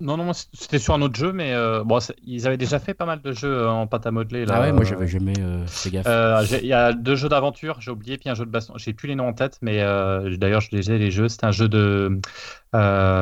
[0.00, 3.06] Non, non, c'était sur un autre jeu, mais euh, bon, ils avaient déjà fait pas
[3.06, 4.44] mal de jeux euh, en pâte à modeler.
[4.44, 6.06] Là, ah ouais, moi j'avais jamais euh, fait gaffe.
[6.60, 8.74] Il y a deux jeux d'aventure, j'ai oublié, puis un jeu de baston.
[8.78, 9.78] J'ai plus les noms en tête, mais
[10.36, 11.28] d'ailleurs je les ai les jeux.
[11.28, 12.20] C'était un jeu de,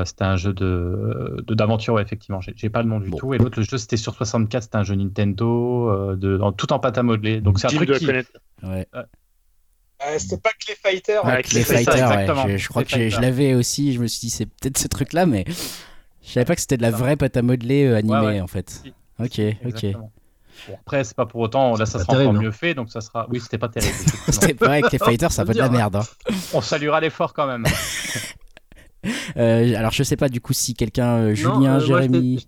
[0.07, 2.41] c'était un jeu de d'aventure, ouais, effectivement.
[2.41, 3.35] J'ai pas le nom du tout.
[3.35, 6.97] Et l'autre le jeu c'était sur 64, c'était un jeu Nintendo, de, tout en pâte
[6.97, 7.43] à modeler.
[7.43, 8.07] Donc c'est un truc qui.
[8.07, 8.87] Ouais.
[10.19, 11.19] c'était pas Clay Fighter.
[11.25, 12.57] Ouais, Clay Fighter, ouais.
[12.57, 13.93] Je, crois que je l'avais aussi.
[13.93, 15.45] Je me suis dit, c'est peut-être ce truc-là, mais
[16.31, 18.85] je savais pas que c'était de la vraie pâte à modeler euh, animée en fait.
[19.19, 19.87] Ok, ok.
[20.79, 23.27] après, c'est pas pour autant, là ça sera encore mieux fait, donc ça sera.
[23.31, 23.97] Oui, c'était pas terrible.
[24.29, 25.97] c'était pas avec les fighters, ça peut de la merde.
[25.97, 26.03] Hein.
[26.55, 27.65] On saluera l'effort quand même.
[29.37, 32.47] Euh, alors, je sais pas du coup si quelqu'un, euh, Julien, Jérémy.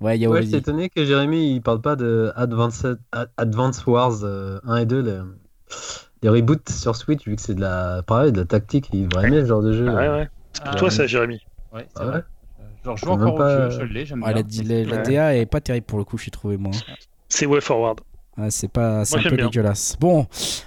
[0.00, 2.86] Ouais, y a ouais, j'étais étonné que Jérémy il parle pas de Advance,
[3.36, 5.20] Advance Wars 1 et 2, les,
[6.22, 8.88] les reboots sur Switch, vu que c'est de la, pareil, de la tactique.
[8.94, 9.90] Il devrait aimer ce genre de jeu.
[9.90, 10.30] ouais, ouais.
[10.54, 11.42] C'est pour toi, ça, Jérémy.
[11.74, 12.24] Ouais, c'est vrai.
[12.88, 14.84] Genre, je joue encore au jeu, je l'ai, j'aime bien.
[14.84, 16.72] La, DA est pas terrible pour le coup, j'ai trouvé moi.
[17.28, 18.00] C'est Way Forward.
[18.50, 19.96] C'est pas, c'est un peu dégueulasse.
[19.98, 20.26] Bon,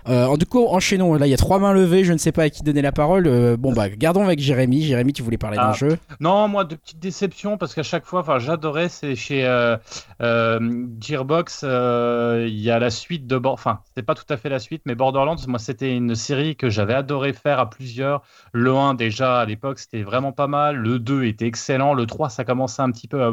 [0.09, 1.13] euh, du coup, enchaînons.
[1.13, 2.03] Là, il y a trois mains levées.
[2.03, 3.27] Je ne sais pas à qui donner la parole.
[3.27, 4.83] Euh, bon, bah, gardons avec Jérémy.
[4.83, 5.73] Jérémy, tu voulais parler d'un ah.
[5.73, 8.89] jeu Non, moi, de petites déceptions parce qu'à chaque fois, enfin, j'adorais.
[8.89, 9.77] C'est chez euh,
[10.21, 11.63] euh Gearbox.
[11.63, 14.95] Il y a la suite de, enfin, c'est pas tout à fait la suite, mais
[14.95, 15.37] Borderlands.
[15.47, 18.21] Moi, c'était une série que j'avais adoré faire à plusieurs.
[18.51, 20.75] Le 1 déjà à l'époque, c'était vraiment pas mal.
[20.75, 21.93] Le 2 était excellent.
[21.93, 23.31] Le 3, ça commençait un petit peu à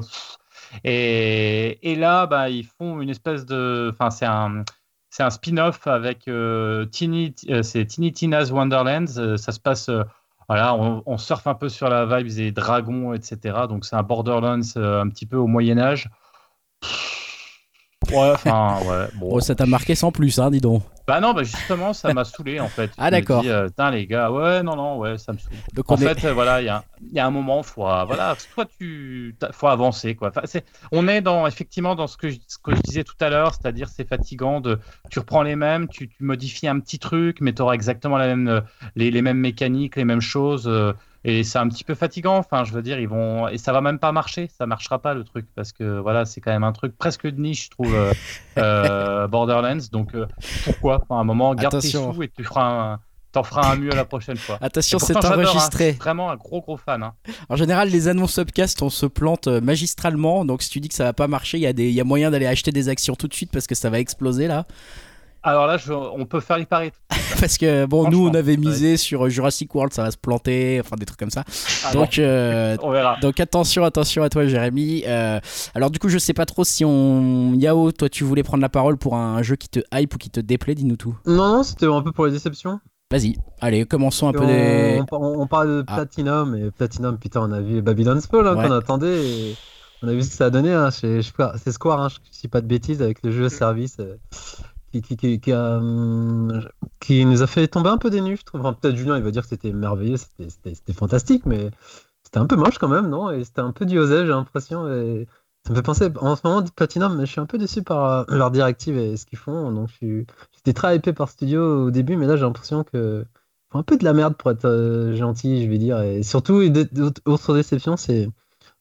[0.85, 3.91] et, là, bah, ils font une espèce de.
[3.93, 4.65] Enfin, c'est un.
[5.11, 9.17] C'est un spin-off avec euh, Tiny, euh, c'est Tiny Tina's Wonderlands.
[9.17, 9.91] Euh, ça se passe,
[10.49, 13.61] voilà, on, on, surfe un peu sur la vibe des dragons, etc.
[13.71, 16.11] Donc c'est un Borderlands un petit peu au Moyen Âge.
[18.11, 19.07] Ouais, enfin, ouais.
[19.15, 19.29] Bon.
[19.33, 20.83] Oh, ça t'a marqué sans plus, hein, dis donc.
[21.07, 22.91] Bah non, bah justement, ça m'a saoulé en fait.
[22.99, 23.43] Ah d'accord.
[23.47, 25.53] Euh, putain les gars, ouais, non, non, ouais, ça me saoule.
[25.73, 28.67] Donc, en fait, euh, voilà, il y a, y a, un moment, faut, voilà, soit
[28.79, 30.29] tu, faut avancer quoi.
[30.29, 33.17] Enfin, c'est, on est dans effectivement dans ce que je, ce que je disais tout
[33.21, 34.79] à l'heure, c'est-à-dire c'est fatigant de,
[35.11, 38.27] tu reprends les mêmes, tu, tu modifies un petit truc, mais tu auras exactement la
[38.27, 38.63] même,
[38.95, 40.69] les, les, mêmes mécaniques, les mêmes choses.
[40.69, 40.93] Euh,
[41.25, 42.37] et c'est un petit peu fatigant.
[42.37, 44.49] Enfin, je veux dire, ils vont et ça va même pas marcher.
[44.57, 47.41] Ça marchera pas le truc parce que voilà, c'est quand même un truc presque de
[47.41, 47.95] niche, je trouve.
[47.95, 48.13] Euh,
[48.59, 49.89] euh Borderlands.
[49.91, 50.27] Donc euh,
[50.65, 53.01] pourquoi À un moment, garde tes sous et tu feras un,
[53.33, 54.59] t'en feras un mieux la prochaine fois.
[54.61, 55.93] Attention, c'est hein, enregistré.
[55.93, 57.03] vraiment un gros gros fan.
[57.03, 57.15] Hein.
[57.49, 60.45] En général, les annonces upcast, on se plante magistralement.
[60.45, 61.91] Donc si tu dis que ça va pas marcher, il y, a des...
[61.91, 64.47] y a moyen d'aller acheter des actions tout de suite parce que ça va exploser
[64.47, 64.67] là.
[65.43, 65.79] Alors là,
[66.15, 66.93] on peut faire y parier.
[67.41, 70.97] Parce que bon, nous, on avait misé sur Jurassic World, ça va se planter, enfin
[70.97, 71.45] des trucs comme ça.
[71.85, 73.17] Ah donc, euh, on verra.
[73.21, 75.05] donc attention, attention à toi, Jérémy.
[75.07, 75.39] Euh,
[75.75, 78.69] alors du coup, je sais pas trop si on, Yao, toi, tu voulais prendre la
[78.69, 81.17] parole pour un jeu qui te hype ou qui te déplaît, dis-nous tout.
[81.27, 82.81] Non, non, c'était un peu pour les déceptions.
[83.11, 85.01] Vas-y, allez, commençons un peu des.
[85.13, 85.95] On, parle de ah.
[85.95, 89.25] Platinum et Platinum, putain, on a vu Babylon's Fall hein, qu'on attendait.
[89.25, 89.57] Et
[90.03, 90.73] on a vu ce que ça a donné.
[90.73, 93.51] Hein, c'est Square, hein, je ne dis pas de bêtises avec le jeu mm.
[93.51, 93.97] service.
[93.99, 94.17] Euh,
[94.93, 95.39] qui,
[97.01, 98.63] qui, nous a fait tomber un peu des nues, je trouve.
[98.63, 101.71] peut-être Julien, il va dire que c'était merveilleux, c'était fantastique, mais
[102.23, 103.31] c'était un peu moche quand même, non?
[103.31, 104.87] Et c'était un peu diosé, j'ai l'impression.
[105.69, 108.05] Ça me fait penser, en ce moment, Platinum, mais je suis un peu déçu par
[108.05, 109.71] euh, leur directive et ce qu'ils font.
[109.71, 113.27] Donc, j'étais très hypé par Studio au début, mais là, j'ai l'impression que
[113.71, 116.01] font un peu de la merde pour être euh, gentil, je vais dire.
[116.01, 116.63] Et surtout,
[117.27, 118.31] autre déception, c'est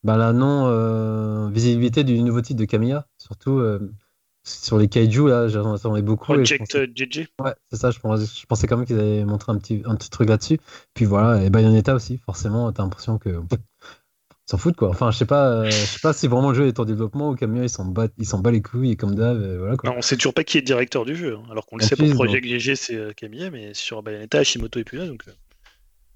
[0.04, 3.06] bah, la non-visibilité euh, du nouveau titre de Camilla.
[3.18, 3.62] Surtout
[4.48, 6.34] sur les kaiju, là, j'en attendais beaucoup.
[6.34, 9.58] Project JJ Ouais, c'est ça, je pensais, je pensais quand même qu'ils avaient montré un
[9.58, 10.60] petit, un petit truc là-dessus.
[10.94, 13.30] Puis voilà, et Bayonetta aussi, forcément, t'as l'impression que.
[14.50, 14.90] s'en foutent quoi.
[14.90, 17.32] Enfin, je sais pas, euh, je sais pas si vraiment le jeu est en développement
[17.32, 19.90] ou Camilla ils s'en bat, ils s'en bat les couilles et comme d'hab, voilà quoi.
[19.90, 21.44] Non, on sait toujours pas qui est directeur du jeu, hein.
[21.52, 24.86] alors qu'on le sait pour Project JJ c'est euh, Camilla, mais sur Bayonetta, Hashimoto est
[24.86, 25.26] plus là donc.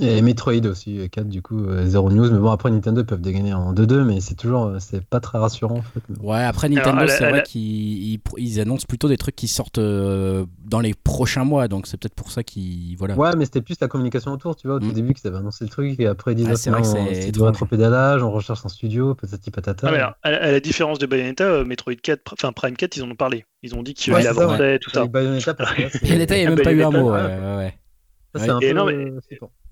[0.02, 0.18] Euh.
[0.18, 2.32] Et Metroid aussi, 4 du coup, 0 euh, news.
[2.32, 5.38] Mais bon, après Nintendo peuvent dégainer en 2-2, mais c'est toujours, euh, c'est pas très
[5.38, 6.02] rassurant en fait.
[6.22, 10.80] Ouais, après Nintendo, c'est vrai qu'ils ils, annoncent plutôt des trucs qui sortent euh, dans
[10.80, 12.96] les prochains mois, donc c'est peut-être pour ça qu'ils.
[12.98, 13.16] Voilà.
[13.16, 14.78] Ouais, mais c'était plus la communication autour, tu vois.
[14.78, 14.94] Au mm.
[14.94, 17.32] début, qu'ils avaient annoncé le truc, et après ils disaient ah, c'est vrai que c'est
[17.32, 19.92] du rétropédalage, on recherche un studio, patati patata.
[19.92, 23.46] Ah, à, la différence de Bayonetta, Metroid 4, enfin Prime 4, ils en ont parlé.
[23.64, 25.06] Ils ont dit qu'il ouais, avançait, tout ça.
[25.06, 25.54] Bayonetta,
[26.02, 27.12] Bayonetta, il n'y a même pas eu un mot.
[27.12, 27.22] Ouais,
[27.58, 27.74] ouais.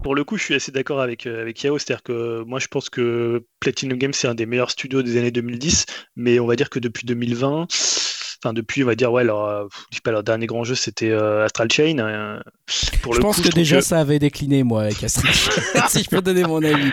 [0.03, 1.77] Pour le coup, je suis assez d'accord avec, euh, avec Yao.
[1.77, 5.31] C'est-à-dire que moi, je pense que Platinum Games, c'est un des meilleurs studios des années
[5.31, 5.85] 2010.
[6.15, 7.67] Mais on va dire que depuis 2020,
[8.43, 10.75] enfin, depuis, on va dire, ouais, leur, euh, je dis pas, leur dernier grand jeu,
[10.75, 12.41] c'était euh, Astral Chain.
[13.01, 16.21] pour je pense que déjà, ça avait décliné, moi, avec Astral Chain, si je peux
[16.21, 16.91] donner mon avis.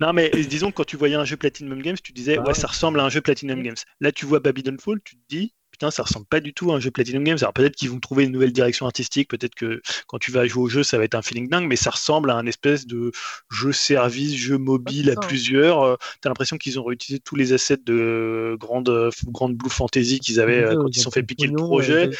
[0.00, 2.54] Non, mais disons que quand tu voyais un jeu Platinum Games, tu disais, bah ouais,
[2.54, 3.76] ça ressemble à un jeu Platinum Games.
[4.00, 6.76] Là, tu vois Babylon Fall, tu te dis, putain, ça ressemble pas du tout à
[6.76, 7.36] un jeu Platinum Games.
[7.40, 10.62] Alors peut-être qu'ils vont trouver une nouvelle direction artistique, peut-être que quand tu vas jouer
[10.62, 13.12] au jeu, ça va être un feeling dingue, mais ça ressemble à un espèce de
[13.50, 15.82] jeu service, jeu mobile à plusieurs.
[15.82, 20.18] Euh, tu as l'impression qu'ils ont réutilisé tous les assets de grande, grande Blue Fantasy
[20.18, 22.10] qu'ils avaient euh, quand ils se sont fait piquer le projet.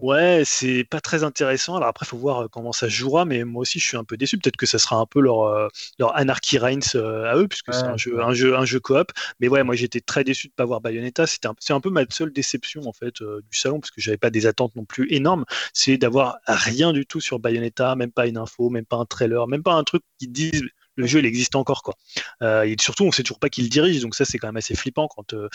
[0.00, 1.76] Ouais, c'est pas très intéressant.
[1.76, 4.04] Alors après, il faut voir euh, comment ça jouera, mais moi aussi, je suis un
[4.04, 4.38] peu déçu.
[4.38, 7.98] Peut-être que ça sera un peu leur, leur Anarchy Reigns à eux, puisque c'est un
[7.98, 9.12] jeu, un jeu, un jeu coop.
[9.40, 11.26] Mais ouais, moi, j'étais très déçu de pas voir Bayonetta.
[11.26, 14.16] C'était c'est un peu ma seule déception en fait euh, du salon parce que j'avais
[14.16, 18.26] pas des attentes non plus énormes, c'est d'avoir rien du tout sur Bayonetta, même pas
[18.26, 20.62] une info, même pas un trailer, même pas un truc qui dise
[21.00, 21.94] le jeu il existe encore quoi.
[22.42, 24.56] Euh, et surtout on sait toujours pas qui le dirige, donc ça c'est quand même
[24.56, 25.48] assez flippant quand euh,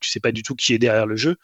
[0.00, 1.36] tu sais pas du tout qui est derrière le jeu.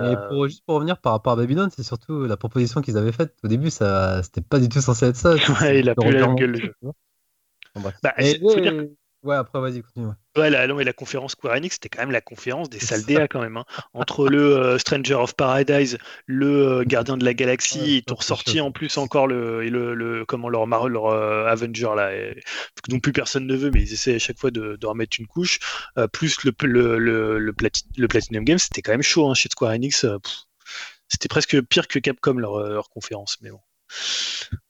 [0.00, 3.12] Et pour, juste pour revenir par rapport à Babylon, c'est surtout la proposition qu'ils avaient
[3.12, 5.34] faite au début, ça c'était pas du tout censé être ça.
[5.60, 6.74] Ouais, il a plus la gueule le jeu.
[8.02, 8.90] Bah, Ouais,
[9.26, 10.12] après, vas-y, continue.
[10.36, 13.40] Ouais, la, la conférence Square Enix, c'était quand même la conférence des salles DA quand
[13.40, 13.56] même.
[13.56, 13.64] Hein.
[13.92, 18.60] Entre le euh, Stranger of Paradise, le euh, Gardien de la Galaxie, ils t'ont ressorti
[18.60, 22.40] en plus encore le, le, le comment leur, leur euh, Avenger là, et,
[22.88, 25.26] dont plus personne ne veut, mais ils essaient à chaque fois de, de remettre une
[25.26, 25.58] couche.
[26.12, 27.38] plus le, le, le,
[27.96, 30.06] le, Platinum Games, c'était quand même chaud hein, chez Square Enix.
[31.08, 33.60] c'était presque pire que Capcom leur, leur conférence, mais bon.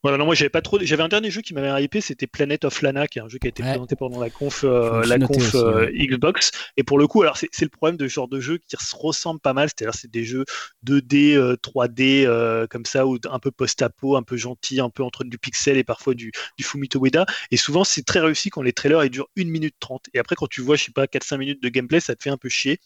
[0.05, 0.79] Voilà, non, moi j'avais pas trop.
[0.81, 3.39] J'avais un dernier jeu qui m'avait hypé, c'était Planet of Lana, qui est un jeu
[3.39, 6.53] qui a été présenté pendant la conf, euh, la conf euh, Xbox.
[6.77, 8.95] Et pour le coup, alors c'est le problème de ce genre de jeu qui se
[8.95, 9.69] ressemble pas mal.
[9.69, 10.45] C'est-à-dire, c'est des jeux
[10.87, 15.25] 2D, 3D, euh, comme ça, ou un peu post-apo, un peu gentil, un peu entre
[15.25, 17.27] du pixel et parfois du, du Fumito Ueda.
[17.51, 20.11] Et souvent, c'est très réussi quand les trailers ils durent 1 minute 30.
[20.15, 22.31] Et après, quand tu vois, je sais pas, 4-5 minutes de gameplay, ça te fait
[22.31, 22.79] un peu chier.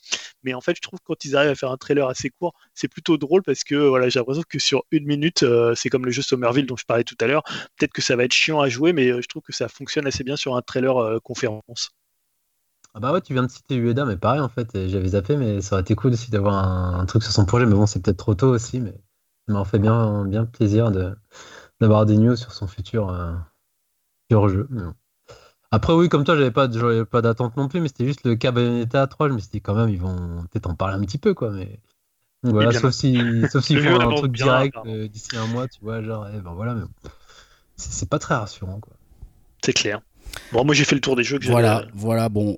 [0.45, 2.55] Mais en fait, je trouve que quand ils arrivent à faire un trailer assez court,
[2.75, 5.45] c'est plutôt drôle parce que voilà, j'ai l'impression que sur une minute,
[5.75, 7.43] c'est comme le jeu Somerville dont je parlais tout à l'heure.
[7.77, 10.07] Peut-être que ça va être chiant à jouer, mais euh, je trouve que ça fonctionne
[10.07, 11.91] assez bien sur un trailer euh, conférence.
[12.95, 15.63] Ah bah ouais, tu viens de citer Ueda, mais pareil en fait, j'avais zappé, mais
[15.63, 18.19] ça aurait été cool aussi d'avoir un, truc sur son projet, mais bon, c'est peut-être
[18.19, 18.93] trop tôt aussi, mais
[19.49, 20.91] ça m'a fait bien, bien plaisir
[21.81, 23.33] d'avoir des news sur son futur, euh,
[24.31, 24.69] jeu.
[25.71, 26.69] Après, oui, comme toi, j'avais pas,
[27.07, 29.63] pas d'attente non plus, mais c'était juste le cas Bayonetta 3, je me suis dit
[29.63, 31.81] quand même, ils vont peut-être en parler un petit peu, quoi, mais
[32.43, 36.03] voilà, sauf s'ils si, si font un truc direct euh, d'ici un mois, tu vois,
[36.03, 36.83] genre, eh ben voilà, mais
[37.77, 38.95] c'est pas très rassurant, quoi.
[39.65, 40.01] C'est clair.
[40.53, 42.57] Bon, moi j'ai fait le tour des jeux que Voilà, voilà, bon.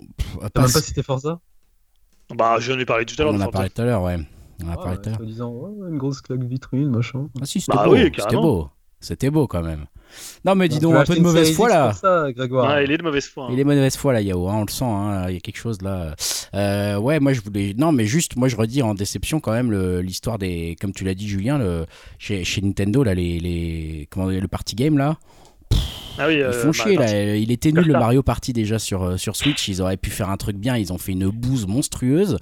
[0.52, 1.40] T'as même pas cité Forza?
[2.35, 3.35] Bah, j'en ai parlé tout à l'heure.
[3.35, 4.19] On en a parlé tout à l'heure, ouais.
[4.62, 5.20] On a parlé tout à l'heure.
[5.20, 7.28] disant, ouais, une grosse claque vitrine, machin.
[7.40, 8.70] Ah si, c'était bah, beau, oui, c'était beau.
[9.01, 9.86] C'était beau quand même.
[10.45, 11.93] Non, mais dis donc, un peu de mauvaise foi là.
[11.93, 12.82] Ça, Grégoire.
[12.82, 13.45] il est de mauvaise foi.
[13.45, 13.49] Hein.
[13.53, 15.41] Il est de mauvaise foi là, Yao, hein, on le sent, hein, il y a
[15.41, 16.15] quelque chose là.
[16.55, 17.74] Euh, ouais, moi je voulais.
[17.77, 20.77] Non, mais juste, moi je redis en déception quand même l'histoire des.
[20.81, 21.86] Comme tu l'as dit, Julien, le...
[22.19, 24.09] chez, chez, Nintendo, là, les, les...
[24.11, 24.27] Comment...
[24.27, 25.16] le party game là.
[26.16, 27.36] Ah oui, ils font euh, chier là.
[27.36, 29.66] Il était nul le Mario Party déjà sur, euh, sur Switch.
[29.69, 30.77] Ils auraient pu faire un truc bien.
[30.77, 32.39] Ils ont fait une bouse monstrueuse.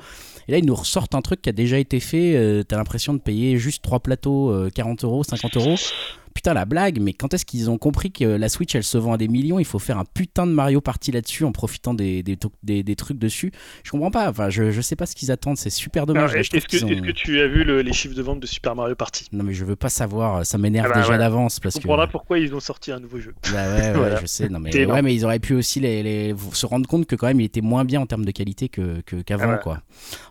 [0.49, 2.65] Et là, ils nous ressortent un truc qui a déjà été fait.
[2.69, 5.77] T'as l'impression de payer juste trois plateaux 40 euros, 50 euros
[6.35, 9.13] putain la blague, mais quand est-ce qu'ils ont compris que la Switch elle se vend
[9.13, 12.23] à des millions, il faut faire un putain de Mario Party là-dessus en profitant des,
[12.23, 13.53] des, des, trucs dessus
[13.85, 16.35] Je comprends pas, enfin je, je sais pas ce qu'ils attendent, c'est super dommage.
[16.35, 19.29] Est-ce que, que, tu as vu les chiffres de vente de Super Mario Party?
[19.33, 21.61] Non mais je veux pas savoir, ça m'énerve ah bah déjà d'avance.
[21.61, 22.07] parce que...
[22.11, 23.35] pourquoi ils ont sorti un nouveau jeu.
[23.53, 26.67] Bah ouais, ouais je sais, non mais, ouais, mais ils auraient pu aussi les, se
[26.67, 29.17] rendre compte que quand même il était moins bien en termes de qualité qu'avant que,
[29.23, 29.83] qu'avant ah quoi.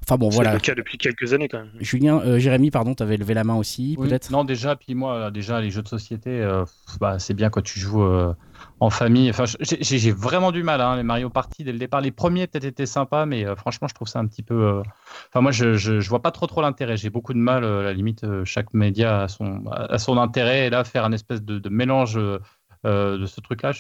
[0.04, 0.52] Enfin bon voilà.
[0.52, 1.72] C'est le cas depuis quelques années quand même.
[1.80, 4.32] Julien, euh, Jérémy, pardon, t'avais levé la main aussi peut-être?
[4.32, 6.42] Non déjà, puis moi déjà les jeux de société...
[6.42, 6.66] Euh,
[7.00, 8.34] bah, c'est bien quand tu joues euh,
[8.80, 9.30] en famille.
[9.30, 12.02] Enfin, j'ai vraiment du mal, hein, les Mario Party dès le départ.
[12.02, 14.82] Les premiers peut-être étaient sympas, mais euh, franchement, je trouve ça un petit peu.
[15.30, 16.98] Enfin, moi, je, je, vois pas trop trop l'intérêt.
[16.98, 20.68] J'ai beaucoup de mal, à la limite, chaque média a son, a son intérêt.
[20.68, 23.72] Et là, faire un espèce de, mélange de ce truc-là,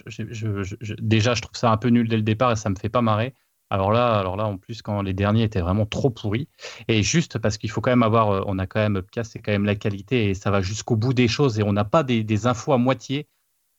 [1.00, 3.02] déjà, je trouve ça un peu nul dès le départ et ça me fait pas
[3.02, 3.34] marrer.
[3.72, 6.50] Alors là, alors là, en plus, quand les derniers étaient vraiment trop pourris,
[6.90, 9.54] et juste parce qu'il faut quand même avoir, on a quand même Upcast, c'est quand
[9.54, 12.48] même la qualité et ça va jusqu'au bout des choses et on n'a pas des,
[12.48, 13.28] infos à moitié.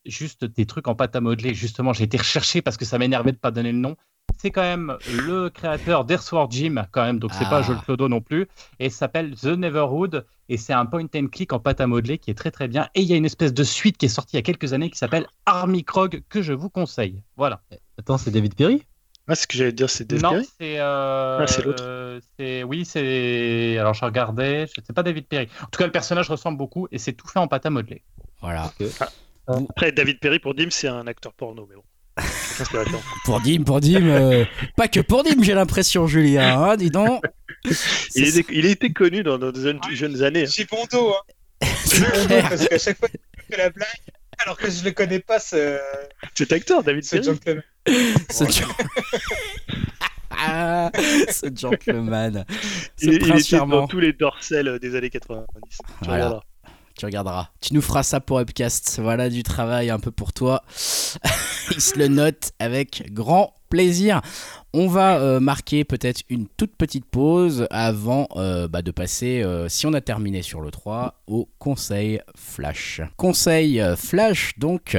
[0.07, 1.53] juste des trucs en pâte à modeler.
[1.53, 3.97] Justement, j'ai été recherché parce que ça m'énervait de pas donner le nom.
[4.39, 4.97] C'est quand même
[5.27, 7.63] le créateur d'Earthworm Jim, quand même, donc c'est pas ah.
[7.63, 8.49] Joel Clodo non plus.
[8.79, 10.25] Et ça s'appelle The Neverhood.
[10.49, 12.89] Et c'est un point and click en pâte à modeler qui est très très bien.
[12.95, 14.73] Et il y a une espèce de suite qui est sortie il y a quelques
[14.73, 17.23] années qui s'appelle Army Krog que je vous conseille.
[17.37, 17.61] Voilà.
[17.99, 18.83] Attends, c'est David Perry?
[19.29, 20.79] Ah, ce que j'allais dire, c'est David Non, c'est.
[20.79, 22.21] Euh, ah, c'est l'autre.
[22.65, 23.79] oui, c'est.
[23.79, 25.49] Alors, je regardais, c'est pas David Perry.
[25.63, 28.03] En tout cas, le personnage ressemble beaucoup et c'est tout fait en pâte à modeler.
[28.41, 28.73] Voilà.
[29.01, 29.09] Ah.
[29.71, 31.83] Après, David Perry, pour Dim, c'est un acteur porno, mais bon.
[33.25, 34.45] pour Dim, pour Dim, euh,
[34.77, 37.25] pas que pour Dim, j'ai l'impression, Julien, hein, dis donc.
[38.15, 40.45] il, était, il était connu dans nos jeunes, jeunes années.
[40.71, 41.67] Bon dos, hein.
[41.85, 43.89] C'est bon dos, parce qu'à chaque fois qu'il fait la blague,
[44.45, 45.79] alors que je le connais pas, ce...
[46.35, 47.05] Cet acteur, David.
[47.05, 47.17] Ce,
[50.31, 50.91] ah,
[51.31, 52.45] ce gentleman.
[52.97, 55.47] Ce il, il était dans tous les dorsels des années 90.
[56.03, 56.41] Voilà.
[56.99, 57.49] Tu regarderas.
[57.61, 59.01] Tu nous feras ça pour Upcast.
[59.01, 60.63] Voilà du travail un peu pour toi.
[61.71, 64.21] Il se le note avec grand plaisir.
[64.75, 69.67] On va euh, marquer peut-être une toute petite pause avant euh, bah, de passer, euh,
[69.71, 73.01] si on a terminé sur le 3, au conseil flash.
[73.17, 74.99] Conseil flash donc,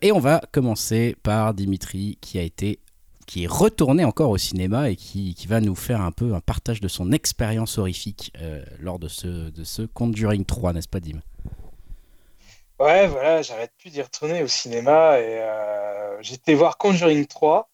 [0.00, 2.78] et on va commencer par Dimitri qui a été
[3.26, 6.80] qui est retourné encore au cinéma et qui, va nous faire un peu un partage
[6.80, 8.32] de son expérience horrifique
[8.80, 11.20] lors de ce, de ce Conjuring 3, n'est-ce pas, Dim?
[12.80, 15.46] Ouais, voilà, j'arrête plus d'y retourner au cinéma et
[16.22, 17.69] j'étais voir Conjuring 3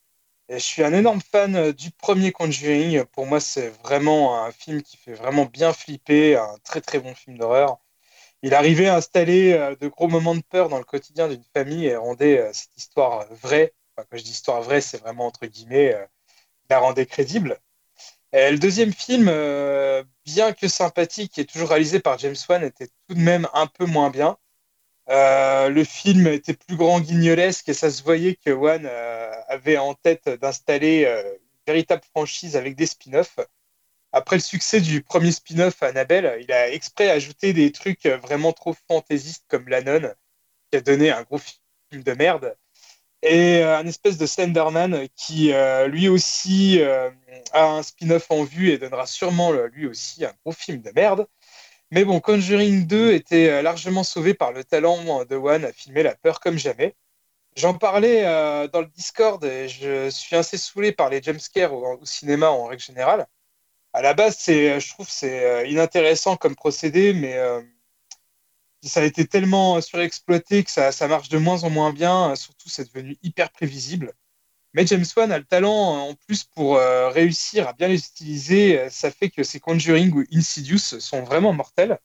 [0.49, 3.05] je suis un énorme fan euh, du premier Conjuring.
[3.07, 7.15] Pour moi, c'est vraiment un film qui fait vraiment bien flipper, un très très bon
[7.15, 7.79] film d'horreur.
[8.43, 11.97] Il arrivait à installer de gros moments de peur dans le quotidien d'une famille et
[11.97, 13.73] rendait cette histoire vraie
[14.05, 16.07] quand je dis histoire vraie, c'est vraiment entre guillemets, euh,
[16.71, 17.59] la rendait crédible.
[18.33, 23.15] le deuxième film, euh, bien que sympathique et toujours réalisé par James Wan, était tout
[23.15, 24.39] de même un peu moins bien.
[25.09, 28.87] Euh, le film était plus grand guignolesque et ça se voyait que Wan
[29.49, 33.39] avait en tête d'installer une véritable franchise avec des spin-offs.
[34.13, 38.75] Après le succès du premier spin-off Annabelle, il a exprès ajouté des trucs vraiment trop
[38.89, 40.15] fantaisistes comme La Nonne,
[40.71, 42.57] qui a donné un gros film de merde
[43.23, 47.11] et euh, un espèce de Slenderman qui euh, lui aussi euh,
[47.53, 51.27] a un spin-off en vue et donnera sûrement lui aussi un gros film de merde.
[51.97, 56.15] Mais bon, Conjuring 2 était largement sauvé par le talent de One à filmer la
[56.15, 56.95] peur comme jamais.
[57.57, 58.23] J'en parlais
[58.69, 62.67] dans le Discord et je suis assez saoulé par les jumpscares au, au cinéma en
[62.67, 63.27] règle générale.
[63.95, 67.35] À la base, je trouve c'est inintéressant comme procédé, mais
[68.83, 72.37] ça a été tellement surexploité que ça, marche de moins en moins bien.
[72.37, 74.13] Surtout, c'est devenu hyper prévisible.
[74.77, 78.89] Mais James Wan a le talent en plus pour euh, réussir à bien les utiliser.
[78.91, 81.99] Ça fait que ces Conjuring ou Insidious sont vraiment mortels.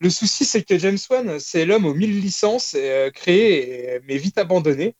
[0.00, 4.38] Le souci, c'est que James Wan, c'est l'homme aux mille licences euh, créées, mais vite
[4.38, 4.96] abandonnées.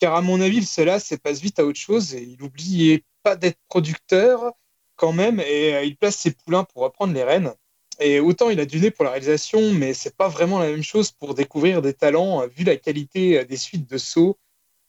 [0.00, 3.36] Car à mon avis, cela se passe vite à autre chose et il n'oubliait pas
[3.36, 4.52] d'être producteur
[4.96, 7.52] quand même et euh, il place ses poulains pour reprendre les rênes.
[8.00, 10.82] Et autant il a du nez pour la réalisation, mais c'est pas vraiment la même
[10.82, 14.36] chose pour découvrir des talents, euh, vu la qualité euh, des suites de Saw,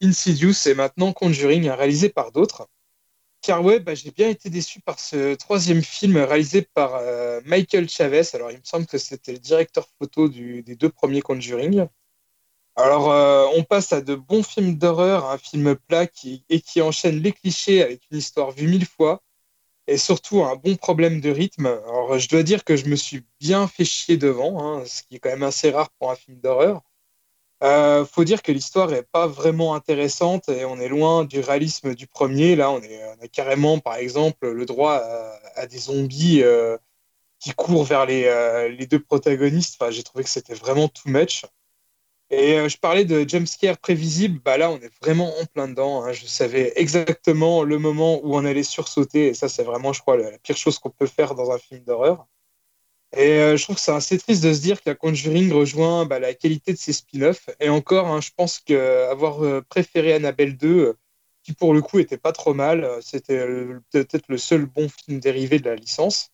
[0.04, 2.68] Insidious et maintenant Conjuring, réalisé par d'autres.
[3.42, 7.90] Car ouais, bah, j'ai bien été déçu par ce troisième film réalisé par euh, Michael
[7.90, 8.24] Chavez.
[8.34, 11.88] Alors il me semble que c'était le directeur photo des deux premiers Conjuring.
[12.76, 17.22] Alors on passe à de bons films d'horreur, un film plat qui, et qui enchaîne
[17.22, 19.22] les clichés avec une histoire vue mille fois
[19.88, 21.66] et surtout un bon problème de rythme.
[21.66, 25.16] Alors, je dois dire que je me suis bien fait chier devant, hein, ce qui
[25.16, 26.82] est quand même assez rare pour un film d'horreur.
[27.64, 31.96] Euh, faut dire que l'histoire n'est pas vraiment intéressante et on est loin du réalisme
[31.96, 32.56] du premier.
[32.56, 35.02] Là, on, a carrément, par exemple, le droit
[35.56, 36.78] à, des zombies euh,
[37.40, 39.82] qui courent vers les, euh, deux protagonistes.
[39.92, 41.46] J'ai trouvé que c'était vraiment too much.
[42.30, 46.04] Et euh, je parlais de jumpscare prévisible, bah là on est vraiment en plein dedans.
[46.04, 46.14] Hein.
[46.14, 50.18] Je savais exactement le moment où on allait sursauter, et ça c'est vraiment, je crois,
[50.18, 52.26] la pire chose qu'on peut faire dans un film d'horreur.
[53.16, 56.20] Et euh, je trouve que c'est assez triste de se dire qu'un Conjuring rejoint bah,
[56.20, 57.50] la qualité de ses spin-offs.
[57.60, 60.96] Et encore, hein, je pense qu'avoir euh, préféré Annabelle 2,
[61.44, 63.46] qui pour le coup était pas trop mal, c'était
[63.92, 66.34] peut-être le seul bon film dérivé de la licence.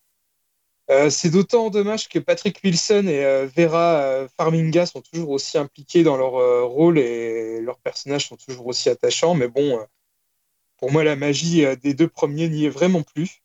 [0.90, 5.56] Euh, c'est d'autant dommage que Patrick Wilson et euh, Vera euh, Farminga sont toujours aussi
[5.56, 6.32] impliqués dans leur
[6.68, 9.34] rôle et leurs personnages sont toujours aussi attachants.
[9.34, 9.78] Mais bon,
[10.78, 13.39] pour moi, la magie des deux premiers n'y est vraiment plus.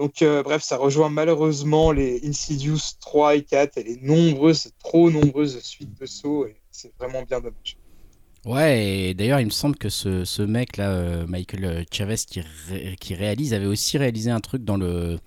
[0.00, 5.60] Donc, bref, ça rejoint malheureusement les Insidious 3 et 4 et les nombreuses, trop nombreuses
[5.60, 6.46] suites de sauts.
[6.46, 7.76] Et c'est vraiment bien dommage.
[8.46, 12.40] Ouais, et d'ailleurs, il me semble que ce, mec-là, Michael Chavez, qui,
[12.98, 15.18] qui réalise, avait aussi réalisé un truc dans le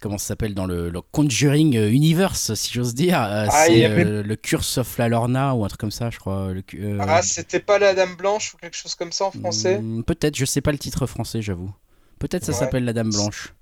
[0.00, 3.18] comment ça s'appelle dans le, Conjuring Universe, si j'ose dire.
[3.20, 6.52] Ah, c'est le Curse of la Lorna ou un truc comme ça, je crois.
[7.00, 9.78] Ah, c'était pas la Dame Blanche ou quelque chose comme ça en français?
[9.78, 11.72] Hmm, Peut-être, je sais pas le titre français, j'avoue.
[12.18, 13.54] Peut-être ça s'appelle la Dame Blanche.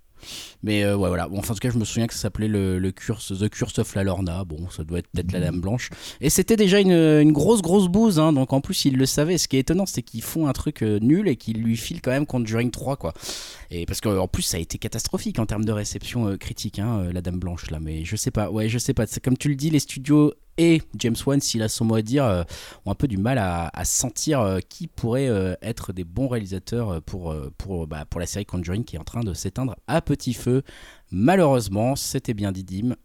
[0.62, 1.28] Mais euh, ouais, voilà.
[1.28, 3.48] Bon, enfin, en tout cas, je me souviens que ça s'appelait le, le curse, The
[3.48, 4.44] Curse of la Lorna.
[4.44, 5.90] Bon, ça doit être peut-être la Dame Blanche.
[6.20, 8.18] Et c'était déjà une, une, grosse, grosse bouse.
[8.18, 9.38] Hein, donc en plus, ils le savaient.
[9.38, 12.00] Ce qui est étonnant, c'est qu'ils font un truc euh, nul et qu'ils lui filent
[12.00, 13.12] quand même Conjuring 3, quoi.
[13.70, 17.08] Et parce qu'en plus, ça a été catastrophique en termes de réception euh, critique, hein,
[17.12, 17.78] la Dame Blanche, là.
[17.80, 18.50] Mais je sais pas.
[18.50, 19.06] Ouais, je sais pas.
[19.06, 22.02] C'est comme tu le dis, les studios et James Wan, s'il a son mot à
[22.02, 22.42] dire, euh,
[22.84, 27.00] ont un peu du mal à, sentir euh, qui pourrait euh, être des bons réalisateurs
[27.88, 30.62] bah, pour la série Conjuring qui est en train de s'éteindre à petit feu.
[31.12, 32.96] Malheureusement, c'était bien dit Dim.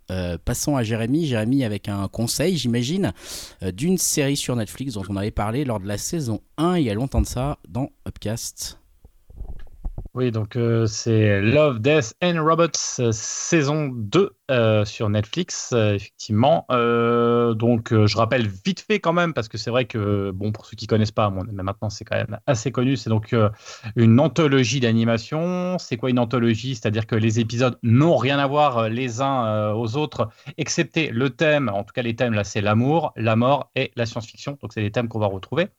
[0.43, 1.27] passons à Jérémy.
[1.27, 3.13] Jérémy avec un conseil, j'imagine,
[3.61, 6.89] d'une série sur Netflix dont on avait parlé lors de la saison 1 il y
[6.89, 8.80] a longtemps de ça dans Upcast.
[10.13, 10.57] Oui, donc
[10.87, 16.65] c'est Love, Death and Robots saison 2 euh, sur Netflix, euh, effectivement.
[16.71, 20.65] Euh, donc, je rappelle vite fait quand même, parce que c'est vrai que, bon, pour
[20.65, 23.33] ceux qui connaissent pas, mais maintenant c'est quand même assez connu, c'est donc
[23.95, 25.77] une anthologie d'animation.
[25.79, 26.75] C'est quoi une anthologie?
[26.75, 30.27] C'est-à-dire que les épisodes n'ont rien à voir les uns aux autres,
[30.57, 31.69] excepté le thème.
[31.69, 34.57] En tout cas, les thèmes là, c'est l'amour, la mort et la science-fiction.
[34.61, 35.69] Donc, c'est les thèmes qu'on va retrouver.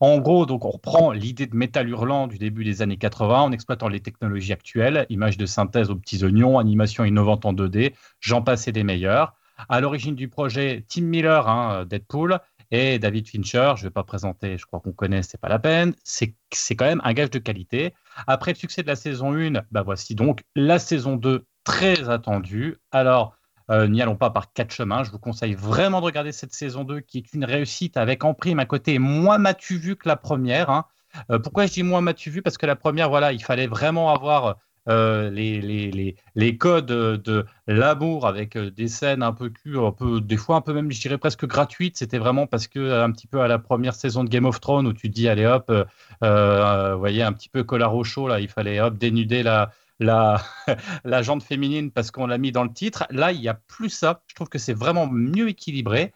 [0.00, 3.52] En gros, donc, on reprend l'idée de métal hurlant du début des années 80 en
[3.52, 8.42] exploitant les technologies actuelles, images de synthèse aux petits oignons, animation innovante en 2D j'en
[8.42, 9.34] passais des meilleurs.
[9.68, 12.40] À l'origine du projet, Tim Miller, hein, Deadpool,
[12.70, 15.58] et David Fincher, je ne vais pas présenter, je crois qu'on connaît, c'est pas la
[15.58, 15.94] peine.
[16.04, 16.34] C'est
[16.74, 17.92] quand même un gage de qualité.
[18.26, 22.78] Après le succès de la saison 1, bah voici donc la saison 2 très attendue.
[22.90, 23.36] Alors,
[23.72, 25.02] euh, n'y allons pas par quatre chemins.
[25.02, 28.34] Je vous conseille vraiment de regarder cette saison 2 qui est une réussite avec en
[28.34, 30.68] prime un côté moins matu vu que la première.
[30.68, 30.84] Hein.
[31.30, 32.42] Euh, pourquoi je dis moins matu vu?
[32.42, 34.56] Parce que la première, voilà, il fallait vraiment avoir
[34.88, 40.20] euh, les, les, les, codes de l'amour avec des scènes un peu cul, un peu,
[40.20, 41.96] des fois un peu même, je dirais presque gratuites.
[41.96, 44.86] C'était vraiment parce que un petit peu à la première saison de Game of Thrones
[44.86, 45.72] où tu dis, allez hop,
[46.20, 49.70] vous voyez, un petit peu collar au chaud, là, il fallait hop, dénuder la,
[50.02, 50.42] la,
[51.04, 53.06] la féminine parce qu'on l'a mis dans le titre.
[53.10, 54.22] Là, il n'y a plus ça.
[54.26, 56.12] Je trouve que c'est vraiment mieux équilibré.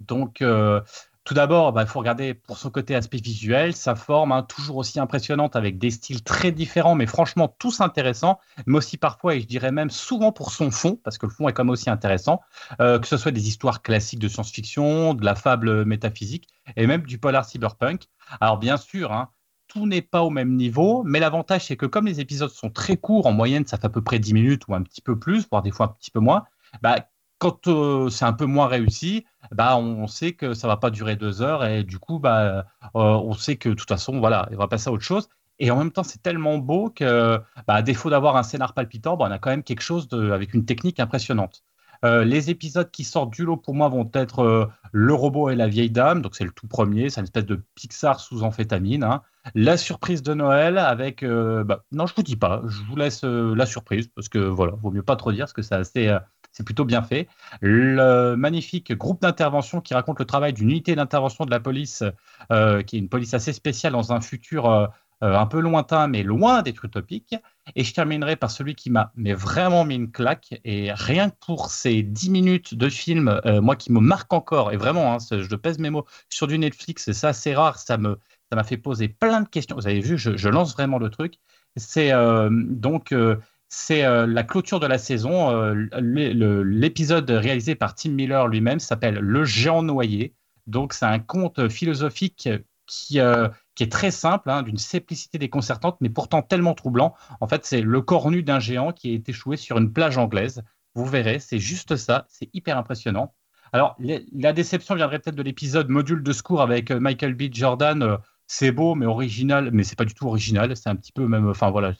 [0.00, 0.42] donc,
[1.24, 4.76] tout d'abord, bah, il faut regarder pour son côté aspect visuel, sa forme, hein, toujours
[4.76, 9.40] aussi impressionnante avec des styles très différents, mais franchement tous intéressants, mais aussi parfois, et
[9.40, 11.88] je dirais même souvent pour son fond, parce que le fond est quand même aussi
[11.88, 12.42] intéressant,
[12.80, 17.02] euh, que ce soit des histoires classiques de science-fiction, de la fable métaphysique, et même
[17.04, 18.02] du polar cyberpunk.
[18.42, 19.30] Alors bien sûr, hein,
[19.74, 22.96] tout n'est pas au même niveau, mais l'avantage c'est que comme les épisodes sont très
[22.96, 25.46] courts, en moyenne ça fait à peu près 10 minutes ou un petit peu plus,
[25.50, 26.44] voire des fois un petit peu moins,
[26.80, 26.96] bah,
[27.38, 31.16] quand euh, c'est un peu moins réussi, bah, on sait que ça va pas durer
[31.16, 32.62] deux heures et du coup, bah, euh,
[32.94, 35.28] on sait que de toute façon, voilà, il va passer à autre chose.
[35.58, 39.16] Et en même temps, c'est tellement beau que, bah, à défaut d'avoir un scénar palpitant,
[39.16, 41.64] bah, on a quand même quelque chose avec une technique impressionnante.
[42.04, 45.68] Euh, les épisodes qui sortent du lot pour moi vont être Le robot et la
[45.68, 49.04] vieille dame, donc c'est le tout premier, c'est une espèce de Pixar sous amphétamine.
[49.04, 49.22] Hein.
[49.54, 53.66] La surprise de Noël avec, bah, non je vous dis pas, je vous laisse la
[53.66, 56.16] surprise parce que voilà, vaut mieux pas trop dire parce que c'est assez,
[56.54, 57.28] c'est plutôt bien fait.
[57.60, 62.04] Le magnifique groupe d'intervention qui raconte le travail d'une unité d'intervention de la police,
[62.52, 64.86] euh, qui est une police assez spéciale dans un futur euh,
[65.24, 67.34] euh, un peu lointain, mais loin d'être utopique.
[67.74, 70.60] Et je terminerai par celui qui m'a vraiment mis une claque.
[70.64, 74.76] Et rien que pour ces 10 minutes de film, moi qui me marque encore, et
[74.76, 78.18] vraiment, hein, je pèse mes mots, sur du Netflix, c'est ça, c'est rare, ça me
[78.54, 79.76] ça m'a fait poser plein de questions.
[79.76, 81.34] Vous avez vu, je, lance vraiment le truc.
[81.76, 82.12] C'est
[82.50, 83.12] donc
[83.74, 85.50] c'est euh, la clôture de la saison.
[85.50, 90.34] Euh, l'épisode réalisé par Tim Miller lui-même s'appelle Le géant noyé.
[90.66, 92.48] Donc, c'est un conte philosophique
[92.86, 97.14] qui, euh, qui est très simple, hein, d'une simplicité déconcertante, mais pourtant tellement troublant.
[97.40, 100.62] En fait, c'est le corps nu d'un géant qui été échoué sur une plage anglaise.
[100.94, 102.26] Vous verrez, c'est juste ça.
[102.28, 103.34] C'est hyper impressionnant.
[103.72, 107.52] Alors, la déception viendrait peut-être de l'épisode Module de secours avec Michael B.
[107.52, 108.18] Jordan.
[108.46, 110.76] C'est beau, mais original, mais c'est pas du tout original.
[110.76, 111.48] C'est un petit peu même.
[111.48, 111.92] Enfin, voilà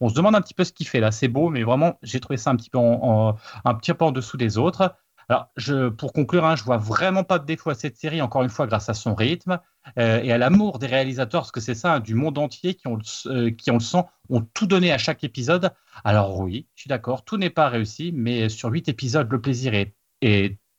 [0.00, 1.12] on se demande un petit peu ce qu'il fait là.
[1.12, 4.12] C'est beau, mais vraiment, j'ai trouvé ça un petit peu en, un petit peu en
[4.12, 4.96] dessous des autres.
[5.28, 5.48] Alors,
[5.96, 8.66] pour conclure, hein, je vois vraiment pas de défaut à cette série, encore une fois,
[8.66, 9.60] grâce à son rythme
[9.96, 12.88] euh, et à l'amour des réalisateurs, parce que c'est ça, hein, du monde entier qui
[12.88, 15.70] ont, euh, qui le sang, ont tout donné à chaque épisode.
[16.02, 19.72] Alors oui, je suis d'accord, tout n'est pas réussi, mais sur huit épisodes, le plaisir
[19.74, 19.94] est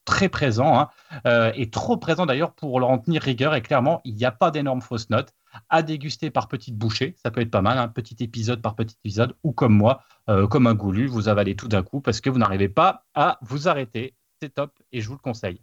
[0.05, 0.89] très présent, hein,
[1.25, 3.55] euh, et trop présent d'ailleurs pour leur en tenir rigueur.
[3.55, 5.33] Et clairement, il n'y a pas d'énormes fausses notes
[5.69, 7.15] à déguster par petites bouchées.
[7.21, 10.47] Ça peut être pas mal, un petit épisode par petit épisode, ou comme moi, euh,
[10.47, 13.67] comme un goulu, vous avalez tout d'un coup parce que vous n'arrivez pas à vous
[13.67, 14.15] arrêter.
[14.41, 15.61] C'est top et je vous le conseille.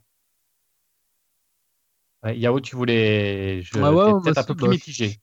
[2.24, 3.62] Yao, tu voulais.
[3.62, 3.78] Je...
[3.78, 5.20] Ah peut-être un peu plus bah, mitigé.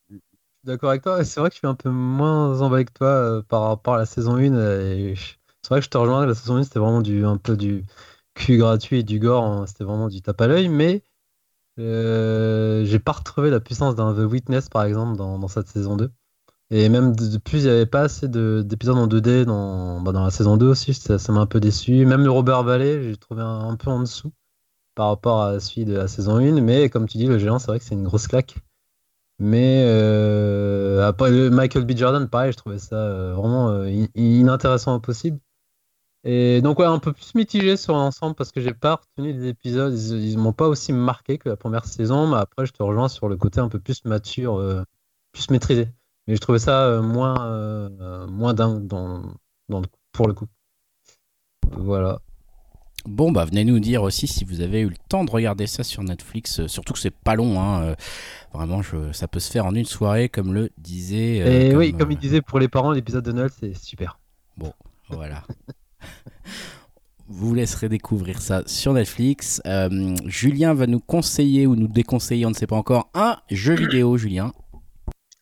[0.63, 1.23] d'accord avec toi.
[1.25, 4.05] C'est vrai que je suis un peu moins emballé que toi par rapport à la
[4.05, 5.15] saison 1.
[5.61, 6.25] C'est vrai que je te rejoins.
[6.25, 7.83] La saison 1, c'était vraiment du, un peu du
[8.35, 9.43] cul gratuit et du gore.
[9.43, 9.65] Hein.
[9.67, 10.69] C'était vraiment du tape à l'œil.
[10.69, 11.03] Mais
[11.77, 16.11] j'ai pas retrouvé la puissance d'un The Witness, par exemple, dans, cette saison 2.
[16.71, 20.23] Et même de, plus, il n'y avait pas assez d'épisodes en 2D dans, bah, dans
[20.23, 22.05] la saison 2 aussi, ça m'a un peu déçu.
[22.05, 24.31] Même le Robert Valley, j'ai trouvé un, peu en dessous
[24.95, 26.61] par rapport à celui de la saison 1.
[26.61, 28.55] Mais comme tu dis, le géant, c'est vrai que c'est une grosse claque.
[29.39, 31.95] Mais euh, après, Michael B.
[31.95, 35.39] Jordan, pareil, je trouvais ça euh, vraiment euh, inintéressant au possible.
[36.25, 39.47] Et donc, ouais, un peu plus mitigé sur l'ensemble parce que j'ai pas retenu les
[39.47, 39.93] épisodes.
[39.93, 42.27] Ils, ils m'ont pas aussi marqué que la première saison.
[42.27, 44.85] Mais après, je te rejoins sur le côté un peu plus mature,
[45.31, 45.89] plus maîtrisé.
[46.27, 49.21] Mais je trouvais ça euh, moins, euh, moins dingue dans,
[49.69, 50.47] dans pour le coup.
[51.71, 52.19] Voilà.
[53.05, 55.83] Bon, bah venez nous dire aussi si vous avez eu le temps de regarder ça
[55.83, 56.61] sur Netflix.
[56.61, 57.95] Euh, surtout que c'est pas long, hein.
[58.51, 61.69] vraiment, je, ça peut se faire en une soirée, comme le disait.
[61.69, 64.17] Et oui, comme il disait pour les parents, l'épisode de Noël, c'est super.
[64.57, 64.73] Bon,
[65.09, 65.43] voilà.
[67.27, 69.61] vous laisserez découvrir ça sur Netflix.
[70.25, 74.17] Julien va nous conseiller ou nous déconseiller, on ne sait pas encore, un jeu vidéo,
[74.17, 74.51] Julien.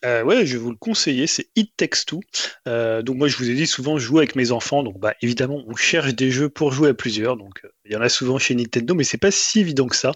[0.06, 2.20] Euh, ouais, je vais vous le conseiller, c'est It Takes Two.
[2.68, 4.84] Euh, donc moi, je vous ai dit souvent, je joue avec mes enfants.
[4.84, 7.38] Donc bah évidemment, on cherche des jeux pour jouer à plusieurs.
[7.38, 9.96] Donc euh, il y en a souvent chez Nintendo, mais c'est pas si évident que
[9.96, 10.12] ça.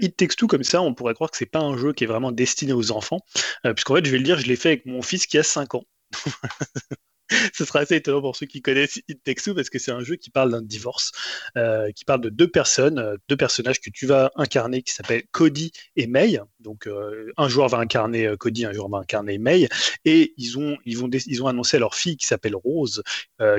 [0.00, 2.32] It Takes comme ça, on pourrait croire que c'est pas un jeu qui est vraiment
[2.32, 3.20] destiné aux enfants,
[3.64, 5.74] puisqu'en fait, je vais le dire, je l'ai fait avec mon fils qui a 5
[5.74, 5.84] ans.
[7.54, 9.22] ce sera assez étonnant pour ceux qui connaissent It
[9.54, 11.12] parce que c'est un jeu qui parle d'un divorce,
[11.56, 15.24] euh, qui parle de deux personnes, euh, deux personnages que tu vas incarner qui s'appellent
[15.32, 16.38] Cody et May.
[16.60, 19.68] Donc euh, un joueur va incarner Cody, un joueur va incarner May,
[20.04, 23.02] et ils ont annoncé à leur fille qui s'appelle Rose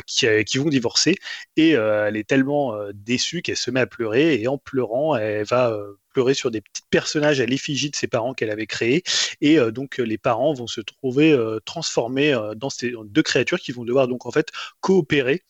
[0.06, 1.16] qui, qui vont divorcer
[1.56, 5.78] et elle est tellement déçue qu'elle se met à pleurer et en pleurant elle va
[6.10, 9.04] pleurer sur des petits personnages à l'effigie de ses parents qu'elle avait créés.
[9.42, 13.60] Et euh, donc, les parents vont se trouver euh, transformés euh, dans ces deux créatures
[13.60, 14.50] qui vont devoir donc en fait
[14.82, 15.44] coopérer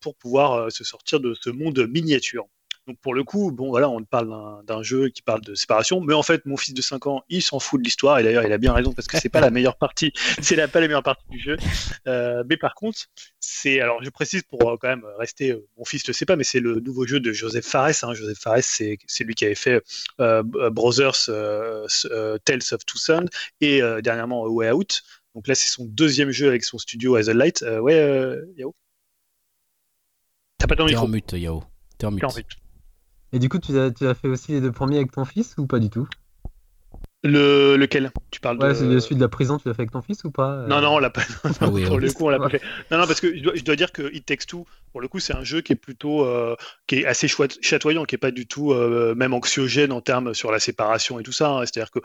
[0.00, 2.48] pour pouvoir se sortir de ce monde miniature.
[2.88, 4.34] Donc pour le coup, bon voilà, on parle
[4.64, 7.42] d'un jeu qui parle de séparation, mais en fait, mon fils de 5 ans, il
[7.42, 9.50] s'en fout de l'histoire, et d'ailleurs, il a bien raison parce que c'est pas la
[9.50, 10.10] meilleure partie,
[10.40, 11.58] c'est pas la meilleure partie du jeu.
[12.06, 13.00] Euh, mais par contre,
[13.40, 16.36] c'est, alors je précise pour euh, quand même rester, euh, mon fils le sait pas,
[16.36, 17.92] mais c'est le nouveau jeu de Joseph Fares.
[18.04, 18.14] Hein.
[18.14, 19.82] Joseph Fares, c'est lui qui avait fait
[20.18, 23.26] Brothers Tales of Two Sons
[23.60, 25.02] et dernièrement Way Out.
[25.34, 27.62] Donc là, c'est son deuxième jeu avec son studio As a Light.
[27.80, 28.74] ouais, Yao?
[30.56, 31.04] T'as pas ton micro.
[31.04, 31.62] en mute, Yao.
[31.98, 32.24] T'es en mute.
[33.32, 35.54] Et du coup, tu as, tu as fait aussi les deux premiers avec ton fils
[35.58, 36.08] ou pas du tout?
[37.24, 38.12] Le, lequel?
[38.30, 38.98] Tu parles ouais, de...
[39.00, 40.66] celui de la prison, tu l'as fait avec ton fils ou pas?
[40.68, 41.22] Non, non, on l'a pas.
[41.60, 42.62] Ah pour le coup, on l'a pas fait.
[42.90, 45.08] Non, non, parce que je dois, je dois, dire que It Takes Two, pour le
[45.08, 46.54] coup, c'est un jeu qui est plutôt, euh,
[46.86, 50.52] qui est assez chatoyant, qui est pas du tout euh, même anxiogène en termes sur
[50.52, 51.50] la séparation et tout ça.
[51.50, 51.60] Hein.
[51.60, 51.98] C'est-à-dire que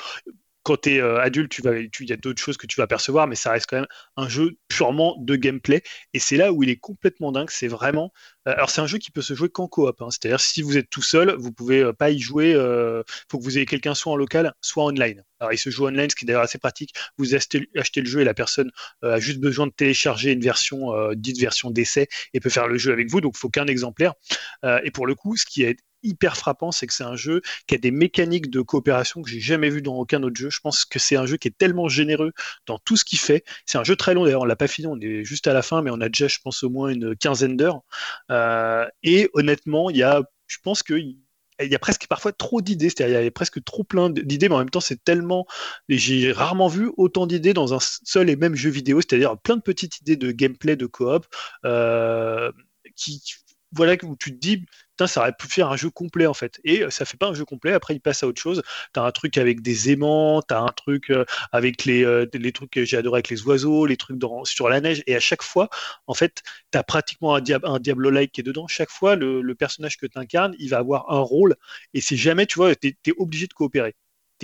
[0.64, 2.88] quand tu es euh, adulte, tu vas, il y a d'autres choses que tu vas
[2.88, 3.88] percevoir, mais ça reste quand même
[4.18, 5.84] un jeu purement de gameplay.
[6.14, 7.50] Et c'est là où il est complètement dingue.
[7.50, 8.12] C'est vraiment.
[8.48, 10.02] Euh, alors, c'est un jeu qui peut se jouer qu'en coop.
[10.02, 10.08] Hein.
[10.10, 12.52] C'est-à-dire, si vous êtes tout seul, vous pouvez euh, pas y jouer.
[12.52, 15.24] Il faut que vous ayez quelqu'un soit en local, soit online.
[15.40, 16.94] Alors, il se joue online, ce qui est d'ailleurs assez pratique.
[17.18, 18.72] Vous achetez, achetez le jeu et la personne
[19.02, 22.94] a juste besoin de télécharger une version, dite version d'essai, et peut faire le jeu
[22.94, 23.20] avec vous.
[23.20, 24.14] Donc, il faut qu'un exemplaire.
[24.84, 27.76] et pour le coup, ce qui est hyper frappant, c'est que c'est un jeu qui
[27.76, 30.50] a des mécaniques de coopération que j'ai jamais vu dans aucun autre jeu.
[30.50, 32.34] Je pense que c'est un jeu qui est tellement généreux
[32.66, 33.44] dans tout ce qu'il fait.
[33.66, 35.62] C'est un jeu très long, d'ailleurs, on l'a pas fini, on est juste à la
[35.62, 37.82] fin, mais on a déjà, je pense, au moins une quinzaine d'heures.
[38.32, 40.94] Euh, et honnêtement, il y a, je pense que
[41.62, 44.50] il y a presque parfois trop d'idées, c'est-à-dire il y a presque trop plein d'idées,
[44.50, 45.46] mais en même temps c'est tellement,
[45.88, 49.62] j'ai rarement vu autant d'idées dans un seul et même jeu vidéo, c'est-à-dire plein de
[49.62, 51.26] petites idées de gameplay, de coop,
[51.66, 52.52] euh,
[52.96, 53.22] qui,
[53.72, 54.66] voilà où tu te dis
[55.08, 56.60] ça aurait pu faire un jeu complet en fait.
[56.64, 58.62] Et euh, ça fait pas un jeu complet, après il passe à autre chose.
[58.94, 62.26] Tu as un truc avec des aimants, tu as un truc euh, avec les, euh,
[62.34, 65.04] les trucs que j'ai adoré avec les oiseaux, les trucs sur la neige.
[65.08, 65.70] Et à chaque fois,
[66.08, 66.42] en fait,
[66.72, 68.68] tu as pratiquement un, un Diablo-like qui est dedans.
[68.68, 71.56] Chaque fois, le, personnage que tu incarnes, il va avoir un rôle.
[71.94, 73.96] Et c'est jamais, tu vois, tu es, obligé de coopérer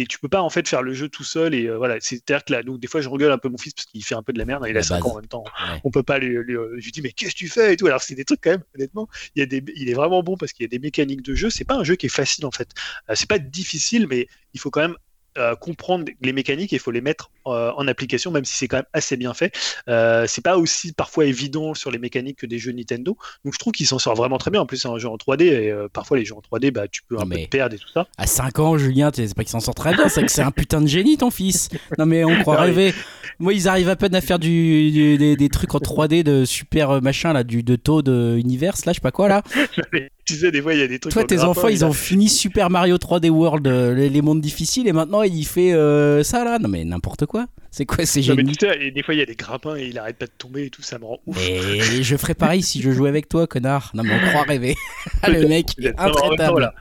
[0.06, 2.36] tu peux pas en fait faire le jeu tout seul et euh, voilà c'est à
[2.36, 4.16] dire que là donc des fois je regueule un peu mon fils parce qu'il fait
[4.16, 5.44] un peu de la merde il a 5 ans en même temps
[5.84, 7.78] on peut pas lui, lui, euh, je lui dis mais qu'est-ce que tu fais et
[7.78, 7.88] tout.
[7.88, 10.38] Alors c'est des trucs quand même honnêtement il y a des il est vraiment bon
[10.38, 11.50] parce qu'il y a des mécaniques de jeu.
[11.50, 12.70] C'est pas un jeu qui est facile en fait.
[13.10, 14.96] Euh, c'est pas difficile mais il faut quand même
[15.38, 18.68] euh, comprendre les mécaniques et il faut les mettre euh, en application, même si c'est
[18.68, 19.54] quand même assez bien fait.
[19.88, 23.18] Euh, c'est pas aussi parfois évident sur les mécaniques que des jeux Nintendo.
[23.44, 24.62] Donc je trouve qu'il s'en sort vraiment très bien.
[24.62, 27.02] En plus, c'est un jeu en 3D et parfois les jeux en 3D, bah, tu
[27.04, 28.08] peux un peu te perdre et tout ça.
[28.18, 30.52] À 5 ans, Julien, c'est pas qu'il s'en sort très bien, c'est que c'est un
[30.52, 31.70] putain de génie ton fils.
[31.98, 32.94] Non mais on croit rêver.
[33.40, 37.32] Moi, ils arrivent à peine à faire du, des, trucs en 3D de super machin
[37.32, 39.44] là, du de taux de univers, là, je sais pas quoi là.
[40.26, 41.14] tu sais, des fois, il y a des trucs.
[41.14, 45.24] Toi, tes enfants, ils ont fini Super Mario 3D World, les, mondes difficiles, et maintenant,
[45.24, 46.60] il fait euh, ça là.
[46.60, 47.39] Non, mais n'importe quoi.
[47.46, 50.18] Quoi C'est quoi ces génies Des fois, il y a des grappins et il arrête
[50.18, 51.38] pas de tomber et tout, ça me rend ouf.
[51.40, 53.92] Et je ferais pareil si je jouais avec toi, connard.
[53.94, 54.76] Non, mais on croit rêver.
[55.28, 55.68] le mec,
[55.98, 56.74] intraitable.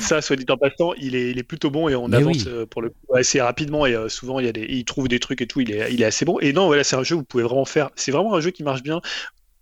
[0.00, 2.66] Ça, soit dit en passant, il est, il est plutôt bon et on avance euh,
[2.66, 5.18] pour le coup assez rapidement et euh, souvent il, y a des, il trouve des
[5.18, 6.38] trucs et tout, il est, il est assez bon.
[6.40, 7.90] Et non, voilà, c'est un jeu où vous pouvez vraiment faire.
[7.96, 9.00] C'est vraiment un jeu qui marche bien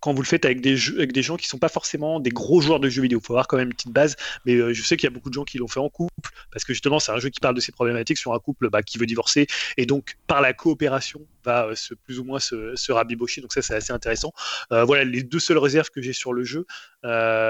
[0.03, 2.29] quand vous le faites avec des, jeux, avec des gens qui sont pas forcément des
[2.29, 3.19] gros joueurs de jeux vidéo.
[3.21, 5.11] Il faut avoir quand même une petite base, mais euh, je sais qu'il y a
[5.11, 7.39] beaucoup de gens qui l'ont fait en couple, parce que justement, c'est un jeu qui
[7.39, 10.51] parle de ces problématiques sur un couple bah, qui veut divorcer, et donc par la
[10.51, 13.39] coopération va euh, se, plus ou moins se, se rabibocher.
[13.39, 14.33] Donc ça, c'est assez intéressant.
[14.73, 16.65] Euh, voilà, les deux seules réserves que j'ai sur le jeu,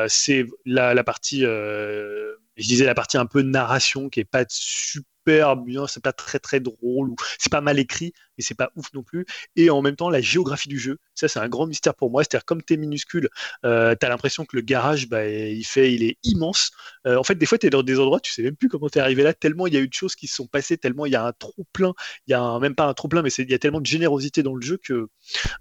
[0.07, 5.55] c'est la, la, partie, je disais la partie un peu narration qui est pas super
[5.55, 8.93] bien, c'est pas très très drôle ou c'est pas mal écrit, mais c'est pas ouf
[8.93, 9.25] non plus.
[9.55, 12.23] Et en même temps, la géographie du jeu, ça c'est un grand mystère pour moi.
[12.23, 13.29] C'est-à-dire comme t'es minuscule,
[13.65, 16.71] euh, t'as l'impression que le garage, bah, il fait, il est immense.
[17.07, 18.99] Euh, en fait, des fois, t'es dans des endroits, tu sais même plus comment t'es
[18.99, 19.33] arrivé là.
[19.33, 21.25] Tellement il y a eu de choses qui se sont passées, tellement il y a
[21.25, 21.93] un trop plein.
[22.27, 24.43] Il y a même pas un trop plein, mais il y a tellement de générosité
[24.43, 25.07] dans le jeu que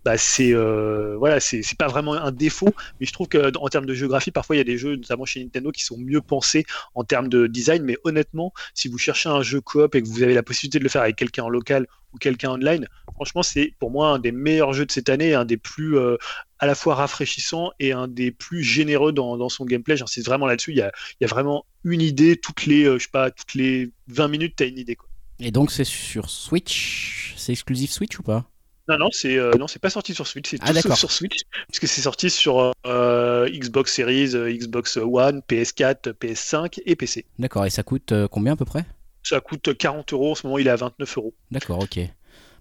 [0.05, 2.75] bah, c'est euh, voilà, c'est pas vraiment un défaut.
[3.01, 5.25] Mais je trouve que en termes de géographie, parfois il y a des jeux, notamment
[5.25, 7.83] chez Nintendo, qui sont mieux pensés en termes de design.
[7.85, 10.85] Mais honnêtement, si vous cherchez un jeu coop et que vous avez la possibilité de
[10.85, 14.33] le faire avec quelqu'un en local ou quelqu'un online, franchement, c'est pour moi un des
[14.33, 16.17] meilleurs jeux de cette année, un des plus euh,
[16.59, 19.97] à la fois rafraîchissants et un des plus généreux dans, son gameplay.
[19.97, 20.73] J'insiste vraiment là-dessus.
[20.73, 24.29] Il y a, vraiment une idée toutes les, euh, je sais pas, toutes les 20
[24.29, 24.97] minutes, tu as une idée.
[24.97, 25.09] Quoi.
[25.41, 27.35] Et donc, c'est sur Switch?
[27.37, 28.45] C'est exclusif Switch ou pas?
[28.89, 31.43] Non, non, c'est euh, non, c'est pas sorti sur Switch, c'est ah, tout sur Switch,
[31.69, 37.25] puisque c'est sorti sur Xbox Series, Xbox One, PS4, PS5 et PC.
[37.39, 38.85] D'accord, et ça coûte combien à peu près?
[39.23, 40.33] Ça coûte 40 euros.
[40.33, 41.35] En ce moment, il est à 29 euros.
[41.51, 42.01] D'accord, ok.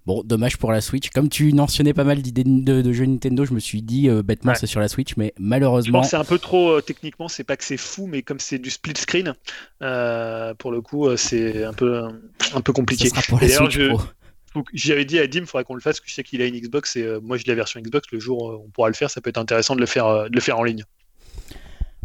[0.08, 1.10] Bon, dommage pour la Switch.
[1.12, 4.56] Comme tu mentionnais pas mal d'idées de, jeux Nintendo, je me suis dit euh, bêtement
[4.56, 6.02] c'est sur la Switch, mais malheureusement.
[6.02, 8.72] c'est un peu trop euh, techniquement, c'est pas que c'est fou, mais comme c'est du
[8.72, 9.36] split screen,
[9.84, 12.02] euh, pour le coup, c'est un peu,
[12.54, 13.10] un peu compliqué.
[13.10, 13.80] Ça sera pour la Switch
[14.74, 16.46] J'avais dit à Dim, il faudrait qu'on le fasse, parce que je sais qu'il a
[16.46, 18.08] une Xbox et moi j'ai la version Xbox.
[18.12, 20.34] Le jour où on pourra le faire, ça peut être intéressant de le faire, de
[20.34, 20.84] le faire en ligne.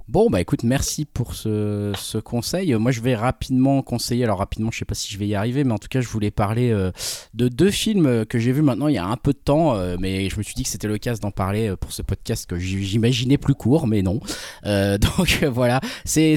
[0.09, 2.73] Bon, bah écoute, merci pour ce, ce, conseil.
[2.77, 5.65] Moi, je vais rapidement conseiller, alors rapidement, je sais pas si je vais y arriver,
[5.65, 6.93] mais en tout cas, je voulais parler euh,
[7.35, 9.97] de deux films que j'ai vus maintenant il y a un peu de temps, euh,
[9.99, 12.57] mais je me suis dit que c'était l'occasion d'en parler euh, pour ce podcast que
[12.57, 14.21] j'imaginais plus court, mais non.
[14.65, 16.37] donc voilà, c'est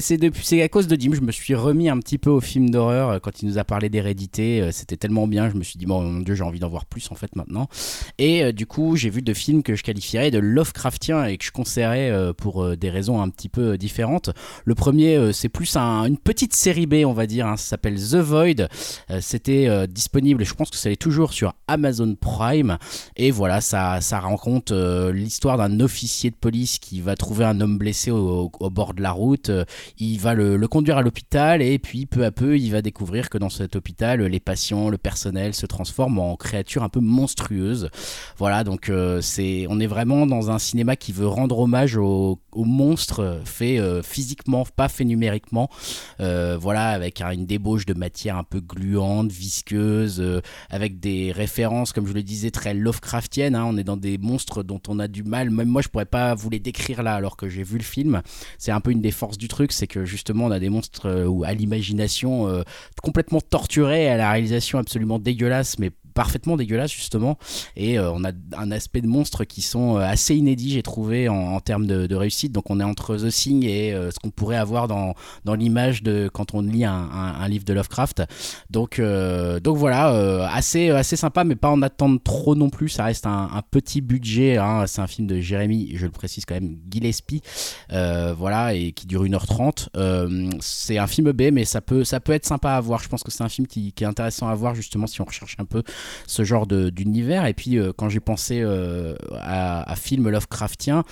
[0.62, 3.40] à cause de Dim, je me suis remis un petit peu au film d'horreur quand
[3.40, 4.68] il nous a parlé d'hérédité.
[4.72, 7.08] c'était tellement bien, je me suis dit, bon, mon dieu, j'ai envie d'en voir plus
[7.12, 7.68] en fait maintenant.
[8.18, 11.52] Et du coup, j'ai vu deux films que je qualifierais de Lovecraftien et que je
[11.52, 14.30] conseillerais pour des raisons un petit peu différentes.
[14.64, 17.46] Le premier, euh, c'est plus une petite série B, on va dire.
[17.46, 17.56] Hein.
[17.56, 18.68] ça s'appelle The Void.
[19.10, 22.78] Euh, c'était euh, disponible, je pense que ça est toujours sur Amazon Prime.
[23.16, 27.78] Et voilà, ça, ça raconte l'histoire d'un officier de police qui va trouver un homme
[27.78, 29.50] blessé au, bord de la route.
[29.98, 33.38] il va le, conduire à l'hôpital et puis peu à peu, il va découvrir que
[33.38, 37.90] dans cet hôpital, les patients, le personnel se transforment en créatures un peu monstrueuses.
[38.38, 38.90] Voilà, donc
[39.20, 44.02] c'est, on est vraiment dans un cinéma qui veut rendre hommage aux monstres fait euh,
[44.02, 45.68] physiquement, pas fait numériquement.
[46.20, 51.92] Euh, voilà, avec une débauche de matière un peu gluante, visqueuse, euh, avec des références,
[51.92, 53.54] comme je le disais, très Lovecraftiennes.
[53.54, 53.66] Hein.
[53.66, 55.50] On est dans des monstres dont on a du mal.
[55.50, 58.22] Même moi, je pourrais pas vous les décrire là, alors que j'ai vu le film.
[58.58, 61.26] C'est un peu une des forces du truc, c'est que justement, on a des monstres
[61.26, 62.62] ou à l'imagination
[63.02, 67.38] complètement torturés, à la réalisation absolument dégueulasse, mais parfaitement dégueulasse justement.
[67.76, 71.28] Et euh, on a un aspect de monstres qui sont euh, assez inédits j'ai trouvé
[71.28, 72.52] en, termes de, réussite.
[72.52, 75.14] Donc on est entre The Thing et euh, ce qu'on pourrait avoir dans,
[75.44, 78.22] dans l'image de quand on lit un, livre de Lovecraft.
[78.70, 82.88] Donc donc voilà assez assez sympa mais pas en attendre trop non plus.
[82.88, 84.86] Ça reste un, petit budget hein.
[84.86, 87.42] c'est un film de Jérémy je le précise quand même Gillespie
[87.88, 89.88] voilà et qui dure 1h30
[90.60, 93.02] c'est un film B mais ça peut ça peut être sympa à voir.
[93.02, 95.24] Je pense que c'est un film qui, qui est intéressant à voir justement si on
[95.24, 95.82] recherche un peu
[96.26, 97.46] ce genre d'univers.
[97.46, 101.04] Et puis euh, quand j'ai pensé euh, à, à film Lovecraftien,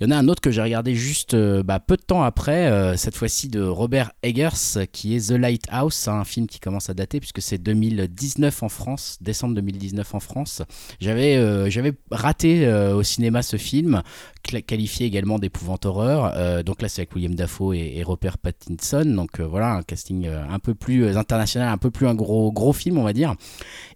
[0.00, 2.24] il y en a un autre que j'ai regardé juste euh, bah, peu de temps
[2.24, 6.94] après, cette fois-ci de Robert Eggers, qui est The Lighthouse, un film qui commence à
[6.94, 10.62] dater puisque c'est 2019 en France, décembre 2019 en France.
[11.00, 11.70] J'avais euh,
[12.10, 14.02] raté au cinéma ce film,
[14.44, 16.64] qualifié également d'épouvante horreur.
[16.64, 19.04] donc là, c'est avec William Dafoe et, Robert Pattinson.
[19.04, 22.98] Donc voilà, un casting un peu plus international, un peu plus un gros gros film,
[22.98, 23.34] on va dire.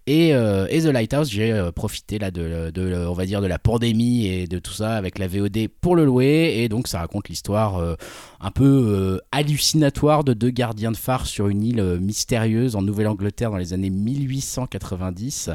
[0.07, 4.47] Et, The Lighthouse, j'ai profité là de, de, on va dire, de la pandémie et
[4.47, 7.95] de tout ça avec la VOD pour le louer et donc ça raconte l'histoire euh,
[8.39, 12.81] un peu euh, hallucinatoire de deux gardiens de phare sur une île euh, mystérieuse en
[12.81, 15.51] Nouvelle-Angleterre dans les années 1890.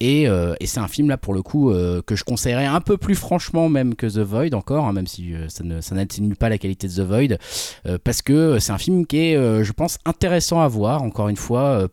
[0.00, 1.72] Et, et c'est un film là pour le coup
[2.06, 5.34] que je conseillerais un peu plus franchement même que The Void encore, hein, même si
[5.62, 9.18] ne ça n'atténue pas la qualité de The Void, parce que c'est un film qui
[9.18, 11.02] est, je pense, intéressant à voir.
[11.02, 11.88] Encore une fois,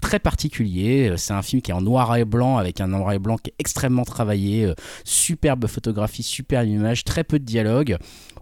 [0.00, 1.12] très particulier.
[1.16, 3.50] C'est un film qui est en noir et blanc, avec un noir et blanc qui
[3.50, 4.72] est extrêmement travaillé,
[5.04, 7.98] superbe photographie, superbe image, très peu de dialogue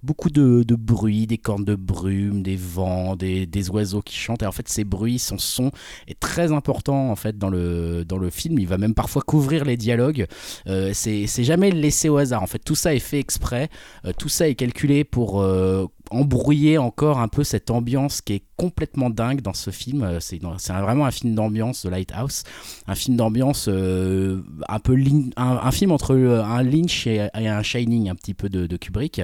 [0.07, 4.43] beaucoup de, bruit, des cornes de brume, des vents, des, oiseaux qui chantent.
[4.43, 5.73] Et en fait, ces bruits, son son
[6.07, 8.59] est très important en fait dans le, dans le film.
[8.59, 10.26] Il va même parfois couvrir les dialogues.
[10.68, 12.43] Euh, c'est jamais laissé au hasard.
[12.43, 13.68] En fait, tout ça est fait exprès.
[14.05, 18.43] Euh, tout ça est calculé pour euh, embrouiller encore un peu cette ambiance qui est
[18.57, 20.02] complètement dingue dans ce film.
[20.02, 22.43] Euh, c'est vraiment un film d'ambiance, The Lighthouse.
[22.86, 24.97] Un film d'ambiance euh, un peu.
[25.36, 29.20] Un, film entre euh, un Lynch et, un Shining, un petit peu de, Kubrick.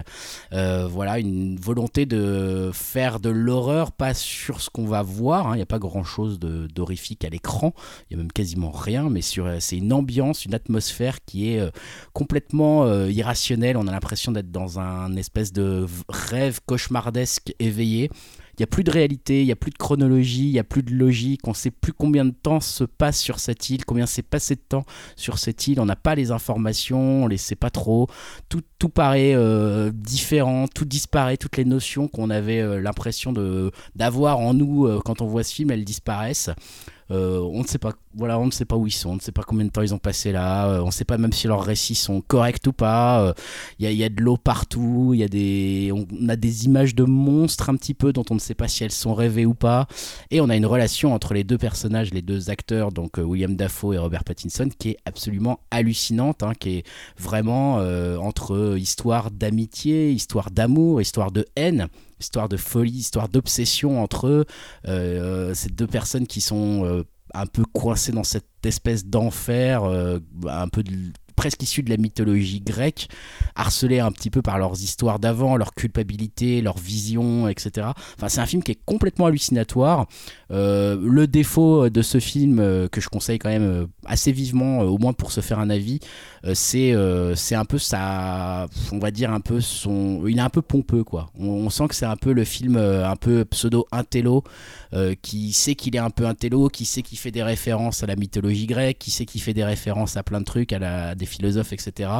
[0.50, 5.48] voilà, une volonté de faire de l'horreur, pas sur ce qu'on va voir.
[5.48, 5.54] Hein.
[5.54, 7.72] Il n'y a pas grand chose d'horrifique à l'écran.
[8.10, 11.72] Il n'y a même quasiment rien, mais c'est une ambiance, une atmosphère qui est
[12.12, 13.76] complètement irrationnelle.
[13.76, 18.08] On a l'impression d'être dans un espèce de rêve cauchemardesque éveillé.
[18.52, 20.64] Il n'y a plus de réalité, il n'y a plus de chronologie, il n'y a
[20.64, 23.84] plus de logique, on ne sait plus combien de temps se passe sur cette île,
[23.86, 24.84] combien s'est passé de temps
[25.16, 28.08] sur cette île, on n'a pas les informations, on ne les sait pas trop,
[28.50, 33.32] tout, tout paraît euh, différent, tout disparaît, toutes les notions qu'on avait euh, l'impression
[33.94, 36.50] d'avoir en nous euh, quand on voit ce film, elles disparaissent.
[37.12, 39.20] Euh, on ne sait pas, voilà, on ne sait pas où ils sont, on ne
[39.20, 41.32] sait pas combien de temps ils ont passé là, euh, on ne sait pas même
[41.32, 43.34] si leurs récits sont corrects ou pas.
[43.78, 46.94] Il euh, y, a de l'eau partout, il y a des, on a des images
[46.94, 49.54] de monstres un petit peu dont on ne sait pas si elles sont rêvées ou
[49.54, 49.86] pas.
[50.30, 53.94] Et on a une relation entre les deux personnages, les deux acteurs, donc William Dafoe
[53.94, 56.84] et Robert Pattinson, qui est absolument hallucinante, hein, qui est
[57.18, 57.76] vraiment
[58.22, 61.88] entre histoire d'amitié, histoire d'amour, histoire de haine
[62.22, 64.44] histoire de folie, histoire d'obsession entre eux.
[64.88, 67.02] Euh, ces deux personnes qui sont euh,
[67.34, 70.18] un peu coincées dans cette espèce d'enfer, euh,
[70.48, 70.82] un peu
[71.36, 73.08] presque issus de la mythologie grecque,
[73.54, 77.88] harcelés un petit peu par leurs histoires d'avant, leur culpabilité, leur vision, etc.
[78.16, 80.06] Enfin, c'est un film qui est complètement hallucinatoire.
[80.50, 84.80] Euh, le défaut de ce film, euh, que je conseille quand même euh, assez vivement,
[84.80, 86.00] au moins pour se faire un avis,
[86.54, 86.94] c'est
[87.34, 91.04] c'est un peu ça, on va dire un peu son, il est un peu pompeux
[91.04, 91.30] quoi.
[91.38, 94.44] On, sent que c'est un peu le film un peu pseudo intello,
[95.22, 98.16] qui sait qu'il est un peu intello, qui sait qu'il fait des références à la
[98.16, 101.26] mythologie grecque, qui sait qu'il fait des références à plein de trucs, à la des
[101.26, 102.10] philosophes, etc.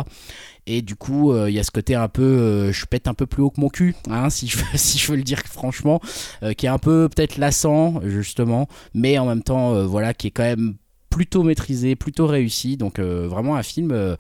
[0.66, 3.14] Et du coup, euh, il y a ce côté un peu, euh, je pète un
[3.14, 6.00] peu plus haut que mon cul, hein, si, je, si je veux le dire franchement,
[6.42, 10.30] euh, qui est un peu peut-être lassant, justement, mais en même temps, voilà, qui est
[10.30, 10.76] quand même
[11.12, 12.76] plutôt maîtrisé, plutôt réussi.
[12.76, 14.16] Donc vraiment un film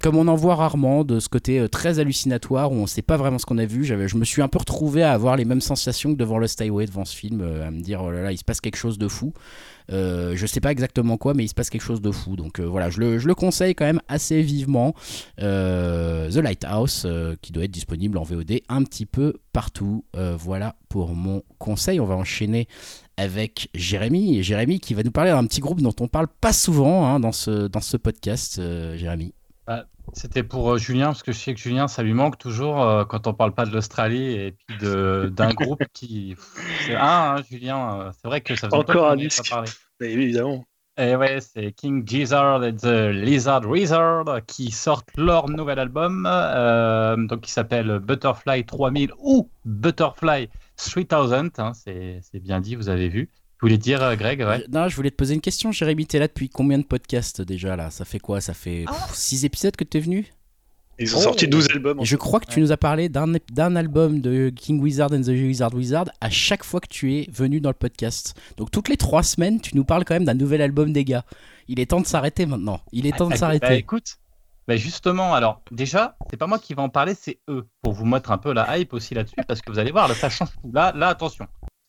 [0.00, 3.16] comme on en voit rarement, de ce côté très hallucinatoire où on ne sait pas
[3.16, 3.84] vraiment ce qu'on a vu.
[3.84, 6.86] Je me suis un peu retrouvé à avoir les mêmes sensations que devant Lost Highway,
[6.86, 9.08] devant ce film, à me dire oh là là, il se passe quelque chose de
[9.08, 9.32] fou.
[9.90, 12.36] Euh, je sais pas exactement quoi, mais il se passe quelque chose de fou.
[12.36, 14.94] Donc euh, voilà, je le, conseille quand même assez vivement.
[15.40, 17.06] Euh, The Lighthouse,
[17.42, 20.04] qui doit être disponible en VOD un petit peu partout.
[20.14, 22.00] voilà pour mon conseil.
[22.00, 22.68] On va enchaîner
[23.18, 24.42] avec Jérémy.
[24.42, 27.32] Jérémy qui va nous parler d'un petit groupe dont on parle pas souvent hein, dans,
[27.32, 28.60] ce, dans ce podcast,
[28.96, 29.34] Jérémy.
[29.66, 32.80] Bah, c'était pour euh, Julien, parce que je sais que Julien, ça lui manque toujours
[32.82, 36.36] euh, quand on parle pas de l'Australie et puis d'un groupe qui.
[36.96, 39.52] Ah, hein, Julien, euh, c'est vrai que ça fait Encore un disque.
[40.00, 40.64] évidemment.
[41.00, 46.28] Et ouais, c'est King Gizzard et The Lizard Wizard qui sortent leur nouvel album,
[47.28, 53.30] donc qui s'appelle Butterfly 3000 ou Butterfly 3000, hein, c'est bien dit, vous avez vu.
[53.60, 54.64] Vous voulez dire, euh, Greg ouais?
[54.70, 55.72] Non, je voulais te poser une question.
[55.72, 57.90] Jérémy, t'es là depuis combien de podcasts déjà là?
[57.90, 58.40] Ça fait quoi?
[58.40, 60.26] Ça fait 6 épisodes que tu es venu?
[60.98, 61.98] Ils ont sorti 12 albums.
[62.02, 65.74] je crois que tu nous as parlé d'un album de King Wizard and the Wizard
[65.74, 68.34] Wizard à chaque fois que tu es venu dans le podcast.
[68.56, 71.24] Donc toutes les 3 semaines, tu nous parles quand même d'un nouvel album des gars.
[71.68, 72.80] Il est temps de s'arrêter maintenant.
[72.92, 73.66] Il est temps de ah, s'arrêter.
[73.66, 74.18] Bah, écoute,
[74.66, 78.04] bah justement, alors déjà, c'est pas moi qui vais en parler, c'est eux, pour vous
[78.04, 80.50] mettre un peu la hype aussi là-dessus, parce que vous allez voir, là, ça change
[80.52, 80.70] tout.
[80.72, 81.46] Là, là attention,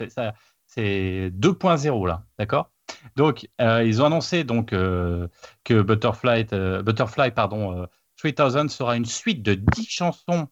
[0.07, 0.33] ça,
[0.65, 2.71] c'est 2.0 là, d'accord?
[3.15, 5.27] Donc, euh, ils ont annoncé donc euh,
[5.63, 7.85] que Butterfly, euh, Butterfly pardon,
[8.21, 10.47] 3000 sera une suite de 10 chansons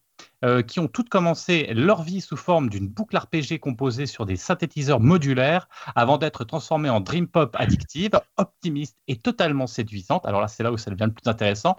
[0.66, 5.00] qui ont toutes commencé leur vie sous forme d'une boucle RPG composée sur des synthétiseurs
[5.00, 10.26] modulaires avant d'être transformées en dream pop addictive, optimiste et totalement séduisante.
[10.26, 11.76] Alors là, c'est là où ça devient le plus intéressant.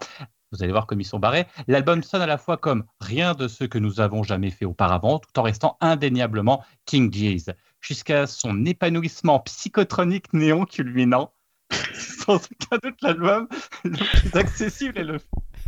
[0.52, 1.46] Vous allez voir comme ils sont barrés.
[1.68, 5.20] L'album sonne à la fois comme rien de ce que nous avons jamais fait auparavant,
[5.20, 11.32] tout en restant indéniablement King Jeez jusqu'à son épanouissement psychotronique néon culminant.
[11.94, 13.46] Sans aucun doute l'album
[13.84, 15.20] le plus accessible et le,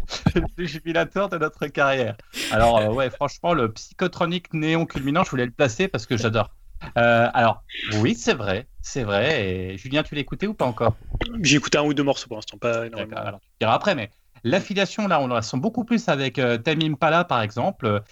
[0.56, 2.16] plus jubilateur de notre carrière.
[2.50, 6.50] Alors euh, ouais, franchement, le psychotronique néon culminant, je voulais le placer parce que j'adore.
[6.98, 7.62] Euh, alors,
[8.00, 9.48] oui, c'est vrai, c'est vrai.
[9.48, 10.96] Et Julien, tu écouté ou pas encore?
[11.40, 13.16] J'ai écouté un ou deux morceaux pour l'instant, pas énormément.
[13.16, 14.10] Alors, tu diras après, mais
[14.44, 18.02] L'affiliation, là, on la sent beaucoup plus avec euh, Time Impala, par exemple.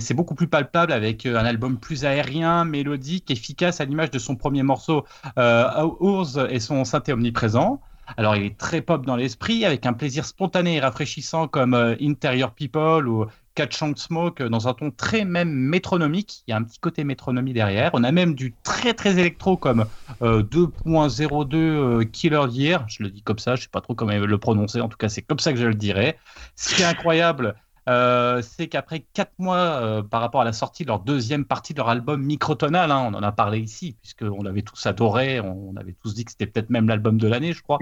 [0.00, 4.36] c'est beaucoup plus palpable avec un album plus aérien, mélodique, efficace à l'image de son
[4.36, 5.04] premier morceau,
[5.36, 7.82] Ours et son synthé omniprésent.
[8.16, 12.52] Alors, il est très pop dans l'esprit, avec un plaisir spontané et rafraîchissant comme Interior
[12.52, 13.26] People ou
[13.56, 16.44] Catch Smoke dans un ton très même métronomique.
[16.46, 17.90] Il y a un petit côté métronomie derrière.
[17.94, 19.86] On a même du très très électro comme
[20.20, 22.84] 2.02 euh, euh, Killer Year.
[22.86, 24.80] Je le dis comme ça, je sais pas trop comment le prononcer.
[24.80, 26.18] En tout cas, c'est comme ça que je le dirais.
[26.54, 27.56] Ce qui est incroyable,
[27.88, 31.78] euh, c'est qu'après quatre mois par rapport à la sortie de leur deuxième partie de
[31.78, 35.94] leur album Microtonal, hein, on en a parlé ici, puisqu'on avait tous adoré, on avait
[36.02, 37.78] tous dit que c'était peut-être même l'album de l'année, je crois.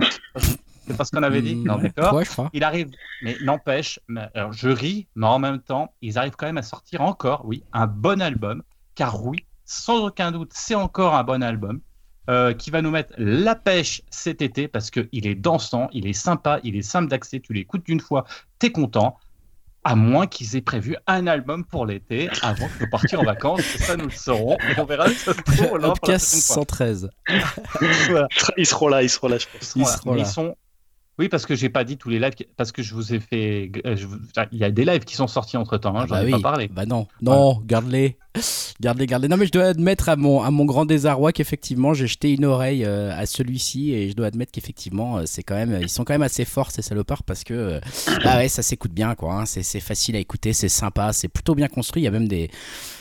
[0.86, 1.56] C'est pas ce qu'on avait dit?
[1.56, 2.20] Non, d'accord.
[2.52, 2.90] Il arrive,
[3.22, 4.00] mais n'empêche,
[4.50, 7.86] je ris, mais en même temps, ils arrivent quand même à sortir encore, oui, un
[7.86, 8.62] bon album.
[8.94, 11.80] Car oui, sans aucun doute, c'est encore un bon album.
[12.30, 16.14] Euh, qui va nous mettre la pêche cet été parce qu'il est dansant, il est
[16.14, 18.24] sympa, il est simple d'accès, tu l'écoutes d'une fois,
[18.58, 19.18] t'es content,
[19.84, 23.96] à moins qu'ils aient prévu un album pour l'été avant de partir en vacances, ça
[23.96, 27.10] nous le saurons, et on verra ça se 113.
[28.56, 29.74] Ils seront là, ils seront là, je pense.
[29.76, 30.20] Ils, seront là.
[30.20, 30.56] ils sont
[31.18, 33.70] oui, parce que j'ai pas dit tous les lives, parce que je vous ai fait.
[33.86, 33.96] Euh,
[34.50, 36.30] il y a des lives qui sont sortis entre temps, hein, ah j'en bah ai
[36.30, 36.68] pas parlé.
[36.68, 38.16] Bah non, non, garde-les.
[38.80, 39.28] Garde-les, garde-les.
[39.28, 42.44] Non, mais je dois admettre à mon, à mon grand désarroi qu'effectivement, j'ai jeté une
[42.44, 46.02] oreille euh, à celui-ci et je dois admettre qu'effectivement, euh, c'est quand même, ils sont
[46.02, 47.80] quand même assez forts ces salopards parce que,
[48.24, 49.34] ah ouais, ça s'écoute bien, quoi.
[49.34, 49.46] Hein.
[49.46, 52.02] c'est facile à écouter, c'est sympa, c'est plutôt bien construit.
[52.02, 52.50] Il y a même des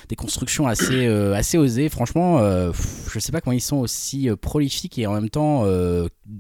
[0.10, 1.90] des constructions assez, euh, assez osées.
[1.90, 2.72] Franchement, euh,
[3.12, 5.66] je sais pas comment ils sont aussi euh, prolifiques et en même temps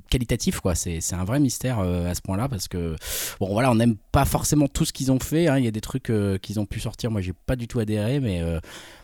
[0.09, 0.59] qualitatifs.
[0.59, 0.75] Quoi.
[0.75, 2.95] C'est, un vrai mystère à ce point-là parce que,
[3.40, 5.48] bon, voilà, on n'aime pas forcément tout ce qu'ils ont fait.
[5.48, 5.58] Hein.
[5.58, 6.11] Il y a des trucs
[6.42, 7.11] qu'ils ont pu sortir.
[7.11, 8.42] Moi, j'ai pas du tout adhéré, mais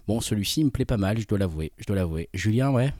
[0.07, 1.71] bon, celui-ci, me plaît pas mal, je dois l'avouer.
[1.77, 2.29] Je dois l'avouer.
[2.33, 2.91] Julien, ouais.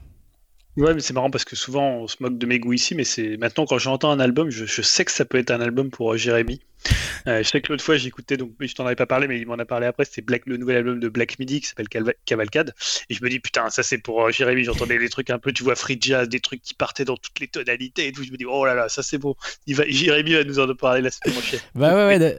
[0.76, 3.04] Ouais, mais c'est marrant parce que souvent on se moque de mes goûts ici, mais
[3.04, 6.12] c'est maintenant quand j'entends un album, je, sais que ça peut être un album pour
[6.12, 6.60] euh, Jérémy.
[7.26, 9.46] Euh, je sais que l'autre fois j'écoutais, donc je t'en avais pas parlé, mais il
[9.46, 11.88] m'en a parlé après, c'était Black, le nouvel album de Black Midi qui s'appelle
[12.24, 12.74] Cavalcade.
[13.08, 14.64] Et je me dis, putain, ça c'est pour euh, Jérémy.
[14.64, 17.38] J'entendais des trucs un peu, tu vois, free jazz, des trucs qui partaient dans toutes
[17.40, 18.24] les tonalités et tout.
[18.24, 19.34] Je me dis, oh là là, ça c'est bon.
[19.66, 21.60] Il va, Jérémy va nous en parler la semaine prochaine.
[21.74, 22.38] Bah ouais, ouais.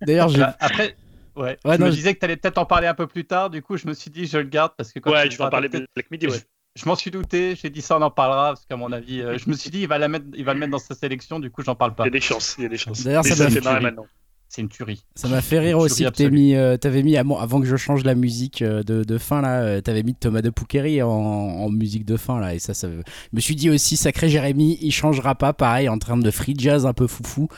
[0.00, 0.38] D'ailleurs, j'ai.
[0.38, 0.96] Bah, après.
[1.34, 3.62] Ouais, je me disais que tu allais peut-être en parler un peu plus tard, du
[3.62, 5.48] coup je me suis dit je le garde parce que quand Ouais, je vais en
[5.48, 6.36] parler de Black Midi, ouais.
[6.74, 9.36] Je m'en suis douté, j'ai dit ça, on en parlera, parce qu'à mon avis, euh,
[9.36, 11.38] je me suis dit, il va, la mettre, il va le mettre dans sa sélection,
[11.38, 12.04] du coup, j'en parle pas.
[12.04, 13.04] Il y a des chances, il y a des chances.
[13.04, 14.06] D'ailleurs, ça, fait maintenant.
[14.48, 15.04] C'est une tuerie.
[15.14, 18.04] Ça m'a fait rire aussi que tu mis, euh, avais mis, avant que je change
[18.04, 22.06] la musique euh, de, de fin, là, tu avais mis Thomas de Pouquery en, musique
[22.06, 22.88] de fin, là, et ça, ça.
[22.90, 23.02] Je
[23.34, 26.86] me suis dit aussi, sacré Jérémy, il changera pas, pareil, en train de free jazz
[26.86, 27.48] un peu foufou.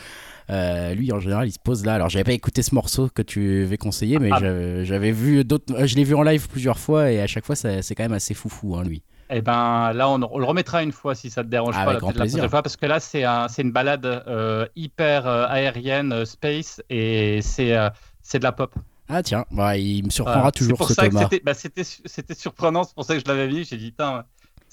[0.51, 1.95] Euh, lui, en général, il se pose là.
[1.95, 4.85] Alors, j'avais pas écouté ce morceau que tu avais conseillé, mais ah.
[4.85, 5.87] j'avais vu d'autres.
[5.87, 8.35] Je l'ai vu en live plusieurs fois et à chaque fois, c'est quand même assez
[8.35, 9.03] foufou, hein, lui.
[9.31, 11.95] Eh ben là, on, le remettra une fois si ça te dérange pas.
[11.95, 16.83] la prochaine fois, parce que là, c'est un, une balade euh, hyper euh, aérienne, space,
[16.91, 17.75] et c'est
[18.23, 18.75] c'est de la pop.
[19.09, 21.29] Ah tiens, bah, il me surprendra toujours ce Thomas.
[21.45, 23.65] Bah, c'était surprenant, c'est pour ça que je l'avais vu.
[23.65, 23.95] J'ai dit,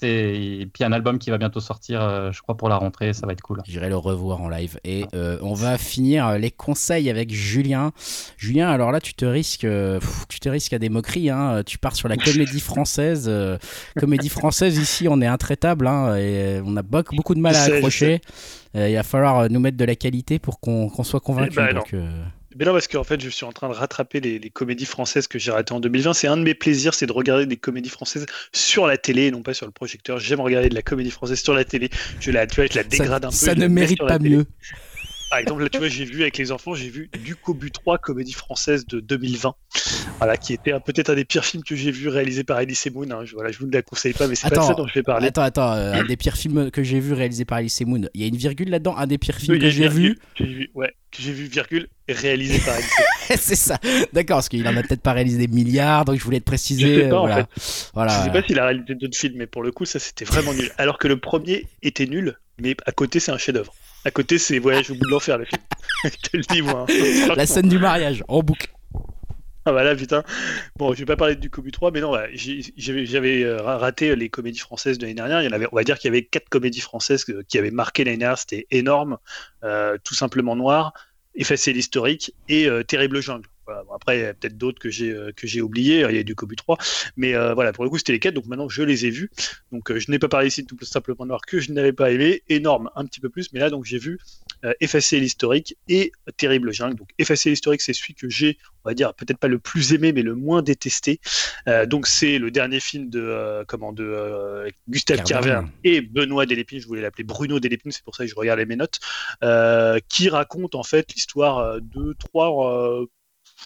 [0.02, 3.26] et puis un album qui va bientôt sortir, euh, je crois, pour la rentrée, ça
[3.26, 3.62] va être cool.
[3.66, 4.78] J'irai le revoir en live.
[4.84, 7.92] Et euh, on va finir les conseils avec Julien.
[8.36, 11.30] Julien, alors là, tu te risques, euh, tu te risques à des moqueries.
[11.30, 11.62] Hein.
[11.64, 13.30] Tu pars sur la comédie française.
[13.98, 15.86] comédie française, ici, on est intraitable.
[15.86, 18.20] Hein, et on a beaucoup de mal à accrocher.
[18.74, 21.58] il va falloir nous mettre de la qualité pour qu'on soit convaincu.
[21.58, 21.82] Eh ben,
[22.56, 25.38] mais non, parce qu'en fait, je suis en train de rattraper les, comédies françaises que
[25.38, 26.12] j'ai arrêtées en 2020.
[26.12, 29.42] C'est un de mes plaisirs, c'est de regarder des comédies françaises sur la télé, non
[29.42, 30.18] pas sur le projecteur.
[30.18, 31.90] J'aime regarder de la comédie française sur la télé.
[32.20, 33.34] Je la, tu vois, je la dégrade un peu.
[33.34, 34.46] Ça ne mérite pas mieux.
[35.32, 37.96] Par exemple, là, tu vois, j'ai vu avec les enfants, j'ai vu Du Cobu 3,
[37.96, 39.54] comédie française de 2020.
[40.18, 43.10] Voilà, qui était peut-être un des pires films que j'ai vu réalisé par Elise Moon.
[43.10, 43.24] Hein.
[43.24, 45.02] Je, voilà, je vous ne la conseille pas, mais c'est pas ça dont je vais
[45.02, 45.28] parler.
[45.28, 48.02] Attends, attends, euh, un des pires films que j'ai vu réalisé par Elise Moon.
[48.12, 50.18] Il y a une virgule là-dedans, un des pires films que j'ai vu.
[50.38, 50.70] vu.
[50.74, 52.90] Ouais, que j'ai vu, virgule, réalisé par Elise
[53.40, 53.78] C'est ça,
[54.12, 56.94] d'accord, parce qu'il en a peut-être pas réalisé des milliards, donc je voulais te préciser.
[56.94, 57.46] Je sais pas, en fait.
[57.94, 58.18] voilà.
[58.18, 60.52] Je sais pas s'il a réalisé d'autres films, mais pour le coup, ça c'était vraiment
[60.52, 60.70] nul.
[60.76, 63.72] Alors que le premier était nul, mais à côté, c'est un chef-d'œuvre.
[64.04, 65.62] À côté, c'est Voyage au bout de l'enfer, le film.
[66.04, 66.86] je te le dis, moi.
[66.88, 67.34] Hein.
[67.36, 68.72] La scène du mariage, en boucle.
[69.64, 70.24] Ah bah là, putain.
[70.76, 72.16] Bon, je vais pas parler du Cobu 3, mais non,
[72.76, 75.40] j'avais euh, raté les comédies françaises de l'année dernière.
[75.40, 77.70] Il y en avait, on va dire qu'il y avait quatre comédies françaises qui avaient
[77.70, 78.38] marqué l'année dernière.
[78.38, 79.18] C'était énorme,
[79.62, 80.92] euh, tout simplement noir,
[81.36, 83.48] effacer l'historique et euh, terrible jungle
[83.94, 86.04] après, il y a peut-être d'autres que j'ai euh, que j'ai oubliés.
[86.08, 86.78] Il y a du Cobu 3,
[87.16, 88.34] mais euh, voilà, pour le coup, c'était les quatre.
[88.34, 89.30] Donc maintenant, je les ai vus.
[89.70, 92.10] Donc euh, je n'ai pas parlé ici de tout simplement noir que je n'avais pas
[92.10, 92.42] aimé.
[92.48, 94.18] Énorme, un petit peu plus, mais là, donc j'ai vu
[94.80, 96.94] Effacer l'historique et Terrible Jungle.
[96.94, 100.12] Donc Effacer l'historique, c'est celui que j'ai, on va dire, peut-être pas le plus aimé,
[100.12, 101.20] mais le moins détesté.
[101.86, 107.02] donc c'est le dernier film de, comment, de Gustave Carver et Benoît Delépine, je voulais
[107.02, 109.00] l'appeler Bruno Delépine, c'est pour ça que je regardais mes notes,
[110.08, 113.08] qui raconte en fait l'histoire de trois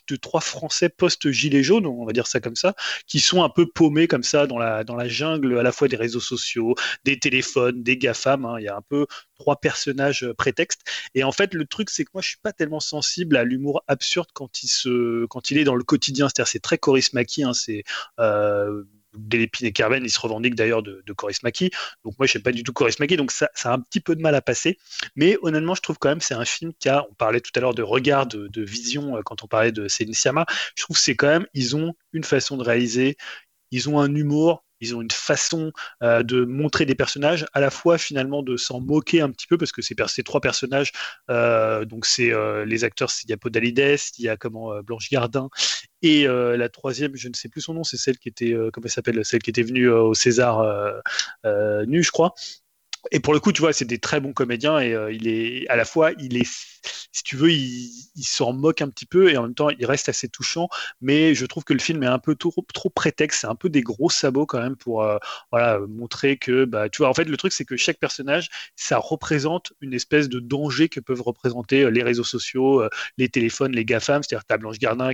[0.08, 2.74] de trois Français post-gilets jaunes, on va dire ça comme ça,
[3.06, 5.88] qui sont un peu paumés comme ça dans la, dans la jungle à la fois
[5.88, 8.44] des réseaux sociaux, des téléphones, des GAFAM.
[8.44, 8.56] Hein.
[8.58, 9.06] Il y a un peu
[9.38, 10.82] trois personnages euh, prétextes.
[11.14, 13.82] Et en fait, le truc, c'est que moi, je suis pas tellement sensible à l'humour
[13.88, 16.28] absurde quand il, se, quand il est dans le quotidien.
[16.28, 17.84] C'est-à-dire, c'est très Coris hein, c'est
[18.18, 18.84] euh,
[19.18, 21.70] Delépine et Carven, ils se revendiquent d'ailleurs de, de Coris Maki.
[22.04, 24.14] Donc moi, je sais pas du tout Coris Maki, donc ça, a un petit peu
[24.14, 24.78] de mal à passer.
[25.14, 27.60] Mais honnêtement, je trouve quand même c'est un film qui a, on parlait tout à
[27.60, 30.46] l'heure de regard, de, vision euh, quand on parlait de Céline Sciamma.
[30.76, 33.16] Je trouve c'est quand même, ils ont une façon de réaliser,
[33.70, 35.72] ils ont un humour, ils ont une façon
[36.02, 39.56] euh, de montrer des personnages, à la fois finalement de s'en moquer un petit peu,
[39.56, 40.92] parce que ces, ces trois personnages,
[41.30, 42.32] euh, donc c'est
[42.66, 45.48] les acteurs, il y a Podalides, il y a comment Blanche Gardin,
[46.06, 48.90] et la troisième, je ne sais plus son nom, c'est celle qui était, comment elle
[48.90, 50.64] s'appelle, celle qui était venue au César
[51.86, 52.34] nu, je crois.
[53.12, 55.76] Et pour le coup, tu vois, c'est des très bons comédiens et il est à
[55.76, 56.75] la fois, il est
[57.12, 57.92] si tu veux, il,
[58.22, 60.68] s'en moque un petit peu et en même temps, il reste assez touchant.
[61.00, 63.40] Mais je trouve que le film est un peu trop, prétexte.
[63.40, 65.18] C'est un peu des gros sabots quand même pour euh,
[65.88, 69.72] montrer que, bah, tu vois, en fait, le truc, c'est que chaque personnage, ça représente
[69.80, 73.84] une espèce de danger que peuvent représenter euh, les réseaux sociaux, euh, les téléphones, les
[73.84, 74.22] GAFAM.
[74.22, 75.12] C'est-à-dire, tu as Blanche Gardin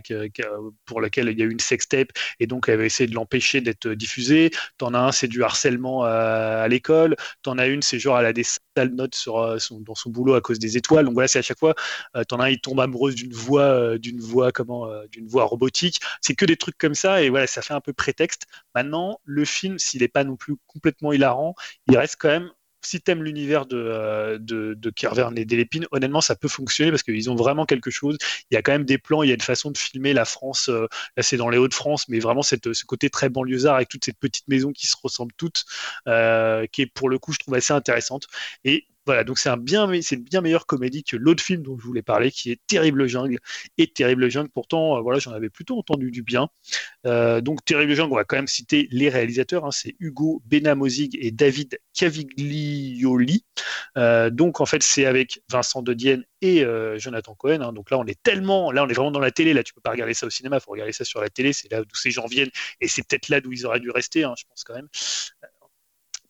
[0.84, 2.09] pour laquelle il y a eu une sextape
[2.41, 4.51] et donc elle va essayer de l'empêcher d'être diffusée.
[4.78, 7.17] T'en as un, c'est du harcèlement à, l'école.
[7.42, 10.41] T'en as une, c'est genre, elle a des sales notes sur, dans son boulot à
[10.41, 11.05] cause des étoiles.
[11.05, 13.63] Donc voilà, c'est à chaque fois, euh, t'en as un, il tombe amoureuse d'une voix,
[13.63, 16.01] euh, d'une voix, comment, euh, d'une voix robotique.
[16.21, 18.47] C'est que des trucs comme ça, et voilà, ça fait un peu prétexte.
[18.75, 21.55] Maintenant, le film, s'il n'est pas non plus complètement hilarant,
[21.89, 22.51] il reste quand même
[22.85, 27.31] si t'aimes l'univers de, de, de Kervern et d'Elépine, honnêtement, ça peut fonctionner parce qu'ils
[27.31, 28.19] ont vraiment quelque chose.
[28.51, 30.25] Il y a quand même des plans, il y a une façon de filmer la
[30.25, 30.69] France.
[30.69, 34.13] là, c'est dans les Hauts-de-France, mais vraiment cette, ce côté très banlieusard avec toutes ces
[34.13, 35.65] petites maisons qui se ressemblent toutes,
[36.07, 38.27] qui est pour le coup, je trouve assez intéressante.
[38.65, 41.85] Et voilà, donc c'est bien, c'est une bien meilleure comédie que l'autre film dont je
[41.85, 43.39] voulais parler, qui est Terrible Jungle.
[43.77, 46.49] Et Terrible Jungle, pourtant, euh, voilà, j'en avais plutôt entendu du bien.
[47.07, 49.65] Euh, donc Terrible Jungle, on va quand même citer les réalisateurs.
[49.65, 53.45] Hein, c'est Hugo Benamozig et David Caviglioli.
[53.99, 56.65] Euh, donc en fait, c'est avec Vincent De Dienne et
[56.97, 57.61] Jonathan Cohen.
[57.61, 57.73] Hein.
[57.73, 59.53] donc là, on est tellement, là, on est vraiment dans la télé.
[59.53, 61.53] Là, tu peux pas regarder ça au cinéma, faut regarder ça sur la télé.
[61.53, 62.51] C'est là d'où ces gens viennent,
[62.81, 64.89] et c'est peut-être là d'où ils auraient dû rester, hein, je pense quand même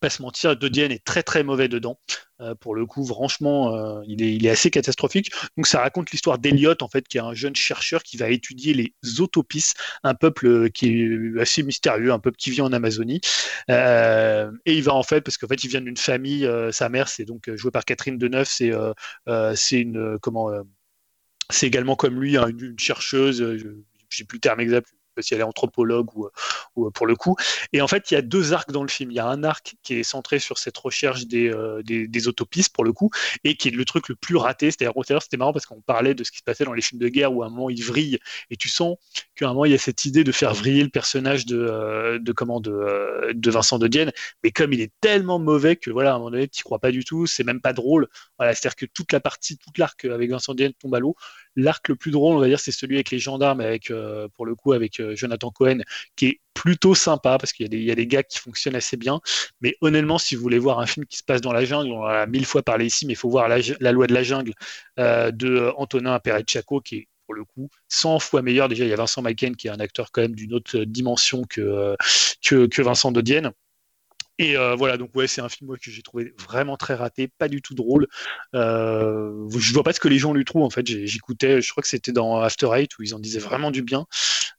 [0.03, 1.99] pas se mentir, De Dienne est très très mauvais dedans.
[2.41, 5.31] Euh, pour le coup, franchement, euh, il, est, assez catastrophique.
[5.57, 8.75] Donc ça raconte l'histoire d'Eliott, en fait, qui est un jeune chercheur qui va étudier
[8.75, 9.73] les Autopis,
[10.03, 13.21] un peuple qui est assez mystérieux, un peuple qui vit en Amazonie.
[13.71, 17.09] Euh, et il va en fait, parce qu'en fait, il vient d'une famille, sa mère,
[17.09, 18.73] c'est donc joué par Catherine Deneuve, c'est
[19.81, 20.51] une comment
[21.51, 23.39] c'est également comme lui hein, une, chercheuse,
[24.09, 24.89] je plus le terme exact,
[25.21, 26.29] si elle est anthropologue ou,
[26.77, 27.37] ou, pour le coup.
[27.73, 29.11] Et en fait, il y a deux arcs dans le film.
[29.11, 32.73] Il y a un arc qui est centré sur cette recherche des, euh, des, autopistes
[32.73, 33.11] pour le coup,
[33.45, 34.71] et qui est le truc le plus raté.
[34.71, 37.09] C'est-à-dire, c'était marrant parce qu'on parlait de ce qui se passait dans les films de
[37.09, 38.19] guerre où à un moment il vrille,
[38.51, 38.97] et tu sens
[39.35, 42.19] qu'à un moment il y a cette idée de faire vriller le personnage de, euh,
[42.19, 44.13] de comment de, euh, de Vincent de Dienne,
[44.45, 46.93] mais comme il est tellement mauvais que voilà, à un moment donné, tu crois pas
[46.93, 48.09] du tout, c'est même pas drôle.
[48.39, 51.17] Voilà, c'est-à-dire que toute la partie, toute l'arc avec Vincent de Dienne tombe à l'eau.
[51.57, 54.47] L'arc le plus drôle, on va dire, c'est celui avec les gendarmes, avec euh, pour
[54.47, 55.81] le coup avec euh, Jonathan Cohen,
[56.17, 59.21] qui est plutôt sympa parce qu'il y, a des gars qui fonctionnent assez bien.
[59.61, 62.05] Mais honnêtement, si vous voulez voir un film qui se passe dans la jungle, on
[62.05, 64.53] a mille fois parlé ici, mais il faut voir la, loi de la jungle
[64.99, 68.69] euh, de Antonin Chaco, qui est pour le coup 100 fois meilleur.
[68.69, 71.45] Déjà, il y a Vincent Macken qui est un acteur quand même d'une autre dimension
[71.45, 71.97] que,
[72.43, 73.53] que, que Vincent Dodienne.
[74.39, 77.49] Et euh, voilà, donc ouais, c'est un film que j'ai trouvé vraiment très raté, pas
[77.49, 78.09] du tout drôle.
[78.55, 80.87] Euh, je vois pas ce que les gens lui trouvent en fait.
[80.87, 84.07] J'écoutais, je crois que c'était dans After Eight où ils en disaient vraiment du bien.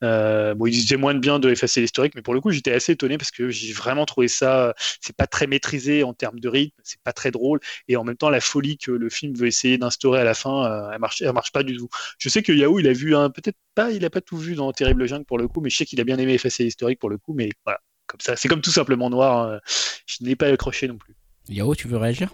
[0.03, 2.73] Euh, bon, ils disaient moins de bien de effacer l'historique, mais pour le coup, j'étais
[2.73, 4.73] assez étonné parce que j'ai vraiment trouvé ça.
[5.01, 8.17] C'est pas très maîtrisé en termes de rythme, c'est pas très drôle, et en même
[8.17, 11.21] temps, la folie que le film veut essayer d'instaurer à la fin, euh, elle marche,
[11.21, 11.89] elle marche pas du tout.
[12.19, 14.55] Je sais que Yahoo, il a vu un, peut-être pas, il a pas tout vu
[14.55, 16.99] dans Terrible Jungle pour le coup, mais je sais qu'il a bien aimé effacer l'historique
[16.99, 17.79] pour le coup, mais voilà
[18.21, 18.35] ça.
[18.35, 19.47] C'est comme tout simplement noir.
[19.47, 19.59] Hein.
[20.05, 21.15] Je n'ai pas accroché non plus.
[21.49, 22.29] Yao, tu veux réagir?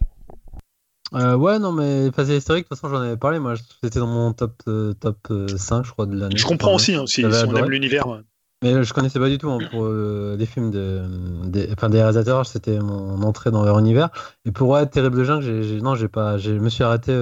[1.14, 3.40] Euh, ouais, non, mais phase historique, de toute façon, j'en avais parlé.
[3.40, 6.38] Moi, c'était dans mon top, euh, top 5, euh, je crois, de l'année.
[6.38, 8.06] Je comprends aussi, hein, si, on aime l'univers.
[8.62, 9.88] Mais je connaissais pas du tout hein, pour
[10.38, 11.02] des films de,
[11.46, 12.46] des, enfin, des réalisateurs.
[12.46, 14.10] C'était mon entrée dans leur univers.
[14.46, 17.14] Et pour être Terrible Jungle, j'ai, non, j'ai pas, je me suis arrêté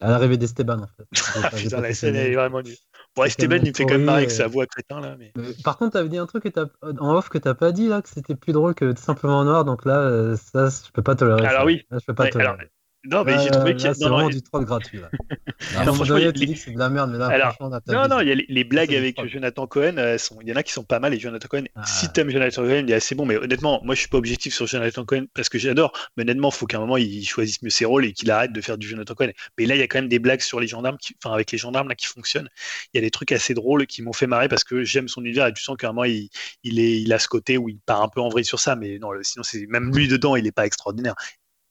[0.00, 1.56] à l'arrivée d'Esteban, en fait.
[1.56, 2.76] Putain, la scène est vraiment nulle.
[3.16, 5.16] Bon, Esteban, il me fait quand même marrer avec sa voix crétin là.
[5.18, 5.32] Mais...
[5.62, 6.44] Par contre, t'avais dit un truc
[6.82, 9.84] en off que t'as pas dit là, que c'était plus drôle que simplement noir, donc
[9.84, 11.46] là, euh, ça, je peux pas tolérer.
[11.46, 11.86] Alors oui.
[11.92, 12.70] je peux pas tolérer.
[13.04, 13.94] Non, mais j'ai trouvé qu'il y a.
[13.94, 14.98] C'est vraiment du troll gratuit.
[14.98, 15.10] Là.
[15.76, 17.78] à un moment donné, tu dis que c'est de la merde, mais là, Alors, franchement,
[17.88, 20.16] Non, non, il y a les, blagues avec Jonathan Cohen.
[20.18, 20.38] sont...
[20.40, 21.12] Il y en a qui sont pas mal.
[21.12, 21.84] Et Jonathan Cohen, ah.
[21.84, 23.26] si t'aimes Jonathan Cohen, il est assez bon.
[23.26, 25.92] Mais honnêtement, moi, je suis pas objectif sur Jonathan Cohen parce que j'adore.
[26.16, 28.52] Mais honnêtement, il faut qu'à un moment, il choisisse mieux ses rôles et qu'il arrête
[28.52, 29.30] de faire du Jonathan Cohen.
[29.58, 31.14] Mais là, il y a quand même des blagues sur les gendarmes, qui...
[31.22, 32.48] enfin, avec les gendarmes là, qui fonctionnent.
[32.92, 35.22] Il y a des trucs assez drôles qui m'ont fait marrer parce que j'aime son
[35.22, 36.30] univers et tu sens qu'à un moment, il,
[36.62, 37.02] il, est...
[37.02, 38.76] il a ce côté où il part un peu en vrille sur ça.
[38.76, 41.14] Mais non, sinon, c'est même lui dedans, il est pas extraordinaire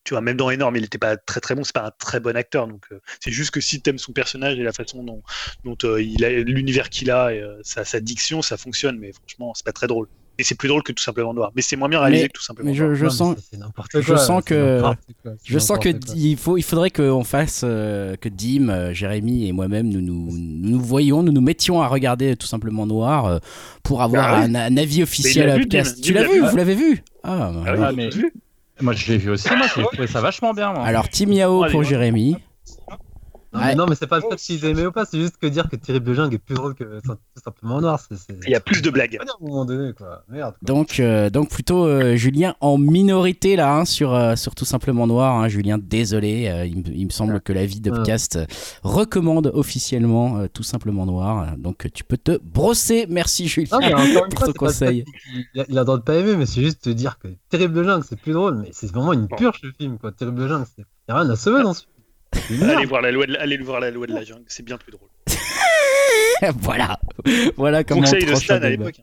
[0.03, 2.19] tu vois, même dans Énorme, il n'était pas très très bon, c'est pas un très
[2.19, 2.67] bon acteur.
[2.67, 5.23] Donc, euh, c'est juste que si tu aimes son personnage et la façon dont,
[5.63, 9.53] dont euh, il a l'univers qu'il a et euh, sa, diction, ça fonctionne, mais franchement,
[9.55, 10.07] c'est pas très drôle.
[10.39, 11.51] Et c'est plus drôle que tout simplement noir.
[11.55, 13.35] Mais c'est moins bien réalisé que tout simplement mais je, sens,
[13.93, 14.81] je sens que,
[15.45, 20.01] je sens que il faut, il faudrait qu'on fasse que Dim, Jérémy et moi-même nous
[20.01, 23.41] nous, nous voyions, nous nous mettions à regarder tout simplement noir
[23.83, 25.67] pour avoir bah un, avis officiel.
[26.01, 27.03] Tu l'as vu, vous l'avez vu?
[27.21, 28.09] Ah, bah ah mais...
[28.81, 30.73] Moi, je l'ai vu aussi, moi, j'ai trouvé ça vachement bien.
[30.73, 32.37] Alors, Team Yao pour Jérémy.
[33.53, 35.75] Non, mais, c'est pas le fait qu'ils aimaient ou pas, c'est juste que dire que
[35.75, 38.01] Terrible de Jungle est plus drôle que tout simplement Noir.
[38.45, 39.17] Il y a plus de blagues.
[39.17, 40.23] À un moment donné, quoi.
[40.29, 44.65] Merde, Donc, euh, donc plutôt euh, Julien en minorité là hein, sur, euh, sur tout
[44.65, 45.35] simplement Noir.
[45.35, 45.47] Hein.
[45.47, 48.39] Julien, désolé, il, me semble que la vie de podcast
[48.83, 51.55] recommande officiellement tout simplement Noir.
[51.57, 53.05] Donc tu peux te brosser.
[53.09, 53.79] Merci Julien
[54.35, 55.05] pour ton conseil.
[55.55, 57.83] Il a, le droit de pas aimer, mais c'est juste te dire que Terrible de
[57.83, 59.97] Jungle c'est plus drôle, mais c'est vraiment une purge le film.
[59.97, 60.11] Quoi.
[60.11, 61.92] Terrible de Jungle, il n'y a rien à sauver dans ce film.
[62.61, 64.91] Allez voir la loi de, allez voir la loi de la jungle, c'est bien plus
[64.91, 65.09] drôle.
[66.59, 66.99] voilà,
[67.57, 69.01] voilà comment Conseil de Stan à l'époque.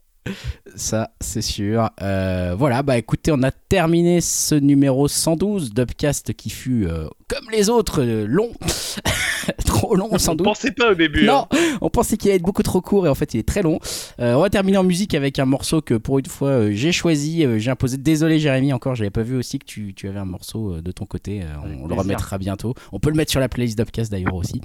[0.77, 1.91] Ça, c'est sûr.
[2.03, 7.49] Euh, voilà, bah écoutez, on a terminé ce numéro 112 d'Upcast qui fut, euh, comme
[7.53, 8.51] les autres, euh, long.
[9.65, 10.47] trop long sans doute.
[10.47, 11.25] On pensait pas au début.
[11.25, 11.79] Non, hein.
[11.81, 13.79] on pensait qu'il allait être beaucoup trop court et en fait il est très long.
[14.21, 17.47] Euh, on va terminer en musique avec un morceau que pour une fois j'ai choisi,
[17.59, 17.97] j'ai imposé.
[17.97, 21.07] Désolé Jérémy, encore j'avais pas vu aussi que tu, tu avais un morceau de ton
[21.07, 21.43] côté.
[21.65, 22.75] on, le remettra bientôt.
[22.93, 24.61] On peut le mettre sur la playlist d'Upcast d'ailleurs aussi.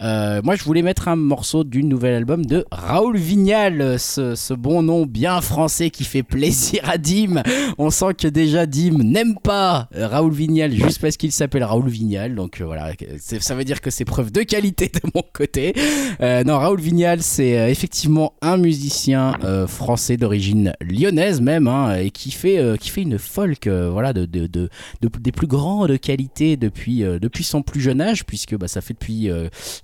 [0.00, 4.82] moi je voulais mettre un morceau du nouvel album de Raoul Vignal, ce, ce, bon
[4.82, 7.42] nom bien français qui fait plaisir à Dim.
[7.78, 12.34] On sent que déjà Dim n'aime pas Raoul Vignal juste parce qu'il s'appelle Raoul Vignal.
[12.34, 15.74] Donc voilà, ça veut dire que c'est preuve de qualité de mon côté.
[16.20, 21.96] Euh, non, Raoul Vignal, c'est euh, effectivement un musicien euh, français d'origine lyonnaise même, hein,
[21.96, 24.68] et qui fait, qui fait une folk, voilà, de, de, de,
[25.00, 29.30] des plus grandes qualités depuis, depuis son plus jeune âge, puisque bah, ça fait depuis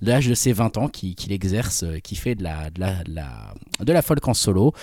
[0.01, 3.53] l'âge de ses 20 ans qu'il exerce, qui fait de la, de la,
[3.83, 4.73] de la folk en solo.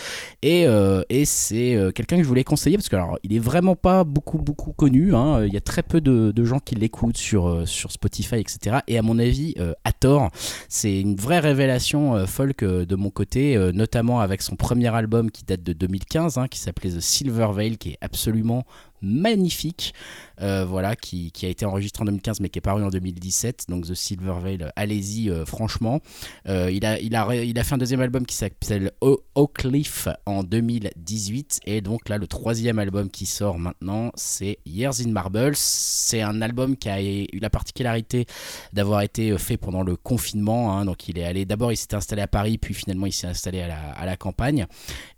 [0.43, 0.67] Et,
[1.09, 4.39] et c'est quelqu'un que je voulais conseiller parce que alors, il est vraiment pas beaucoup
[4.39, 5.15] beaucoup connu.
[5.15, 5.45] Hein.
[5.47, 8.79] Il y a très peu de, gens qui l'écoutent sur, sur Spotify, etc.
[8.87, 10.31] Et à mon avis, à tort.
[10.69, 14.95] C'est une vraie révélation euh, folk euh, de mon côté, euh, notamment avec son premier
[14.95, 18.65] album qui date de 2015, hein, qui s'appelait The Silver Veil, qui est absolument
[19.05, 19.95] magnifique,
[20.41, 23.67] euh, voilà, qui, a été enregistré en 2015 mais qui est paru en 2017.
[23.69, 26.01] Donc The Silver Veil, allez-y, euh, franchement.
[26.49, 30.09] Euh, il, a, il, a, il a fait un deuxième album qui s'appelle Oak Cliff
[30.27, 35.53] en 2018 et donc là le troisième album qui sort maintenant c'est Years in Marble.
[35.55, 38.27] C'est un album qui a eu la particularité
[38.73, 40.77] d'avoir été fait pendant le confinement.
[40.77, 40.85] Hein.
[40.85, 43.61] donc il est allé d'abord il s'était installé à Paris puis finalement il s'est installé
[43.61, 44.67] à la, à la campagne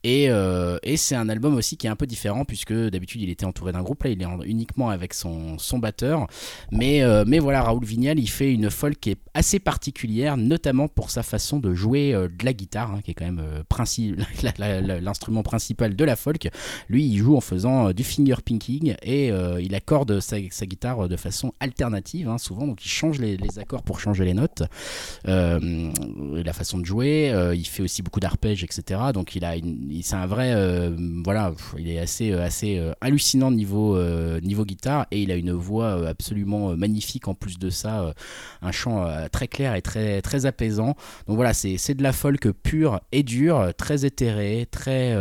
[0.03, 3.47] et, et c'est un album aussi qui est un peu différent puisque d'habitude il était
[3.47, 4.05] entouré d'un groupe.
[4.05, 6.27] Là, il est uniquement avec son, son batteur.
[6.71, 10.89] Mais, euh, mais voilà, Raoul Vignal, il fait une folk qui est assez particulière, notamment
[10.89, 15.01] pour sa façon de jouer euh, de la guitare, hein, qui est quand même euh,
[15.01, 16.49] l'instrument principal de la folk.
[16.89, 19.29] Lui, il joue en faisant du finger pinking et
[19.61, 22.67] il accorde sa, guitare de façon alternative, hein, souvent.
[22.67, 24.63] Donc, il change les, accords pour changer les notes,
[25.25, 27.33] la façon de jouer.
[27.55, 29.01] il fait aussi beaucoup d'arpèges, etc.
[29.13, 29.55] Donc, il a,
[30.03, 30.55] c'est un vrai,
[31.25, 35.87] voilà, il est assez, assez hallucinant niveau euh, niveau, guitare et il a une voix
[35.87, 38.15] euh, absolument euh, magnifique en plus de ça,
[38.63, 40.95] un chant très clair et très, très apaisant.
[41.27, 45.17] Donc voilà, c'est de la folk pure et dure, très éthérée, très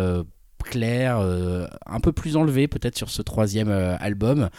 [0.63, 1.19] clair,
[1.85, 4.49] un peu plus enlevé peut-être sur ce troisième album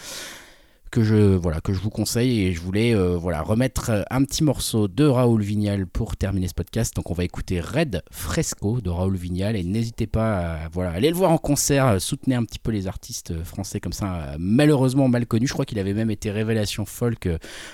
[0.90, 4.42] que je, voilà, que je vous conseille et je voulais euh, voilà, remettre un petit
[4.42, 6.94] morceau de Raoul Vignal pour terminer ce podcast.
[6.96, 11.10] Donc on va écouter Red Fresco de Raoul Vignal et n'hésitez pas à voilà, aller
[11.10, 15.26] le voir en concert, soutenez un petit peu les artistes français comme ça, malheureusement mal
[15.26, 15.46] connus.
[15.46, 17.28] Je crois qu'il avait même été révélation folk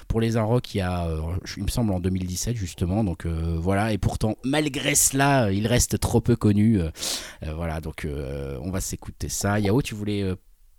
[0.08, 1.20] pour les Rock il y a, euh,
[1.56, 3.04] il me semble, en 2017 justement.
[3.04, 6.80] Donc euh, voilà, et pourtant malgré cela, il reste trop peu connu.
[7.42, 8.06] voilà, donc
[8.62, 9.58] on va s'écouter ça.
[9.60, 10.24] Yao, tu voulais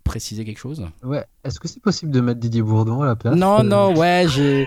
[0.04, 0.86] préciser quelque chose?
[1.02, 4.26] Ouais, est-ce que c'est possible de mettre Didier Bourdon à la place Non, non, ouais,
[4.28, 4.66] j'ai,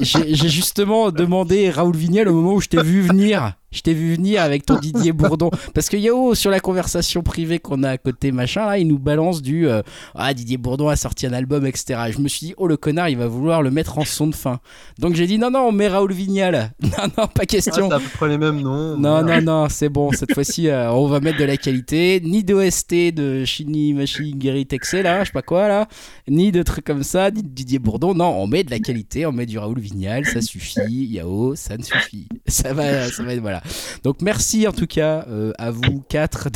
[0.00, 3.54] j'ai justement demandé Raoul Vignel au moment où je t'ai vu venir.
[3.72, 5.50] Je t'ai vu venir avec ton Didier Bourdon.
[5.74, 8.98] Parce que Yao, sur la conversation privée qu'on a à côté, machin, là, il nous
[8.98, 9.82] balance du euh,
[10.14, 12.00] Ah, Didier Bourdon a sorti un album, etc.
[12.10, 14.34] je me suis dit, oh le connard, il va vouloir le mettre en son de
[14.34, 14.60] fin.
[14.98, 16.72] Donc j'ai dit, non, non, on met Raoul Vignal.
[16.86, 17.88] Non, non, pas question.
[17.90, 18.96] Ah, à peu près les mêmes noms.
[18.96, 20.12] Non, non, non, c'est bon.
[20.12, 22.22] Cette fois-ci, euh, on va mettre de la qualité.
[22.24, 25.88] Ni d'OST de Shini Machi Gary Texe, là, je sais pas quoi, là.
[26.28, 28.14] Ni de trucs comme ça, ni de Didier Bourdon.
[28.14, 31.06] Non, on met de la qualité, on met du Raoul Vignal, ça suffit.
[31.06, 32.28] Yao, ça ne suffit.
[32.46, 33.62] Ça va, ça va être, voilà.
[34.02, 36.48] Donc merci en tout cas euh, à vous quatre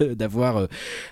[0.00, 0.66] d'avoir euh,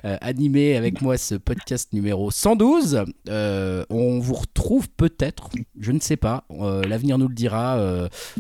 [0.05, 3.05] euh, animé avec moi ce podcast numéro 112.
[3.29, 7.79] on vous retrouve peut-être, je ne sais pas, l'avenir nous le dira,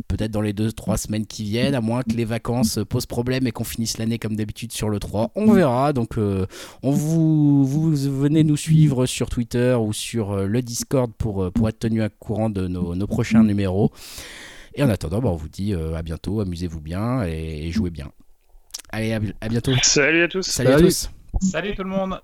[0.09, 3.47] peut-être dans les deux trois semaines qui viennent, à moins que les vacances posent problème
[3.47, 5.33] et qu'on finisse l'année comme d'habitude sur le 3.
[5.35, 5.93] On verra.
[5.93, 11.69] Donc on vous, vous venez nous suivre sur Twitter ou sur le Discord pour, pour
[11.69, 13.93] être tenu à courant de nos, nos prochains numéros.
[14.75, 18.11] Et en attendant, bah, on vous dit euh, à bientôt, amusez-vous bien et, jouez bien.
[18.91, 19.73] Allez, à, bientôt.
[19.83, 20.43] Salut à tous.
[20.43, 21.11] Salut à tous.
[21.41, 22.21] Salut tout le monde.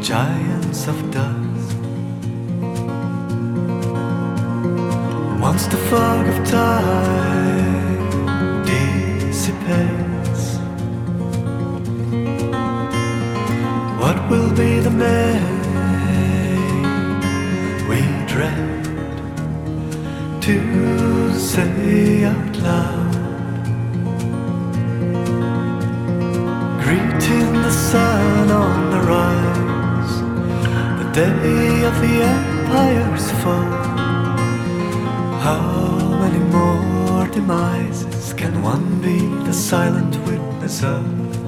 [0.00, 1.41] giants of dust.
[39.72, 41.41] Silent witness of